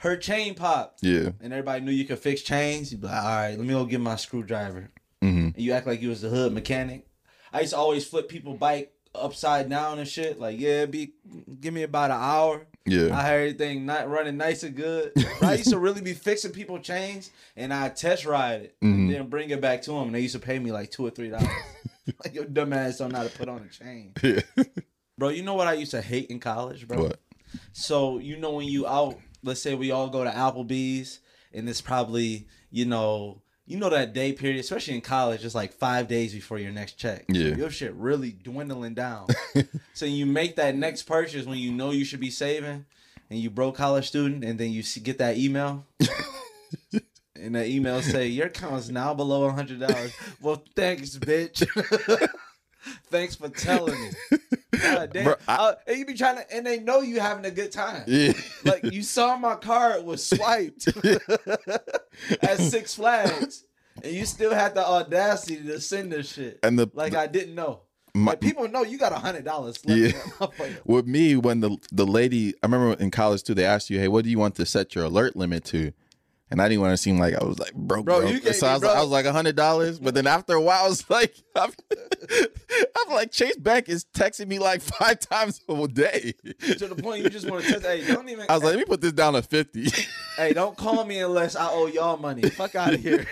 her 0.00 0.16
chain 0.16 0.54
popped, 0.54 1.02
Yeah. 1.02 1.30
and 1.40 1.52
everybody 1.52 1.80
knew 1.80 1.90
you 1.92 2.04
could 2.04 2.20
fix 2.20 2.42
chains. 2.42 2.92
You 2.92 2.98
be 2.98 3.06
like, 3.08 3.16
all 3.22 3.28
right, 3.28 3.50
let 3.58 3.60
me 3.66 3.68
go 3.74 3.84
get 3.86 4.00
my 4.00 4.16
screwdriver. 4.16 4.90
hmm 5.20 5.28
And 5.48 5.58
you 5.58 5.72
act 5.72 5.86
like 5.88 6.00
you 6.00 6.10
was 6.10 6.20
the 6.22 6.28
hood 6.28 6.52
mechanic. 6.52 7.06
I 7.54 7.60
used 7.60 7.72
to 7.72 7.78
always 7.78 8.04
flip 8.06 8.28
people 8.28 8.54
bike 8.54 8.92
upside 9.14 9.70
down 9.70 9.98
and 10.00 10.08
shit. 10.08 10.40
Like, 10.40 10.58
yeah, 10.58 10.86
be 10.86 11.12
give 11.60 11.72
me 11.72 11.84
about 11.84 12.10
an 12.10 12.18
hour. 12.20 12.66
Yeah. 12.86 13.16
I 13.16 13.22
had 13.22 13.34
everything 13.36 13.86
not 13.86 14.10
running 14.10 14.36
nice 14.36 14.62
and 14.62 14.74
good. 14.76 15.12
I 15.42 15.54
used 15.54 15.70
to 15.70 15.78
really 15.78 16.02
be 16.02 16.12
fixing 16.12 16.50
people 16.50 16.78
chains, 16.80 17.30
and 17.56 17.72
I 17.72 17.88
test 17.88 18.26
ride 18.26 18.60
it, 18.62 18.76
Mhm. 18.82 18.94
and 18.94 19.10
then 19.10 19.28
bring 19.28 19.48
it 19.50 19.60
back 19.62 19.80
to 19.82 19.92
them. 19.92 20.02
And 20.08 20.14
they 20.14 20.20
used 20.20 20.34
to 20.34 20.40
pay 20.40 20.58
me 20.58 20.70
like 20.72 20.90
two 20.90 21.06
or 21.06 21.10
three 21.10 21.30
dollars. 21.30 21.48
like 22.24 22.34
your 22.34 22.44
dumb 22.44 22.72
ass 22.74 22.98
don't 22.98 23.12
know 23.12 23.18
how 23.18 23.24
to 23.24 23.30
put 23.38 23.48
on 23.48 23.62
a 23.62 23.68
chain, 23.72 24.12
yeah. 24.22 24.40
bro. 25.16 25.28
You 25.30 25.42
know 25.42 25.54
what 25.54 25.68
I 25.68 25.72
used 25.74 25.92
to 25.92 26.02
hate 26.02 26.26
in 26.26 26.40
college, 26.40 26.86
bro? 26.86 27.04
What? 27.04 27.20
So 27.72 28.18
you 28.18 28.36
know 28.36 28.50
when 28.52 28.66
you 28.66 28.86
out, 28.86 29.16
let's 29.42 29.62
say 29.62 29.74
we 29.74 29.90
all 29.92 30.08
go 30.10 30.24
to 30.24 30.30
Applebee's, 30.30 31.20
and 31.52 31.68
it's 31.68 31.80
probably 31.80 32.48
you 32.70 32.84
know 32.84 33.40
you 33.66 33.78
know 33.78 33.88
that 33.90 34.12
day 34.12 34.32
period, 34.32 34.60
especially 34.60 34.94
in 34.94 35.00
college, 35.00 35.44
it's 35.44 35.54
like 35.54 35.72
five 35.72 36.06
days 36.08 36.34
before 36.34 36.58
your 36.58 36.70
next 36.72 36.94
check. 36.94 37.24
Yeah. 37.28 37.54
your 37.54 37.70
shit 37.70 37.94
really 37.94 38.32
dwindling 38.32 38.94
down. 38.94 39.28
so 39.94 40.04
you 40.06 40.26
make 40.26 40.56
that 40.56 40.76
next 40.76 41.04
purchase 41.04 41.46
when 41.46 41.58
you 41.58 41.72
know 41.72 41.90
you 41.90 42.04
should 42.04 42.20
be 42.20 42.30
saving, 42.30 42.84
and 43.30 43.38
you 43.38 43.50
broke 43.50 43.76
college 43.76 44.08
student, 44.08 44.44
and 44.44 44.58
then 44.58 44.70
you 44.70 44.82
get 45.02 45.18
that 45.18 45.36
email. 45.38 45.86
And 47.36 47.54
the 47.56 47.66
email 47.66 48.00
say 48.00 48.28
your 48.28 48.46
account 48.46 48.76
is 48.76 48.90
now 48.90 49.12
below 49.12 49.44
a 49.44 49.52
hundred 49.52 49.80
dollars. 49.80 50.14
well, 50.40 50.62
thanks, 50.74 51.18
bitch. 51.18 51.66
thanks 53.10 53.34
for 53.36 53.48
telling 53.48 54.00
me. 54.00 54.10
God 54.80 55.12
damn. 55.12 55.24
Bro, 55.24 55.34
I- 55.48 55.56
Uh, 55.56 55.74
and 55.86 55.98
you 55.98 56.06
be 56.06 56.14
trying 56.14 56.36
to, 56.36 56.54
and 56.54 56.66
they 56.66 56.78
know 56.80 57.00
you 57.00 57.20
having 57.20 57.44
a 57.44 57.50
good 57.50 57.72
time. 57.72 58.04
Yeah. 58.06 58.32
Like 58.64 58.84
you 58.84 59.02
saw 59.02 59.36
my 59.36 59.54
card 59.56 60.04
was 60.04 60.24
swiped 60.24 60.88
at 62.42 62.58
Six 62.58 62.94
Flags, 62.94 63.64
and 64.02 64.12
you 64.12 64.26
still 64.26 64.52
had 64.54 64.74
the 64.74 64.84
audacity 64.86 65.56
to 65.64 65.80
send 65.80 66.12
this 66.12 66.32
shit. 66.32 66.58
and 66.62 66.78
the 66.78 66.88
Like 66.94 67.14
I 67.14 67.26
didn't 67.26 67.54
know. 67.54 67.82
My- 68.16 68.32
like 68.32 68.40
people 68.40 68.68
know 68.68 68.82
you 68.84 68.96
got 68.96 69.10
a 69.12 69.16
hundred 69.16 69.44
dollars. 69.44 69.76
Yeah. 69.84 70.12
with 70.84 71.06
me 71.06 71.34
when 71.36 71.58
the 71.60 71.76
the 71.90 72.06
lady 72.06 72.54
I 72.62 72.66
remember 72.66 72.92
in 73.02 73.10
college 73.10 73.42
too 73.42 73.54
they 73.54 73.64
asked 73.64 73.90
you 73.90 73.98
hey 73.98 74.06
what 74.06 74.22
do 74.24 74.30
you 74.30 74.38
want 74.38 74.54
to 74.56 74.66
set 74.66 74.94
your 74.94 75.02
alert 75.04 75.34
limit 75.34 75.64
to 75.66 75.92
and 76.50 76.60
I 76.60 76.68
didn't 76.68 76.82
want 76.82 76.92
to 76.92 76.96
seem 76.96 77.18
like 77.18 77.34
I 77.34 77.44
was 77.44 77.58
like 77.58 77.74
broke 77.74 78.04
Bro, 78.04 78.20
you 78.28 78.40
so 78.52 78.66
I 78.66 78.72
was, 78.74 78.80
broke. 78.80 78.96
I 78.96 79.00
was 79.00 79.10
like 79.10 79.24
a 79.26 79.32
hundred 79.32 79.56
dollars 79.56 79.98
but 79.98 80.14
then 80.14 80.26
after 80.26 80.54
a 80.54 80.60
while 80.60 80.84
I 80.84 80.88
was 80.88 81.08
like 81.10 81.34
I'm, 81.56 81.70
I'm 83.06 83.12
like 83.12 83.30
Chase 83.32 83.56
Bank 83.56 83.88
is 83.88 84.04
texting 84.14 84.46
me 84.48 84.58
like 84.58 84.80
five 84.82 85.18
times 85.30 85.60
a 85.68 85.88
day 85.88 86.34
to 86.60 86.88
the 86.88 86.96
point 86.96 87.22
you 87.24 87.30
just 87.30 87.48
want 87.50 87.64
to 87.64 87.70
text. 87.72 87.86
Hey, 87.86 88.06
don't 88.06 88.28
even. 88.28 88.46
I 88.48 88.54
was 88.54 88.62
like 88.62 88.70
let 88.72 88.78
me 88.78 88.84
put 88.84 89.00
this 89.00 89.12
down 89.12 89.32
to 89.34 89.42
50 89.42 89.88
hey, 90.36 90.52
don't 90.52 90.76
call 90.76 91.04
me 91.04 91.18
unless 91.20 91.56
I 91.56 91.68
owe 91.70 91.86
y'all 91.86 92.16
money. 92.16 92.42
Fuck 92.50 92.74
out 92.74 92.94
of 92.94 93.00
here. 93.00 93.26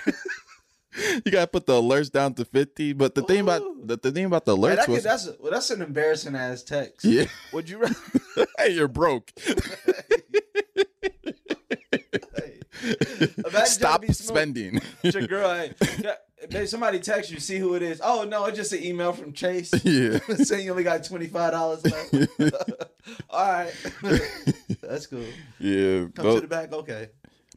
you 1.24 1.32
gotta 1.32 1.46
put 1.46 1.64
the 1.66 1.72
alerts 1.72 2.10
down 2.10 2.34
to 2.34 2.44
50 2.44 2.92
but 2.92 3.14
the 3.14 3.22
thing 3.22 3.40
about 3.40 3.62
the, 3.86 3.96
the 3.96 4.12
thing 4.12 4.26
about 4.26 4.44
the 4.44 4.54
Hey, 4.54 4.62
alerts 4.62 4.76
that 4.76 4.84
could- 4.86 4.92
was 4.92 5.04
that's 5.04 5.26
a, 5.26 5.36
well, 5.40 5.50
that's 5.52 5.70
an 5.70 5.80
embarrassing 5.82 6.34
ass 6.36 6.62
text. 6.62 7.04
yeah 7.06 7.24
Would 7.52 7.68
you? 7.70 7.82
hey 8.58 8.70
you're 8.74 8.88
broke 8.88 9.32
Hey. 9.40 9.54
Imagine 11.02 11.20
trying 12.34 12.60
to 12.60 12.71
stop 13.64 14.04
spending 14.06 14.80
It's 15.02 15.14
your 15.16 15.26
girl. 15.26 15.52
Hey, 15.54 15.72
yeah, 16.50 16.64
somebody 16.64 16.98
text 16.98 17.30
you, 17.30 17.38
see 17.38 17.58
who 17.58 17.74
it 17.74 17.82
is. 17.82 18.00
Oh 18.02 18.24
no, 18.24 18.44
it's 18.46 18.56
just 18.56 18.72
an 18.72 18.82
email 18.82 19.12
from 19.12 19.32
Chase 19.32 19.72
yeah 19.84 20.18
saying 20.36 20.64
you 20.64 20.70
only 20.72 20.84
got 20.84 21.04
twenty 21.04 21.26
five 21.26 21.52
dollars 21.52 21.84
left. 21.84 22.14
All 23.30 23.52
right, 23.52 23.72
that's 24.82 25.06
cool. 25.06 25.24
yeah 25.58 26.06
Come 26.14 26.24
those- 26.24 26.34
to 26.36 26.40
the 26.42 26.46
back. 26.48 26.72
Okay. 26.72 27.08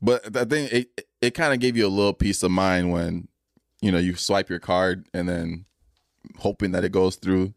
But 0.02 0.36
I 0.38 0.44
think 0.46 0.72
it 0.74 1.08
it 1.22 1.32
kind 1.32 1.54
of 1.54 1.60
gave 1.60 1.78
you 1.78 1.88
a 1.88 1.90
little 1.90 2.14
peace 2.14 2.44
of 2.44 2.52
mind 2.52 2.92
when 2.92 3.28
you 3.82 3.92
know 3.92 3.98
you 3.98 4.16
swipe 4.16 4.50
your 4.50 4.60
card 4.60 5.08
and 5.14 5.28
then 5.28 5.66
hoping 6.38 6.72
that 6.74 6.84
it 6.84 6.92
goes 6.92 7.16
through 7.16 7.54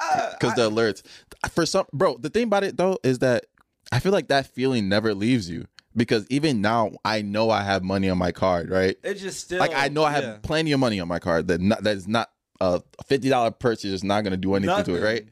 Uh, 0.00 0.30
because 0.32 0.54
the 0.54 0.70
alerts 0.70 1.02
for 1.50 1.64
some 1.64 1.86
bro. 1.94 2.16
The 2.18 2.28
thing 2.30 2.44
about 2.44 2.62
it 2.64 2.76
though 2.76 2.98
is 3.02 3.20
that 3.20 3.46
I 3.90 4.00
feel 4.00 4.12
like 4.12 4.28
that 4.28 4.46
feeling 4.48 4.88
never 4.88 5.14
leaves 5.14 5.48
you 5.48 5.66
because 5.96 6.26
even 6.30 6.60
now 6.60 6.92
I 7.04 7.22
know 7.22 7.50
I 7.50 7.62
have 7.62 7.82
money 7.82 8.08
on 8.08 8.18
my 8.18 8.32
card, 8.32 8.70
right? 8.70 8.96
It's 9.02 9.20
just 9.20 9.40
still 9.40 9.58
Like 9.58 9.74
I 9.74 9.88
know 9.88 10.04
I 10.04 10.12
have 10.12 10.24
yeah. 10.24 10.36
plenty 10.42 10.72
of 10.72 10.80
money 10.80 11.00
on 11.00 11.08
my 11.08 11.18
card 11.18 11.48
that 11.48 11.60
not, 11.60 11.82
that 11.82 11.96
is 11.96 12.06
not 12.08 12.30
a 12.60 12.82
fifty 13.06 13.28
dollar 13.28 13.50
purchase 13.50 13.84
is 13.90 14.04
not 14.04 14.22
going 14.22 14.32
to 14.32 14.36
do 14.36 14.54
anything 14.54 14.84
to 14.84 14.94
it, 14.96 15.02
right? 15.02 15.26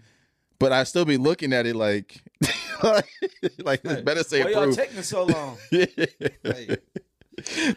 But 0.58 0.72
I 0.72 0.84
still 0.84 1.04
be 1.04 1.16
looking 1.18 1.52
at 1.52 1.66
it 1.66 1.76
like 1.76 2.22
like 2.82 3.80
it's 3.84 4.02
better 4.02 4.22
say 4.22 4.42
Why 4.44 4.50
y'all 4.50 4.60
approved. 4.60 4.78
taking 4.78 5.02
so 5.02 5.24
long? 5.24 5.58
Hey. 5.70 6.78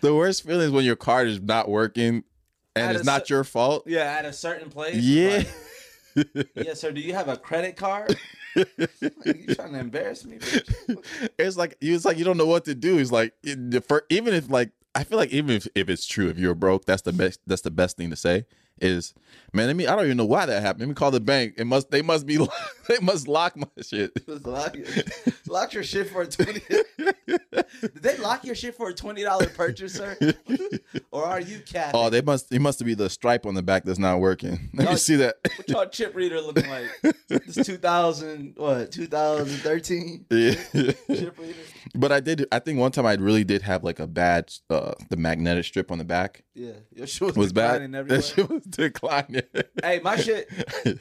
the 0.02 0.16
worst 0.16 0.44
feeling 0.46 0.68
is 0.68 0.72
when 0.72 0.86
your 0.86 0.96
card 0.96 1.28
is 1.28 1.42
not 1.42 1.68
working 1.68 2.24
and 2.78 2.96
it's 2.96 3.06
not 3.06 3.28
cer- 3.28 3.34
your 3.36 3.44
fault. 3.44 3.84
Yeah, 3.88 4.04
at 4.04 4.24
a 4.24 4.32
certain 4.32 4.70
place. 4.70 4.96
Yeah. 4.96 5.44
like, 6.16 6.48
yeah, 6.56 6.74
sir. 6.74 6.92
Do 6.94 7.02
you 7.02 7.14
have 7.14 7.28
a 7.28 7.36
credit 7.36 7.76
card? 7.76 8.18
You 8.56 9.56
trying 9.56 9.74
to 9.74 9.80
embarrass 9.80 10.26
me? 10.26 10.38
Bitch? 10.38 11.30
it's 11.38 11.58
like 11.58 11.78
it's 11.82 12.06
like 12.06 12.18
you 12.18 12.26
don't 12.26 12.38
know 12.38 12.46
what 12.46 12.66
to 12.66 12.76
do. 12.76 12.98
It's 12.98 13.12
like 13.12 13.34
the 13.44 14.04
even 14.10 14.34
if 14.34 14.50
like 14.50 14.72
I 14.96 15.04
feel 15.04 15.18
like 15.18 15.32
even 15.32 15.52
if, 15.52 15.68
if 15.76 15.90
it's 15.90 16.06
true, 16.06 16.30
if 16.30 16.38
you're 16.38 16.56
broke, 16.56 16.86
that's 16.86 17.04
the 17.04 17.14
best. 17.14 17.40
That's 17.46 17.62
the 17.62 17.72
best 17.72 17.98
thing 17.98 18.10
to 18.10 18.16
say. 18.16 18.46
Is 18.82 19.14
man, 19.54 19.70
I 19.70 19.74
mean, 19.74 19.88
I 19.88 19.96
don't 19.96 20.06
even 20.06 20.18
know 20.18 20.26
why 20.26 20.46
that 20.46 20.62
happened. 20.62 20.82
Let 20.82 20.90
me 20.90 20.96
call 20.96 21.12
the 21.12 21.20
bank. 21.20 21.56
It 21.58 21.66
must. 21.66 21.92
They 21.92 22.02
must 22.02 22.26
be. 22.26 22.38
They 22.90 22.98
must 23.00 23.28
lock 23.28 23.56
my 23.56 23.68
shit. 23.84 24.12
Lock, 24.28 24.76
lock 25.48 25.74
your 25.74 25.84
shit 25.84 26.10
for 26.10 26.24
a 26.24 26.28
twenty. 26.28 26.62
Did 27.82 28.02
they 28.02 28.18
lock 28.18 28.44
your 28.44 28.56
shit 28.56 28.74
for 28.74 28.90
a 28.90 28.94
twenty 28.96 29.24
dollar 29.24 29.46
purchase, 29.46 29.94
sir? 29.94 30.18
or 31.12 31.24
are 31.24 31.40
you 31.40 31.60
cat? 31.60 31.92
Oh, 31.94 32.10
they 32.10 32.22
must. 32.22 32.52
It 32.52 32.60
must 32.60 32.84
be 32.84 32.96
the 32.96 33.08
stripe 33.08 33.46
on 33.46 33.54
the 33.54 33.62
back 33.62 33.84
that's 33.84 34.00
not 34.00 34.20
working. 34.20 34.72
Let 34.74 34.90
me 34.90 34.96
see 34.96 35.18
that. 35.18 35.36
what 35.56 35.70
y'all 35.70 35.86
chip 35.86 36.16
reader 36.16 36.42
looking 36.42 36.68
like? 36.68 36.90
This 37.28 37.64
two 37.64 37.78
thousand 37.78 38.56
what? 38.58 38.92
Two 38.92 39.06
thousand 39.06 39.58
thirteen 39.60 40.26
yeah. 40.32 40.56
chip 40.74 41.38
reader. 41.38 41.60
But 41.94 42.12
I 42.12 42.22
did. 42.22 42.48
I 42.52 42.58
think 42.58 42.80
one 42.80 42.92
time 42.92 43.06
I 43.06 43.14
really 43.14 43.44
did 43.44 43.62
have 43.62 43.84
like 43.84 44.00
a 44.00 44.08
bad. 44.08 44.52
Uh, 44.68 44.94
the 45.10 45.18
magnetic 45.18 45.66
strip 45.66 45.92
on 45.92 46.00
the 46.00 46.04
back 46.04 46.44
Yeah, 46.56 46.72
your 46.92 47.06
shit 47.06 47.22
was, 47.22 47.38
was 47.38 47.54
bad. 47.54 47.92
That 47.92 48.24
shit 48.24 48.50
was 48.50 48.64
declining. 48.64 49.44
hey, 49.84 50.00
my 50.04 50.16
shit. 50.16 50.50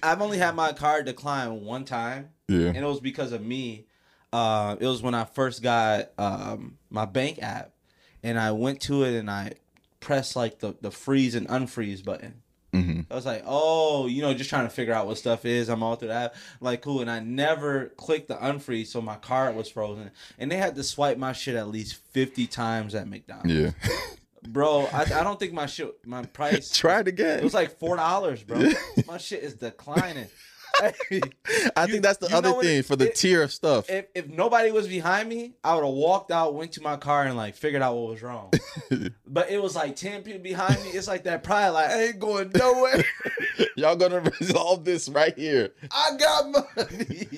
I've 0.02 0.20
only 0.20 0.36
had 0.36 0.54
my 0.54 0.72
card 0.72 1.06
decline 1.06 1.64
one 1.78 1.84
time, 1.84 2.30
yeah. 2.48 2.68
and 2.68 2.76
it 2.76 2.84
was 2.84 3.00
because 3.00 3.32
of 3.32 3.44
me. 3.44 3.86
Uh, 4.32 4.76
it 4.78 4.86
was 4.86 5.00
when 5.00 5.14
I 5.14 5.24
first 5.24 5.62
got 5.62 6.10
um, 6.18 6.76
my 6.90 7.06
bank 7.06 7.38
app, 7.40 7.72
and 8.22 8.38
I 8.38 8.52
went 8.52 8.80
to 8.82 9.04
it 9.04 9.18
and 9.18 9.30
I 9.30 9.52
pressed 10.00 10.36
like 10.36 10.58
the 10.58 10.74
the 10.80 10.90
freeze 10.90 11.34
and 11.34 11.48
unfreeze 11.48 12.04
button. 12.04 12.42
hmm 12.72 13.00
I 13.10 13.14
was 13.14 13.24
like, 13.24 13.42
oh, 13.46 14.06
you 14.06 14.20
know, 14.20 14.34
just 14.34 14.50
trying 14.50 14.66
to 14.66 14.74
figure 14.74 14.92
out 14.92 15.06
what 15.06 15.18
stuff 15.18 15.46
is. 15.46 15.68
I'm 15.68 15.82
all 15.82 15.96
through 15.96 16.08
that. 16.08 16.34
Like, 16.60 16.82
cool. 16.82 17.00
And 17.00 17.10
I 17.10 17.20
never 17.20 17.86
clicked 17.96 18.28
the 18.28 18.34
unfreeze, 18.34 18.88
so 18.88 19.00
my 19.00 19.16
card 19.16 19.54
was 19.56 19.70
frozen. 19.70 20.10
And 20.38 20.50
they 20.52 20.56
had 20.56 20.74
to 20.74 20.82
swipe 20.82 21.16
my 21.16 21.32
shit 21.32 21.54
at 21.54 21.68
least 21.68 21.94
50 22.12 22.46
times 22.48 22.94
at 22.94 23.08
McDonald's. 23.08 23.54
Yeah. 23.54 23.70
Bro, 24.46 24.88
I, 24.92 25.02
I 25.02 25.24
don't 25.24 25.38
think 25.38 25.52
my 25.52 25.66
shit, 25.66 25.94
my 26.06 26.22
price. 26.38 26.70
Tried 26.70 27.08
again. 27.08 27.38
It 27.38 27.44
was 27.44 27.54
like 27.54 27.78
$4, 27.78 28.46
bro. 28.46 28.70
my 29.06 29.18
shit 29.18 29.42
is 29.42 29.54
declining. 29.54 30.28
Hey, 30.80 31.20
I 31.76 31.84
you- 31.84 31.90
think 31.92 32.02
that's 32.02 32.18
the 32.18 32.34
other 32.34 32.52
thing 32.60 32.78
it- 32.78 32.84
for 32.86 32.96
the 32.96 33.08
it- 33.08 33.14
tier 33.16 33.42
of 33.42 33.52
stuff. 33.52 33.88
if, 33.90 34.06
if 34.14 34.28
nobody 34.28 34.70
was 34.70 34.86
behind 34.88 35.28
me, 35.28 35.54
I 35.64 35.74
would 35.74 35.84
have 35.84 35.92
walked 35.94 36.30
out, 36.30 36.54
went 36.54 36.72
to 36.72 36.82
my 36.82 36.96
car, 36.96 37.24
and 37.24 37.36
like 37.36 37.56
figured 37.56 37.82
out 37.82 37.96
what 37.96 38.10
was 38.10 38.22
wrong. 38.22 38.52
but 39.26 39.50
it 39.50 39.60
was 39.60 39.74
like 39.74 39.96
10 39.96 40.22
people 40.22 40.40
behind 40.40 40.82
me. 40.82 40.90
It's 40.90 41.08
like 41.08 41.24
that 41.24 41.42
pride, 41.42 41.70
like, 41.70 41.90
I 41.90 42.02
ain't 42.04 42.18
going 42.18 42.50
nowhere. 42.54 43.04
Y'all 43.76 43.96
gonna 43.96 44.20
resolve 44.40 44.84
this 44.84 45.08
right 45.08 45.36
here. 45.36 45.72
I 45.92 46.16
got 46.18 46.50
money. 46.76 47.28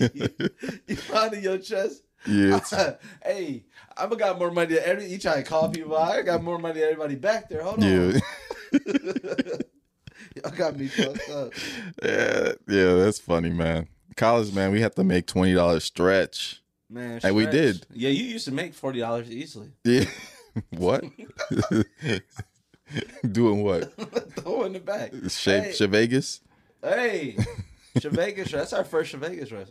you 0.86 0.97
find 0.97 1.32
in 1.34 1.43
your 1.43 1.59
chest. 1.59 2.03
Yeah. 2.26 2.61
hey, 3.24 3.64
I've 3.97 4.16
got 4.18 4.38
more 4.38 4.51
money 4.51 4.74
than 4.74 4.84
every. 4.84 5.07
You 5.07 5.16
try 5.18 5.36
to 5.36 5.43
call 5.43 5.70
people. 5.70 5.97
I 5.97 6.20
got 6.22 6.43
more 6.43 6.59
money 6.59 6.74
than 6.80 6.84
everybody 6.91 7.14
back 7.14 7.49
there. 7.49 7.62
Hold 7.62 7.82
on. 7.82 8.12
yeah. 8.12 8.20
On. 10.37 10.43
Y'all 10.43 10.53
got 10.57 10.76
me 10.76 10.89
fucked 10.89 11.28
up. 11.31 11.53
yeah. 12.03 12.53
Yeah. 12.68 12.95
That's 12.95 13.18
funny, 13.18 13.51
man. 13.51 13.89
College, 14.16 14.53
man, 14.53 14.72
we 14.72 14.81
have 14.83 14.95
to 14.97 15.05
make 15.05 15.26
twenty 15.26 15.55
dollars 15.55 15.85
stretch. 15.85 16.62
Man, 16.89 17.20
And 17.22 17.37
we 17.37 17.47
did. 17.47 17.87
Yeah, 17.95 18.11
you 18.11 18.24
used 18.24 18.45
to 18.47 18.53
make 18.53 18.74
forty 18.74 18.99
dollars 19.01 19.31
easily. 19.31 19.70
Yeah. 19.85 20.05
what? 20.70 21.05
Doing 23.31 23.62
what? 23.62 23.93
Throw 24.41 24.64
in 24.64 24.72
the 24.72 24.81
back. 24.81 25.12
Shave, 25.28 25.78
Hey. 25.78 25.87
Vegas? 25.87 26.41
Hey, 26.83 27.37
Vegas. 27.95 28.51
That's 28.51 28.72
our 28.72 28.83
first 28.85 29.12
Vegas 29.14 29.53
race. 29.53 29.68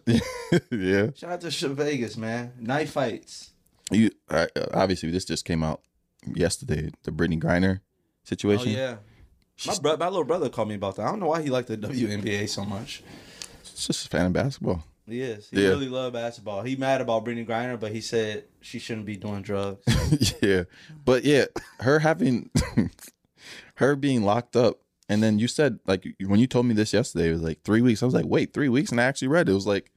yeah. 0.71 1.07
Shout 1.15 1.31
out 1.31 1.41
to 1.41 1.67
Vegas, 1.69 2.15
man. 2.15 2.53
Night 2.59 2.87
fights. 2.87 3.51
You 3.91 4.11
uh, 4.29 4.45
obviously 4.73 5.11
this 5.11 5.25
just 5.25 5.43
came 5.43 5.63
out 5.63 5.81
yesterday. 6.33 6.91
The 7.03 7.11
Brittany 7.11 7.41
Griner 7.41 7.79
Oh 7.79 7.81
situation. 8.23 8.71
yeah. 8.71 8.97
My 9.67 9.77
bro- 9.79 9.97
my 9.97 10.07
little 10.07 10.23
brother 10.23 10.49
called 10.49 10.69
me 10.69 10.75
about 10.75 10.95
that. 10.97 11.03
I 11.05 11.09
don't 11.11 11.19
know 11.19 11.27
why 11.27 11.41
he 11.41 11.49
liked 11.49 11.67
the 11.67 11.77
WNBA 11.77 12.47
so 12.49 12.63
much. 12.65 13.03
It's 13.61 13.87
just 13.87 14.05
a 14.05 14.09
fan 14.09 14.27
of 14.27 14.33
basketball. 14.33 14.83
He 15.07 15.21
is. 15.21 15.49
He 15.49 15.63
Yeah. 15.63 15.69
really 15.69 15.89
loved 15.89 16.13
basketball. 16.13 16.61
He 16.61 16.75
mad 16.75 17.01
about 17.01 17.23
Brittany 17.25 17.45
Griner, 17.45 17.79
but 17.79 17.91
he 17.91 17.99
said 18.01 18.43
she 18.61 18.77
shouldn't 18.79 19.05
be 19.07 19.17
doing 19.17 19.41
drugs. 19.41 19.83
yeah, 20.41 20.63
but 21.03 21.23
yeah, 21.23 21.45
her 21.79 21.99
having 21.99 22.49
her 23.75 23.95
being 23.95 24.23
locked 24.23 24.55
up, 24.55 24.79
and 25.07 25.23
then 25.23 25.39
you 25.39 25.47
said 25.47 25.79
like 25.87 26.05
when 26.25 26.39
you 26.39 26.47
told 26.47 26.65
me 26.67 26.73
this 26.73 26.93
yesterday, 26.93 27.29
it 27.29 27.33
was 27.33 27.41
like 27.41 27.63
three 27.63 27.81
weeks. 27.81 28.03
I 28.03 28.05
was 28.05 28.13
like, 28.15 28.25
wait, 28.27 28.53
three 28.53 28.69
weeks, 28.69 28.91
and 28.91 29.01
I 29.01 29.05
actually 29.05 29.29
read 29.29 29.49
it, 29.49 29.51
it 29.51 29.55
was 29.55 29.67
like 29.67 29.91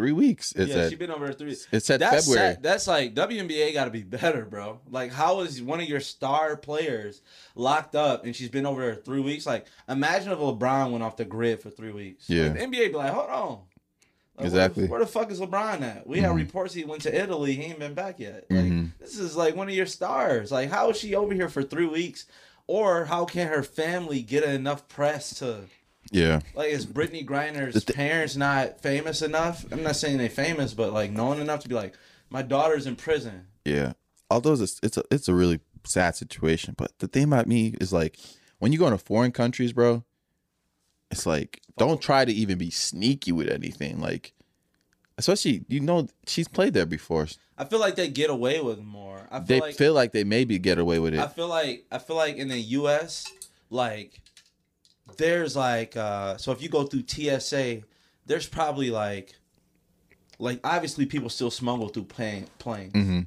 three 0.00 0.12
weeks. 0.12 0.52
It 0.52 0.68
yeah, 0.68 0.88
she 0.88 0.94
been 0.96 1.10
over 1.10 1.30
three. 1.32 1.52
it 1.72 1.82
said 1.84 2.00
That's 2.00 2.26
February. 2.26 2.54
sad. 2.54 2.62
That's 2.62 2.86
like 2.86 3.14
WNBA 3.14 3.74
got 3.74 3.84
to 3.84 3.90
be 3.90 4.02
better, 4.02 4.46
bro. 4.46 4.80
Like, 4.90 5.12
how 5.12 5.40
is 5.40 5.62
one 5.62 5.78
of 5.80 5.86
your 5.88 6.00
star 6.00 6.56
players 6.56 7.20
locked 7.54 7.94
up 7.94 8.24
and 8.24 8.34
she's 8.34 8.48
been 8.48 8.64
over 8.64 8.80
there 8.80 8.94
three 8.94 9.20
weeks? 9.20 9.44
Like, 9.44 9.66
imagine 9.88 10.32
if 10.32 10.38
LeBron 10.38 10.90
went 10.90 11.04
off 11.04 11.16
the 11.18 11.24
grid 11.26 11.60
for 11.60 11.68
three 11.68 11.92
weeks. 11.92 12.30
Yeah. 12.30 12.44
Like, 12.44 12.54
the 12.54 12.60
NBA 12.60 12.70
be 12.88 12.92
like, 12.94 13.12
hold 13.12 13.28
on. 13.30 13.58
Like, 14.36 14.46
Exactly. 14.46 14.82
Where 14.84 14.86
the, 14.86 14.92
where 14.92 15.00
the 15.00 15.06
fuck 15.06 15.30
is 15.30 15.38
LeBron 15.40 15.82
at? 15.82 16.06
We 16.06 16.20
have 16.20 16.32
Mhm. 16.32 16.36
reports 16.36 16.72
he 16.72 16.84
went 16.84 17.02
to 17.02 17.14
Italy. 17.14 17.54
He 17.56 17.64
ain't 17.64 17.78
been 17.78 17.92
back 17.92 18.18
yet. 18.18 18.46
Like, 18.48 18.64
Mhm. 18.64 18.92
this 18.98 19.18
is 19.18 19.36
like 19.36 19.54
one 19.54 19.68
of 19.68 19.74
your 19.74 19.84
stars. 19.84 20.50
Like, 20.50 20.70
how 20.70 20.88
is 20.90 20.96
she 20.96 21.14
over 21.14 21.34
here 21.34 21.50
for 21.50 21.62
three 21.62 21.86
weeks? 21.86 22.24
Or 22.66 23.04
how 23.04 23.24
can 23.26 23.48
her 23.48 23.62
family 23.62 24.22
get 24.22 24.44
enough 24.44 24.88
press 24.88 25.34
to 25.40 25.64
Yeah, 26.10 26.40
like 26.54 26.70
is 26.70 26.86
Brittany 26.86 27.24
Griner's 27.24 27.84
thi- 27.84 27.92
parents 27.92 28.36
not 28.36 28.80
famous 28.80 29.22
enough? 29.22 29.64
I'm 29.70 29.82
not 29.82 29.96
saying 29.96 30.18
they 30.18 30.28
famous, 30.28 30.74
but 30.74 30.92
like 30.92 31.10
known 31.10 31.40
enough 31.40 31.60
to 31.60 31.68
be 31.68 31.74
like, 31.74 31.94
my 32.30 32.42
daughter's 32.42 32.86
in 32.86 32.96
prison. 32.96 33.46
yeah. 33.64 33.92
Although 34.32 34.52
it's 34.54 34.78
it's 34.82 34.96
a 34.96 35.02
it's 35.10 35.28
a 35.28 35.34
really 35.34 35.58
sad 35.84 36.14
situation, 36.16 36.74
but 36.76 36.92
the 37.00 37.08
thing 37.08 37.24
about 37.24 37.46
me 37.48 37.74
is 37.80 37.92
like 37.92 38.16
when 38.58 38.72
you 38.72 38.78
go 38.78 38.86
into 38.86 38.98
foreign 38.98 39.32
countries, 39.32 39.72
bro, 39.72 40.04
it's 41.10 41.26
like 41.26 41.60
don't 41.78 42.00
try 42.00 42.24
to 42.24 42.32
even 42.32 42.56
be 42.58 42.70
sneaky 42.70 43.32
with 43.32 43.48
anything. 43.48 44.00
Like, 44.00 44.32
especially 45.18 45.64
you 45.68 45.80
know 45.80 46.08
she's 46.26 46.46
played 46.48 46.74
there 46.74 46.86
before. 46.86 47.26
I 47.58 47.64
feel 47.64 47.80
like 47.80 47.96
they 47.96 48.08
get 48.08 48.30
away 48.30 48.60
with 48.60 48.78
more. 48.80 49.26
I 49.30 49.38
feel 49.38 49.46
They 49.46 49.60
like 49.60 49.74
feel 49.74 49.94
like 49.94 50.12
they 50.12 50.24
maybe 50.24 50.58
get 50.58 50.78
away 50.78 50.98
with 50.98 51.14
it. 51.14 51.20
I 51.20 51.26
feel 51.26 51.48
like 51.48 51.86
I 51.90 51.98
feel 51.98 52.16
like 52.16 52.36
in 52.36 52.48
the 52.48 52.60
US, 52.60 53.26
like 53.68 54.20
there's 55.16 55.56
like 55.56 55.96
uh 55.96 56.36
so 56.36 56.52
if 56.52 56.62
you 56.62 56.68
go 56.68 56.84
through 56.84 57.04
TSA, 57.06 57.82
there's 58.26 58.46
probably 58.46 58.90
like 58.90 59.34
like 60.38 60.60
obviously 60.64 61.06
people 61.06 61.28
still 61.28 61.50
smuggle 61.50 61.88
through 61.88 62.04
plane 62.04 62.46
planes. 62.58 62.92
Mhm. 62.92 63.26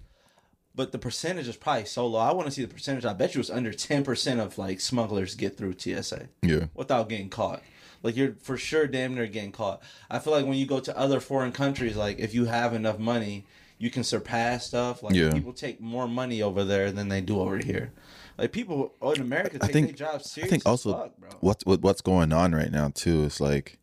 But 0.75 0.91
the 0.91 0.97
percentage 0.97 1.47
is 1.47 1.55
probably 1.55 1.85
so 1.85 2.07
low. 2.07 2.19
I 2.19 2.31
want 2.33 2.47
to 2.47 2.51
see 2.51 2.63
the 2.63 2.73
percentage. 2.73 3.05
I 3.05 3.13
bet 3.13 3.35
you 3.35 3.41
it's 3.41 3.49
under 3.51 3.71
ten 3.71 4.03
percent 4.03 4.39
of 4.39 4.57
like 4.57 4.79
smugglers 4.81 5.35
get 5.35 5.57
through 5.57 5.75
TSA. 5.77 6.29
yeah. 6.41 6.65
without 6.73 7.09
getting 7.09 7.29
caught. 7.29 7.61
Like 8.01 8.17
you're 8.17 8.33
for 8.41 8.57
sure 8.57 8.87
damn 8.87 9.13
near 9.15 9.27
getting 9.27 9.51
caught. 9.51 9.81
I 10.09 10.19
feel 10.19 10.33
like 10.33 10.45
when 10.45 10.55
you 10.57 10.65
go 10.65 10.79
to 10.79 10.97
other 10.97 11.19
foreign 11.19 11.51
countries, 11.51 11.95
like 11.95 12.19
if 12.19 12.33
you 12.33 12.45
have 12.45 12.73
enough 12.73 12.97
money, 12.99 13.45
you 13.77 13.89
can 13.91 14.03
surpass 14.03 14.65
stuff. 14.65 15.03
Like 15.03 15.13
Yeah. 15.13 15.31
people 15.31 15.53
take 15.53 15.79
more 15.79 16.07
money 16.07 16.41
over 16.41 16.63
there 16.63 16.91
than 16.91 17.07
they 17.09 17.21
do 17.21 17.39
over 17.39 17.57
here. 17.59 17.91
Like 18.37 18.51
people 18.51 18.93
in 19.15 19.21
America 19.21 19.57
I 19.61 19.67
take 19.67 19.73
think- 19.73 19.87
their 19.97 20.07
jobs 20.07 20.31
seriously. 20.31 20.43
I 20.43 20.49
think 20.49 20.65
also 20.65 20.93
fuck, 20.93 21.13
what's 21.41 21.65
what, 21.65 21.81
what's 21.81 22.01
going 22.01 22.33
on 22.33 22.53
right 22.53 22.71
now 22.71 22.89
too 22.93 23.23
is 23.23 23.39
like, 23.39 23.77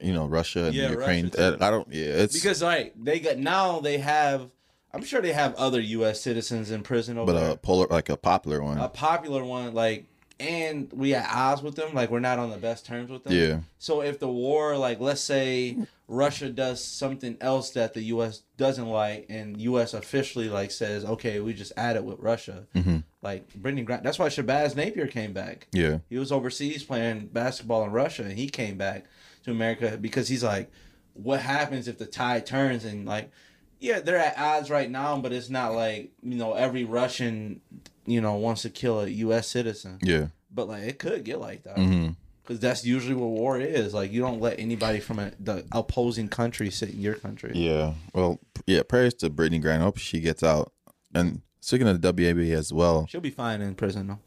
you 0.00 0.12
know, 0.12 0.26
Russia 0.26 0.64
and 0.66 0.74
Yeah, 0.74 0.90
Ukraine. 0.90 1.26
Russia, 1.26 1.56
I 1.60 1.70
don't. 1.70 1.88
Yeah, 1.92 2.04
it's 2.06 2.34
because 2.34 2.62
like 2.62 2.94
they 2.96 3.20
got 3.20 3.38
now 3.38 3.80
they 3.80 3.98
have. 3.98 4.50
I'm 4.92 5.04
sure 5.04 5.20
they 5.20 5.32
have 5.32 5.54
other 5.56 5.80
U.S. 5.80 6.20
citizens 6.22 6.70
in 6.70 6.82
prison 6.82 7.18
over 7.18 7.30
but 7.32 7.52
a 7.52 7.56
polar 7.58 7.86
like 7.88 8.08
a 8.08 8.16
popular 8.16 8.62
one. 8.62 8.78
a 8.78 8.88
popular 8.88 9.44
one, 9.44 9.74
like, 9.74 10.06
and 10.38 10.92
we 10.92 11.14
at 11.14 11.28
odds 11.32 11.62
with 11.62 11.76
them. 11.76 11.94
Like 11.94 12.10
we're 12.10 12.20
not 12.20 12.38
on 12.38 12.50
the 12.50 12.58
best 12.58 12.84
terms 12.86 13.10
with 13.10 13.24
them. 13.24 13.32
yeah, 13.32 13.60
So 13.78 14.02
if 14.02 14.18
the 14.18 14.28
war, 14.28 14.76
like 14.76 15.00
let's 15.00 15.20
say 15.20 15.78
Russia 16.08 16.50
does 16.50 16.84
something 16.84 17.36
else 17.40 17.70
that 17.70 17.94
the 17.94 18.02
U.S. 18.02 18.42
doesn't 18.56 18.86
like, 18.88 19.26
and 19.28 19.60
U.S. 19.62 19.94
officially 19.94 20.48
like 20.48 20.70
says, 20.70 21.04
okay, 21.04 21.40
we 21.40 21.52
just 21.52 21.72
add 21.76 21.96
it 21.96 22.04
with 22.04 22.18
Russia. 22.20 22.66
Mm-hmm. 22.74 22.98
Like 23.22 23.52
Brittany 23.54 23.84
Griner, 23.84 24.02
that's 24.02 24.18
why 24.18 24.28
Shabazz 24.28 24.76
Napier 24.76 25.06
came 25.08 25.32
back. 25.32 25.66
yeah, 25.72 25.98
He 26.08 26.18
was 26.18 26.30
overseas 26.30 26.84
playing 26.84 27.28
basketball 27.32 27.84
in 27.84 27.90
Russia, 27.90 28.22
and 28.22 28.32
he 28.32 28.48
came 28.48 28.76
back 28.76 29.06
to 29.44 29.50
America 29.50 29.98
because 30.00 30.28
he's 30.28 30.44
like, 30.44 30.70
what 31.14 31.40
happens 31.40 31.88
if 31.88 31.98
the 31.98 32.06
tide 32.06 32.44
turns 32.46 32.84
and 32.84 33.06
like, 33.06 33.30
yeah, 33.78 34.00
they're 34.00 34.18
at 34.18 34.38
odds 34.38 34.70
right 34.70 34.90
now, 34.90 35.18
but 35.18 35.32
it's 35.32 35.50
not 35.50 35.74
like 35.74 36.12
you 36.22 36.36
know 36.36 36.54
every 36.54 36.84
Russian, 36.84 37.60
you 38.06 38.20
know, 38.20 38.34
wants 38.34 38.62
to 38.62 38.70
kill 38.70 39.00
a 39.00 39.08
U.S. 39.08 39.48
citizen, 39.48 39.98
yeah. 40.02 40.28
but 40.50 40.68
like 40.68 40.84
it 40.84 40.98
could 40.98 41.24
get 41.24 41.40
like 41.40 41.64
that 41.64 41.76
hmm 41.76 42.08
because 42.46 42.60
that's 42.60 42.84
usually 42.84 43.14
what 43.14 43.26
war 43.26 43.58
is. 43.58 43.92
Like 43.92 44.12
you 44.12 44.20
don't 44.20 44.40
let 44.40 44.60
anybody 44.60 45.00
from 45.00 45.18
a, 45.18 45.32
the 45.40 45.64
opposing 45.72 46.28
country 46.28 46.70
sit 46.70 46.90
in 46.90 47.00
your 47.00 47.14
country. 47.14 47.52
Yeah. 47.54 47.94
Well, 48.14 48.38
yeah. 48.66 48.82
Prayers 48.82 49.14
to 49.14 49.30
Brittany 49.30 49.60
Griner. 49.60 49.80
Hope 49.80 49.98
she 49.98 50.20
gets 50.20 50.42
out. 50.42 50.72
And 51.14 51.42
speaking 51.60 51.88
of 51.88 52.00
the 52.00 52.12
WNBA 52.12 52.54
as 52.54 52.72
well, 52.72 53.06
She'll 53.08 53.20
be 53.20 53.30
fine 53.30 53.60
in 53.60 53.74
prison 53.74 54.06
though. 54.06 54.18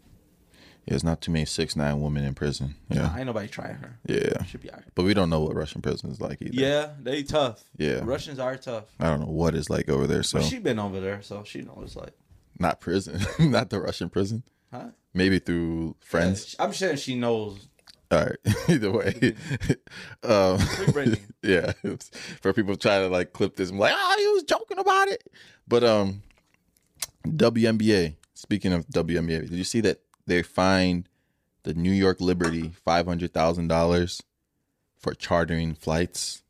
There's 0.89 1.03
not 1.03 1.21
too 1.21 1.31
many 1.31 1.45
six 1.45 1.75
nine 1.75 2.01
women 2.01 2.23
in 2.25 2.33
prison. 2.33 2.75
Yeah, 2.89 3.03
Nah, 3.03 3.17
ain't 3.17 3.25
nobody 3.27 3.47
trying 3.47 3.75
her. 3.75 3.99
yeah. 4.07 4.43
She'll 4.43 4.59
be. 4.59 4.69
But 4.95 5.03
we 5.05 5.13
don't 5.13 5.29
know 5.29 5.39
what 5.41 5.55
Russian 5.55 5.81
prison 5.81 6.09
is 6.09 6.19
like 6.19 6.41
either. 6.41 6.51
Yeah, 6.53 6.89
they 7.01 7.23
tough. 7.23 7.63
Yeah. 7.77 8.01
Russians 8.03 8.39
are 8.39 8.57
tough. 8.57 8.85
I 8.99 9.05
don't 9.09 9.21
know 9.21 9.27
what 9.31 9.55
it's 9.55 9.69
like 9.69 9.87
over 9.89 10.07
there. 10.07 10.23
So 10.23 10.39
But 10.39 10.47
she 10.47 10.59
been 10.59 10.79
over 10.79 10.99
there, 10.99 11.21
so 11.21 11.43
she 11.43 11.61
knows 11.61 11.79
it's 11.83 11.95
like. 11.95 12.13
not 12.59 12.79
prison, 12.81 13.19
not 13.51 13.69
the 13.69 13.79
Russian 13.79 14.09
prison. 14.09 14.43
Huh? 14.73 14.87
Maybe 15.13 15.39
through 15.39 15.95
friends. 15.99 16.55
I'm 16.59 16.71
sure 16.71 16.95
she 16.97 17.15
knows. 17.15 17.67
All 18.11 18.25
right. 18.25 18.37
Either 18.69 18.91
way, 18.91 19.35
um, 20.23 20.59
yeah. 21.43 21.73
For 22.41 22.53
people 22.53 22.75
trying 22.75 23.03
to 23.07 23.09
like 23.09 23.33
clip 23.33 23.55
this, 23.55 23.69
I'm 23.69 23.77
like, 23.77 23.93
ah, 23.95 24.15
he 24.17 24.27
was 24.29 24.43
joking 24.43 24.79
about 24.79 25.07
it. 25.09 25.23
But 25.67 25.83
um, 25.83 26.23
WNBA. 27.27 28.15
Speaking 28.33 28.73
of 28.73 28.87
WNBA, 28.87 29.41
did 29.41 29.51
you 29.51 29.63
see 29.63 29.81
that 29.81 29.99
they 30.29 30.41
fined 30.43 31.09
the 31.63 31.73
New 31.73 31.91
York 31.91 32.21
Liberty 32.21 32.71
five 32.85 33.05
hundred 33.05 33.33
thousand 33.33 33.67
dollars 33.67 34.23
for 34.97 35.13
chartering 35.13 35.73
flights? 35.75 36.41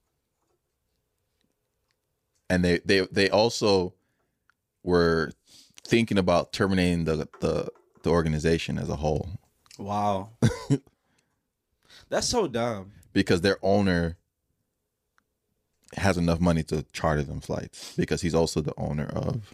And 2.50 2.64
they 2.64 2.80
they 2.80 3.02
they 3.12 3.30
also 3.30 3.94
were 4.84 5.32
thinking 5.84 6.18
about 6.18 6.54
terminating 6.54 7.06
the 7.06 7.28
the, 7.40 7.70
the 8.04 8.10
organization 8.10 8.78
as 8.78 8.90
a 8.90 8.96
whole 8.98 9.30
Wow. 9.78 10.30
That's 12.10 12.28
so 12.28 12.48
dumb. 12.48 12.92
because 13.14 13.42
their 13.42 13.58
owner 13.62 14.18
has 15.96 16.18
enough 16.18 16.40
money 16.40 16.64
to 16.64 16.84
charter 16.92 17.24
them 17.24 17.40
flights 17.40 17.94
because 17.96 18.22
he's 18.22 18.36
also 18.36 18.62
the 18.62 18.74
owner 18.78 19.06
of 19.06 19.54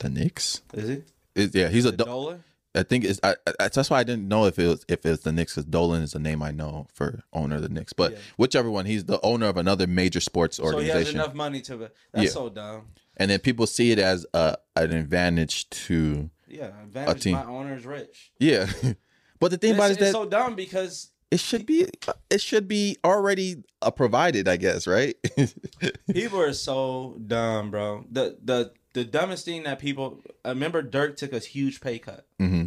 the 0.00 0.08
Knicks. 0.10 0.62
Is 0.74 0.88
he? 0.88 1.02
It- 1.36 1.54
yeah, 1.54 1.68
he's 1.68 1.84
a 1.84 1.90
The 1.92 1.98
do- 1.98 2.04
Dolan? 2.04 2.44
I 2.74 2.82
think 2.82 3.04
it's 3.04 3.18
I, 3.22 3.36
I, 3.58 3.68
that's 3.68 3.88
why 3.88 4.00
I 4.00 4.04
didn't 4.04 4.28
know 4.28 4.44
if 4.44 4.58
it 4.58 4.66
was 4.66 4.84
if 4.86 5.06
it's 5.06 5.22
the 5.22 5.32
Knicks 5.32 5.54
because 5.54 5.64
Dolan 5.64 6.02
is 6.02 6.14
a 6.14 6.18
name 6.18 6.42
I 6.42 6.50
know 6.50 6.86
for 6.92 7.22
owner 7.32 7.56
of 7.56 7.62
the 7.62 7.70
Knicks. 7.70 7.94
But 7.94 8.12
Yeah. 8.12 8.18
whichever 8.36 8.70
one, 8.70 8.84
he's 8.84 9.06
the 9.06 9.18
owner 9.22 9.46
of 9.46 9.56
another 9.56 9.86
major 9.86 10.20
sports 10.20 10.60
organization. 10.60 10.92
So 10.92 10.98
he 10.98 11.04
has 11.06 11.14
enough 11.14 11.34
money 11.34 11.62
to. 11.62 11.76
That's 12.12 12.24
Yeah. 12.26 12.30
so 12.30 12.48
dumb. 12.50 12.88
and 13.16 13.30
then 13.30 13.38
people 13.40 13.66
see 13.66 13.92
it 13.92 13.98
as 13.98 14.26
a 14.34 14.58
an 14.76 14.92
advantage 14.92 15.70
to 15.70 16.28
Yeah, 16.48 16.66
advantage. 16.82 17.22
team. 17.22 17.32
My 17.36 17.72
is 17.72 17.86
rich. 17.86 18.30
yeah. 18.38 18.66
but 19.40 19.50
the 19.52 19.56
thing 19.56 19.70
It's, 19.70 19.78
about 19.78 19.90
it 19.90 19.92
is 19.92 19.96
it's 19.96 20.06
that 20.08 20.12
so 20.12 20.26
dumb 20.26 20.54
because 20.54 21.12
it 21.30 21.40
should 21.40 21.64
be 21.64 21.88
it 22.28 22.40
should 22.42 22.68
be 22.68 22.98
already 23.02 23.64
uh, 23.80 23.90
provided, 23.90 24.48
I 24.48 24.58
guess, 24.58 24.86
right? 24.86 25.16
people 26.12 26.40
are 26.40 26.52
so 26.52 27.16
dumb, 27.26 27.70
bro. 27.70 28.04
The 28.10 28.36
the 28.44 28.72
the 28.96 29.04
dumbest 29.04 29.44
thing 29.44 29.62
that 29.64 29.78
people. 29.78 30.22
I 30.44 30.48
remember 30.50 30.82
Dirk 30.82 31.16
took 31.16 31.32
a 31.32 31.38
huge 31.38 31.80
pay 31.80 31.98
cut, 31.98 32.26
hmm 32.38 32.64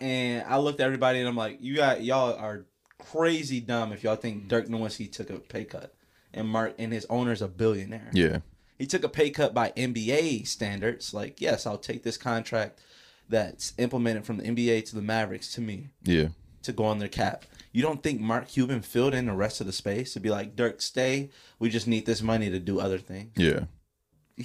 and 0.00 0.44
I 0.46 0.58
looked 0.58 0.80
at 0.80 0.86
everybody 0.86 1.18
and 1.18 1.28
I'm 1.28 1.36
like, 1.36 1.58
you 1.60 1.76
got 1.76 2.02
y'all 2.02 2.34
are 2.38 2.64
crazy 2.98 3.60
dumb 3.60 3.92
if 3.92 4.02
y'all 4.04 4.16
think 4.16 4.48
Dirk 4.48 4.68
Nowitzki 4.68 5.10
took 5.10 5.30
a 5.30 5.38
pay 5.38 5.64
cut, 5.64 5.94
and 6.32 6.48
Mark 6.48 6.74
and 6.78 6.92
his 6.92 7.06
owner's 7.10 7.42
a 7.42 7.48
billionaire. 7.48 8.10
Yeah. 8.12 8.38
He 8.78 8.86
took 8.86 9.04
a 9.04 9.08
pay 9.08 9.30
cut 9.30 9.52
by 9.52 9.72
NBA 9.76 10.46
standards. 10.46 11.12
Like, 11.12 11.40
yes, 11.40 11.66
I'll 11.66 11.76
take 11.76 12.02
this 12.02 12.16
contract 12.16 12.80
that's 13.28 13.74
implemented 13.76 14.24
from 14.24 14.38
the 14.38 14.44
NBA 14.44 14.86
to 14.86 14.94
the 14.94 15.02
Mavericks 15.02 15.52
to 15.54 15.60
me 15.60 15.88
Yeah. 16.04 16.28
to 16.62 16.72
go 16.72 16.84
on 16.84 16.98
their 16.98 17.08
cap. 17.08 17.44
You 17.72 17.82
don't 17.82 18.02
think 18.02 18.20
Mark 18.20 18.48
Cuban 18.48 18.80
filled 18.80 19.12
in 19.14 19.26
the 19.26 19.34
rest 19.34 19.60
of 19.60 19.66
the 19.66 19.72
space 19.72 20.14
to 20.14 20.20
be 20.20 20.30
like, 20.30 20.56
Dirk, 20.56 20.80
stay. 20.80 21.30
We 21.58 21.68
just 21.68 21.86
need 21.86 22.06
this 22.06 22.22
money 22.22 22.48
to 22.48 22.58
do 22.58 22.80
other 22.80 22.98
things. 22.98 23.32
Yeah. 23.36 23.64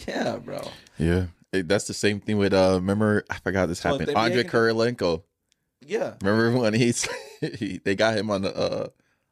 Yeah, 0.07 0.37
bro. 0.37 0.61
Yeah. 0.97 1.25
Hey, 1.51 1.61
That's 1.61 1.85
the 1.87 1.93
same 1.93 2.19
thing 2.19 2.37
with 2.37 2.53
uh 2.53 2.73
remember 2.75 3.23
I 3.29 3.37
forgot 3.39 3.67
this 3.67 3.79
So 3.79 3.93
if 3.95 3.99
happened. 4.01 4.15
NBA 4.17 4.21
Andre 4.21 4.43
can- 4.43 4.51
Kirilenko. 4.51 5.23
Yeah. 5.85 6.13
Remember 6.21 6.59
when 6.59 6.73
he's 6.73 7.07
he, 7.41 7.79
they 7.83 7.95
got 7.95 8.17
him 8.17 8.29
on 8.31 8.41
the 8.41 8.55
uh 8.55 8.87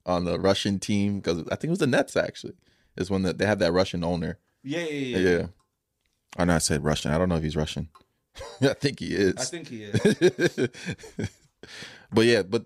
on 0.06 0.26
the 0.26 0.40
Russian 0.40 0.80
team 0.80 1.18
because 1.20 1.40
I 1.52 1.56
think 1.56 1.66
it 1.66 1.70
was 1.72 1.80
the 1.80 1.88
Nets 1.88 2.16
actually. 2.16 2.54
Is 2.96 3.10
when 3.10 3.24
the, 3.24 3.34
they 3.34 3.46
had 3.46 3.60
that 3.60 3.72
Russian 3.74 4.04
owner. 4.04 4.38
Yeah, 4.64 4.82
yeah, 4.82 5.18
Yeah. 5.18 5.30
yeah. 5.38 5.46
Or 6.38 6.46
not 6.46 6.62
said 6.64 6.84
Russian. 6.84 7.12
I 7.12 7.18
don't 7.18 7.30
know 7.30 7.36
if 7.38 7.44
he's 7.44 7.56
Russian. 7.56 7.90
I 8.62 8.74
think 8.74 9.00
he 9.00 9.08
is. 9.14 9.36
I 9.38 9.44
think 9.44 9.68
he 9.68 9.84
is. 9.84 10.70
but 12.12 12.26
yeah, 12.26 12.44
but 12.44 12.66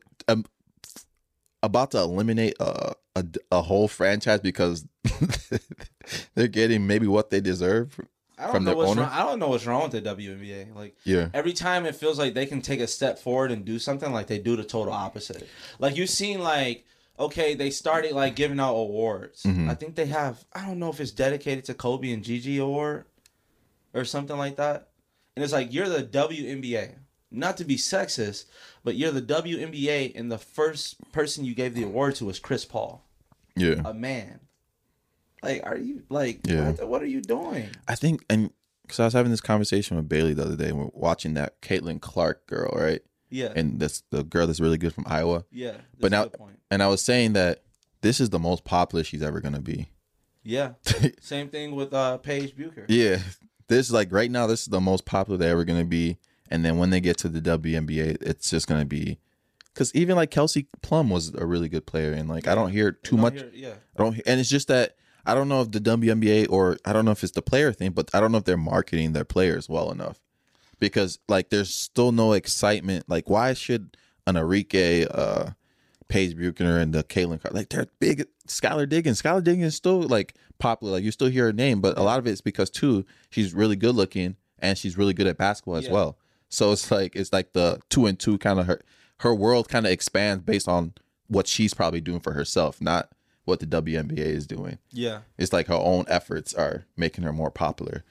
about 1.64 1.92
to 1.92 1.98
eliminate 2.00 2.56
a, 2.60 2.94
a 3.16 3.26
a 3.52 3.62
whole 3.62 3.88
franchise 3.88 4.40
because 4.42 4.86
they're 6.36 6.48
getting 6.48 6.88
maybe 6.88 7.08
what 7.08 7.30
they 7.30 7.42
deserve. 7.42 8.00
I 8.40 8.44
don't 8.44 8.52
From 8.52 8.64
know 8.66 8.70
their 8.72 8.78
what's 8.78 8.92
owner? 8.92 9.02
wrong. 9.02 9.12
I 9.12 9.24
don't 9.24 9.40
know 9.40 9.48
what's 9.50 9.66
wrong 9.66 9.90
with 9.90 9.92
the 9.94 10.02
WNBA. 10.02 10.76
Like 10.76 10.96
Yeah. 11.04 11.30
every 11.34 11.54
time 11.54 11.86
it 11.88 11.96
feels 11.96 12.20
like 12.20 12.36
they 12.36 12.46
can 12.46 12.62
take 12.62 12.80
a 12.80 12.86
step 12.88 13.18
forward 13.18 13.52
and 13.52 13.66
do 13.66 13.80
something, 13.80 14.12
like 14.12 14.28
they 14.28 14.38
do 14.38 14.56
the 14.56 14.64
total 14.64 14.94
opposite. 14.94 15.48
Like 15.80 15.98
you've 15.98 16.10
seen, 16.12 16.40
like 16.42 16.86
okay, 17.20 17.56
they 17.56 17.72
started 17.72 18.12
like 18.12 18.36
giving 18.36 18.60
out 18.60 18.76
awards. 18.76 19.42
Mhm. 19.44 19.70
I 19.70 19.74
think 19.74 19.96
they 19.96 20.06
have. 20.06 20.46
I 20.54 20.66
don't 20.68 20.78
know 20.78 20.90
if 20.90 21.00
it's 21.00 21.10
dedicated 21.12 21.66
to 21.66 21.74
Kobe 21.74 22.12
and 22.12 22.24
Gigi 22.24 22.60
award 22.60 23.06
or 23.96 24.06
something 24.06 24.38
like 24.38 24.58
that. 24.58 24.90
And 25.36 25.44
it's 25.44 25.54
like 25.54 25.74
you're 25.74 25.90
the 25.90 26.04
WNBA. 26.04 26.94
Not 27.30 27.58
to 27.58 27.66
be 27.66 27.76
sexist, 27.76 28.46
but 28.84 28.96
you're 28.96 29.12
the 29.12 29.22
WNBA, 29.22 30.14
and 30.16 30.32
the 30.32 30.38
first 30.38 30.96
person 31.12 31.44
you 31.44 31.54
gave 31.54 31.74
the 31.74 31.84
award 31.84 32.16
to 32.16 32.26
was 32.26 32.40
Chris 32.40 32.64
Paul, 32.66 33.04
Yeah. 33.56 33.82
a 33.84 33.94
man. 33.94 34.40
Like, 35.44 35.62
are 35.66 35.78
you 35.78 36.04
like? 36.10 36.40
Yeah. 36.46 36.72
What, 36.72 36.88
what 36.88 37.02
are 37.02 37.08
you 37.08 37.22
doing? 37.22 37.70
I 37.88 37.96
think, 37.96 38.24
and 38.30 38.52
because 38.82 39.00
I 39.02 39.06
was 39.06 39.14
having 39.14 39.32
this 39.32 39.42
conversation 39.42 39.98
with 39.98 40.08
Bailey 40.08 40.34
the 40.34 40.44
other 40.44 40.56
day, 40.56 40.70
and 40.70 40.80
we're 40.80 40.90
watching 40.94 41.34
that 41.36 41.62
Caitlin 41.62 42.00
Clark 42.02 42.48
girl, 42.48 42.72
right? 42.74 43.02
Yeah, 43.30 43.52
And 43.56 43.78
that's 43.78 44.04
the 44.10 44.24
girl 44.24 44.48
that's 44.48 44.62
really 44.62 44.78
good 44.78 44.94
from 44.94 45.04
Iowa. 45.06 45.44
yeah. 45.52 45.76
but 46.00 46.12
now-. 46.12 46.30
And 46.72 46.82
I 46.82 46.88
was 46.88 47.02
saying 47.02 47.34
that 47.34 47.62
this 48.02 48.22
is 48.22 48.30
the 48.30 48.40
most 48.40 48.64
popular 48.64 49.04
she's 49.04 49.22
ever 49.22 49.42
gonna 49.42 49.60
be. 49.60 49.90
Yeah. 50.44 50.74
Same 51.22 51.50
thing 51.50 51.76
with 51.76 51.94
uh 51.94 52.18
Paige 52.20 52.56
Bueckers. 52.56 52.86
Yeah, 52.88 53.20
this 53.68 53.92
like 53.92 54.14
right 54.14 54.32
now, 54.32 54.48
this 54.48 54.62
is 54.62 54.68
the 54.68 54.80
most 54.80 55.04
popular 55.04 55.38
they're 55.38 55.52
ever 55.52 55.66
gonna 55.66 55.84
be. 55.84 56.18
And 56.50 56.64
then 56.64 56.78
when 56.78 56.90
they 56.90 57.00
get 57.02 57.18
to 57.20 57.30
the 57.30 57.42
WNBA, 57.42 58.18
it's 58.22 58.50
just 58.50 58.68
gonna 58.68 58.86
be 58.86 59.18
because 59.74 59.94
even 59.94 60.16
like 60.16 60.32
Kelsey 60.32 60.68
Plum 60.82 61.10
was 61.10 61.34
a 61.36 61.46
really 61.46 61.70
good 61.70 61.86
player, 61.86 62.12
and 62.14 62.28
like 62.30 62.48
I 62.48 62.56
don't 62.56 62.72
hear 62.72 62.92
too 62.92 63.16
Don't 63.18 63.22
much. 63.22 63.34
hear- 63.36 63.52
yeah. 63.54 63.74
I 63.98 64.04
don't, 64.04 64.22
and 64.26 64.40
it's 64.40 64.50
just 64.50 64.68
that 64.70 64.96
I 65.26 65.34
don't 65.36 65.50
know 65.50 65.62
if 65.62 65.72
the 65.72 65.80
WNBA 65.80 66.48
or 66.50 66.78
I 66.86 66.94
don't 66.94 67.06
know 67.06 67.12
if 67.12 67.22
it's 67.24 67.34
the 67.34 67.42
player 67.42 67.72
thing, 67.74 67.92
but 67.92 68.10
I 68.14 68.20
don't 68.20 68.32
know 68.32 68.38
if 68.40 68.46
they're 68.46 68.58
marketing 68.58 69.14
their 69.14 69.26
players 69.26 69.68
well 69.70 69.92
enough 69.92 70.20
because 70.80 71.20
like 71.28 71.50
there's 71.50 71.74
still 71.74 72.12
no 72.12 72.34
excitement. 72.34 73.06
Like 73.10 73.30
why 73.30 73.54
should 73.54 73.98
an 74.26 74.38
Enrique, 74.38 75.06
uh, 75.06 75.52
Paige 76.08 76.36
Bueckers 76.38 76.82
and 76.82 76.94
the 76.94 77.04
Caitlin 77.04 77.40
like 77.54 77.70
they're 77.70 77.88
big? 78.00 78.26
Skylar 78.48 78.88
Diggins, 78.88 79.22
Skylar 79.22 79.44
Diggins 79.44 79.68
is 79.74 79.76
still 79.76 80.02
like 80.04 80.34
popular. 80.58 80.94
Like 80.94 81.04
you 81.04 81.12
still 81.12 81.28
hear 81.30 81.46
her 81.48 81.54
name, 81.54 81.82
but 81.82 81.98
a 81.98 82.02
lot 82.04 82.18
of 82.20 82.26
it's 82.28 82.40
because 82.42 82.70
too 82.70 83.06
she's 83.30 83.54
really 83.54 83.76
good 83.76 83.94
looking 83.96 84.38
and 84.60 84.78
she's 84.78 84.98
really 84.98 85.14
good 85.14 85.28
at 85.28 85.38
basketball 85.38 85.76
as 85.76 85.86
Yeah. 85.86 85.92
well. 85.92 86.18
So 86.50 86.72
it's 86.72 86.90
like 86.92 87.16
it's 87.16 87.34
like 87.34 87.54
the 87.54 87.80
two 87.90 88.06
and 88.06 88.18
two 88.20 88.38
kind 88.38 88.60
of 88.60 88.66
her 88.68 88.82
her 89.20 89.34
world 89.34 89.68
kind 89.70 89.86
of 89.86 89.92
expands 89.92 90.44
based 90.44 90.68
on 90.68 90.94
what 91.28 91.48
she's 91.48 91.74
probably 91.74 92.02
doing 92.02 92.20
for 92.20 92.34
herself, 92.34 92.80
not 92.82 93.10
what 93.46 93.60
the 93.60 93.66
WNBA 93.66 94.18
is 94.20 94.46
doing. 94.48 94.78
Yeah. 94.92 95.22
It's 95.38 95.52
like 95.54 95.68
her 95.68 95.74
own 95.74 96.06
efforts 96.08 96.54
are 96.54 96.86
making 96.96 97.24
her 97.24 97.34
more 97.34 97.50
popular. 97.52 98.04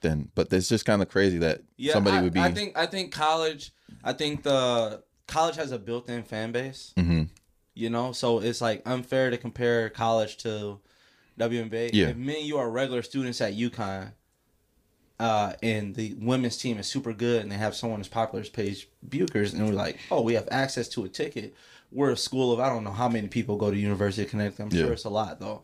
Then, 0.00 0.30
but 0.34 0.50
it's 0.52 0.68
just 0.68 0.84
kind 0.86 1.02
of 1.02 1.08
crazy 1.08 1.38
that 1.38 1.62
Yeah. 1.76 1.92
somebody 1.92 2.16
I, 2.16 2.22
would 2.22 2.32
be. 2.32 2.40
I 2.40 2.50
think 2.50 2.76
I 2.76 2.86
think 2.86 3.12
college 3.12 3.72
I 4.02 4.12
think 4.12 4.42
the 4.42 5.02
college 5.26 5.56
has 5.56 5.72
a 5.72 5.78
built 5.78 6.08
in 6.08 6.22
fan 6.22 6.52
base. 6.52 6.92
Mhm. 6.96 7.28
You 7.74 7.88
know, 7.90 8.12
so 8.12 8.40
it's 8.40 8.60
like 8.60 8.82
unfair 8.84 9.30
to 9.30 9.38
compare 9.38 9.88
college 9.90 10.36
to 10.38 10.80
WNBA. 11.38 11.90
Yeah. 11.92 12.08
If 12.08 12.16
me 12.16 12.38
and 12.40 12.46
you 12.46 12.58
are 12.58 12.70
regular 12.70 13.02
students 13.02 13.40
at 13.40 13.54
UConn, 13.54 14.12
uh, 15.20 15.52
and 15.62 15.94
the 15.94 16.14
women's 16.18 16.56
team 16.56 16.78
is 16.78 16.86
super 16.88 17.12
good 17.12 17.42
and 17.42 17.52
they 17.52 17.56
have 17.56 17.76
someone 17.76 18.00
as 18.00 18.08
popular 18.08 18.40
as 18.40 18.48
Paige 18.48 18.88
Bueckers, 19.08 19.52
and 19.52 19.64
we're 19.66 19.72
like, 19.74 19.98
oh, 20.10 20.22
we 20.22 20.34
have 20.34 20.48
access 20.50 20.88
to 20.88 21.04
a 21.04 21.08
ticket. 21.08 21.54
We're 21.92 22.10
a 22.10 22.16
school 22.16 22.52
of 22.52 22.58
I 22.58 22.68
don't 22.68 22.84
know 22.84 22.90
how 22.92 23.08
many 23.08 23.28
people 23.28 23.56
go 23.56 23.70
to 23.70 23.76
University 23.76 24.22
of 24.24 24.30
Connecticut. 24.30 24.60
I'm 24.64 24.70
Yeah. 24.72 24.84
sure 24.84 24.92
it's 24.94 25.04
a 25.04 25.10
lot 25.10 25.38
though. 25.38 25.62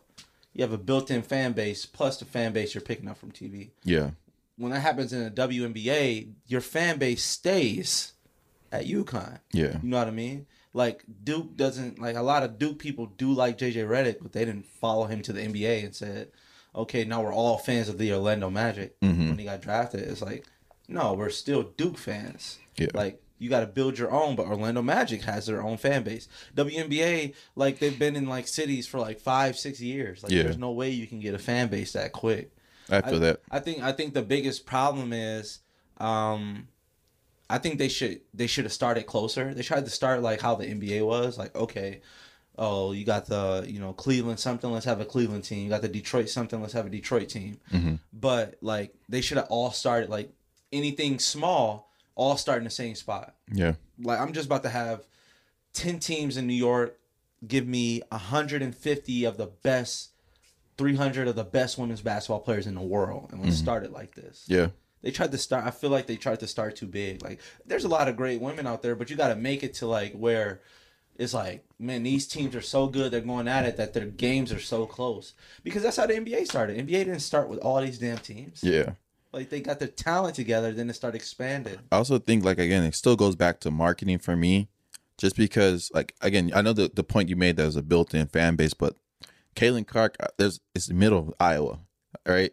You 0.53 0.63
have 0.63 0.73
a 0.73 0.79
built-in 0.79 1.23
fan 1.23 1.53
base 1.53 1.87
plus 1.87 2.19
the 2.19 2.25
fan 2.25 2.53
base 2.53 2.75
you're 2.75 2.81
picking 2.83 3.09
up 3.09 3.19
from 3.19 3.31
TV. 3.33 3.71
yeah, 3.85 4.11
When 4.59 4.73
that 4.73 4.81
happens 4.81 5.13
in 5.13 5.23
a 5.23 5.31
WNBA, 5.31 6.29
your 6.47 6.61
fan 6.61 6.99
base 6.99 7.23
stays 7.23 8.13
at 8.73 8.87
UConn. 8.87 9.39
yeah, 9.53 9.79
You 9.83 9.89
know 9.91 9.99
what 9.99 10.09
I 10.09 10.13
mean? 10.13 10.47
Like 10.73 11.05
Duke 11.25 11.57
doesn't 11.57 11.99
like 11.99 12.17
a 12.17 12.23
lot 12.23 12.43
of 12.43 12.59
Duke 12.59 12.79
people 12.79 13.07
do 13.07 13.33
like 13.33 13.57
JJ 13.59 13.87
Redick, 13.89 14.17
but 14.21 14.33
they 14.33 14.45
didn't 14.45 14.67
follow 14.67 15.05
him 15.07 15.23
to 15.23 15.33
the 15.33 15.41
NBA 15.41 15.85
and 15.85 15.95
said, 15.95 16.29
"Okay, 16.77 17.05
now 17.05 17.23
we're 17.23 17.33
all 17.33 17.59
fans 17.59 17.89
of 17.89 17.99
the 17.99 18.13
Orlando 18.13 18.51
Magic." 18.51 18.99
Mhm. 19.01 19.29
When 19.31 19.39
he 19.39 19.45
got 19.45 19.61
drafted, 19.63 20.01
it's 20.01 20.23
like, 20.23 20.45
no, 20.89 21.15
we're 21.15 21.31
still 21.31 21.63
Duke 21.63 21.99
fans. 21.99 22.59
Yeah. 22.77 22.89
Like 22.95 23.21
you 23.39 23.51
got 23.51 23.61
to 23.61 23.67
build 23.67 23.99
your 23.99 24.11
own, 24.11 24.35
but 24.37 24.47
Orlando 24.47 24.81
Magic 24.83 25.23
has 25.23 25.47
their 25.47 25.63
own 25.63 25.77
fan 25.77 26.03
base. 26.05 26.27
WNBA, 26.55 27.35
like 27.55 27.79
they've 27.79 27.99
been 27.99 28.17
in 28.17 28.27
like 28.27 28.49
cities 28.49 28.87
for 28.87 28.99
like 28.99 29.21
five, 29.21 29.59
six 29.59 29.81
years. 29.81 30.23
Like 30.23 30.33
Yeah. 30.33 30.45
there's 30.45 30.57
no 30.59 30.71
way 30.71 30.91
you 30.91 31.07
can 31.07 31.21
get 31.21 31.35
a 31.35 31.39
fan 31.39 31.69
base 31.69 31.93
that 31.93 32.13
quick. 32.13 32.51
I 32.89 33.01
feel 33.03 33.19
that. 33.21 33.41
I 33.51 33.59
think 33.61 33.83
I 33.83 33.93
think 33.93 34.15
the 34.15 34.23
biggest 34.23 34.65
problem 34.65 35.13
is 35.13 35.59
um 35.99 36.69
I 37.51 37.59
think 37.59 37.79
they 37.79 37.89
should 37.89 38.21
they 38.35 38.47
should 38.47 38.65
have 38.65 38.73
started 38.73 39.07
closer. 39.07 39.53
They 39.55 39.63
tried 39.63 39.85
to 39.85 39.91
start 39.91 40.23
like 40.23 40.41
how 40.41 40.55
the 40.55 40.67
NBA 40.67 41.05
was, 41.05 41.37
like 41.39 41.55
okay, 41.55 42.01
oh, 42.59 42.93
you 42.93 43.05
got 43.05 43.27
the, 43.27 43.65
you 43.69 43.79
know, 43.81 43.93
Cleveland 43.93 44.41
something, 44.41 44.71
let's 44.73 44.87
have 44.87 45.01
a 45.01 45.05
Cleveland 45.05 45.45
team. 45.45 45.65
You 45.65 45.69
got 45.71 45.83
the 45.83 45.89
Detroit 45.89 46.29
something, 46.29 46.61
let's 46.61 46.73
have 46.73 46.87
a 46.87 46.91
Detroit 46.91 47.29
team. 47.29 47.59
Mhm. 47.73 48.01
But 48.13 48.57
like 48.61 48.95
they 49.09 49.21
should 49.21 49.37
have 49.37 49.47
all 49.51 49.71
started 49.71 50.09
like 50.11 50.33
anything 50.73 51.19
small, 51.19 51.91
all 52.15 52.37
start 52.37 52.59
in 52.59 52.65
the 52.65 52.71
same 52.71 52.95
spot 52.95 53.35
Yeah, 53.53 53.75
like 54.03 54.19
I'm 54.19 54.33
just 54.33 54.47
about 54.47 54.63
to 54.63 54.71
have 54.71 55.05
10 55.75 55.99
teams 55.99 56.37
in 56.39 56.47
New 56.47 56.55
York 56.55 56.99
give 57.47 57.67
me 57.67 58.01
150 58.11 59.25
of 59.25 59.37
the 59.37 59.47
best 59.47 60.11
300 60.79 61.29
of 61.29 61.37
the 61.37 61.45
best 61.45 61.79
women's 61.79 62.01
basketball 62.03 62.41
players 62.41 62.67
in 62.67 62.75
the 62.75 62.81
world 62.81 63.31
and 63.33 63.43
let's 63.45 63.57
start 63.57 63.85
it 63.85 63.93
like 63.93 64.15
this. 64.15 64.45
yeah, 64.47 64.69
They 65.03 65.11
tried 65.11 65.33
to 65.33 65.39
start 65.39 65.65
I 65.67 65.71
feel 65.71 65.91
like 65.91 66.07
they 66.07 66.17
tried 66.17 66.41
to 66.41 66.47
start 66.47 66.77
too 66.77 66.87
big. 66.87 67.23
Like 67.23 67.41
there's 67.67 67.85
a 67.85 67.89
lot 67.89 68.09
of 68.09 68.17
great 68.17 68.41
women 68.41 68.67
out 68.67 68.83
there, 68.83 68.95
but 68.95 69.09
you 69.11 69.17
got 69.17 69.29
to 69.29 69.37
make 69.37 69.63
it 69.63 69.75
to 69.75 69.87
like 69.87 70.13
where 70.15 70.61
it's 71.19 71.35
like, 71.35 71.65
man, 71.79 72.03
these 72.03 72.27
teams 72.27 72.55
are 72.55 72.63
so 72.63 72.87
good, 72.87 73.13
they're 73.13 73.21
going 73.21 73.49
at 73.49 73.65
it 73.65 73.77
that 73.77 73.95
their 73.95 74.07
games 74.07 74.53
are 74.53 74.61
so 74.61 74.87
close. 74.87 75.35
Because 75.63 75.83
that's 75.83 75.97
how 75.97 76.07
the 76.07 76.15
NBA 76.15 76.47
started. 76.47 76.79
NBA 76.79 77.05
didn't 77.05 77.21
start 77.21 77.49
with 77.49 77.59
all 77.61 77.81
these 77.81 77.99
damn 77.99 78.19
teams. 78.19 78.63
yeah. 78.63 78.93
Like 79.33 79.51
they 79.51 79.61
got 79.61 79.79
their 79.79 79.89
talent 79.89 80.35
together, 80.35 80.73
then 80.73 80.89
it 80.89 80.95
started 80.95 81.17
expanding. 81.17 81.79
I 81.93 81.97
also 81.97 82.19
think 82.19 82.43
like 82.43 82.59
again, 82.59 82.85
it 82.85 82.95
still 82.95 83.17
goes 83.17 83.37
back 83.37 83.61
to 83.61 83.71
marketing 83.71 84.19
for 84.19 84.35
me, 84.35 84.69
just 85.19 85.37
because 85.37 85.91
like 85.93 86.15
again, 86.23 86.53
I 86.55 86.63
know 86.63 86.73
the 86.73 86.91
the 86.95 87.05
point 87.05 87.29
you 87.29 87.37
made 87.37 87.57
that 87.57 87.67
was 87.67 87.77
a 87.77 87.83
built-in 87.83 88.29
fan 88.29 88.57
base, 88.57 88.73
but 88.73 88.97
Caitlin 89.55 89.87
Clark, 89.87 90.17
uh, 90.21 90.29
there's 90.39 90.61
it's 90.75 90.87
the 90.87 90.95
middle 90.95 91.19
of 91.19 91.35
Iowa, 91.39 91.81
right? 92.27 92.53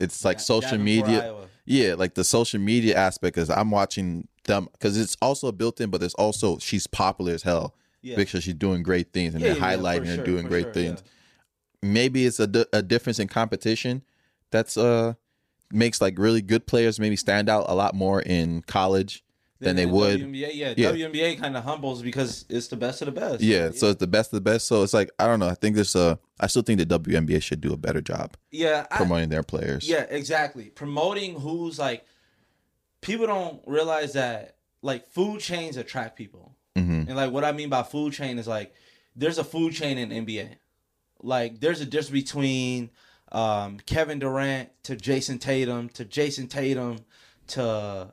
It's 0.00 0.24
like 0.24 0.40
social 0.40 0.78
media. 0.78 1.34
Yeah, 1.66 1.94
like 1.94 2.14
the 2.14 2.24
social 2.24 2.60
media 2.60 2.96
aspect 2.96 3.36
is 3.36 3.50
I'm 3.50 3.70
watching 3.70 4.28
them 4.44 4.68
because 4.72 4.96
it's 4.96 5.18
also 5.20 5.52
built 5.52 5.78
in, 5.78 5.90
but 5.90 6.00
there's 6.00 6.14
also 6.14 6.56
she's 6.58 6.86
popular 6.86 7.34
as 7.34 7.42
hell 7.42 7.74
Yeah. 8.04 8.16
because 8.16 8.44
she's 8.44 8.54
doing 8.54 8.82
great 8.82 9.12
things 9.12 9.34
and 9.34 9.42
Yeah, 9.42 9.54
they're 9.54 9.58
yeah, 9.62 9.70
yeah, 9.70 9.76
highlighting 9.78 10.06
her 10.06 10.14
sure, 10.16 10.24
doing 10.24 10.46
great 10.46 10.64
sure, 10.66 10.72
things. 10.74 11.02
yeah. 11.04 11.10
Maybe 11.90 12.26
it's 12.26 12.38
a, 12.38 12.46
di- 12.46 12.66
a 12.72 12.82
difference 12.82 13.18
in 13.18 13.28
competition 13.28 14.02
that's 14.50 14.76
uh 14.76 15.14
makes 15.72 16.00
like 16.00 16.18
really 16.18 16.42
good 16.42 16.66
players 16.66 17.00
maybe 17.00 17.16
stand 17.16 17.48
out 17.48 17.64
a 17.68 17.74
lot 17.74 17.94
more 17.94 18.20
in 18.22 18.62
college 18.62 19.24
than 19.60 19.76
they 19.76 19.86
would. 19.86 20.20
WNBA, 20.20 20.50
yeah, 20.54 20.74
Yeah. 20.76 20.92
WNBA 20.92 21.38
kind 21.40 21.56
of 21.56 21.64
humbles 21.64 22.02
because 22.02 22.44
it's 22.50 22.68
the 22.68 22.76
best 22.76 23.00
of 23.00 23.06
the 23.06 23.12
best. 23.18 23.40
Yeah, 23.42 23.70
so 23.70 23.88
it's 23.90 23.98
the 24.00 24.06
best 24.06 24.32
of 24.32 24.36
the 24.36 24.40
best. 24.50 24.66
So 24.66 24.82
it's 24.82 24.92
like 24.92 25.10
I 25.18 25.26
don't 25.26 25.40
know. 25.40 25.48
I 25.48 25.54
think 25.54 25.74
there's 25.74 25.96
a. 25.96 26.18
I 26.38 26.46
still 26.48 26.62
think 26.62 26.78
the 26.80 26.86
WNBA 26.98 27.42
should 27.42 27.60
do 27.62 27.72
a 27.72 27.76
better 27.78 28.02
job 28.02 28.36
yeah, 28.50 28.86
I, 28.90 28.96
promoting 28.98 29.30
their 29.30 29.42
players. 29.42 29.88
yeah, 29.88 30.04
exactly. 30.10 30.64
Promoting 30.66 31.40
who's 31.40 31.78
like 31.78 32.04
people 33.00 33.26
don't 33.26 33.62
realize 33.66 34.12
that 34.14 34.56
like 34.82 35.06
food 35.06 35.40
chains 35.40 35.76
attract 35.78 36.16
people, 36.16 36.53
Mhm. 36.76 37.06
and 37.08 37.14
like 37.16 37.30
what 37.30 37.44
I 37.44 37.52
mean 37.52 37.68
by 37.68 37.82
food 37.82 38.12
chain 38.12 38.38
is 38.38 38.46
like 38.48 38.74
there's 39.16 39.38
a 39.38 39.44
food 39.44 39.74
chain 39.74 39.96
in 39.98 40.10
NBA. 40.26 40.56
Like 41.22 41.60
there's 41.60 41.80
a 41.80 41.84
difference 41.86 42.10
between 42.10 42.90
um, 43.32 43.78
Kevin 43.86 44.18
Durant 44.18 44.70
to 44.84 44.96
Jayson 44.96 45.38
Tatum 45.40 45.88
to 45.90 46.04
Jayson 46.04 46.48
Tatum 46.48 46.98
to 47.48 48.12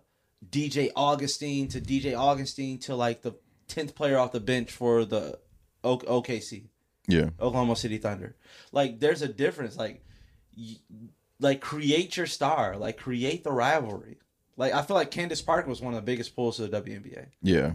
DJ 0.50 0.92
Augustin 0.96 1.68
to 1.70 1.82
DJ 1.82 2.16
Augustin 2.18 2.78
to 2.80 2.96
like 2.96 3.22
the 3.22 3.34
tenth 3.68 3.96
player 3.96 4.18
off 4.18 4.32
the 4.32 4.40
bench 4.40 4.72
for 4.72 5.06
the 5.06 5.40
o- 5.84 5.98
OKC. 5.98 6.66
yeah, 7.08 7.30
Oklahoma 7.40 7.76
City 7.76 7.98
Thunder. 7.98 8.36
Like 8.72 9.00
there's 9.00 9.22
a 9.22 9.28
difference. 9.28 9.76
Like, 9.78 10.04
y- 10.58 10.78
like 11.40 11.62
create 11.62 12.16
your 12.18 12.28
star. 12.28 12.78
Like 12.78 12.98
create 12.98 13.44
the 13.44 13.52
rivalry. 13.52 14.18
Like 14.58 14.74
I 14.74 14.82
feel 14.84 14.96
like 14.96 15.12
Candace 15.12 15.42
Parker 15.42 15.70
was 15.70 15.82
one 15.82 15.94
of 15.94 15.98
the 15.98 16.06
biggest 16.06 16.36
pulls 16.36 16.58
to 16.58 16.68
the 16.68 16.82
WNBA 16.82 17.28
yeah, 17.42 17.74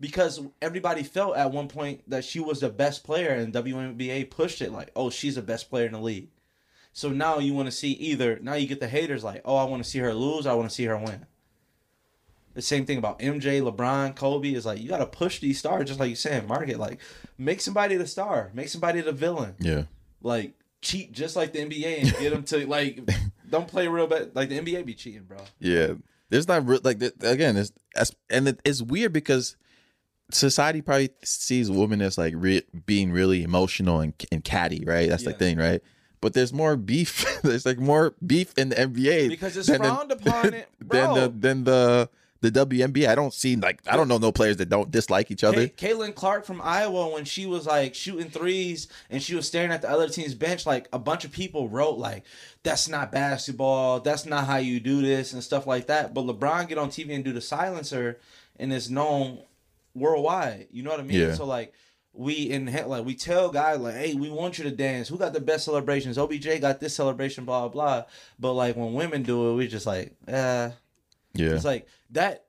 because 0.00 0.40
everybody 0.62 1.02
felt 1.02 1.36
at 1.36 1.52
one 1.52 1.68
point 1.68 2.08
that 2.08 2.24
she 2.24 2.40
was 2.40 2.60
the 2.60 2.70
best 2.70 3.04
player, 3.04 3.30
and 3.30 3.52
WNBA 3.52 4.30
pushed 4.30 4.62
it 4.62 4.72
like, 4.72 4.90
oh, 4.96 5.10
she's 5.10 5.34
the 5.34 5.42
best 5.42 5.68
player 5.68 5.86
in 5.86 5.92
the 5.92 6.00
league. 6.00 6.30
So 6.92 7.10
now 7.10 7.38
you 7.38 7.54
want 7.54 7.66
to 7.66 7.72
see 7.72 7.92
either 7.92 8.38
now 8.40 8.54
you 8.54 8.66
get 8.66 8.80
the 8.80 8.88
haters 8.88 9.22
like, 9.22 9.42
oh, 9.44 9.56
I 9.56 9.64
want 9.64 9.84
to 9.84 9.88
see 9.88 10.00
her 10.00 10.12
lose, 10.12 10.46
I 10.46 10.54
want 10.54 10.68
to 10.68 10.74
see 10.74 10.86
her 10.86 10.96
win. 10.96 11.26
The 12.54 12.62
same 12.62 12.84
thing 12.84 12.98
about 12.98 13.20
MJ, 13.20 13.62
LeBron, 13.62 14.16
Kobe 14.16 14.52
is 14.52 14.66
like 14.66 14.80
you 14.80 14.88
got 14.88 14.98
to 14.98 15.06
push 15.06 15.38
these 15.38 15.58
stars, 15.58 15.86
just 15.86 16.00
like 16.00 16.10
you 16.10 16.16
saying, 16.16 16.48
market 16.48 16.78
like 16.78 16.98
make 17.38 17.60
somebody 17.60 17.94
the 17.94 18.06
star, 18.06 18.50
make 18.54 18.68
somebody 18.68 19.00
the 19.02 19.12
villain 19.12 19.54
yeah, 19.60 19.84
like 20.20 20.54
cheat 20.82 21.12
just 21.12 21.36
like 21.36 21.52
the 21.52 21.60
NBA 21.60 22.00
and 22.00 22.10
get 22.18 22.30
them 22.30 22.42
to 22.44 22.66
like 22.66 23.08
don't 23.50 23.68
play 23.68 23.86
real 23.86 24.06
bad 24.06 24.34
like 24.34 24.48
the 24.48 24.58
NBA 24.58 24.84
be 24.86 24.94
cheating, 24.94 25.24
bro. 25.24 25.38
yeah. 25.58 25.92
There's 26.30 26.46
not 26.46 26.66
real 26.66 26.80
like 26.84 27.02
again. 27.02 27.56
It's 27.56 27.72
and 28.30 28.56
it's 28.64 28.80
weird 28.80 29.12
because 29.12 29.56
society 30.34 30.82
probably 30.82 31.10
sees 31.22 31.70
women 31.70 32.00
as 32.02 32.18
like 32.18 32.34
re- 32.36 32.64
being 32.86 33.12
really 33.12 33.42
emotional 33.42 34.00
and, 34.00 34.14
and 34.30 34.44
catty, 34.44 34.84
right? 34.86 35.08
That's 35.08 35.24
the 35.24 35.32
thing, 35.32 35.58
right? 35.58 35.82
But 36.20 36.34
there's 36.34 36.52
more 36.52 36.76
beef. 36.76 37.40
there's 37.42 37.64
like 37.64 37.78
more 37.78 38.14
beef 38.24 38.56
in 38.58 38.70
the 38.70 38.76
NBA 38.76 39.28
Because 39.28 39.56
it's 39.56 39.74
frowned 39.74 40.12
upon 40.12 40.54
it, 40.54 40.68
than 40.80 41.14
the 41.14 41.32
than 41.34 41.64
the 41.64 42.10
the 42.42 42.50
WNBA. 42.50 43.06
I 43.08 43.14
don't 43.14 43.32
see 43.32 43.56
like 43.56 43.80
I 43.86 43.96
don't 43.96 44.08
know 44.08 44.18
no 44.18 44.32
players 44.32 44.56
that 44.58 44.68
don't 44.68 44.90
dislike 44.90 45.30
each 45.30 45.44
other. 45.44 45.68
Kay- 45.68 45.92
Caitlin 45.92 46.14
Clark 46.14 46.44
from 46.44 46.60
Iowa, 46.62 47.08
when 47.08 47.24
she 47.24 47.46
was 47.46 47.66
like 47.66 47.94
shooting 47.94 48.30
threes 48.30 48.88
and 49.08 49.22
she 49.22 49.34
was 49.34 49.46
staring 49.46 49.72
at 49.72 49.82
the 49.82 49.90
other 49.90 50.08
team's 50.08 50.34
bench, 50.34 50.66
like 50.66 50.88
a 50.92 50.98
bunch 50.98 51.24
of 51.24 51.32
people 51.32 51.68
wrote 51.68 51.98
like, 51.98 52.24
"That's 52.62 52.88
not 52.88 53.12
basketball. 53.12 54.00
That's 54.00 54.26
not 54.26 54.46
how 54.46 54.56
you 54.56 54.80
do 54.80 55.02
this" 55.02 55.32
and 55.32 55.42
stuff 55.42 55.66
like 55.66 55.86
that. 55.86 56.14
But 56.14 56.26
LeBron 56.26 56.68
get 56.68 56.78
on 56.78 56.90
TV 56.90 57.14
and 57.14 57.24
do 57.24 57.32
the 57.32 57.40
silencer, 57.40 58.18
and 58.58 58.72
it's 58.72 58.90
known 58.90 59.42
worldwide. 59.94 60.68
You 60.70 60.82
know 60.82 60.90
what 60.90 61.00
I 61.00 61.04
mean? 61.04 61.18
Yeah. 61.20 61.34
So 61.34 61.44
like. 61.44 61.72
We 62.12 62.50
in 62.50 62.66
like 62.66 63.04
we 63.04 63.14
tell 63.14 63.50
guys 63.50 63.78
like, 63.78 63.94
hey, 63.94 64.14
we 64.14 64.30
want 64.30 64.58
you 64.58 64.64
to 64.64 64.72
dance. 64.72 65.08
Who 65.08 65.16
got 65.16 65.32
the 65.32 65.38
best 65.38 65.64
celebrations? 65.64 66.18
OBJ 66.18 66.60
got 66.60 66.80
this 66.80 66.92
celebration, 66.96 67.44
blah 67.44 67.60
blah 67.60 67.68
blah. 67.68 68.04
But 68.36 68.54
like 68.54 68.74
when 68.74 68.94
women 68.94 69.22
do 69.22 69.50
it, 69.52 69.54
we 69.54 69.68
just 69.68 69.86
like, 69.86 70.16
eh. 70.26 70.70
Yeah, 71.34 71.50
It's 71.50 71.64
like 71.64 71.86
that 72.10 72.46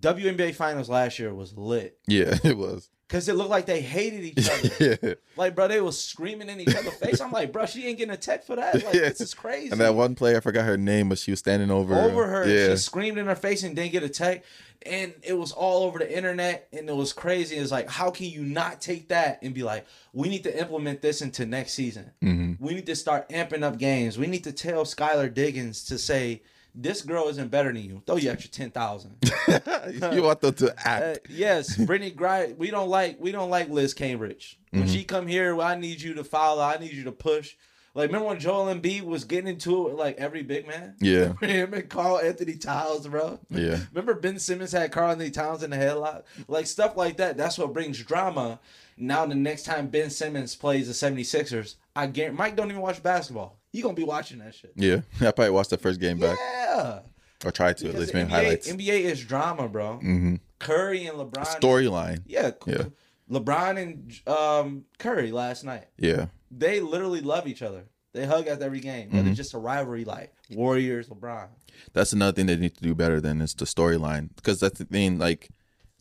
WNBA 0.00 0.54
finals 0.54 0.88
last 0.88 1.18
year 1.18 1.34
was 1.34 1.54
lit. 1.54 1.98
yeah, 2.08 2.34
it 2.44 2.56
was. 2.56 2.88
Cause 3.14 3.28
it 3.28 3.36
looked 3.36 3.50
like 3.50 3.64
they 3.66 3.80
hated 3.80 4.24
each 4.24 4.50
other. 4.50 4.98
yeah. 5.02 5.14
like, 5.36 5.54
bro, 5.54 5.68
they 5.68 5.80
was 5.80 6.02
screaming 6.02 6.48
in 6.48 6.58
each 6.60 6.74
other's 6.74 6.94
face. 6.94 7.20
I'm 7.20 7.30
like, 7.30 7.52
bro, 7.52 7.64
she 7.64 7.86
ain't 7.86 7.96
getting 7.96 8.12
a 8.12 8.16
tech 8.16 8.42
for 8.44 8.56
that. 8.56 8.74
Like, 8.74 8.92
Yeah. 8.92 9.00
this 9.10 9.20
is 9.20 9.34
crazy. 9.44 9.70
And 9.70 9.80
that 9.80 9.94
one 9.94 10.16
player, 10.16 10.38
I 10.38 10.40
forgot 10.40 10.64
her 10.64 10.76
name, 10.76 11.10
but 11.10 11.18
she 11.18 11.30
was 11.30 11.38
standing 11.38 11.70
over 11.70 11.94
over 11.94 12.26
her, 12.26 12.44
Yeah, 12.48 12.70
she 12.70 12.76
screamed 12.78 13.16
in 13.18 13.26
her 13.26 13.36
face 13.36 13.62
and 13.62 13.76
didn't 13.76 13.92
get 13.92 14.02
a 14.02 14.08
tech. 14.08 14.42
And 14.84 15.14
it 15.22 15.34
was 15.38 15.52
all 15.52 15.84
over 15.84 16.00
the 16.00 16.12
internet, 16.14 16.66
and 16.72 16.90
it 16.90 16.96
was 16.96 17.12
crazy. 17.12 17.54
It's 17.56 17.70
like, 17.70 17.88
how 17.88 18.10
can 18.10 18.26
you 18.26 18.42
not 18.42 18.80
take 18.80 19.08
that 19.10 19.38
and 19.42 19.54
be 19.54 19.62
like, 19.62 19.86
we 20.12 20.28
need 20.28 20.42
to 20.42 20.58
implement 20.58 21.00
this 21.00 21.22
into 21.22 21.46
next 21.46 21.72
season? 21.74 22.10
Mhm. 22.20 22.56
We 22.60 22.74
need 22.74 22.86
to 22.86 22.96
start 22.96 23.28
amping 23.30 23.62
up 23.62 23.78
games. 23.78 24.18
We 24.18 24.26
need 24.26 24.42
to 24.44 24.52
tell 24.52 24.84
Skylar 24.84 25.32
Diggins 25.32 25.84
to 25.84 25.98
say, 25.98 26.42
this 26.74 27.02
girl 27.02 27.28
isn't 27.28 27.50
better 27.50 27.72
than 27.72 27.82
you. 27.82 28.02
Throw 28.06 28.16
you 28.16 28.30
extra 28.30 28.50
ten 28.50 28.70
thousand. 28.70 29.16
you 30.12 30.22
want 30.22 30.40
them 30.40 30.54
to 30.54 30.70
Uh, 30.72 30.74
act. 30.84 31.26
yes, 31.30 31.76
Brittany 31.76 32.10
Griner. 32.10 32.56
We 32.56 32.70
don't 32.70 32.88
like 32.88 33.16
we 33.20 33.32
don't 33.32 33.50
like 33.50 33.68
Liz 33.70 33.94
Cambage. 33.94 34.56
When 34.70 34.82
Mm-hmm. 34.84 34.92
she 34.92 35.04
come 35.04 35.26
here, 35.28 35.60
I 35.60 35.76
need 35.76 36.00
you 36.00 36.14
to 36.14 36.24
follow. 36.24 36.62
I 36.62 36.78
need 36.78 36.92
you 36.92 37.04
to 37.04 37.12
push. 37.12 37.54
Like 37.94 38.08
remember 38.08 38.26
when 38.26 38.40
Joel 38.40 38.74
Embiid 38.74 39.04
was 39.04 39.22
getting 39.22 39.46
into 39.46 39.86
it 39.86 39.90
with 39.90 39.98
like 40.00 40.16
every 40.16 40.42
big 40.42 40.66
man? 40.66 40.96
Yeah. 41.00 41.34
Him 41.40 41.74
and 41.74 41.88
Karl 41.88 42.18
Anthony 42.18 42.56
Towns, 42.56 43.06
bro. 43.06 43.38
Yeah. 43.50 43.78
Remember 43.92 44.14
Ben 44.14 44.40
Simmons 44.40 44.72
had 44.72 44.90
Karl 44.90 45.12
Anthony 45.12 45.30
Towns 45.30 45.62
in 45.62 45.70
the 45.70 45.76
headlock? 45.76 46.24
Like 46.48 46.66
stuff 46.66 46.96
like 46.96 47.18
that. 47.18 47.36
That's 47.36 47.56
what 47.56 47.72
brings 47.72 48.02
drama. 48.02 48.58
Now 48.96 49.26
the 49.26 49.36
next 49.36 49.62
time 49.62 49.86
Ben 49.88 50.10
Simmons 50.10 50.56
plays 50.56 50.88
the 50.88 50.92
76ers, 50.92 51.76
I 51.94 52.06
guarantee 52.08 52.36
Mike 52.36 52.56
don't 52.56 52.70
even 52.70 52.82
watch 52.82 53.00
basketball. 53.00 53.58
He 53.74 53.82
gonna 53.82 53.94
be 53.94 54.04
watching 54.04 54.38
that 54.38 54.54
shit. 54.54 54.72
Yeah, 54.76 55.00
I 55.20 55.32
probably 55.32 55.50
watched 55.50 55.70
the 55.70 55.76
first 55.78 55.98
game 55.98 56.18
back 56.20 56.38
Yeah. 56.40 57.00
or 57.44 57.50
tried 57.50 57.76
to 57.78 57.88
at 57.88 57.96
least 57.96 58.14
maybe 58.14 58.28
NBA, 58.30 58.32
highlights. 58.32 58.72
NBA 58.72 59.00
is 59.00 59.24
drama, 59.24 59.68
bro. 59.68 59.96
hmm 59.98 60.36
Curry 60.60 61.06
and 61.06 61.18
LeBron. 61.18 61.44
Storyline. 61.60 62.22
Yeah, 62.24 62.52
Yeah. 62.66 62.84
LeBron 63.28 63.82
and 63.82 64.28
um, 64.28 64.84
Curry 64.98 65.32
last 65.32 65.64
night. 65.64 65.86
Yeah, 65.98 66.26
They 66.52 66.78
literally 66.80 67.20
love 67.20 67.48
each 67.48 67.62
other. 67.62 67.86
They 68.12 68.26
hug 68.26 68.46
after 68.46 68.64
every 68.64 68.78
game. 68.80 69.08
But 69.10 69.18
Mm-hmm. 69.18 69.28
it's 69.30 69.36
just 69.38 69.54
a 69.54 69.58
rivalry, 69.58 70.04
like 70.04 70.32
Warriors, 70.52 71.08
LeBron. 71.08 71.48
that's 71.92 72.12
another 72.12 72.32
thing 72.32 72.46
they 72.46 72.54
need 72.56 72.76
to 72.76 72.82
do 72.82 72.94
better 72.94 73.20
than 73.20 73.40
is 73.40 73.54
the 73.54 73.64
storyline 73.64 74.28
because 74.36 74.60
that's 74.60 74.78
the 74.78 74.84
thing. 74.84 75.18
Like 75.18 75.48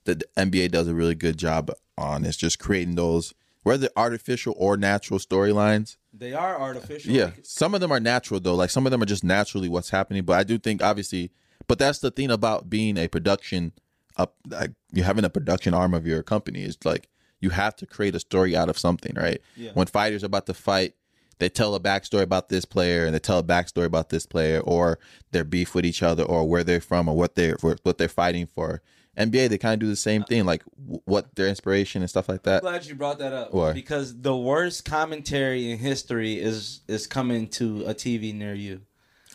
the 0.05 0.21
NBA 0.37 0.69
does 0.69 0.87
a 0.87 0.93
really 0.93 1.15
good 1.15 1.37
job 1.37 1.71
on 1.97 2.23
is 2.23 2.37
just 2.37 2.59
creating 2.59 2.93
those 2.95 3.33
whether 3.63 3.89
artificial 3.95 4.53
or 4.57 4.77
natural 4.77 5.19
storylines. 5.19 5.97
They 6.13 6.33
are 6.33 6.59
artificial. 6.59 7.11
Yeah, 7.11 7.31
some 7.43 7.73
of 7.73 7.81
them 7.81 7.91
are 7.91 7.99
natural 7.99 8.39
though. 8.39 8.55
Like 8.55 8.69
some 8.69 8.85
of 8.85 8.91
them 8.91 9.01
are 9.01 9.07
just 9.07 9.23
naturally 9.23 9.69
what's 9.69 9.89
happening. 9.89 10.23
But 10.23 10.37
I 10.37 10.43
do 10.43 10.57
think 10.57 10.83
obviously, 10.83 11.31
but 11.67 11.79
that's 11.79 11.99
the 11.99 12.11
thing 12.11 12.29
about 12.29 12.69
being 12.69 12.97
a 12.97 13.07
production 13.07 13.71
up. 14.17 14.35
Like 14.47 14.71
you 14.91 15.03
having 15.03 15.25
a 15.25 15.29
production 15.29 15.73
arm 15.73 15.93
of 15.93 16.05
your 16.05 16.21
company 16.21 16.63
is 16.63 16.77
like 16.85 17.09
you 17.39 17.49
have 17.49 17.75
to 17.77 17.85
create 17.85 18.15
a 18.15 18.19
story 18.19 18.55
out 18.55 18.69
of 18.69 18.77
something, 18.77 19.13
right? 19.15 19.41
Yeah. 19.55 19.71
When 19.73 19.87
fighters 19.87 20.23
are 20.23 20.27
about 20.27 20.45
to 20.45 20.53
fight, 20.53 20.93
they 21.39 21.49
tell 21.49 21.75
a 21.75 21.79
backstory 21.79 22.21
about 22.21 22.49
this 22.49 22.63
player 22.63 23.05
and 23.05 23.13
they 23.13 23.19
tell 23.19 23.39
a 23.39 23.43
backstory 23.43 23.85
about 23.85 24.09
this 24.09 24.25
player 24.25 24.59
or 24.59 24.99
their 25.31 25.43
beef 25.43 25.73
with 25.73 25.85
each 25.85 26.03
other 26.03 26.23
or 26.23 26.47
where 26.47 26.63
they're 26.63 26.79
from 26.79 27.09
or 27.09 27.15
what 27.15 27.35
they're 27.35 27.57
what 27.61 27.97
they're 27.97 28.07
fighting 28.07 28.45
for. 28.45 28.81
NBA 29.17 29.49
they 29.49 29.57
kind 29.57 29.73
of 29.75 29.79
do 29.79 29.87
the 29.87 29.95
same 29.95 30.23
thing, 30.23 30.45
like 30.45 30.63
w- 30.77 31.01
what 31.05 31.35
their 31.35 31.47
inspiration 31.47 32.01
and 32.01 32.09
stuff 32.09 32.27
like 32.29 32.39
I'm 32.47 32.53
that. 32.53 32.61
glad 32.63 32.85
you 32.85 32.95
brought 32.95 33.19
that 33.19 33.31
up. 33.33 33.53
Why? 33.53 33.71
Because 33.73 34.19
the 34.21 34.35
worst 34.35 34.85
commentary 34.85 35.71
in 35.71 35.77
history 35.77 36.39
is 36.39 36.81
is 36.87 37.05
coming 37.07 37.47
to 37.49 37.83
a 37.85 37.93
TV 37.93 38.33
near 38.33 38.53
you, 38.55 38.81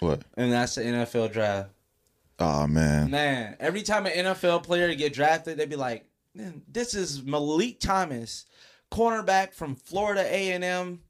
What? 0.01 0.23
and 0.37 0.53
that's 0.53 0.75
the 0.75 0.83
NFL 0.83 1.33
draft. 1.33 1.71
Oh 2.41 2.67
man. 2.67 3.11
Man, 3.11 3.57
every 3.61 3.83
time 3.83 4.07
an 4.07 4.13
NFL 4.13 4.63
player 4.65 4.93
get 4.95 5.13
drafted, 5.13 5.59
they 5.59 5.67
be 5.67 5.77
like, 5.77 6.07
"Man, 6.35 6.63
"This 6.69 6.95
is 6.95 7.23
Malik 7.23 7.79
Thomas, 7.81 8.47
cornerback 8.93 9.53
from 9.55 9.75
Florida 9.77 10.23
A 10.23 10.53
and 10.53 10.65
M." 10.65 11.01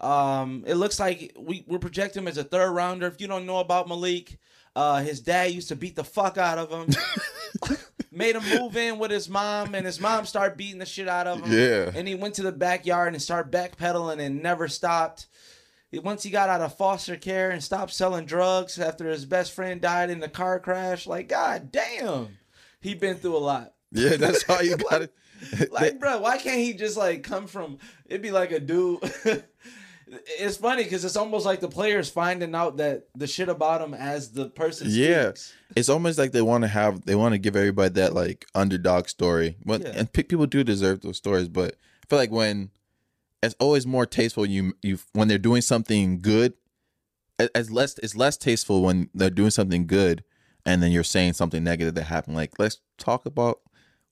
Um, 0.00 0.62
it 0.66 0.74
looks 0.74 1.00
like 1.00 1.32
we 1.38 1.64
we're 1.66 1.78
projecting 1.78 2.22
him 2.22 2.28
as 2.28 2.38
a 2.38 2.44
third 2.44 2.70
rounder. 2.72 3.06
If 3.06 3.20
you 3.20 3.26
don't 3.28 3.46
know 3.46 3.58
about 3.60 3.88
Malik, 3.88 4.38
uh, 4.74 5.00
his 5.02 5.20
dad 5.20 5.52
used 5.52 5.68
to 5.68 5.76
beat 5.76 5.96
the 5.96 6.04
fuck 6.04 6.38
out 6.38 6.58
of 6.58 6.70
him. 6.70 6.94
Made 8.16 8.34
him 8.34 8.58
move 8.58 8.78
in 8.78 8.98
with 8.98 9.10
his 9.10 9.28
mom, 9.28 9.74
and 9.74 9.84
his 9.84 10.00
mom 10.00 10.24
started 10.24 10.56
beating 10.56 10.78
the 10.78 10.86
shit 10.86 11.06
out 11.06 11.26
of 11.26 11.44
him. 11.44 11.52
Yeah. 11.52 11.90
And 11.94 12.08
he 12.08 12.14
went 12.14 12.32
to 12.36 12.42
the 12.42 12.50
backyard 12.50 13.12
and 13.12 13.20
started 13.20 13.52
backpedaling 13.52 14.20
and 14.20 14.42
never 14.42 14.68
stopped. 14.68 15.26
Once 15.92 16.22
he 16.22 16.30
got 16.30 16.48
out 16.48 16.62
of 16.62 16.74
foster 16.76 17.16
care 17.16 17.50
and 17.50 17.62
stopped 17.62 17.92
selling 17.92 18.24
drugs 18.24 18.78
after 18.78 19.06
his 19.06 19.26
best 19.26 19.52
friend 19.52 19.82
died 19.82 20.08
in 20.08 20.20
the 20.20 20.30
car 20.30 20.58
crash, 20.58 21.06
like 21.06 21.28
god 21.28 21.70
damn, 21.70 22.38
he 22.80 22.94
been 22.94 23.16
through 23.16 23.36
a 23.36 23.38
lot. 23.38 23.74
Yeah, 23.92 24.16
that's 24.16 24.42
how 24.44 24.60
you 24.60 24.76
got 24.90 25.02
it. 25.02 25.12
Like, 25.70 26.00
bro, 26.00 26.18
why 26.18 26.38
can't 26.38 26.60
he 26.60 26.72
just 26.72 26.96
like 26.96 27.22
come 27.22 27.46
from? 27.46 27.78
It'd 28.06 28.22
be 28.22 28.30
like 28.30 28.50
a 28.50 28.60
dude. 28.60 29.00
it's 30.08 30.56
funny 30.56 30.84
because 30.84 31.04
it's 31.04 31.16
almost 31.16 31.44
like 31.44 31.60
the 31.60 31.68
players 31.68 32.08
finding 32.08 32.54
out 32.54 32.76
that 32.76 33.08
the 33.16 33.26
shit 33.26 33.48
about 33.48 33.80
them 33.80 33.92
as 33.94 34.30
the 34.32 34.48
person. 34.48 34.86
Yeah. 34.90 35.28
speaks. 35.30 35.54
It's 35.74 35.88
almost 35.88 36.18
like 36.18 36.32
they 36.32 36.42
want 36.42 36.62
to 36.62 36.68
have 36.68 37.04
they 37.04 37.14
want 37.16 37.32
to 37.34 37.38
give 37.38 37.56
everybody 37.56 37.94
that 37.94 38.14
like 38.14 38.46
underdog 38.54 39.08
story. 39.08 39.56
But 39.64 39.82
Yeah. 39.82 39.92
and 39.96 40.12
pe- 40.12 40.22
people 40.22 40.46
do 40.46 40.62
deserve 40.62 41.00
those 41.00 41.16
stories, 41.16 41.48
but 41.48 41.74
I 41.74 42.06
feel 42.08 42.18
like 42.18 42.30
when 42.30 42.70
it's 43.42 43.56
always 43.60 43.86
more 43.86 44.06
tasteful 44.06 44.46
you 44.46 44.74
you 44.82 44.98
when 45.12 45.28
they're 45.28 45.38
doing 45.38 45.62
something 45.62 46.20
good 46.20 46.54
as 47.54 47.70
less 47.70 47.98
it's 47.98 48.16
less 48.16 48.36
tasteful 48.36 48.82
when 48.82 49.10
they're 49.14 49.28
doing 49.28 49.50
something 49.50 49.86
good 49.86 50.24
and 50.64 50.82
then 50.82 50.90
you're 50.90 51.04
saying 51.04 51.32
something 51.34 51.62
negative 51.64 51.94
that 51.94 52.04
happened. 52.04 52.36
Like 52.36 52.58
let's 52.58 52.78
talk 52.96 53.26
about 53.26 53.60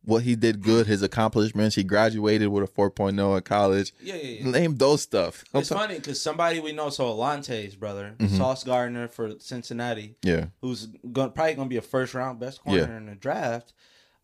what 0.05 0.22
he 0.22 0.36
did 0.36 0.62
good, 0.62 0.86
his 0.86 1.02
accomplishments. 1.02 1.76
He 1.76 1.82
graduated 1.84 2.48
with 2.48 2.64
a 2.64 2.66
4.0 2.72 3.36
at 3.38 3.44
college. 3.44 3.92
Yeah, 4.02 4.14
yeah, 4.16 4.40
yeah. 4.44 4.50
Name 4.50 4.76
those 4.76 5.02
stuff. 5.02 5.44
It's 5.55 5.68
funny 5.70 5.94
because 5.96 6.20
somebody 6.20 6.61
we 6.61 6.72
know, 6.72 6.90
so 6.90 7.07
Alonte's 7.09 7.74
brother, 7.74 8.14
Mm-hmm. 8.18 8.36
Sauce 8.36 8.64
Gardner 8.64 9.09
for 9.09 9.32
Cincinnati, 9.38 10.16
Yeah. 10.22 10.46
who's 10.61 10.86
going 11.12 11.32
probably 11.32 11.55
going 11.55 11.68
to 11.68 11.72
be 11.72 11.78
a 11.78 11.82
first 11.82 12.12
round 12.14 12.38
best 12.38 12.62
corner 12.62 12.78
Yeah. 12.80 12.96
in 12.96 13.07
the 13.07 13.14
draft. 13.14 13.72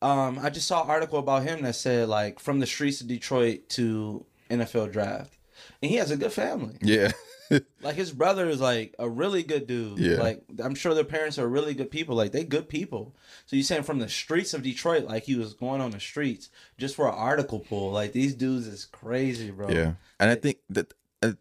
Um, 0.02 0.38
I 0.42 0.50
just 0.50 0.66
saw 0.66 0.82
an 0.84 0.90
article 0.90 1.18
about 1.18 1.42
him 1.42 1.62
that 1.62 1.74
said 1.74 2.08
like 2.08 2.40
from 2.40 2.60
the 2.60 2.66
streets 2.66 3.00
of 3.00 3.06
Detroit 3.08 3.68
to 3.70 4.24
NFL 4.50 4.92
draft, 4.92 5.34
and 5.82 5.90
he 5.90 5.96
has 5.96 6.10
a 6.10 6.16
good 6.16 6.32
family. 6.32 6.76
Yeah. 6.82 7.12
Like 7.82 7.96
his 7.96 8.12
brother 8.12 8.48
is 8.48 8.60
like 8.60 8.94
a 8.98 9.08
really 9.08 9.42
good 9.42 9.66
dude. 9.66 9.98
Yeah. 9.98 10.18
Like 10.18 10.44
I'm 10.62 10.74
sure 10.74 10.94
their 10.94 11.04
parents 11.04 11.38
are 11.38 11.48
really 11.48 11.74
good 11.74 11.90
people. 11.90 12.14
Like 12.14 12.32
they 12.32 12.44
good 12.44 12.68
people. 12.68 13.14
So 13.46 13.56
you 13.56 13.62
saying 13.62 13.84
from 13.84 13.98
the 13.98 14.08
streets 14.08 14.54
of 14.54 14.62
Detroit, 14.62 15.04
like 15.04 15.24
he 15.24 15.34
was 15.34 15.54
going 15.54 15.80
on 15.80 15.90
the 15.90 16.00
streets 16.00 16.50
just 16.78 16.94
for 16.94 17.08
an 17.08 17.14
article 17.14 17.60
pull. 17.60 17.90
Like 17.90 18.12
these 18.12 18.34
dudes 18.34 18.66
is 18.66 18.84
crazy, 18.84 19.50
bro. 19.50 19.70
Yeah, 19.70 19.94
and 20.18 20.30
I 20.30 20.34
think 20.34 20.58
that 20.68 20.92
uh, 21.22 21.32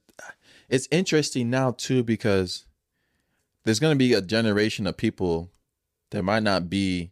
it's 0.69 0.87
interesting 0.91 1.49
now 1.49 1.71
too 1.71 2.03
because 2.03 2.65
there's 3.65 3.79
going 3.79 3.93
to 3.93 3.99
be 3.99 4.13
a 4.13 4.21
generation 4.21 4.87
of 4.87 4.97
people 4.97 5.51
that 6.11 6.23
might 6.23 6.43
not 6.43 6.69
be. 6.69 7.11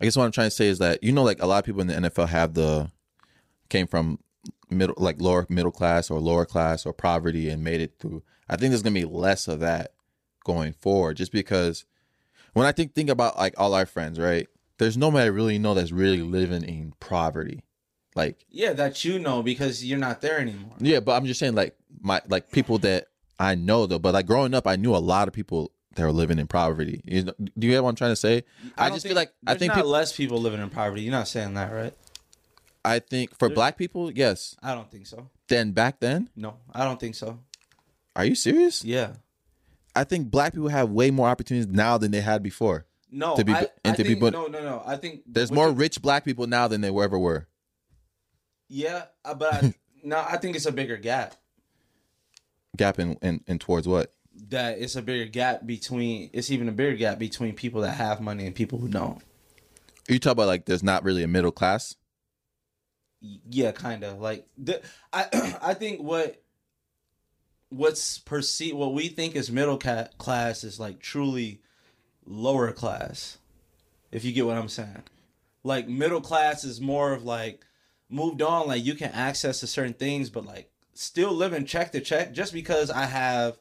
I 0.00 0.04
guess 0.04 0.16
what 0.16 0.24
I'm 0.24 0.32
trying 0.32 0.48
to 0.48 0.56
say 0.56 0.66
is 0.66 0.78
that 0.80 1.02
you 1.02 1.12
know, 1.12 1.22
like 1.22 1.40
a 1.40 1.46
lot 1.46 1.58
of 1.60 1.64
people 1.64 1.80
in 1.80 1.86
the 1.86 1.94
NFL 1.94 2.28
have 2.28 2.54
the 2.54 2.90
came 3.68 3.86
from 3.86 4.18
middle, 4.72 4.94
like 4.98 5.20
lower 5.20 5.46
middle 5.48 5.70
class 5.70 6.10
or 6.10 6.20
lower 6.20 6.44
class 6.44 6.86
or 6.86 6.92
poverty 6.92 7.48
and 7.48 7.62
made 7.62 7.80
it 7.80 7.94
through. 7.98 8.22
I 8.48 8.56
think 8.56 8.70
there's 8.70 8.82
going 8.82 8.94
to 8.94 9.00
be 9.00 9.06
less 9.06 9.48
of 9.48 9.60
that 9.60 9.92
going 10.44 10.72
forward, 10.72 11.16
just 11.16 11.32
because 11.32 11.84
when 12.52 12.66
I 12.66 12.72
think 12.72 12.94
think 12.94 13.10
about 13.10 13.36
like 13.36 13.54
all 13.58 13.74
our 13.74 13.86
friends, 13.86 14.18
right? 14.18 14.48
There's 14.78 14.96
nobody 14.96 15.24
I 15.24 15.28
really 15.28 15.58
know 15.58 15.74
that's 15.74 15.92
really 15.92 16.22
living 16.22 16.64
in 16.64 16.92
poverty, 16.98 17.62
like. 18.16 18.44
Yeah, 18.50 18.72
that 18.72 19.04
you 19.04 19.18
know 19.18 19.42
because 19.42 19.84
you're 19.84 19.98
not 19.98 20.20
there 20.20 20.38
anymore. 20.38 20.74
Yeah, 20.78 21.00
but 21.00 21.12
I'm 21.12 21.26
just 21.26 21.38
saying, 21.38 21.54
like 21.54 21.76
my 22.00 22.20
like 22.28 22.50
people 22.50 22.78
that 22.78 23.06
I 23.38 23.54
know 23.54 23.86
though. 23.86 23.98
But 23.98 24.14
like 24.14 24.26
growing 24.26 24.54
up, 24.54 24.66
I 24.66 24.76
knew 24.76 24.94
a 24.94 24.98
lot 24.98 25.28
of 25.28 25.34
people 25.34 25.72
that 25.94 26.02
were 26.02 26.12
living 26.12 26.38
in 26.38 26.46
poverty. 26.46 27.02
You 27.04 27.24
know, 27.24 27.32
do 27.38 27.66
you 27.66 27.72
get 27.72 27.82
what 27.82 27.90
I'm 27.90 27.96
trying 27.96 28.12
to 28.12 28.16
say? 28.16 28.44
I, 28.76 28.88
don't 28.88 28.96
just 28.96 29.06
feel 29.06 29.16
like 29.16 29.32
I 29.46 29.54
think 29.54 29.70
not 29.70 29.76
people, 29.76 29.90
less 29.90 30.14
people 30.16 30.38
living 30.38 30.60
in 30.60 30.70
poverty. 30.70 31.02
You're 31.02 31.12
not 31.12 31.28
saying 31.28 31.54
that, 31.54 31.72
right? 31.72 31.94
I 32.84 32.98
think 32.98 33.36
for 33.38 33.48
black 33.48 33.76
people, 33.78 34.10
yes. 34.10 34.56
I 34.62 34.74
don't 34.74 34.90
think 34.90 35.06
so. 35.06 35.28
Then 35.48 35.72
back 35.72 36.00
then, 36.00 36.30
No, 36.34 36.56
I 36.72 36.84
don't 36.84 36.98
think 36.98 37.14
so. 37.14 37.38
are 38.16 38.24
you 38.24 38.34
serious? 38.34 38.84
Yeah. 38.84 39.12
I 39.94 40.04
think 40.04 40.30
black 40.30 40.54
people 40.54 40.68
have 40.68 40.90
way 40.90 41.10
more 41.10 41.28
opportunities 41.28 41.72
now 41.72 41.98
than 41.98 42.10
they 42.10 42.20
had 42.22 42.42
before. 42.42 42.86
No, 43.10 43.36
To 43.36 43.44
be- 43.44 43.52
I, 43.52 43.66
and 43.84 43.92
I 43.92 43.96
to 43.96 44.02
be 44.02 44.08
think, 44.10 44.20
put- 44.20 44.32
no, 44.32 44.46
no, 44.46 44.62
no. 44.62 44.82
I 44.86 44.96
think 44.96 45.20
There's 45.26 45.52
more 45.52 45.68
you- 45.68 45.74
rich 45.74 46.00
black 46.00 46.24
people 46.24 46.46
now 46.46 46.66
than 46.66 46.80
there 46.80 47.02
ever 47.02 47.18
were. 47.18 47.46
Yeah, 48.68 49.04
uh, 49.24 49.34
but 49.34 49.52
I, 49.54 49.74
no, 50.02 50.16
I 50.26 50.38
think 50.38 50.56
it's 50.56 50.64
a 50.66 50.72
bigger 50.72 50.96
gap. 50.96 51.36
Gap 52.76 52.98
in, 52.98 53.18
in, 53.20 53.44
in 53.46 53.58
towards 53.58 53.86
what? 53.86 54.14
That 54.48 54.78
it's 54.78 54.96
a 54.96 55.02
bigger 55.02 55.26
gap 55.30 55.66
between. 55.66 56.30
It's 56.32 56.50
even 56.50 56.68
a 56.70 56.72
bigger 56.72 56.96
gap 56.96 57.18
between 57.18 57.54
people 57.54 57.82
that 57.82 57.92
have 57.92 58.20
money 58.22 58.46
and 58.46 58.54
people 58.54 58.78
who 58.78 58.88
don't. 58.88 59.18
Are 60.08 60.12
you 60.14 60.18
talk 60.18 60.32
about 60.32 60.46
like 60.46 60.64
there's 60.64 60.82
not 60.82 61.04
really 61.04 61.22
a 61.22 61.28
middle 61.28 61.52
class. 61.52 61.96
Yeah, 63.50 63.72
kind 63.72 64.02
of 64.02 64.20
like 64.20 64.46
the, 64.58 64.82
I. 65.12 65.58
I 65.62 65.74
think 65.74 66.00
what 66.02 66.42
what's 67.68 68.18
perceived, 68.18 68.76
what 68.76 68.92
we 68.92 69.08
think 69.08 69.34
is 69.34 69.50
middle 69.50 69.78
ca- 69.78 70.08
class, 70.18 70.64
is 70.64 70.78
like 70.80 70.98
truly 71.00 71.60
lower 72.26 72.72
class. 72.72 73.38
If 74.10 74.24
you 74.24 74.32
get 74.32 74.46
what 74.46 74.58
I'm 74.58 74.68
saying, 74.68 75.04
like 75.64 75.88
middle 75.88 76.20
class 76.20 76.64
is 76.64 76.80
more 76.80 77.12
of 77.12 77.24
like 77.24 77.64
moved 78.10 78.42
on. 78.42 78.66
Like 78.68 78.84
you 78.84 78.94
can 78.94 79.10
access 79.12 79.60
to 79.60 79.66
certain 79.66 79.94
things, 79.94 80.28
but 80.28 80.44
like 80.44 80.70
still 80.94 81.32
living 81.32 81.64
check 81.64 81.92
to 81.92 82.00
check. 82.00 82.32
Just 82.32 82.52
because 82.52 82.90
I 82.90 83.06
have, 83.06 83.58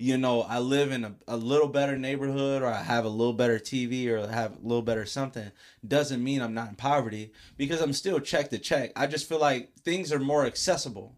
you 0.00 0.16
know, 0.16 0.42
I 0.42 0.58
live 0.60 0.92
in 0.92 1.04
a, 1.04 1.14
a 1.28 1.36
little 1.36 1.68
better 1.68 1.96
neighborhood 1.96 2.62
or 2.62 2.68
I 2.68 2.82
have 2.82 3.04
a 3.04 3.08
little 3.08 3.34
better 3.34 3.58
TV 3.58 4.08
or 4.08 4.26
I 4.26 4.32
have 4.32 4.52
a 4.52 4.66
little 4.66 4.82
better 4.82 5.04
something 5.04 5.52
doesn't 5.86 6.24
mean 6.24 6.40
I'm 6.40 6.54
not 6.54 6.70
in 6.70 6.74
poverty 6.74 7.32
because 7.58 7.82
I'm 7.82 7.92
still 7.92 8.18
check 8.18 8.48
to 8.50 8.58
check. 8.58 8.92
I 8.96 9.06
just 9.06 9.28
feel 9.28 9.38
like 9.38 9.74
things 9.80 10.10
are 10.10 10.18
more 10.18 10.46
accessible. 10.46 11.16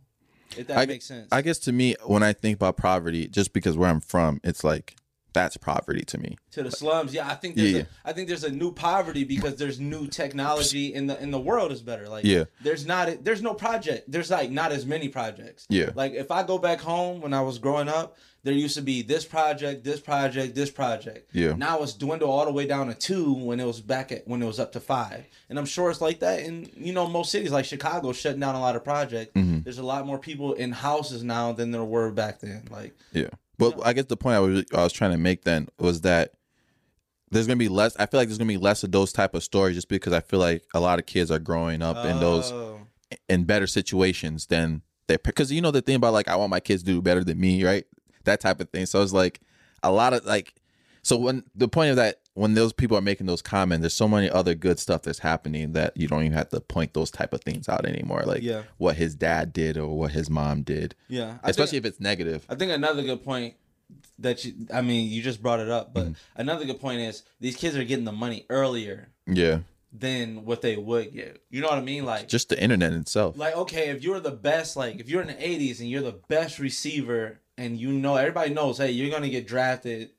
If 0.56 0.66
that 0.66 0.78
I, 0.78 0.86
makes 0.86 1.06
sense. 1.06 1.28
I 1.30 1.42
guess 1.42 1.58
to 1.60 1.72
me, 1.72 1.94
when 2.04 2.22
I 2.22 2.32
think 2.32 2.56
about 2.56 2.76
poverty, 2.76 3.28
just 3.28 3.52
because 3.52 3.76
where 3.76 3.88
I'm 3.88 4.00
from, 4.00 4.40
it's 4.42 4.64
like 4.64 4.96
that's 5.32 5.56
poverty 5.56 6.02
to 6.02 6.18
me. 6.18 6.36
to 6.52 6.62
the 6.62 6.70
slums. 6.70 7.14
Yeah, 7.14 7.28
I 7.28 7.34
think 7.34 7.56
there's 7.56 7.72
Yeah, 7.72 7.80
a, 8.04 8.08
I 8.10 8.12
think 8.12 8.28
there's 8.28 8.44
a 8.44 8.50
new 8.50 8.72
poverty 8.72 9.24
because 9.24 9.56
there's 9.56 9.80
new 9.80 10.06
technology 10.06 10.92
in 10.94 11.06
the 11.06 11.18
and 11.18 11.32
the 11.32 11.40
world 11.40 11.72
is 11.72 11.82
better. 11.82 12.08
Like 12.08 12.24
Yeah. 12.24 12.44
there's 12.62 12.86
not 12.86 13.24
there's 13.24 13.42
no 13.42 13.54
project. 13.54 14.10
There's 14.10 14.30
like 14.30 14.50
not 14.50 14.72
as 14.72 14.84
many 14.86 15.08
projects. 15.08 15.66
Yeah. 15.68 15.90
Like 15.94 16.12
if 16.12 16.30
I 16.30 16.42
go 16.42 16.58
back 16.58 16.80
home 16.80 17.20
when 17.20 17.32
I 17.34 17.40
was 17.42 17.58
growing 17.58 17.88
up, 17.88 18.16
there 18.44 18.52
used 18.52 18.74
to 18.74 18.82
be 18.82 19.02
this 19.02 19.24
project, 19.24 19.84
this 19.84 20.00
project, 20.00 20.56
this 20.56 20.68
project. 20.70 21.30
Yeah. 21.32 21.52
Now 21.52 21.82
it's 21.82 21.92
dwindled 21.94 22.28
all 22.28 22.44
the 22.44 22.52
way 22.52 22.66
down 22.66 22.88
to 22.88 22.94
two 22.94 23.32
when 23.34 23.60
it 23.60 23.66
was 23.66 23.80
back 23.80 24.10
at 24.10 24.26
when 24.26 24.42
it 24.42 24.46
was 24.46 24.58
up 24.58 24.72
to 24.72 24.80
five. 24.80 25.24
And 25.48 25.58
I'm 25.58 25.64
sure 25.66 25.90
it's 25.90 26.00
like 26.00 26.20
that 26.20 26.40
in 26.40 26.68
you 26.76 26.92
know 26.92 27.06
most 27.08 27.30
cities 27.30 27.52
like 27.52 27.64
Chicago 27.64 28.12
shutting 28.12 28.40
down 28.40 28.54
a 28.56 28.60
lot 28.60 28.74
of 28.76 28.82
projects. 28.84 29.32
Mm-hmm. 29.34 29.60
There's 29.62 29.78
a 29.78 29.84
lot 29.84 30.06
more 30.06 30.18
people 30.18 30.54
in 30.54 30.72
houses 30.72 31.22
now 31.22 31.52
than 31.52 31.70
there 31.70 31.84
were 31.84 32.10
back 32.10 32.40
then. 32.40 32.66
Like 32.70 32.94
Yeah. 33.12 33.28
But 33.70 33.86
I 33.86 33.92
guess 33.92 34.06
the 34.06 34.16
point 34.16 34.36
I 34.36 34.40
was 34.40 34.64
I 34.74 34.82
was 34.82 34.92
trying 34.92 35.12
to 35.12 35.18
make 35.18 35.44
then 35.44 35.68
was 35.78 36.00
that 36.02 36.32
there's 37.30 37.46
gonna 37.46 37.56
be 37.56 37.68
less. 37.68 37.96
I 37.96 38.06
feel 38.06 38.20
like 38.20 38.28
there's 38.28 38.38
gonna 38.38 38.48
be 38.48 38.58
less 38.58 38.82
of 38.82 38.92
those 38.92 39.12
type 39.12 39.34
of 39.34 39.42
stories 39.42 39.76
just 39.76 39.88
because 39.88 40.12
I 40.12 40.20
feel 40.20 40.40
like 40.40 40.64
a 40.74 40.80
lot 40.80 40.98
of 40.98 41.06
kids 41.06 41.30
are 41.30 41.38
growing 41.38 41.80
up 41.80 42.04
in 42.04 42.20
those 42.20 42.52
oh, 42.52 42.80
in 43.28 43.44
better 43.44 43.66
situations 43.66 44.46
than 44.46 44.82
they 45.06 45.16
because 45.16 45.52
you 45.52 45.60
know 45.60 45.70
the 45.70 45.80
thing 45.82 45.96
about 45.96 46.12
like 46.12 46.28
I 46.28 46.36
want 46.36 46.50
my 46.50 46.60
kids 46.60 46.82
to 46.82 46.86
do 46.86 47.02
better 47.02 47.24
than 47.24 47.40
me, 47.40 47.64
right? 47.64 47.84
That 48.24 48.40
type 48.40 48.60
of 48.60 48.68
thing. 48.70 48.86
So 48.86 49.02
it's 49.02 49.12
like 49.12 49.40
a 49.82 49.90
lot 49.90 50.12
of 50.12 50.24
like 50.24 50.54
so 51.02 51.16
when 51.16 51.44
the 51.54 51.68
point 51.68 51.90
of 51.90 51.96
that 51.96 52.16
when 52.34 52.54
those 52.54 52.72
people 52.72 52.96
are 52.96 53.02
making 53.02 53.26
those 53.26 53.42
comments, 53.42 53.82
there's 53.82 53.92
so 53.94 54.08
many 54.08 54.30
other 54.30 54.54
good 54.54 54.78
stuff 54.78 55.02
that's 55.02 55.18
happening 55.18 55.72
that 55.72 55.94
you 55.96 56.08
don't 56.08 56.20
even 56.22 56.32
have 56.32 56.48
to 56.48 56.60
point 56.60 56.94
those 56.94 57.10
type 57.10 57.32
of 57.34 57.42
things 57.42 57.68
out 57.68 57.84
anymore. 57.84 58.22
Like 58.24 58.42
Yeah. 58.42 58.62
what 58.78 58.96
his 58.96 59.14
dad 59.14 59.52
did 59.52 59.76
or 59.76 59.88
what 59.96 60.12
his 60.12 60.30
mom 60.30 60.62
did. 60.62 60.94
yeah. 61.08 61.24
I 61.24 61.28
think- 61.32 61.40
Especially 61.50 61.78
if 61.78 61.84
it's 61.84 62.00
negative. 62.00 62.46
I 62.48 62.54
think 62.54 62.72
another 62.72 63.02
good 63.02 63.22
point 63.22 63.54
that 64.18 64.44
you, 64.44 64.54
I 64.72 64.80
mean, 64.80 65.10
you 65.10 65.20
just 65.22 65.42
brought 65.42 65.60
it 65.60 65.68
up, 65.68 65.92
but 65.92 66.04
mm-hmm. 66.04 66.12
another 66.40 66.64
good 66.64 66.80
point 66.80 67.00
is 67.00 67.22
these 67.40 67.56
kids 67.56 67.76
are 67.76 67.84
getting 67.84 68.06
the 68.06 68.12
money 68.12 68.46
earlier 68.48 69.08
Yeah. 69.26 69.58
than 69.92 70.46
what 70.46 70.62
they 70.62 70.76
would 70.76 71.12
get. 71.12 71.42
You 71.50 71.60
know 71.60 71.68
what 71.68 71.76
I 71.78 71.82
mean? 71.82 72.06
Like, 72.06 72.28
Just 72.28 72.48
the 72.48 72.58
internet 72.58 72.94
itself. 72.94 73.36
like 73.36 73.54
okay, 73.54 73.90
if 73.90 74.02
you're 74.02 74.20
the 74.20 74.30
best, 74.30 74.74
like 74.76 74.98
if 75.00 75.10
you're 75.10 75.20
in 75.20 75.28
the 75.28 75.34
'80s 75.34 75.80
and 75.80 75.90
you're 75.90 76.00
the 76.02 76.18
best 76.28 76.58
receiver, 76.58 77.40
and 77.58 77.78
you 77.78 77.92
know 77.92 78.16
everybody 78.16 78.54
knows, 78.54 78.78
hey, 78.78 78.90
you're 78.92 79.10
gonna 79.10 79.28
get 79.28 79.46
drafted 79.46 80.10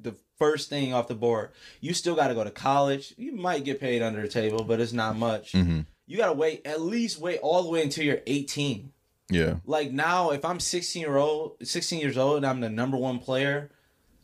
the 0.00 0.14
first 0.38 0.68
thing 0.70 0.92
off 0.94 1.08
the 1.08 1.14
board. 1.14 1.50
You 1.80 1.94
still 1.94 2.14
got 2.14 2.28
to 2.28 2.34
go 2.34 2.44
to 2.44 2.50
college. 2.50 3.14
You 3.16 3.32
might 3.32 3.64
get 3.64 3.80
paid 3.80 4.02
under 4.02 4.22
the 4.22 4.28
table, 4.28 4.64
but 4.64 4.80
it's 4.80 4.92
not 4.92 5.16
much. 5.16 5.52
Mm-hmm. 5.52 5.80
You 6.06 6.16
got 6.16 6.26
to 6.26 6.32
wait 6.32 6.62
at 6.66 6.80
least 6.80 7.18
wait 7.20 7.40
all 7.42 7.62
the 7.62 7.68
way 7.70 7.82
until 7.82 8.04
you're 8.04 8.20
18 8.26 8.92
Yeah. 9.30 9.56
like 9.66 9.90
now 9.92 10.30
if 10.30 10.42
i'm 10.44 10.58
16 10.58 11.02
year 11.02 11.16
old 11.18 11.56
16 11.62 12.00
years 12.00 12.16
old 12.16 12.38
and 12.38 12.46
i'm 12.46 12.60
the 12.60 12.70
number 12.70 12.96
one 12.96 13.18
player 13.18 13.70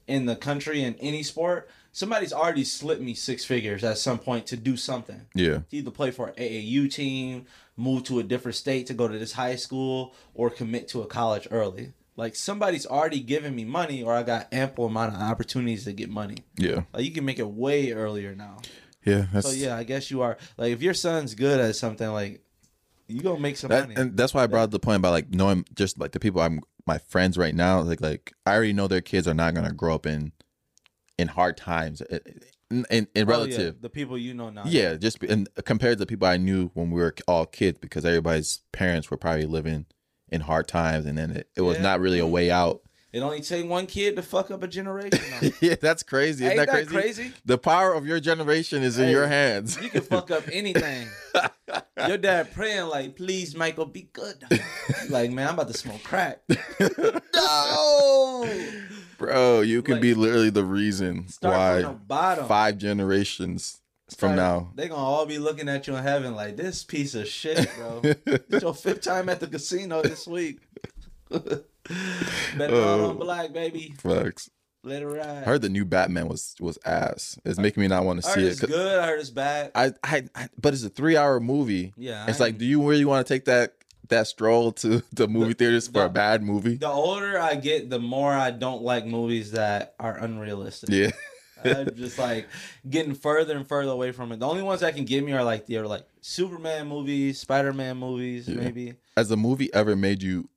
in 0.07 0.25
the 0.25 0.35
country 0.35 0.83
in 0.83 0.95
any 0.95 1.23
sport 1.23 1.69
somebody's 1.93 2.33
already 2.33 2.65
slipped 2.65 3.03
me 3.03 3.13
six 3.13 3.45
figures 3.45 3.85
at 3.85 3.99
some 3.99 4.19
point 4.19 4.47
to 4.47 4.57
do 4.57 4.79
something 4.79 5.27
Yeah. 5.35 5.59
to 5.59 5.77
either 5.77 5.91
play 5.91 6.11
for 6.11 6.29
an 6.29 6.35
aau 6.39 6.91
team 6.91 7.45
move 7.77 8.05
to 8.05 8.19
a 8.19 8.23
different 8.23 8.55
state 8.57 8.87
to 8.87 8.95
go 8.95 9.07
to 9.07 9.19
this 9.19 9.33
high 9.33 9.57
school 9.57 10.15
or 10.33 10.49
commit 10.49 10.89
to 10.89 11.03
a 11.03 11.07
college 11.07 11.47
early 11.51 11.93
like 12.17 12.37
somebody's 12.37 12.87
already 12.87 13.21
giving 13.21 13.55
me 13.55 13.65
money 13.65 14.03
or 14.03 14.15
i 14.15 14.23
got 14.23 14.53
ample 14.53 14.87
amount 14.87 15.15
of 15.15 15.21
opportunities 15.21 15.85
to 15.85 15.93
get 15.93 16.09
money 16.11 16.37
Yeah. 16.57 16.83
like 16.93 17.05
you 17.05 17.11
can 17.13 17.25
make 17.25 17.39
it 17.39 17.49
way 17.49 17.93
earlier 17.93 18.35
now 18.35 18.59
Yeah. 19.05 19.27
That's, 19.33 19.49
so 19.49 19.53
yeah 19.55 19.77
i 19.77 19.85
guess 19.85 20.11
you 20.11 20.23
are 20.23 20.37
like 20.57 20.73
if 20.73 20.83
your 20.83 20.95
son's 20.95 21.35
good 21.35 21.61
at 21.61 21.77
something 21.77 22.09
like 22.13 22.41
you 23.07 23.21
gonna 23.21 23.39
make 23.41 23.57
some 23.57 23.69
That, 23.69 23.89
money 23.89 24.01
and 24.01 24.17
that's 24.17 24.33
why 24.33 24.43
I 24.45 24.47
brought 24.47 24.63
up 24.65 24.71
the 24.71 24.79
point 24.79 24.97
about 24.97 25.11
like 25.11 25.29
knowing 25.31 25.67
just 25.75 26.01
like 26.01 26.13
the 26.13 26.21
people 26.21 26.41
I'm 26.41 26.61
my 26.87 26.97
friends 26.99 27.37
right 27.37 27.55
now. 27.55 27.81
Like 27.81 28.01
like 28.01 28.33
I 28.47 28.55
already 28.55 28.73
know 28.73 28.89
their 28.89 29.03
kids 29.03 29.29
are 29.29 29.35
not 29.35 29.53
gonna 29.55 29.75
grow 29.75 29.95
up 29.95 30.07
in 30.07 30.33
in 31.19 31.29
hard 31.29 31.59
times. 31.59 32.01
Eh, 32.09 32.19
eh, 32.27 32.31
in, 32.71 32.87
in, 32.91 32.97
in 32.97 33.07
Oh, 33.15 33.19
yeah, 33.19 33.25
relative, 33.27 33.83
the 33.83 33.91
people 33.91 34.17
you 34.17 34.33
know 34.33 34.49
now 34.49 34.65
yeah. 34.67 34.95
just 34.95 35.21
be- 35.21 35.29
and 35.29 35.49
compared 35.67 35.99
to 35.99 36.01
the 36.01 36.07
people 36.07 36.27
I 36.27 36.39
knew 36.39 36.71
when 36.73 36.91
we 36.91 37.01
were 37.03 37.15
all 37.29 37.45
kids, 37.45 37.79
because 37.79 38.07
everybody's 38.07 38.61
parents 38.73 39.11
were 39.11 39.19
probably 39.19 39.45
living 39.45 39.85
in 40.35 40.41
hard 40.43 40.67
times, 40.67 41.07
and 41.07 41.17
then 41.17 41.31
it, 41.31 41.49
it 41.57 41.61
was 41.63 41.77
Yeah. 41.77 41.83
not 41.85 42.01
really 42.01 42.19
a 42.19 42.25
mm-hmm. 42.25 42.33
way 42.33 42.51
out. 42.51 42.81
It 43.13 43.21
only 43.23 43.41
take 43.43 43.69
one 43.69 43.87
kid 43.87 44.17
to 44.17 44.23
fuck 44.23 44.51
up 44.51 44.65
a 44.65 44.67
generation. 44.67 45.53
yeah, 45.61 45.77
that's 45.81 46.03
crazy. 46.03 46.45
Isn't 46.45 46.59
Ain't 46.59 46.67
that 46.67 46.73
that 46.77 46.89
crazy? 46.89 47.23
crazy? 47.23 47.33
The 47.45 47.57
power 47.59 47.93
of 47.95 48.05
your 48.05 48.19
generation 48.19 48.83
is 48.83 48.99
in 48.99 49.09
your 49.09 49.29
hands. 49.29 49.81
You 49.81 49.89
can 49.89 50.01
fuck 50.01 50.33
up 50.33 50.43
anything. 50.53 51.07
Your 52.09 52.19
dad 52.19 52.53
praying 52.53 52.87
like, 52.87 53.15
"Please, 53.15 53.55
Michael, 53.55 53.87
be 53.87 54.09
good." 54.13 54.43
like, 55.11 55.31
man, 55.31 55.47
I'm 55.47 55.55
about 55.55 55.69
to 55.69 55.79
smoke 55.79 56.03
crack. 56.03 56.41
no. 57.33 58.49
Bro, 59.17 59.61
you 59.61 59.81
can 59.83 59.95
Like, 59.95 60.03
be 60.03 60.15
literally 60.15 60.51
the 60.51 60.65
reason 60.65 61.29
Start 61.29 61.55
why 61.55 61.83
from 61.83 61.93
the 61.93 61.99
bottom. 62.01 62.47
five 62.47 62.79
generations 62.79 63.81
from 64.19 64.37
now. 64.37 64.71
they 64.75 64.89
gonna 64.89 65.01
all 65.03 65.27
be 65.27 65.39
looking 65.39 65.69
at 65.69 65.87
you 65.87 65.97
in 65.97 66.03
heaven 66.03 66.35
like 66.35 66.57
this 66.57 66.85
piece 66.85 67.15
of 67.15 67.27
shit, 67.29 67.69
bro. 67.77 68.01
it's 68.05 68.63
your 68.63 68.75
fifth 68.75 69.01
time 69.03 69.29
at 69.29 69.41
the 69.41 69.47
casino 69.47 70.03
this 70.03 70.27
week. 70.27 70.61
Better 71.31 72.77
all 72.77 73.01
Oh. 73.01 73.11
on 73.11 73.17
black, 73.19 73.53
baby. 73.53 73.95
Facts. 73.99 74.51
Let 74.83 75.01
it 75.03 75.07
ride. 75.07 75.27
I 75.27 75.41
heard 75.45 75.63
the 75.63 75.69
new 75.71 75.85
Batman 75.87 76.29
was 76.29 76.55
was 76.61 76.79
ass. 76.85 77.39
It's 77.45 77.59
making 77.59 77.81
me 77.81 77.89
not 77.89 78.05
want 78.05 78.23
to 78.23 78.31
see 78.31 78.43
it. 78.43 78.49
it's 78.53 78.61
good. 78.61 78.99
I 78.99 79.07
heard 79.07 79.21
it's 79.21 79.31
bad. 79.31 79.71
I, 79.75 79.93
I, 80.03 80.25
I, 80.35 80.49
but 80.61 80.75
it's 80.75 80.85
a 80.85 80.91
three 80.91 81.17
hour 81.17 81.41
movie. 81.41 81.95
Yeah, 81.97 82.27
it's 82.29 82.39
like, 82.41 82.59
do 82.59 82.67
you 82.67 82.87
really 82.87 83.07
want 83.07 83.27
to 83.27 83.35
take 83.35 83.47
that 83.47 83.75
that 84.11 84.27
stroll 84.27 84.73
to 84.73 85.03
the 85.15 85.27
movie 85.27 85.55
theaters 85.55 85.87
for 85.87 85.93
the- 86.01 86.05
a 86.05 86.09
bad 86.11 86.43
movie? 86.43 86.77
the 86.77 86.87
older 86.89 87.39
I 87.39 87.55
get, 87.55 87.89
the 87.89 87.99
more 87.99 88.33
I 88.33 88.51
don't 88.51 88.83
like 88.83 89.07
movies 89.07 89.53
that 89.53 89.95
are 89.99 90.19
unrealistic. 90.19 90.91
yeah, 90.91 91.13
I'm 91.65 91.95
just 91.97 92.19
like 92.19 92.49
getting 92.89 93.15
further 93.15 93.57
and 93.57 93.67
further 93.67 93.91
away 93.93 94.13
from 94.13 94.33
it. 94.33 94.41
The 94.41 94.47
only 94.47 94.63
ones 94.63 94.81
that 94.81 94.95
can 94.95 95.05
get 95.05 95.25
me 95.25 95.33
are 95.33 95.45
like 95.45 95.67
the 95.67 95.79
are 95.79 95.87
like 95.87 96.07
Superman 96.21 96.87
movies, 96.89 97.41
Spider 97.41 97.73
Man 97.73 97.97
movies, 97.97 98.49
Yeah. 98.49 98.57
maybe. 98.57 98.95
has 99.17 99.31
a 99.31 99.37
movie 99.37 99.73
ever 99.73 99.97
made 99.97 100.23
you 100.23 100.49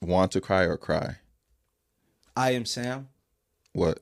want 0.00 0.32
to 0.32 0.40
cry 0.40 0.62
or 0.64 0.76
cry? 0.76 1.16
I 2.36 2.50
Am 2.52 2.64
Sam. 2.64 3.08
What? 3.72 4.00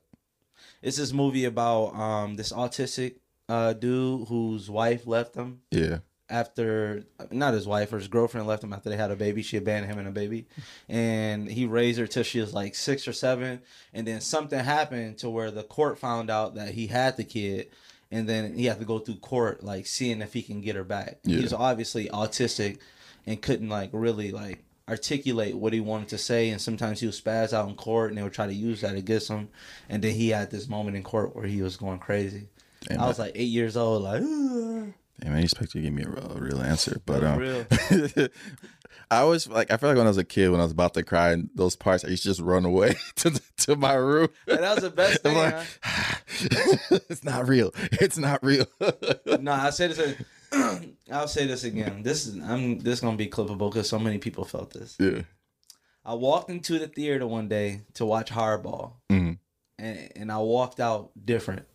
It's 0.81 0.97
this 0.97 1.13
movie 1.13 1.45
about 1.45 1.95
um 1.95 2.37
this 2.37 2.53
autistic 2.53 3.17
uh 3.49 3.73
dude 3.73 4.29
whose 4.29 4.71
wife 4.71 5.07
left 5.07 5.35
him 5.35 5.61
Yeah, 5.71 5.99
after 6.33 7.05
not 7.31 7.53
his 7.53 7.67
wife 7.67 7.93
or 7.93 7.99
his 7.99 8.09
girlfriend 8.09 8.47
left 8.47 8.65
him 8.65 8.73
after 8.73 8.89
they 8.89 8.97
had 8.97 9.11
a 9.11 9.17
baby. 9.17 9.43
She 9.43 9.59
abandoned 9.59 9.93
him 9.93 9.99
and 9.99 10.09
a 10.09 10.13
baby, 10.13 10.47
and 10.89 11.47
he 11.49 11.67
raised 11.67 12.01
her 12.01 12.07
till 12.07 12.23
she 12.23 12.41
was 12.41 12.55
like 12.55 12.75
six 12.75 13.07
or 13.07 13.13
seven. 13.13 13.61
And 13.93 14.07
then 14.07 14.21
something 14.21 14.59
happened 14.59 15.19
to 15.19 15.29
where 15.29 15.51
the 15.51 15.63
court 15.63 15.99
found 15.99 16.31
out 16.31 16.55
that 16.55 16.71
he 16.71 16.87
had 16.87 17.17
the 17.17 17.25
kid, 17.25 17.69
and 18.11 18.29
then 18.29 18.55
he 18.55 18.65
had 18.65 18.79
to 18.79 18.87
go 18.87 18.99
through 18.99 19.17
court 19.17 19.63
like 19.63 19.87
seeing 19.87 20.23
if 20.23 20.33
he 20.33 20.43
can 20.43 20.63
get 20.63 20.75
her 20.75 20.85
back. 20.85 21.19
Yeah. 21.23 21.37
He 21.37 21.43
was 21.43 21.53
obviously 21.53 22.09
autistic 22.09 22.79
and 23.27 23.41
couldn't 23.41 23.69
like 23.69 23.91
really 23.93 24.33
like 24.33 24.65
articulate 24.89 25.55
what 25.55 25.73
he 25.73 25.81
wanted 25.81 26.09
to 26.09 26.19
say 26.19 26.51
and 26.51 26.61
sometimes 26.61 26.99
he 26.99 27.07
would 27.07 27.15
spaz 27.15 27.53
out 27.53 27.69
in 27.69 27.75
court 27.77 28.11
and 28.11 28.19
they 28.19 28.23
would 28.23 28.33
try 28.33 28.47
to 28.47 28.53
use 28.53 28.81
that 28.81 28.97
against 28.97 29.29
him 29.29 29.49
and 29.89 30.03
then 30.03 30.13
he 30.13 30.31
had 30.31 30.51
this 30.51 30.69
moment 30.69 30.97
in 30.97 31.05
court 31.05 31.37
where 31.37 31.47
he 31.47 31.63
was 31.63 31.77
going 31.77 32.01
crazy 32.01 32.49
Damn, 32.89 33.01
i 33.01 33.07
was 33.07 33.19
like 33.19 33.31
eight 33.37 33.45
years 33.45 33.77
old 33.77 34.03
like 34.03 34.23
Damn, 35.21 35.35
I 35.35 35.41
expect 35.41 35.75
you 35.75 35.81
to 35.83 35.85
give 35.87 35.95
me 35.95 36.03
a 36.03 36.09
real, 36.09 36.33
a 36.37 36.41
real 36.41 36.61
answer, 36.63 37.01
but 37.07 37.21
For 37.21 37.27
um, 37.27 37.39
real. 37.39 37.67
I 39.11 39.19
always 39.19 39.47
like 39.47 39.71
I 39.71 39.77
feel 39.77 39.91
like 39.91 39.99
when 39.99 40.07
I 40.07 40.11
was 40.11 40.19
a 40.19 40.25
kid, 40.25 40.51
when 40.51 40.61
I 40.61 40.63
was 40.65 40.73
about 40.73 40.95
to 40.95 41.03
cry 41.03 41.33
in 41.33 41.51
those 41.55 41.77
parts, 41.77 42.05
I 42.05 42.09
used 42.09 42.23
to 42.23 42.31
just 42.31 42.41
run 42.41 42.65
away 42.65 42.95
to 43.17 43.31
the, 43.31 43.41
to 43.59 43.77
my 43.77 43.95
room. 43.95 44.29
And 44.49 44.61
that 44.61 44.75
was 44.77 44.85
the 44.85 44.91
best 44.91 45.23
thing. 45.23 45.37
like, 45.37 45.55
huh? 45.83 46.17
it's 47.11 47.23
not 47.25 47.47
real. 47.49 47.73
It's 47.93 48.17
not 48.19 48.43
real. 48.43 48.67
No, 49.41 49.53
I 49.53 49.71
say 49.71 49.89
this. 49.89 50.17
I'll 51.13 51.29
say 51.29 51.47
this 51.47 51.65
again. 51.65 52.03
This 52.03 52.27
is 52.27 52.43
I'm. 52.43 52.79
This 52.81 53.01
gonna 53.01 53.17
be 53.17 53.27
clippable 53.29 53.71
because 53.71 53.89
so 53.89 53.99
many 53.99 54.19
people 54.19 54.45
felt 54.45 54.73
this. 54.73 54.97
yeah. 54.99 55.23
I 56.05 56.15
walked 56.15 56.51
into 56.51 56.79
the 56.81 56.89
theater 56.89 57.27
one 57.29 57.49
day 57.49 57.83
to 57.95 58.05
watch 58.05 58.31
Hardball, 58.31 58.95
Mhm. 59.11 59.39
and 59.79 60.09
and 60.17 60.33
I 60.33 60.39
walked 60.39 60.81
out 60.81 61.11
different. 61.23 61.67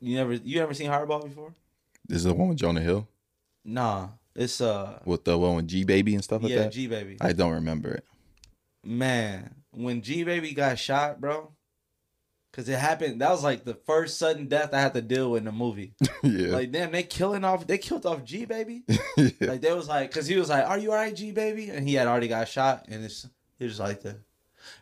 You 0.00 0.16
never 0.16 0.34
you 0.34 0.60
ever 0.62 0.74
seen 0.74 0.90
Hardball 0.90 1.24
before? 1.24 1.54
This 2.06 2.18
is 2.18 2.24
the 2.24 2.34
one 2.34 2.48
with 2.48 2.58
Jonah 2.58 2.80
Hill 2.80 3.08
Nah, 3.64 4.08
it's 4.34 4.60
uh 4.60 5.00
with 5.04 5.24
the 5.24 5.36
one 5.36 5.56
with 5.56 5.68
G 5.68 5.84
Baby 5.84 6.14
and 6.14 6.24
stuff 6.24 6.42
like 6.42 6.50
that? 6.52 6.56
yeah 6.56 6.62
that. 6.64 6.72
G 6.72 6.86
baby. 6.86 7.16
I 7.20 7.32
don't 7.32 7.52
remember 7.52 7.90
it. 7.90 8.04
Man, 8.84 9.54
when 9.72 10.00
G 10.00 10.24
baby 10.24 10.52
got 10.52 10.78
shot, 10.78 11.20
bro, 11.20 11.52
because 12.50 12.68
it 12.68 12.78
happened. 12.78 13.20
That 13.20 13.30
was 13.30 13.44
like 13.44 13.64
the 13.64 13.74
first 13.74 14.18
sudden 14.18 14.46
death 14.48 14.72
I 14.72 14.80
had 14.80 14.94
to 14.94 15.02
deal 15.02 15.32
with 15.32 15.40
in 15.40 15.44
the 15.44 15.52
movie. 15.52 15.94
yeah. 16.22 16.48
Like 16.48 16.72
damn, 16.72 16.92
they 16.92 17.02
killing 17.02 17.44
off. 17.44 17.66
They 17.66 17.78
killed 17.78 18.06
off 18.06 18.24
G 18.24 18.44
baby. 18.44 18.84
yeah. 19.16 19.30
Like 19.40 19.60
they 19.60 19.72
was 19.72 19.88
like, 19.88 20.10
cause 20.10 20.26
he 20.26 20.36
was 20.36 20.48
like, 20.48 20.66
"Are 20.66 20.78
you 20.78 20.90
alright, 20.90 21.14
G 21.14 21.32
baby?" 21.32 21.68
And 21.68 21.86
he 21.86 21.94
had 21.94 22.06
already 22.06 22.28
got 22.28 22.48
shot, 22.48 22.86
and 22.88 23.04
it's 23.04 23.28
he 23.58 23.64
was 23.64 23.78
like 23.78 24.02
that. 24.02 24.20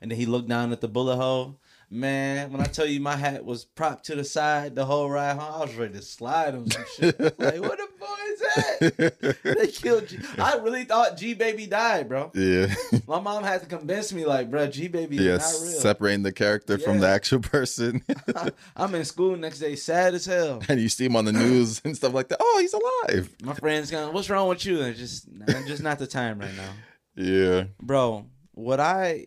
And 0.01 0.10
then 0.10 0.18
he 0.18 0.26
looked 0.26 0.48
down 0.48 0.72
at 0.72 0.80
the 0.80 0.88
bullet 0.88 1.16
hole. 1.16 1.60
Man, 1.88 2.50
when 2.50 2.60
I 2.60 2.64
tell 2.64 2.84
you 2.84 3.00
my 3.00 3.14
hat 3.16 3.44
was 3.44 3.64
propped 3.64 4.06
to 4.06 4.16
the 4.16 4.24
side 4.24 4.74
the 4.74 4.84
whole 4.84 5.08
ride 5.08 5.36
home, 5.38 5.54
I 5.54 5.60
was 5.64 5.74
ready 5.76 5.94
to 5.94 6.02
slide 6.02 6.52
him 6.54 6.68
some 6.68 6.84
shit. 6.96 7.18
like, 7.20 7.60
what 7.60 7.78
the 7.78 7.88
boy 8.00 8.06
is 8.32 8.42
at? 8.42 9.42
They 9.56 9.68
killed 9.68 10.08
G. 10.08 10.18
I 10.36 10.56
really 10.56 10.82
thought 10.84 11.16
G 11.16 11.34
baby 11.34 11.66
died, 11.66 12.08
bro. 12.08 12.32
yeah. 12.34 12.74
My 13.06 13.20
mom 13.20 13.44
had 13.44 13.60
to 13.60 13.66
convince 13.68 14.12
me, 14.12 14.24
like, 14.26 14.50
bro, 14.50 14.66
G 14.66 14.88
baby 14.88 15.16
is 15.18 15.40
not 15.40 15.62
real. 15.68 15.80
Separating 15.80 16.24
the 16.24 16.32
character 16.32 16.76
from 16.76 16.98
the 16.98 17.06
actual 17.06 17.38
person. 17.40 18.02
I'm 18.76 18.92
in 18.96 19.04
school 19.04 19.36
next 19.36 19.60
day, 19.60 19.76
sad 19.76 20.14
as 20.14 20.26
hell. 20.26 20.62
and 20.68 20.80
you 20.80 20.88
see 20.88 21.04
him 21.06 21.14
on 21.14 21.24
the 21.24 21.32
news 21.32 21.80
and 21.84 21.96
stuff 21.96 22.12
like 22.12 22.28
that. 22.28 22.38
Oh, 22.40 22.58
he's 22.60 22.74
alive. 22.74 23.32
My 23.44 23.54
friends 23.54 23.92
going, 23.92 24.12
"What's 24.12 24.28
wrong 24.28 24.48
with 24.48 24.66
you?" 24.66 24.80
And 24.80 24.88
it's 24.88 24.98
just, 24.98 25.28
just 25.68 25.82
not 25.84 26.00
the 26.00 26.08
time 26.08 26.40
right 26.40 26.54
now. 26.56 26.72
Yeah. 27.14 27.64
bro 27.80 28.26
what 28.52 28.78
i 28.78 29.26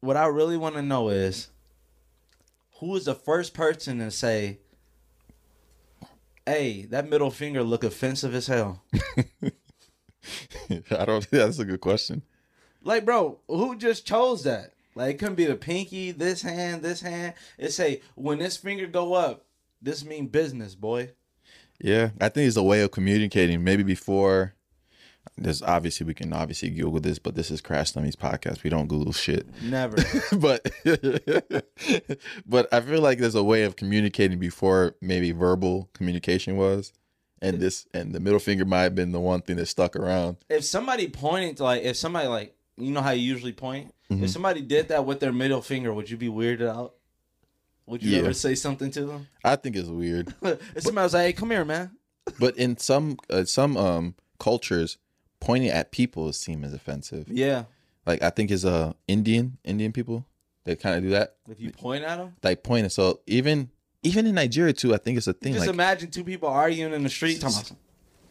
what 0.00 0.16
i 0.18 0.26
really 0.26 0.56
want 0.58 0.74
to 0.74 0.82
know 0.82 1.08
is 1.08 1.48
who 2.78 2.94
is 2.96 3.04
the 3.06 3.14
first 3.14 3.54
person 3.54 3.98
to 3.98 4.10
say 4.10 4.58
hey 6.46 6.82
that 6.86 7.08
middle 7.08 7.30
finger 7.30 7.62
look 7.62 7.84
offensive 7.84 8.34
as 8.34 8.46
hell 8.46 8.82
I 10.90 11.04
don't. 11.04 11.28
That's 11.30 11.58
a 11.58 11.64
good 11.64 11.80
question. 11.80 12.22
like 12.82 13.04
bro 13.04 13.40
who 13.48 13.76
just 13.76 14.06
chose 14.06 14.44
that 14.44 14.74
like 14.94 15.14
it 15.14 15.18
couldn't 15.18 15.34
be 15.36 15.46
the 15.46 15.56
pinky 15.56 16.10
this 16.10 16.42
hand 16.42 16.82
this 16.82 17.00
hand 17.00 17.34
it 17.58 17.72
say 17.72 18.02
when 18.14 18.38
this 18.38 18.56
finger 18.56 18.86
go 18.86 19.14
up 19.14 19.46
this 19.80 20.04
mean 20.04 20.26
business 20.26 20.74
boy 20.74 21.10
Yeah, 21.80 22.10
I 22.20 22.28
think 22.28 22.48
it's 22.48 22.56
a 22.56 22.62
way 22.62 22.80
of 22.82 22.90
communicating. 22.90 23.62
Maybe 23.62 23.84
before, 23.84 24.54
there's 25.42 25.62
obviously 25.62 26.06
we 26.06 26.14
can 26.14 26.32
obviously 26.32 26.70
Google 26.70 27.00
this, 27.00 27.18
but 27.18 27.34
this 27.34 27.50
is 27.50 27.60
Crash 27.60 27.92
Dummies 27.92 28.16
podcast. 28.16 28.62
We 28.62 28.70
don't 28.70 28.86
Google 28.88 29.12
shit. 29.12 29.46
never 29.62 29.96
but 30.38 30.68
but 32.46 32.72
I 32.72 32.80
feel 32.80 33.00
like 33.00 33.18
there's 33.18 33.34
a 33.34 33.44
way 33.44 33.64
of 33.64 33.76
communicating 33.76 34.38
before 34.38 34.94
maybe 35.00 35.32
verbal 35.32 35.88
communication 35.94 36.56
was, 36.56 36.92
and 37.40 37.60
this 37.60 37.86
and 37.94 38.14
the 38.14 38.20
middle 38.20 38.38
finger 38.40 38.64
might 38.64 38.82
have 38.82 38.94
been 38.94 39.12
the 39.12 39.20
one 39.20 39.40
thing 39.42 39.56
that 39.56 39.66
stuck 39.66 39.96
around. 39.96 40.36
if 40.48 40.64
somebody 40.64 41.08
pointed 41.08 41.56
to 41.58 41.64
like 41.64 41.82
if 41.82 41.96
somebody 41.96 42.28
like 42.28 42.54
you 42.76 42.90
know 42.90 43.00
how 43.02 43.10
you 43.10 43.22
usually 43.22 43.52
point 43.52 43.92
if 44.10 44.30
somebody 44.30 44.62
did 44.62 44.88
that 44.88 45.04
with 45.04 45.20
their 45.20 45.32
middle 45.32 45.60
finger 45.60 45.92
would 45.92 46.08
you 46.08 46.16
be 46.16 46.28
weirded 46.28 46.66
out 46.66 46.94
would 47.84 48.02
you 48.02 48.12
Yeah. 48.16 48.20
ever 48.22 48.32
say 48.32 48.54
something 48.54 48.90
to 48.92 49.04
them 49.04 49.28
I 49.44 49.56
think 49.56 49.76
it's 49.76 49.88
weird, 49.88 50.32
if 50.42 50.82
somebody 50.82 51.04
was 51.04 51.14
like, 51.14 51.24
"Hey, 51.26 51.32
come 51.34 51.50
here, 51.50 51.64
man," 51.64 51.90
but 52.40 52.56
in 52.56 52.76
some 52.78 53.18
uh, 53.30 53.44
some 53.44 53.76
um 53.76 54.14
cultures, 54.38 54.96
pointing 55.40 55.70
at 55.70 55.92
people 55.92 56.32
seem 56.32 56.64
as 56.64 56.72
offensive. 56.74 57.28
yeah. 57.28 57.64
Like 58.06 58.22
I 58.22 58.30
think 58.30 58.50
is 58.50 58.64
uh 58.64 58.94
Indian 59.06 59.58
Indian 59.64 59.92
people 59.92 60.24
they 60.68 60.76
kind 60.76 60.96
of 60.96 61.02
do 61.02 61.10
that. 61.10 61.36
If 61.48 61.60
you 61.60 61.72
point 61.72 62.04
at 62.04 62.18
them, 62.18 62.36
like 62.42 62.62
pointing. 62.62 62.90
So 62.90 63.20
even 63.26 63.70
even 64.02 64.26
in 64.26 64.34
Nigeria 64.34 64.74
too, 64.74 64.94
I 64.94 64.98
think 64.98 65.16
it's 65.16 65.26
a 65.26 65.32
thing. 65.32 65.54
just 65.54 65.66
Like, 65.66 65.74
imagine 65.74 66.10
two 66.10 66.24
people 66.24 66.48
arguing 66.48 66.92
in 66.92 67.02
the 67.02 67.08
street. 67.08 67.40
Talking 67.40 67.74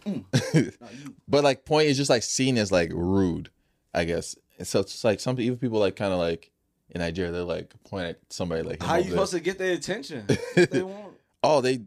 about, 0.05 0.73
but 1.27 1.43
like 1.43 1.65
point 1.65 1.87
is 1.87 1.97
just 1.97 2.11
like 2.11 2.21
seen 2.21 2.57
as 2.57 2.71
like 2.71 2.91
rude, 2.93 3.49
I 3.93 4.05
guess. 4.05 4.35
And 4.59 4.67
so 4.67 4.81
it's 4.81 5.03
like 5.03 5.19
some 5.19 5.39
even 5.39 5.57
people 5.57 5.79
like 5.79 5.95
kind 5.95 6.13
of 6.13 6.19
like 6.19 6.51
in 6.91 6.99
Nigeria, 6.99 7.31
they're 7.31 7.43
like 7.43 7.73
point 7.83 8.05
at 8.05 8.19
somebody 8.29 8.61
like 8.61 8.83
how 8.83 8.97
you 8.97 9.09
supposed 9.09 9.33
to 9.33 9.39
get 9.39 9.57
their 9.57 9.73
attention? 9.73 10.27
They 10.55 10.83
want. 10.83 11.13
Oh, 11.43 11.61
they 11.61 11.81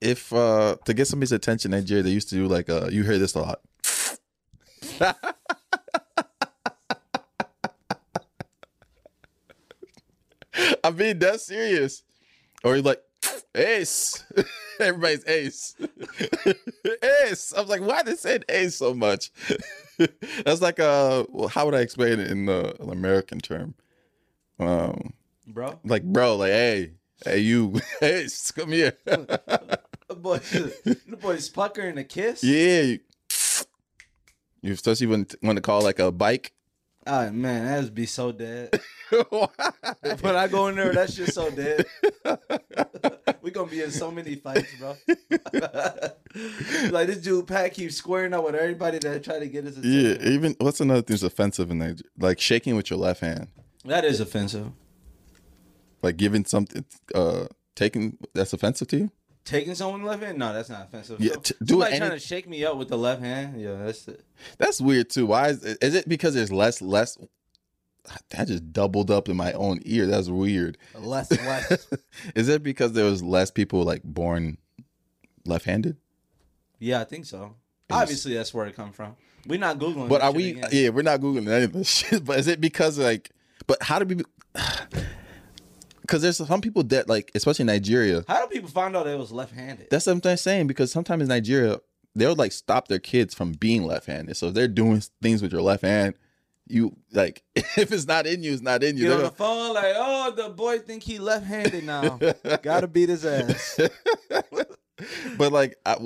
if 0.00 0.32
uh 0.32 0.76
to 0.84 0.92
get 0.92 1.06
somebody's 1.06 1.32
attention 1.32 1.72
in 1.72 1.80
Nigeria, 1.80 2.02
they 2.02 2.10
used 2.10 2.28
to 2.30 2.34
do 2.34 2.48
like 2.48 2.68
uh 2.68 2.88
you 2.90 3.02
hear 3.04 3.18
this 3.18 3.34
a 3.34 3.40
lot. 3.40 3.60
I'm 10.84 11.18
that's 11.18 11.46
serious. 11.46 12.02
Or 12.64 12.74
you're 12.74 12.82
like, 12.82 13.02
ace. 13.54 14.24
Everybody's 14.80 15.26
ace. 15.26 15.74
ace. 17.24 17.52
I 17.54 17.60
was 17.60 17.68
like, 17.68 17.80
why 17.80 18.02
they 18.02 18.14
saying 18.14 18.44
ace 18.48 18.76
so 18.76 18.94
much? 18.94 19.30
That's 20.44 20.60
like 20.60 20.78
uh 20.78 21.24
well, 21.30 21.48
how 21.48 21.64
would 21.64 21.74
I 21.74 21.80
explain 21.80 22.20
it 22.20 22.30
in 22.30 22.46
the 22.46 22.80
an 22.80 22.90
American 22.90 23.38
term? 23.38 23.74
Um 24.58 25.14
bro. 25.46 25.78
like 25.84 26.04
bro, 26.04 26.36
like 26.36 26.50
hey, 26.50 26.92
hey 27.24 27.38
you, 27.38 27.80
ace, 28.02 28.50
come 28.50 28.72
here. 28.72 28.96
The 29.06 30.14
boy, 30.14 30.38
the 30.38 31.18
boy's 31.20 31.48
puckering 31.48 31.98
a 31.98 32.04
kiss. 32.04 32.44
Yeah. 32.44 32.96
You 34.66 34.72
especially 34.72 35.06
when 35.06 35.26
when 35.40 35.56
to 35.56 35.62
call 35.62 35.82
like 35.82 35.98
a 35.98 36.10
bike. 36.10 36.52
Oh 37.06 37.30
man, 37.30 37.66
that 37.66 37.84
would 37.84 37.94
be 37.94 38.06
so 38.06 38.32
dead. 38.32 38.70
when 39.10 40.36
I 40.36 40.48
go 40.48 40.66
in 40.66 40.74
there, 40.74 40.92
that's 40.92 41.14
just 41.14 41.34
so 41.34 41.48
dead. 41.50 41.86
we 43.42 43.52
gonna 43.52 43.70
be 43.70 43.80
in 43.82 43.92
so 43.92 44.10
many 44.10 44.34
fights, 44.34 44.74
bro. 44.78 44.96
like 46.90 47.06
this 47.06 47.18
dude 47.18 47.46
Pat 47.46 47.74
keeps 47.74 47.94
squaring 47.94 48.34
up 48.34 48.44
with 48.44 48.56
everybody 48.56 48.98
that 48.98 49.22
try 49.22 49.38
to 49.38 49.46
get 49.46 49.64
his 49.64 49.78
yeah, 49.78 50.16
even 50.28 50.56
what's 50.58 50.80
another 50.80 51.02
thing 51.02 51.14
that's 51.14 51.22
offensive 51.22 51.70
in 51.70 51.78
Nigeria? 51.78 52.02
Like 52.18 52.40
shaking 52.40 52.74
with 52.74 52.90
your 52.90 52.98
left 52.98 53.20
hand, 53.20 53.46
That 53.84 54.04
is 54.04 54.18
offensive. 54.18 54.72
like 56.02 56.16
giving 56.16 56.44
something, 56.44 56.84
uh, 57.14 57.46
taking 57.76 58.18
that's 58.34 58.52
offensive 58.52 58.88
to 58.88 58.96
you. 58.96 59.10
Taking 59.46 59.74
someone 59.76 60.02
left 60.02 60.22
hand? 60.22 60.38
No, 60.38 60.52
that's 60.52 60.68
not 60.68 60.82
offensive. 60.88 61.20
Yeah, 61.20 61.32
So- 61.34 61.40
t- 61.40 61.54
do 61.60 61.66
somebody 61.74 61.92
any- 61.92 61.98
trying 62.00 62.10
to 62.10 62.18
shake 62.18 62.46
me 62.48 62.64
up 62.64 62.76
with 62.76 62.88
the 62.88 62.98
left 62.98 63.22
hand. 63.22 63.58
Yeah, 63.60 63.76
that's 63.84 64.06
it. 64.08 64.22
That's 64.58 64.80
weird 64.80 65.08
too. 65.08 65.24
Why 65.26 65.48
is 65.48 65.62
is 65.64 65.94
it 65.94 66.08
because 66.08 66.34
there's 66.34 66.52
less 66.52 66.82
less? 66.82 67.16
That 68.30 68.48
just 68.48 68.72
doubled 68.72 69.10
up 69.10 69.28
in 69.28 69.36
my 69.36 69.52
own 69.52 69.80
ear. 69.84 70.06
That's 70.06 70.28
weird. 70.28 70.78
Less, 70.98 71.30
less. 71.30 71.88
is 72.36 72.48
it 72.48 72.62
because 72.62 72.92
there 72.92 73.04
was 73.04 73.22
less 73.22 73.50
people 73.50 73.82
like 73.84 74.02
born 74.04 74.58
left-handed? 75.44 75.96
yeah, 76.78 77.00
I 77.00 77.04
think 77.04 77.24
so. 77.24 77.54
Obviously, 77.90 78.34
that's 78.34 78.52
where 78.52 78.66
it 78.66 78.74
come 78.76 78.92
from. 78.92 79.16
We're 79.46 79.60
not 79.60 79.78
googling. 79.78 80.08
But 80.08 80.22
are 80.22 80.28
shit 80.32 80.36
we? 80.36 80.50
again. 80.50 80.68
Yeah, 80.72 80.88
we're 80.90 81.02
not 81.02 81.20
googling 81.20 81.48
any 81.48 81.64
of 81.64 81.72
this 81.72 81.88
shit. 81.98 82.24
But 82.24 82.38
is 82.40 82.48
it 82.48 82.60
because 82.60 82.98
like? 82.98 83.30
But 83.68 83.80
how 83.82 84.00
do 84.00 84.16
we? 84.16 84.24
Because 86.06 86.22
there's 86.22 86.36
some 86.36 86.60
people 86.60 86.82
that 86.84 87.08
like, 87.08 87.30
especially 87.34 87.64
in 87.64 87.68
Nigeria. 87.68 88.24
How 88.28 88.46
do 88.46 88.48
people 88.48 88.70
find 88.70 88.96
out 88.96 89.06
it 89.06 89.18
was 89.18 89.32
left-handed? 89.32 89.88
That's 89.90 90.06
what 90.06 90.24
I'm 90.24 90.36
saying. 90.36 90.66
Because 90.68 90.92
sometimes 90.92 91.22
in 91.22 91.28
Nigeria, 91.28 91.80
they'll 92.14 92.36
like 92.36 92.52
stop 92.52 92.88
their 92.88 92.98
kids 92.98 93.34
from 93.34 93.52
being 93.52 93.84
left-handed. 93.84 94.36
So 94.36 94.48
if 94.48 94.54
they're 94.54 94.68
doing 94.68 95.02
things 95.20 95.42
with 95.42 95.52
your 95.52 95.62
left 95.62 95.82
hand, 95.82 96.14
you 96.68 96.96
like 97.12 97.42
if 97.54 97.92
it's 97.92 98.06
not 98.06 98.26
in 98.26 98.42
you, 98.42 98.52
it's 98.52 98.62
not 98.62 98.82
in 98.82 98.96
you. 98.96 99.04
Get 99.04 99.12
on 99.12 99.22
the 99.22 99.30
phone 99.30 99.74
like, 99.74 99.94
oh, 99.96 100.32
the 100.32 100.48
boy 100.48 100.78
think 100.78 101.02
he 101.02 101.18
left-handed 101.18 101.84
now. 101.84 102.18
Gotta 102.62 102.88
beat 102.88 103.08
his 103.08 103.24
ass. 103.24 103.80
but 105.38 105.52
like 105.52 105.76
I, 105.84 105.96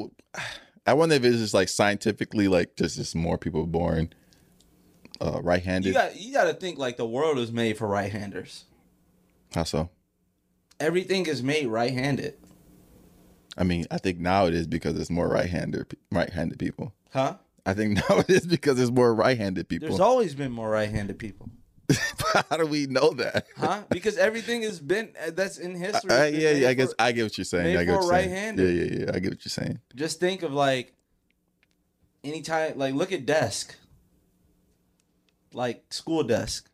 I 0.87 0.95
wonder 0.95 1.15
if 1.15 1.25
it's 1.25 1.39
just 1.39 1.55
like 1.55 1.69
scientifically 1.69 2.49
like 2.49 2.77
just 2.77 2.97
just 2.97 3.15
more 3.15 3.39
people 3.39 3.67
born 3.67 4.13
uh 5.21 5.41
right-handed 5.43 5.89
You 5.89 5.95
got 5.95 6.21
you 6.21 6.33
got 6.33 6.45
to 6.45 6.55
think 6.55 6.79
like 6.79 6.97
the 6.97 7.07
world 7.07 7.39
is 7.39 7.53
made 7.53 7.79
for 7.79 7.87
right-handers. 7.87 8.65
How 9.55 9.65
so 9.65 9.91
Everything 10.79 11.27
is 11.27 11.43
made 11.43 11.67
right-handed, 11.67 12.35
i 13.59 13.65
mean 13.65 13.85
i 13.91 13.99
think 13.99 14.19
now 14.19 14.47
it 14.47 14.55
is 14.55 14.67
because 14.67 14.95
there's 14.95 15.11
more 15.11 15.29
right-handed 15.29 15.95
right-handed 16.11 16.59
people 16.59 16.95
huh? 17.13 17.35
i 17.67 17.75
think 17.75 17.95
now 18.09 18.19
it 18.19 18.31
is 18.31 18.47
because 18.47 18.77
there's 18.77 18.91
more 18.93 19.15
right-handed 19.15 19.69
people 19.69 19.89
There's 19.89 20.01
always 20.01 20.35
been 20.35 20.53
more 20.53 20.71
right-handed 20.71 21.19
people, 21.19 21.51
how 22.49 22.57
do 22.57 22.65
we 22.67 22.87
know 22.87 23.11
that 23.15 23.47
huh? 23.59 23.83
Because 23.91 24.17
everything 24.17 24.63
has 24.63 24.79
been 24.81 25.11
uh, 25.21 25.33
that's 25.33 25.59
in 25.59 25.75
history. 25.75 26.11
Uh, 26.11 26.17
has 26.19 26.35
yeah, 26.35 26.51
yeah, 26.53 26.69
I 26.69 26.75
guess 26.75 26.91
for- 26.91 27.03
I 27.03 27.13
get 27.13 27.25
what 27.25 27.37
you're 27.37 27.45
saying. 27.45 27.65
made 27.65 27.77
I 27.77 27.85
get 27.85 27.95
what 27.97 28.03
you're 28.03 28.11
right-handed. 28.11 28.77
Yeah, 28.77 28.85
yeah, 28.85 29.05
yeah. 29.07 29.11
I 29.15 29.19
get 29.19 29.33
what 29.33 29.45
you're 29.45 29.51
saying. 29.51 29.81
just 29.97 30.21
think 30.21 30.43
of 30.43 30.53
like 30.53 30.95
any 32.23 32.35
anytime 32.35 32.79
like 32.79 32.95
look 32.95 33.11
at 33.13 33.27
desk 33.27 33.75
like 35.53 35.93
school 35.93 36.23
desk 36.23 36.70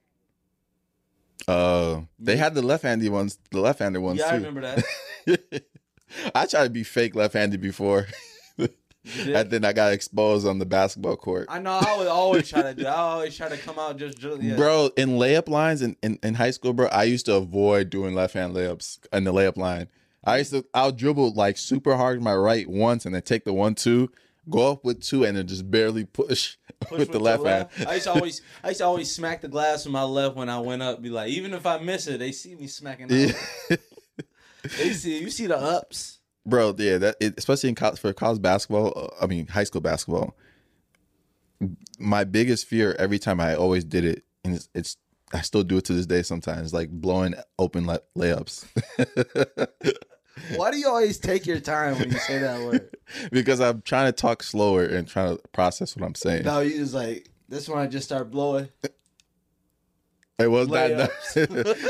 Uh, 1.49 2.01
they 2.19 2.37
had 2.37 2.55
the 2.55 2.63
left-handed 2.63 3.09
ones, 3.11 3.39
the 3.51 3.61
left-handed 3.61 4.01
ones 4.01 4.19
yeah 4.19 4.27
i 4.27 4.31
too. 4.31 4.37
remember 4.45 4.61
that 4.63 5.63
I 6.35 6.47
tried 6.47 6.65
to 6.65 6.71
be 6.71 6.83
fake 6.85 7.15
left-handed 7.15 7.61
before, 7.61 8.07
and 8.59 9.51
then 9.51 9.65
I 9.65 9.73
got 9.73 9.93
exposed 9.93 10.47
on 10.47 10.59
the 10.59 10.67
basketball 10.67 11.17
court. 11.17 11.47
i 11.49 11.59
know 11.59 11.79
i 11.81 11.97
would 11.99 12.07
always 12.07 12.49
try 12.49 12.63
to 12.63 12.75
do 12.75 12.87
i 12.87 12.93
always 12.95 13.37
try 13.37 13.49
to 13.49 13.57
come 13.59 13.79
out 13.79 13.97
just 13.97 14.19
just- 14.19 14.43
yeah. 14.43 14.57
Bro, 14.57 14.91
in 14.97 15.11
layup 15.11 15.49
lines 15.49 15.83
in, 15.83 15.97
in, 16.03 16.19
in 16.23 16.35
high 16.35 16.51
school, 16.53 16.73
bro, 16.73 16.87
I 16.89 17.05
used 17.05 17.27
to 17.27 17.35
avoid 17.37 17.91
doing 17.91 18.15
left 18.15 18.35
hand 18.35 18.55
layups 18.55 18.99
in 19.13 19.25
the 19.25 19.33
layup 19.33 19.57
line. 19.57 19.89
I 20.25 20.39
used 20.39 20.51
to 20.53 20.65
I'll 20.75 20.91
dribble 20.93 21.35
like 21.35 21.57
super 21.59 21.97
hard 21.97 22.17
with 22.19 22.25
my 22.25 22.35
right 22.35 22.69
once 22.69 23.05
and 23.07 23.15
then 23.15 23.23
take 23.23 23.45
the 23.45 23.53
one 23.53 23.75
two, 23.77 24.11
go 24.49 24.73
up 24.73 24.85
with 24.85 25.03
two, 25.03 25.25
and 25.25 25.37
then 25.37 25.47
just 25.47 25.71
barely 25.71 26.05
push, 26.05 26.57
Push 26.81 26.99
with 26.99 27.09
the 27.09 27.15
your 27.15 27.23
left 27.23 27.47
hand. 27.47 27.69
I 27.87 27.95
used 27.95 28.05
to 28.05 28.13
always, 28.13 28.43
I 28.63 28.69
used 28.69 28.81
to 28.81 28.87
always 28.87 29.15
smack 29.15 29.41
the 29.41 29.49
glass 29.49 29.85
with 29.85 29.93
my 29.93 30.03
left 30.03 30.37
when 30.37 30.49
I 30.49 30.61
went 30.61 30.83
up. 30.83 31.03
Be 31.03 31.11
like, 31.11 31.31
even 31.31 31.53
if 31.53 31.67
I 31.67 31.79
miss 31.79 32.07
it, 32.07 32.19
they 32.19 32.33
see 32.33 32.55
me 32.55 32.67
smacking. 32.67 33.09
Yeah. 33.11 33.33
They 34.79 34.95
see, 34.95 35.21
you 35.21 35.31
see 35.31 35.47
the 35.47 35.57
ups. 35.57 36.19
Bro, 36.45 36.75
yeah, 36.79 36.99
that 36.99 37.17
it, 37.21 37.35
especially 37.39 37.69
in 37.69 37.75
college, 37.75 37.99
for 37.99 38.13
college 38.13 38.41
basketball, 38.41 38.93
uh, 38.97 39.23
I 39.23 39.27
mean 39.27 39.47
high 39.47 39.65
school 39.65 39.81
basketball. 39.81 40.37
My 41.99 42.25
biggest 42.25 42.67
fear 42.67 42.95
every 42.99 43.19
time 43.19 43.41
I 43.41 43.55
always 43.55 43.85
did 43.85 44.05
it, 44.05 44.25
and 44.45 44.55
it's, 44.55 44.69
it's 44.75 44.97
I 45.33 45.41
still 45.41 45.63
do 45.65 45.79
it 45.79 45.85
to 45.87 45.93
this 45.93 46.07
day 46.07 46.23
sometimes, 46.23 46.73
like 46.73 46.91
blowing 46.91 47.35
open 47.59 47.87
lay- 47.87 47.99
layups. 48.17 48.67
Why 50.57 50.71
do 50.71 50.77
you 50.79 50.89
always 50.89 51.19
take 51.19 51.47
your 51.47 51.61
time 51.61 51.99
when 51.99 52.11
you 52.11 52.19
say 52.19 52.39
that 52.39 52.61
word? 52.61 52.95
because 53.33 53.61
I'm 53.61 53.83
trying 53.83 54.07
to 54.07 54.13
talk 54.13 54.43
slower 54.43 54.85
and 54.85 55.09
trying 55.09 55.37
to 55.37 55.43
process 55.53 55.97
what 55.97 56.05
I'm 56.05 56.15
saying. 56.15 56.45
No, 56.45 56.61
you 56.61 56.77
just 56.77 56.95
like 56.95 57.31
this 57.49 57.69
one. 57.69 57.79
I 57.79 57.87
just 57.87 58.07
start 58.07 58.31
blowing. 58.31 58.69
It 60.39 60.49
was 60.51 60.69
not, 60.69 61.11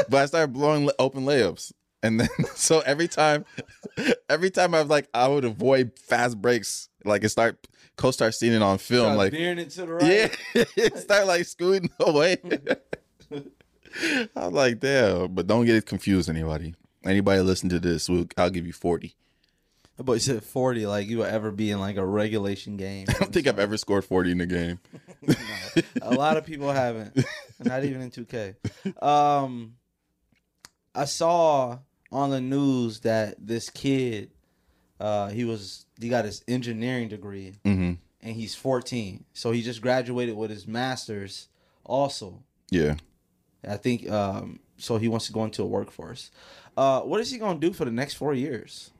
but 0.09 0.15
I 0.15 0.27
started 0.27 0.53
blowing 0.53 0.89
open 1.01 1.25
layups, 1.25 1.73
and 2.01 2.21
then 2.21 2.29
so 2.55 2.79
every 2.87 3.09
time, 3.09 3.45
every 4.29 4.51
time 4.51 4.73
I 4.73 4.81
was 4.83 4.89
like, 4.89 5.09
I 5.13 5.27
would 5.27 5.45
avoid 5.45 5.99
fast 5.99 6.41
breaks, 6.41 6.89
like 7.05 7.25
it 7.25 7.31
start 7.31 7.67
co 7.97 8.13
start 8.13 8.37
seeing 8.37 8.53
it 8.53 8.63
on 8.63 8.79
film, 8.79 9.07
Start 9.07 9.19
like 9.19 9.33
veering 9.33 9.59
it 9.59 9.71
to 9.71 9.81
the 9.81 9.93
right. 9.95 10.39
yeah, 10.55 10.65
it 10.77 10.97
start 10.97 11.27
like 11.27 11.45
scooting 11.45 11.91
away. 11.99 12.37
I 13.33 13.41
was 14.37 14.53
like, 14.53 14.79
damn, 14.79 15.35
but 15.35 15.49
don't 15.49 15.65
get 15.67 15.75
it 15.75 15.87
confused, 15.87 16.29
anybody. 16.31 16.77
Anybody 17.07 17.41
listen 17.41 17.69
to 17.71 17.79
this, 17.79 18.09
we'll, 18.09 18.27
I'll 18.37 18.51
give 18.51 18.67
you 18.67 18.73
forty. 18.73 19.15
That 19.97 20.05
boy 20.05 20.19
said 20.19 20.43
forty, 20.45 20.87
like 20.87 21.09
you 21.09 21.19
would 21.19 21.29
ever 21.29 21.51
be 21.51 21.71
in 21.71 21.81
like 21.81 21.97
a 21.97 22.05
regulation 22.05 22.77
game. 22.77 23.07
I 23.09 23.13
don't 23.15 23.33
think 23.33 23.47
I've 23.47 23.59
ever 23.59 23.77
scored 23.77 24.05
forty 24.05 24.33
in 24.33 24.41
a 24.41 24.47
game. 24.47 24.79
a 26.03 26.15
lot 26.15 26.37
of 26.37 26.45
people 26.45 26.71
haven't. 26.71 27.17
Not 27.59 27.85
even 27.85 28.03
in 28.03 28.11
2K. 28.11 28.55
Um, 29.03 29.77
I 30.95 31.07
saw 31.07 31.79
on 32.13 32.31
the 32.31 32.41
news 32.41 33.01
that 33.01 33.35
this 33.39 33.71
kid, 33.71 34.31
uh, 35.01 35.29
he 35.29 35.45
was 35.45 35.87
he 35.99 36.09
got 36.09 36.25
his 36.27 36.45
engineering 36.47 37.09
degree 37.09 37.55
hmm 37.65 37.95
and 38.27 38.35
he's 38.35 38.57
14, 38.57 39.25
so 39.35 39.53
he 39.53 39.63
just 39.63 39.81
graduated 39.81 40.37
with 40.37 40.51
his 40.51 40.67
master's. 40.67 41.49
Also, 41.85 42.43
Yeah, 42.71 42.97
I 43.65 43.77
think 43.77 44.11
um, 44.11 44.59
so. 44.79 44.97
He 44.99 45.07
wants 45.07 45.27
to 45.27 45.33
go 45.33 45.45
into 45.45 45.63
a 45.63 45.67
workforce. 45.67 46.33
Uh, 46.77 47.01
what 47.03 47.21
is 47.21 47.31
he 47.31 47.39
gonna 47.39 47.59
do 47.59 47.73
for 47.73 47.85
the 47.85 47.91
next 47.91 48.15
four 48.15 48.35
years? 48.35 48.91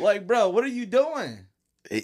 like, 0.00 0.26
bro, 0.26 0.48
what 0.48 0.64
are 0.64 0.68
you 0.68 0.86
doing? 0.86 1.38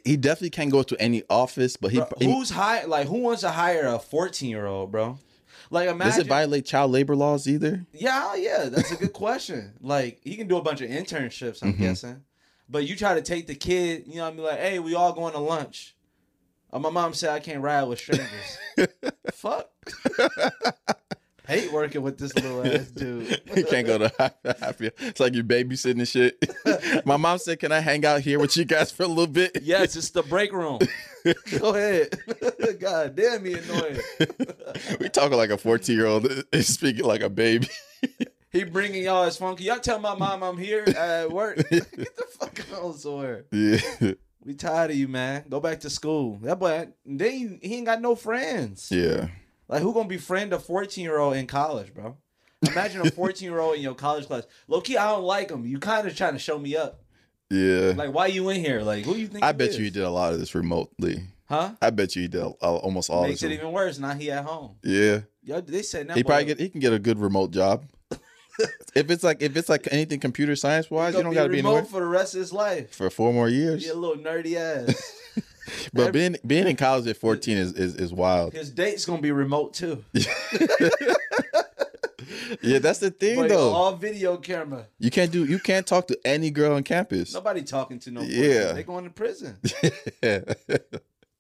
He- 0.05 0.17
definitely 0.17 0.51
can't 0.51 0.71
go 0.71 0.83
to 0.83 0.97
any 1.01 1.23
office, 1.31 1.77
but 1.77 1.91
he, 1.91 1.99
Bro, 1.99 2.09
who's 2.23 2.51
high? 2.51 2.85
Like, 2.85 3.07
who 3.09 3.19
wants 3.21 3.41
to 3.43 3.51
hire 3.51 3.87
a 3.87 3.99
14 3.99 4.49
year 4.51 4.67
old, 4.67 4.91
bro? 4.93 5.19
Like, 5.71 5.89
imagine 5.89 6.11
does 6.13 6.19
it 6.19 6.27
violate 6.27 6.67
child 6.67 6.91
labor 6.91 7.15
laws 7.17 7.47
either? 7.49 7.87
Yeah, 7.93 8.35
yeah, 8.35 8.65
that's 8.71 8.91
a 8.93 8.97
good 8.97 9.13
question. 9.13 9.73
Like 9.81 10.21
he 10.23 10.37
can 10.37 10.49
do 10.49 10.57
a 10.57 10.63
bunch 10.63 10.81
of 10.81 10.91
internships, 10.91 11.63
I'm 11.63 11.75
Mhm. 11.75 11.79
guessing. 11.79 12.23
But 12.69 12.87
you 12.87 12.95
try 12.97 13.15
to 13.15 13.23
take 13.23 13.47
the 13.47 13.55
kid, 13.55 14.05
you 14.07 14.17
know, 14.17 14.25
what 14.25 14.33
I 14.33 14.37
mean, 14.37 14.45
like, 14.47 14.59
hey, 14.61 14.79
we 14.79 14.95
all 14.95 15.13
going 15.13 15.33
to 15.33 15.41
lunch. 15.41 15.97
Uh, 16.73 16.79
my 16.79 16.91
mom 16.91 17.15
said 17.15 17.31
I 17.31 17.41
can't 17.41 17.61
ride 17.63 17.85
with 17.85 17.99
strangers. 17.99 18.59
Fuck. 19.33 19.71
I 21.51 21.55
hate 21.55 21.73
working 21.73 22.03
with 22.03 22.17
this 22.17 22.33
little 22.37 22.65
ass 22.65 22.87
dude. 22.95 23.43
You 23.57 23.65
can't 23.65 23.85
go 23.85 23.99
to 23.99 24.13
happy. 24.61 24.93
It's 24.99 25.19
like 25.19 25.35
you're 25.35 25.43
babysitting 25.43 25.99
and 25.99 26.07
shit. 26.07 27.05
My 27.05 27.17
mom 27.17 27.39
said, 27.39 27.59
"Can 27.59 27.73
I 27.73 27.81
hang 27.81 28.05
out 28.07 28.21
here 28.21 28.39
with 28.39 28.57
you 28.57 28.65
guys 28.65 28.93
for 28.93 29.03
a 29.03 29.09
little 29.09 29.27
bit?" 29.27 29.59
Yes, 29.61 29.97
it's 29.97 30.11
the 30.11 30.23
break 30.23 30.53
room. 30.53 30.79
Go 31.59 31.75
ahead. 31.75 32.17
God 32.79 33.17
damn 33.17 33.43
me 33.43 33.55
annoying. 33.55 33.99
we 35.01 35.09
talking 35.09 35.37
like 35.37 35.51
a 35.51 35.59
14 35.59 35.97
year 35.97 36.07
old 36.07 36.31
is 36.53 36.73
speaking 36.73 37.05
like 37.05 37.23
a 37.23 37.29
baby. 37.31 37.69
He 38.53 38.63
bringing 38.63 39.03
y'all 39.03 39.25
his 39.25 39.37
phone. 39.37 39.57
Can 39.57 39.67
y'all 39.67 39.81
tell 39.81 39.99
my 39.99 40.15
mom 40.15 40.45
I'm 40.45 40.57
here 40.57 40.85
at 40.85 41.33
work? 41.33 41.57
Get 41.69 41.91
the 41.91 42.27
fuck 42.39 42.61
on 42.81 42.97
somewhere. 42.97 43.45
Yeah, 43.51 44.13
We 44.45 44.55
tired 44.55 44.93
of 44.93 44.97
you, 44.97 45.09
man. 45.09 45.45
Go 45.49 45.59
back 45.59 45.81
to 45.81 45.91
school. 45.91 46.39
That 46.43 46.61
boy, 46.61 46.89
then 47.05 47.31
he, 47.33 47.59
he 47.69 47.77
ain't 47.77 47.87
got 47.87 48.01
no 48.01 48.15
friends. 48.15 48.89
yeah. 48.93 49.27
Like, 49.71 49.83
who 49.83 49.95
gonna 49.95 50.09
befriend 50.09 50.53
a 50.53 50.59
14 50.59 51.05
year 51.05 51.19
old 51.19 51.37
in 51.37 51.47
college, 51.47 51.95
bro? 51.95 52.17
Imagine 52.67 53.07
a 53.07 53.11
14 53.11 53.49
year 53.49 53.61
old 53.61 53.77
in 53.77 53.83
your 53.83 53.95
college 53.95 54.27
class. 54.27 54.43
Low 54.67 54.81
key, 54.81 54.97
I 54.97 55.09
don't 55.11 55.23
like 55.23 55.51
him. 55.51 55.65
You 55.65 55.79
kind 55.79 56.07
of 56.09 56.17
trying 56.17 56.33
to 56.33 56.39
show 56.41 56.59
me 56.59 56.77
up. 56.77 57.03
Yeah. 57.51 57.93
Like, 57.97 58.13
why 58.13 58.27
you 58.27 58.49
in 58.51 58.61
here? 58.61 58.81
Like, 58.83 59.05
who 59.05 59.15
you 59.15 59.29
think? 59.29 59.45
I 59.45 59.53
bet 59.53 59.71
is? 59.71 59.79
you 59.79 59.85
he 59.85 59.91
did 59.91 60.03
a 60.03 60.11
lot 60.11 60.33
of 60.33 60.41
this 60.41 60.55
remotely. 60.55 61.23
Huh? 61.49 61.73
I 61.81 61.91
bet 61.91 62.15
you 62.17 62.23
he 62.23 62.29
did 62.29 62.43
al- 62.43 62.57
almost 62.61 63.11
all 63.11 63.23
Makes 63.23 63.41
this. 63.41 63.51
it 63.51 63.55
even 63.55 63.73
worse. 63.73 63.99
Now 63.99 64.13
he 64.15 64.31
at 64.31 64.45
home. 64.45 64.77
yeah. 64.83 65.21
Yo, 65.43 65.61
they 65.61 65.83
said 65.83 66.07
that 66.09 66.17
He 66.17 66.23
probably 66.23 66.45
get 66.45 66.61
he 66.61 66.69
can 66.69 66.81
get 66.81 66.93
a 66.93 66.99
good 66.99 67.19
remote 67.19 67.51
job. 67.51 67.85
if 68.95 69.11
it's 69.11 69.25
like 69.25 69.41
if 69.41 69.57
it's 69.57 69.69
like 69.71 69.89
anything 69.91 70.21
computer 70.21 70.55
science 70.55 70.91
wise, 70.91 71.15
you 71.15 71.23
don't 71.23 71.33
got 71.33 71.45
to 71.45 71.49
be 71.49 71.57
remote 71.57 71.71
anywhere 71.71 71.85
for 71.91 72.01
the 72.01 72.07
rest 72.07 72.35
of 72.35 72.41
his 72.41 72.53
life. 72.53 72.95
for 72.95 73.09
four 73.09 73.33
more 73.33 73.49
years. 73.49 73.89
A 73.89 73.95
little 73.95 74.23
nerdy 74.23 74.57
ass. 74.57 75.17
But 75.93 76.13
being 76.13 76.37
being 76.47 76.67
in 76.67 76.77
college 76.77 77.07
at 77.07 77.17
14 77.17 77.57
is 77.57 77.73
is, 77.73 77.95
is 77.97 78.13
wild. 78.13 78.53
His 78.53 78.71
date's 78.71 79.05
gonna 79.05 79.23
be 79.23 79.33
remote 79.33 79.75
too. 79.75 80.05
Yeah, 82.63 82.81
that's 82.81 82.99
the 82.99 83.11
thing 83.11 83.37
But 83.39 83.49
though. 83.49 83.71
all 83.71 83.95
video 83.97 84.37
camera. 84.37 84.87
You 84.99 85.11
can't 85.11 85.31
do 85.31 85.45
you 85.45 85.59
can't 85.59 85.87
talk 85.87 86.09
to 86.09 86.19
any 86.25 86.51
girl 86.51 86.75
on 86.75 86.83
campus. 86.83 87.33
Nobody 87.33 87.63
talking 87.63 87.99
to 88.01 88.11
no. 88.11 88.23
Yeah. 88.23 88.41
Yeah. 88.51 88.73
They 88.73 88.83
going 88.83 89.05
to 89.05 89.11
prison. 89.11 89.57
Yeah. 90.23 90.41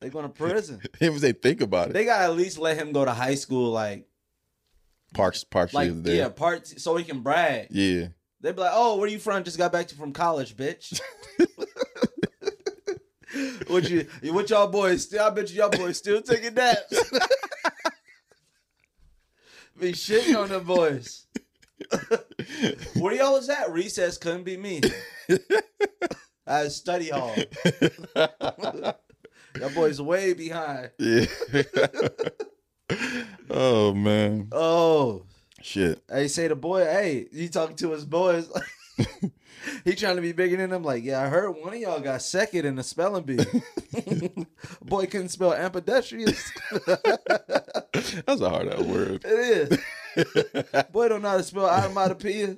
They 0.00 0.08
going 0.08 0.24
to 0.24 0.28
prison. 0.30 0.80
If 1.00 1.20
they 1.20 1.32
think 1.32 1.60
about 1.60 1.88
it. 1.88 1.92
They 1.94 2.04
gotta 2.04 2.24
at 2.24 2.36
least 2.36 2.58
let 2.58 2.76
him 2.76 2.92
go 2.92 3.04
to 3.04 3.10
high 3.12 3.34
school, 3.34 3.70
like, 3.72 4.06
Parks 5.12 5.42
partially 5.44 5.90
like 5.90 6.02
there. 6.04 6.14
yeah, 6.14 6.28
part 6.28 6.66
so 6.68 6.96
he 6.96 7.04
can 7.04 7.20
brag. 7.20 7.66
Yeah. 7.70 8.08
They'd 8.40 8.54
be 8.54 8.62
like, 8.62 8.70
"Oh, 8.72 8.96
where 8.96 9.08
you 9.08 9.18
from? 9.18 9.42
Just 9.44 9.58
got 9.58 9.72
back 9.72 9.88
to 9.88 9.96
from 9.96 10.12
college, 10.12 10.56
bitch." 10.56 11.00
What 13.66 13.88
you? 13.88 14.06
What 14.24 14.50
y'all 14.50 14.68
boys? 14.68 15.04
Still, 15.04 15.24
I 15.24 15.30
bet 15.30 15.50
you 15.50 15.58
y'all 15.58 15.70
boys 15.70 15.98
still 15.98 16.22
taking 16.22 16.54
naps. 16.54 17.10
be 19.78 19.92
shitting 19.92 20.36
on 20.40 20.48
the 20.48 20.60
boys. 20.60 21.26
where 23.00 23.14
y'all 23.14 23.32
was 23.34 23.48
at? 23.48 23.70
Recess 23.70 24.18
couldn't 24.18 24.44
be 24.44 24.56
me. 24.56 24.80
At 26.46 26.72
study 26.72 27.10
hall. 27.10 27.34
That 29.54 29.74
boy's 29.74 30.00
way 30.00 30.32
behind. 30.32 30.90
Yeah. 30.98 31.26
oh 33.50 33.92
man. 33.94 34.48
Oh, 34.52 35.24
Shit. 35.62 36.02
Hey, 36.10 36.28
say 36.28 36.48
the 36.48 36.56
boy, 36.56 36.84
hey, 36.84 37.26
you 37.32 37.48
talking 37.48 37.76
to 37.76 37.92
his 37.92 38.04
boys. 38.04 38.50
He 39.84 39.94
trying 39.94 40.16
to 40.16 40.22
be 40.22 40.32
bigger 40.32 40.56
than 40.56 40.70
them. 40.70 40.82
Like, 40.82 41.04
yeah, 41.04 41.22
I 41.22 41.28
heard 41.28 41.50
one 41.52 41.74
of 41.74 41.78
y'all 41.80 42.00
got 42.00 42.22
second 42.22 42.64
in 42.66 42.76
the 42.76 42.82
spelling 42.82 43.24
bee. 43.24 43.38
boy 44.82 45.06
couldn't 45.06 45.28
spell 45.30 45.54
ambidextrous. 45.54 46.50
That's 48.26 48.40
a 48.40 48.48
hard 48.50 48.68
ass 48.68 48.80
word. 48.82 49.22
it 49.24 49.30
is. 49.30 49.78
Boy 50.92 51.08
don't 51.08 51.22
know 51.22 51.30
how 51.30 51.36
to 51.36 51.42
spell 51.42 51.66
onomatopoeia. 51.68 52.56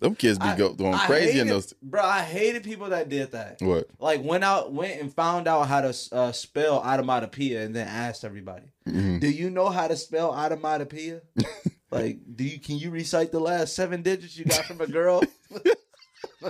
Them 0.00 0.14
kids 0.16 0.38
be 0.38 0.52
go, 0.56 0.72
going 0.72 0.94
I 0.94 1.06
crazy 1.06 1.38
in 1.38 1.46
hated- 1.46 1.52
those. 1.52 1.72
Bro, 1.82 2.02
I 2.02 2.20
hated 2.22 2.64
people 2.64 2.88
that 2.90 3.08
did 3.08 3.32
that. 3.32 3.60
What? 3.60 3.88
Like 3.98 4.22
went 4.24 4.42
out, 4.44 4.72
went 4.72 5.00
and 5.00 5.12
found 5.14 5.46
out 5.46 5.68
how 5.68 5.80
to 5.82 5.94
uh, 6.12 6.32
spell 6.32 6.80
onomatopoeia, 6.80 7.62
and 7.64 7.74
then 7.76 7.86
asked 7.86 8.24
everybody, 8.24 8.66
Mm-hmm. 8.88 9.18
"Do 9.20 9.28
you 9.30 9.48
know 9.50 9.68
how 9.68 9.86
to 9.86 9.96
spell 9.96 10.32
onomatopoeia? 10.32 11.20
like, 11.92 12.18
do 12.34 12.42
you 12.44 12.58
can 12.58 12.78
you 12.78 12.90
recite 12.90 13.30
the 13.32 13.40
last 13.40 13.76
seven 13.76 14.02
digits 14.02 14.36
you 14.36 14.44
got 14.46 14.64
from 14.64 14.80
a 14.80 14.86
girl? 14.86 15.22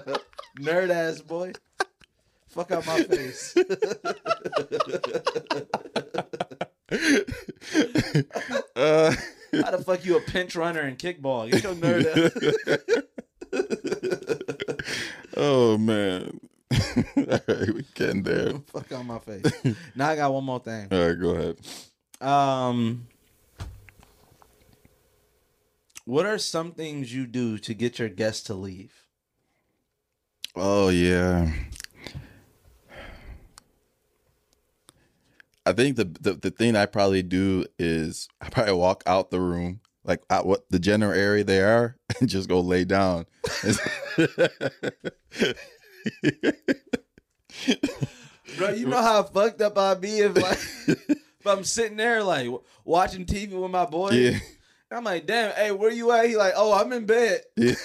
Nerd 0.61 0.91
ass 0.91 1.21
boy, 1.21 1.53
fuck 2.49 2.71
out 2.71 2.87
my 2.87 3.03
face. 3.03 3.55
Uh, 8.75 9.15
how 9.53 9.71
the 9.71 9.83
fuck 9.85 10.05
you 10.05 10.17
a 10.17 10.21
pinch 10.21 10.57
runner 10.57 10.81
and 10.81 10.99
kickball? 10.99 11.51
Get 11.51 11.63
your 11.63 11.75
nerd 11.75 12.07
ass. 12.07 13.03
oh 15.37 15.77
man. 15.79 16.41
All 17.17 17.41
right, 17.49 17.75
we 17.75 17.85
getting 17.95 18.23
there. 18.23 18.55
fuck 18.73 18.91
out 18.93 19.05
my 19.05 19.19
face. 19.19 19.45
Now 19.95 20.09
I 20.09 20.17
got 20.17 20.33
one 20.33 20.45
more 20.45 20.61
thing. 20.61 20.89
All 20.91 21.07
right, 21.09 21.21
go 21.21 21.31
ahead. 21.31 21.59
Um, 22.21 23.07
what 26.05 26.27
are 26.27 26.39
some 26.39 26.73
things 26.73 27.15
you 27.15 27.27
do 27.27 27.59
to 27.59 27.75
get 27.75 27.99
your 27.99 28.09
guests 28.09 28.45
to 28.45 28.55
leave? 28.55 29.07
Oh 30.55 30.89
yeah. 30.89 31.51
I 35.65 35.73
think 35.73 35.97
the, 35.97 36.05
the 36.05 36.35
the 36.35 36.51
thing 36.51 36.75
I 36.75 36.87
probably 36.87 37.23
do 37.23 37.65
is 37.79 38.29
I 38.41 38.49
probably 38.49 38.75
walk 38.75 39.05
out 39.07 39.31
the 39.31 39.41
room, 39.41 39.81
like 40.05 40.21
out 40.29 40.45
what 40.45 40.69
the 40.71 40.81
general 40.81 41.13
area 41.13 41.45
they 41.45 41.61
are, 41.61 41.97
and 42.21 42.29
just 42.29 42.49
go 42.49 42.61
lay 42.61 42.85
down. 42.85 43.27
Bro, 48.59 48.71
you 48.71 48.87
know 48.87 49.01
how 49.01 49.23
fucked 49.23 49.61
up 49.61 49.79
I'd 49.79 50.01
be 50.01 50.19
if 50.19 50.37
like 50.37 50.59
if 50.89 51.47
I'm 51.47 51.65
sitting 51.65 51.97
there 51.97 52.25
like 52.25 52.49
watching 52.85 53.25
TV 53.25 53.53
with 53.53 53.71
my 53.71 53.87
boy. 53.87 54.11
yeah, 54.11 54.39
I'm 54.95 55.05
like, 55.05 55.27
damn, 55.27 55.55
hey, 55.55 55.73
where 55.73 55.91
you 55.91 56.13
at? 56.13 56.27
He 56.27 56.37
like, 56.37 56.55
oh, 56.57 56.73
I'm 56.73 56.93
in 56.93 57.07
bed. 57.07 57.43
yeah. 57.57 57.75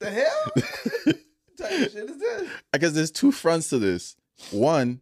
The 0.00 0.10
hell? 0.10 0.52
what 0.54 1.16
type 1.58 1.70
of 1.72 1.92
shit 1.92 2.08
is 2.08 2.18
this? 2.18 2.48
Because 2.72 2.94
there's 2.94 3.10
two 3.10 3.32
fronts 3.32 3.68
to 3.70 3.80
this. 3.80 4.14
One, 4.52 5.00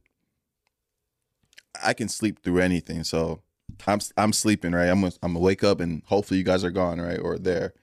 I 1.82 1.92
can 1.92 2.08
sleep 2.08 2.42
through 2.42 2.60
anything, 2.60 3.04
so 3.04 3.42
I'm 3.86 4.00
I'm 4.16 4.32
sleeping 4.32 4.72
right. 4.72 4.88
I'm 4.88 5.02
gonna, 5.02 5.12
I'm 5.22 5.34
gonna 5.34 5.44
wake 5.44 5.62
up 5.62 5.80
and 5.80 6.02
hopefully 6.06 6.38
you 6.38 6.44
guys 6.44 6.64
are 6.64 6.70
gone 6.70 7.00
right 7.00 7.18
or 7.18 7.38
there. 7.38 7.74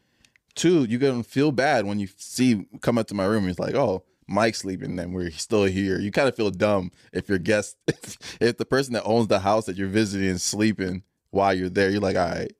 Two, 0.56 0.86
you're 0.86 1.00
gonna 1.00 1.24
feel 1.24 1.52
bad 1.52 1.86
when 1.86 2.00
you 2.00 2.08
see 2.18 2.66
come 2.82 2.98
up 2.98 3.08
to 3.08 3.14
my 3.14 3.26
room. 3.26 3.44
And 3.44 3.52
it's 3.52 3.60
like, 3.60 3.76
oh, 3.76 4.04
Mike's 4.28 4.60
sleeping, 4.60 4.96
then 4.96 5.12
we're 5.14 5.32
still 5.32 5.66
here. 5.66 6.00
You 6.00 6.12
kind 6.12 6.28
of 6.28 6.36
feel 6.36 6.50
dumb 6.50 6.92
if 7.12 7.30
your 7.30 7.38
guest, 7.38 7.78
if, 7.88 8.18
if 8.42 8.58
the 8.58 8.66
person 8.66 8.94
that 8.94 9.04
owns 9.04 9.28
the 9.28 9.40
house 9.40 9.66
that 9.66 9.76
you're 9.76 9.88
visiting 9.88 10.30
is 10.30 10.44
sleeping 10.44 11.04
while 11.32 11.54
you're 11.54 11.70
there. 11.70 11.90
You're 11.90 12.02
like, 12.02 12.16
all 12.16 12.30
right, 12.30 12.54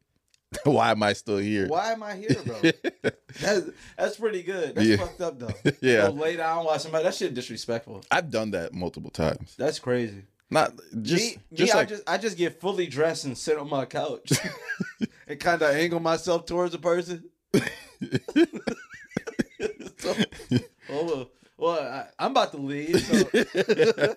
why 0.64 0.92
am 0.92 1.04
I 1.04 1.14
still 1.14 1.38
here? 1.38 1.68
Why 1.68 1.92
am 1.92 2.04
I 2.04 2.16
here, 2.16 2.36
bro? 2.46 2.60
that's, 3.40 3.70
that's 3.98 4.18
pretty 4.18 4.44
good. 4.44 4.76
That's 4.76 4.88
Yeah. 4.88 4.98
fucked 4.98 5.22
up 5.22 5.40
though. 5.40 5.54
Yeah. 5.82 6.08
Go 6.08 6.14
lay 6.14 6.36
down, 6.36 6.66
watch 6.66 6.82
somebody. 6.82 7.04
That 7.04 7.16
shit 7.16 7.34
disrespectful. 7.34 8.04
I've 8.12 8.30
done 8.30 8.52
that 8.52 8.74
multiple 8.74 9.12
times. 9.12 9.56
That's 9.58 9.80
crazy. 9.80 10.24
Not 10.50 10.74
just 11.02 11.24
me, 11.36 11.42
just 11.54 11.74
me, 11.74 11.80
like 11.80 11.88
I 11.88 11.90
just 11.90 12.04
I 12.10 12.18
just 12.18 12.38
get 12.38 12.60
fully 12.62 12.86
dressed 12.86 13.26
and 13.26 13.36
sit 13.38 13.58
on 13.58 13.70
my 13.70 13.86
couch 13.86 14.32
and 15.28 15.40
kind 15.40 15.62
of 15.62 15.72
angle 15.76 16.00
myself 16.00 16.46
towards 16.46 16.74
the 16.74 16.78
person. 16.80 17.24
so, 19.98 20.16
oh, 20.92 21.28
well, 21.58 21.80
I, 21.80 22.06
I'm 22.20 22.32
about 22.32 22.52
to 22.52 22.58
leave. 22.58 23.00
So 23.02 24.16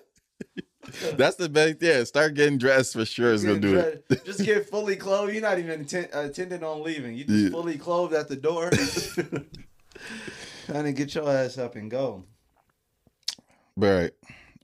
That's 1.17 1.35
the 1.35 1.49
best. 1.49 1.77
Yeah, 1.81 2.03
start 2.03 2.33
getting 2.33 2.57
dressed 2.57 2.93
for 2.93 3.05
sure. 3.05 3.33
Is 3.33 3.43
gonna 3.43 3.59
do 3.59 3.77
it. 3.77 4.05
Just- 4.25 4.43
get 4.43 4.69
fully 4.69 4.95
clothed. 4.95 5.33
You're 5.33 5.41
not 5.41 5.59
even 5.59 5.81
uh, 6.13 6.19
intending 6.19 6.63
on 6.63 6.83
leaving. 6.83 7.15
You 7.15 7.25
just 7.25 7.43
Yeah. 7.45 7.49
fully 7.49 7.77
clothed 7.77 8.13
at 8.13 8.27
the 8.27 8.35
door. 8.35 8.69
Trying 10.65 10.83
to 10.83 10.93
get 10.93 11.15
your 11.15 11.29
ass 11.29 11.57
up 11.57 11.75
and 11.75 11.89
go. 11.89 12.23
All 13.79 13.87
right, 13.93 14.11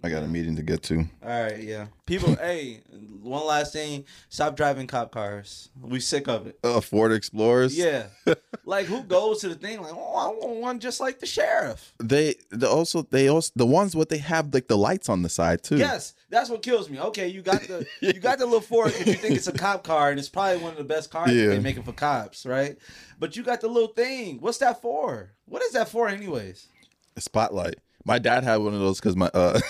I 0.05 0.09
got 0.09 0.21
a 0.23 0.27
meeting 0.27 0.57
to 0.57 0.63
get 0.63 0.83
to. 0.83 1.05
All 1.23 1.43
right, 1.43 1.59
yeah. 1.63 1.87
People, 2.05 2.35
hey, 2.41 2.81
one 3.21 3.45
last 3.45 3.71
thing: 3.71 4.03
stop 4.27 4.57
driving 4.57 4.85
cop 4.85 5.11
cars. 5.11 5.69
We 5.81 6.01
sick 6.01 6.27
of 6.27 6.45
it. 6.45 6.59
Uh, 6.61 6.81
Ford 6.81 7.13
Explorers. 7.13 7.77
Yeah, 7.77 8.07
like 8.65 8.85
who 8.87 9.03
goes 9.03 9.39
to 9.41 9.49
the 9.49 9.55
thing 9.55 9.81
like, 9.81 9.93
oh, 9.93 10.15
I 10.15 10.27
want 10.45 10.59
one 10.59 10.79
just 10.79 10.99
like 10.99 11.19
the 11.19 11.25
sheriff. 11.25 11.93
They 12.03 12.35
the 12.49 12.69
also 12.69 13.03
they 13.03 13.29
also 13.29 13.51
the 13.55 13.65
ones 13.65 13.95
what 13.95 14.09
they 14.09 14.17
have 14.17 14.53
like 14.53 14.67
the 14.67 14.77
lights 14.77 15.07
on 15.07 15.21
the 15.21 15.29
side 15.29 15.63
too. 15.63 15.77
Yes, 15.77 16.15
that's 16.29 16.49
what 16.49 16.61
kills 16.61 16.89
me. 16.89 16.99
Okay, 16.99 17.29
you 17.29 17.41
got 17.41 17.61
the 17.61 17.87
you 18.01 18.13
got 18.13 18.39
the 18.39 18.45
little 18.45 18.59
Ford 18.59 18.91
because 18.91 19.07
you 19.07 19.13
think 19.13 19.35
it's 19.35 19.47
a 19.47 19.53
cop 19.53 19.83
car 19.85 20.09
and 20.09 20.19
it's 20.19 20.27
probably 20.29 20.61
one 20.61 20.73
of 20.73 20.77
the 20.77 20.83
best 20.83 21.11
cars 21.11 21.31
Yeah. 21.31 21.47
they're 21.47 21.61
making 21.61 21.83
for 21.83 21.93
cops, 21.93 22.45
right? 22.45 22.77
But 23.19 23.37
you 23.37 23.43
got 23.43 23.61
the 23.61 23.69
little 23.69 23.87
thing. 23.93 24.39
What's 24.41 24.57
that 24.57 24.81
for? 24.81 25.31
What 25.45 25.61
is 25.63 25.71
that 25.71 25.87
for, 25.87 26.09
anyways? 26.09 26.67
A 27.15 27.21
spotlight. 27.21 27.75
My 28.05 28.19
dad 28.19 28.43
had 28.43 28.57
one 28.57 28.73
of 28.73 28.81
those 28.81 28.99
because 28.99 29.15
my 29.15 29.29
uh 29.33 29.61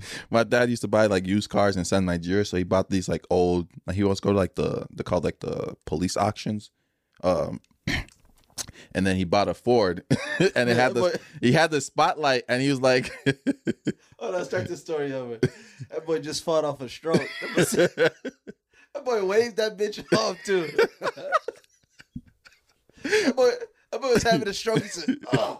my 0.30 0.44
dad 0.44 0.70
used 0.70 0.82
to 0.82 0.88
buy 0.88 1.06
like 1.06 1.26
used 1.26 1.50
cars 1.50 1.76
in 1.76 1.84
Southern 1.84 2.06
Nigeria, 2.06 2.44
so 2.44 2.56
he 2.56 2.64
bought 2.64 2.90
these 2.90 3.08
like 3.08 3.24
old. 3.30 3.68
Like 3.86 3.96
he 3.96 4.04
wants 4.04 4.20
to 4.20 4.26
go 4.26 4.32
to 4.32 4.38
like 4.38 4.54
the 4.54 4.86
they 4.92 5.02
called 5.02 5.24
like 5.24 5.40
the 5.40 5.76
police 5.84 6.16
auctions. 6.16 6.70
Um. 7.22 7.60
And 8.94 9.06
then 9.06 9.16
he 9.16 9.24
bought 9.24 9.48
a 9.48 9.54
Ford, 9.54 10.04
and 10.54 10.68
it 10.68 10.76
had 10.76 10.92
the 10.92 11.18
he 11.40 11.52
had 11.52 11.70
the 11.70 11.80
spotlight, 11.80 12.44
and 12.48 12.60
he 12.60 12.68
was 12.68 12.80
like, 12.80 13.10
Oh, 14.18 14.30
let's 14.30 14.48
start 14.48 14.68
this 14.68 14.82
story 14.82 15.12
over. 15.14 15.38
That 15.90 16.04
boy 16.06 16.18
just 16.20 16.44
fought 16.44 16.64
off 16.64 16.82
a 16.82 16.88
stroke. 16.88 17.26
That 18.94 19.04
boy 19.04 19.24
waved 19.24 19.56
that 19.56 19.78
bitch 19.78 20.04
off 20.16 20.36
too. 20.44 20.68
that 23.02 23.34
boy, 23.34 23.50
boy 24.00 24.14
was 24.14 24.22
having 24.22 24.48
a 24.48 24.54
stroke. 24.54 24.82
He 24.82 24.88
said, 24.88 25.16
"Oh, 25.32 25.58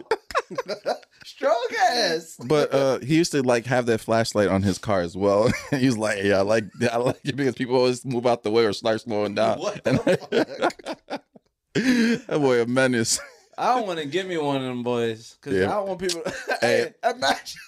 stroke 1.25 1.73
ass." 1.91 2.37
But 2.45 2.73
uh, 2.73 2.99
he 2.99 3.15
used 3.15 3.31
to 3.33 3.41
like 3.43 3.65
have 3.65 3.85
that 3.87 3.99
flashlight 4.01 4.47
on 4.49 4.63
his 4.63 4.77
car 4.77 5.01
as 5.01 5.15
well. 5.15 5.49
he 5.71 5.85
was 5.85 5.97
like, 5.97 6.23
"Yeah, 6.23 6.39
I 6.39 6.41
like 6.41 6.65
I 6.91 6.97
like 6.97 7.19
it 7.23 7.35
because 7.35 7.55
people 7.55 7.75
always 7.75 8.05
move 8.05 8.25
out 8.25 8.43
the 8.43 8.51
way 8.51 8.65
or 8.65 8.73
start 8.73 9.01
slowing 9.01 9.35
down." 9.35 9.59
What 9.59 9.83
the 9.83 9.97
fuck? 9.97 11.23
that 11.75 12.39
boy 12.39 12.61
a 12.61 12.65
menace. 12.65 13.19
I 13.57 13.75
don't 13.75 13.85
want 13.87 13.99
to 13.99 14.05
give 14.05 14.25
me 14.27 14.37
one 14.37 14.57
of 14.57 14.63
them 14.63 14.83
boys 14.83 15.37
because 15.39 15.57
Yeah. 15.59 15.67
I 15.67 15.75
don't 15.75 15.87
want 15.87 15.99
people. 15.99 16.23
Hey. 16.61 16.91
hey, 17.03 17.09
imagine. 17.11 17.59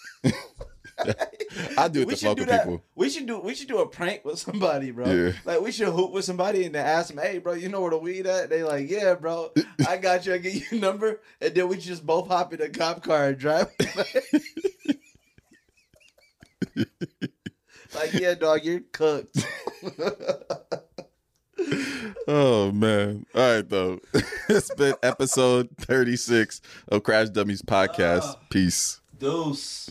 I 1.78 1.88
do 1.90 2.02
it 2.02 2.08
We 2.08 2.16
to 2.16 2.26
fuck 2.26 2.38
do 2.38 2.42
with 2.44 2.50
that. 2.50 2.64
people. 2.64 2.82
We 2.96 3.10
should 3.10 3.26
do. 3.26 3.40
We 3.40 3.54
should 3.56 3.68
do 3.68 3.80
a 3.80 3.88
prank 3.88 4.24
with 4.24 4.40
somebody, 4.40 4.92
bro. 4.92 5.06
Yeah. 5.06 5.32
Like 5.44 5.62
we 5.62 5.72
should 5.72 5.90
hoop 5.90 6.12
with 6.12 6.24
somebody 6.26 6.66
and 6.66 6.74
then 6.76 6.86
ask 6.86 7.10
them, 7.14 7.18
"Hey, 7.24 7.38
bro, 7.40 7.54
you 7.54 7.68
know 7.70 7.82
where 7.82 7.92
the 7.92 7.98
weed 7.98 8.26
at?" 8.28 8.50
They 8.50 8.64
like, 8.64 8.90
"Yeah, 8.90 9.16
bro, 9.16 9.52
I 9.88 9.98
got 9.98 10.26
you. 10.26 10.34
I 10.34 10.38
get 10.38 10.54
you 10.54 10.78
a 10.78 10.82
number." 10.82 11.20
And 11.42 11.54
then 11.54 11.68
we 11.68 11.78
just 11.78 12.06
both 12.06 12.28
hop 12.30 12.54
in 12.54 12.62
a 12.62 12.70
cop 12.70 13.04
car 13.04 13.28
and 13.28 13.38
drive. 13.38 13.68
like, 16.76 18.14
yeah, 18.14 18.34
dog, 18.36 18.64
you're 18.64 18.82
cooked. 18.92 19.46
Oh 22.28 22.72
man. 22.72 23.26
All 23.36 23.56
right 23.56 23.68
though. 23.70 24.00
it's 24.50 24.74
been 24.76 24.96
episode 25.04 25.70
36 25.80 26.60
of 26.88 27.04
Crash 27.04 27.30
Dummies 27.30 27.62
podcast. 27.62 28.22
Ah. 28.24 28.40
Peace. 28.50 29.00
Deuce. 29.18 29.90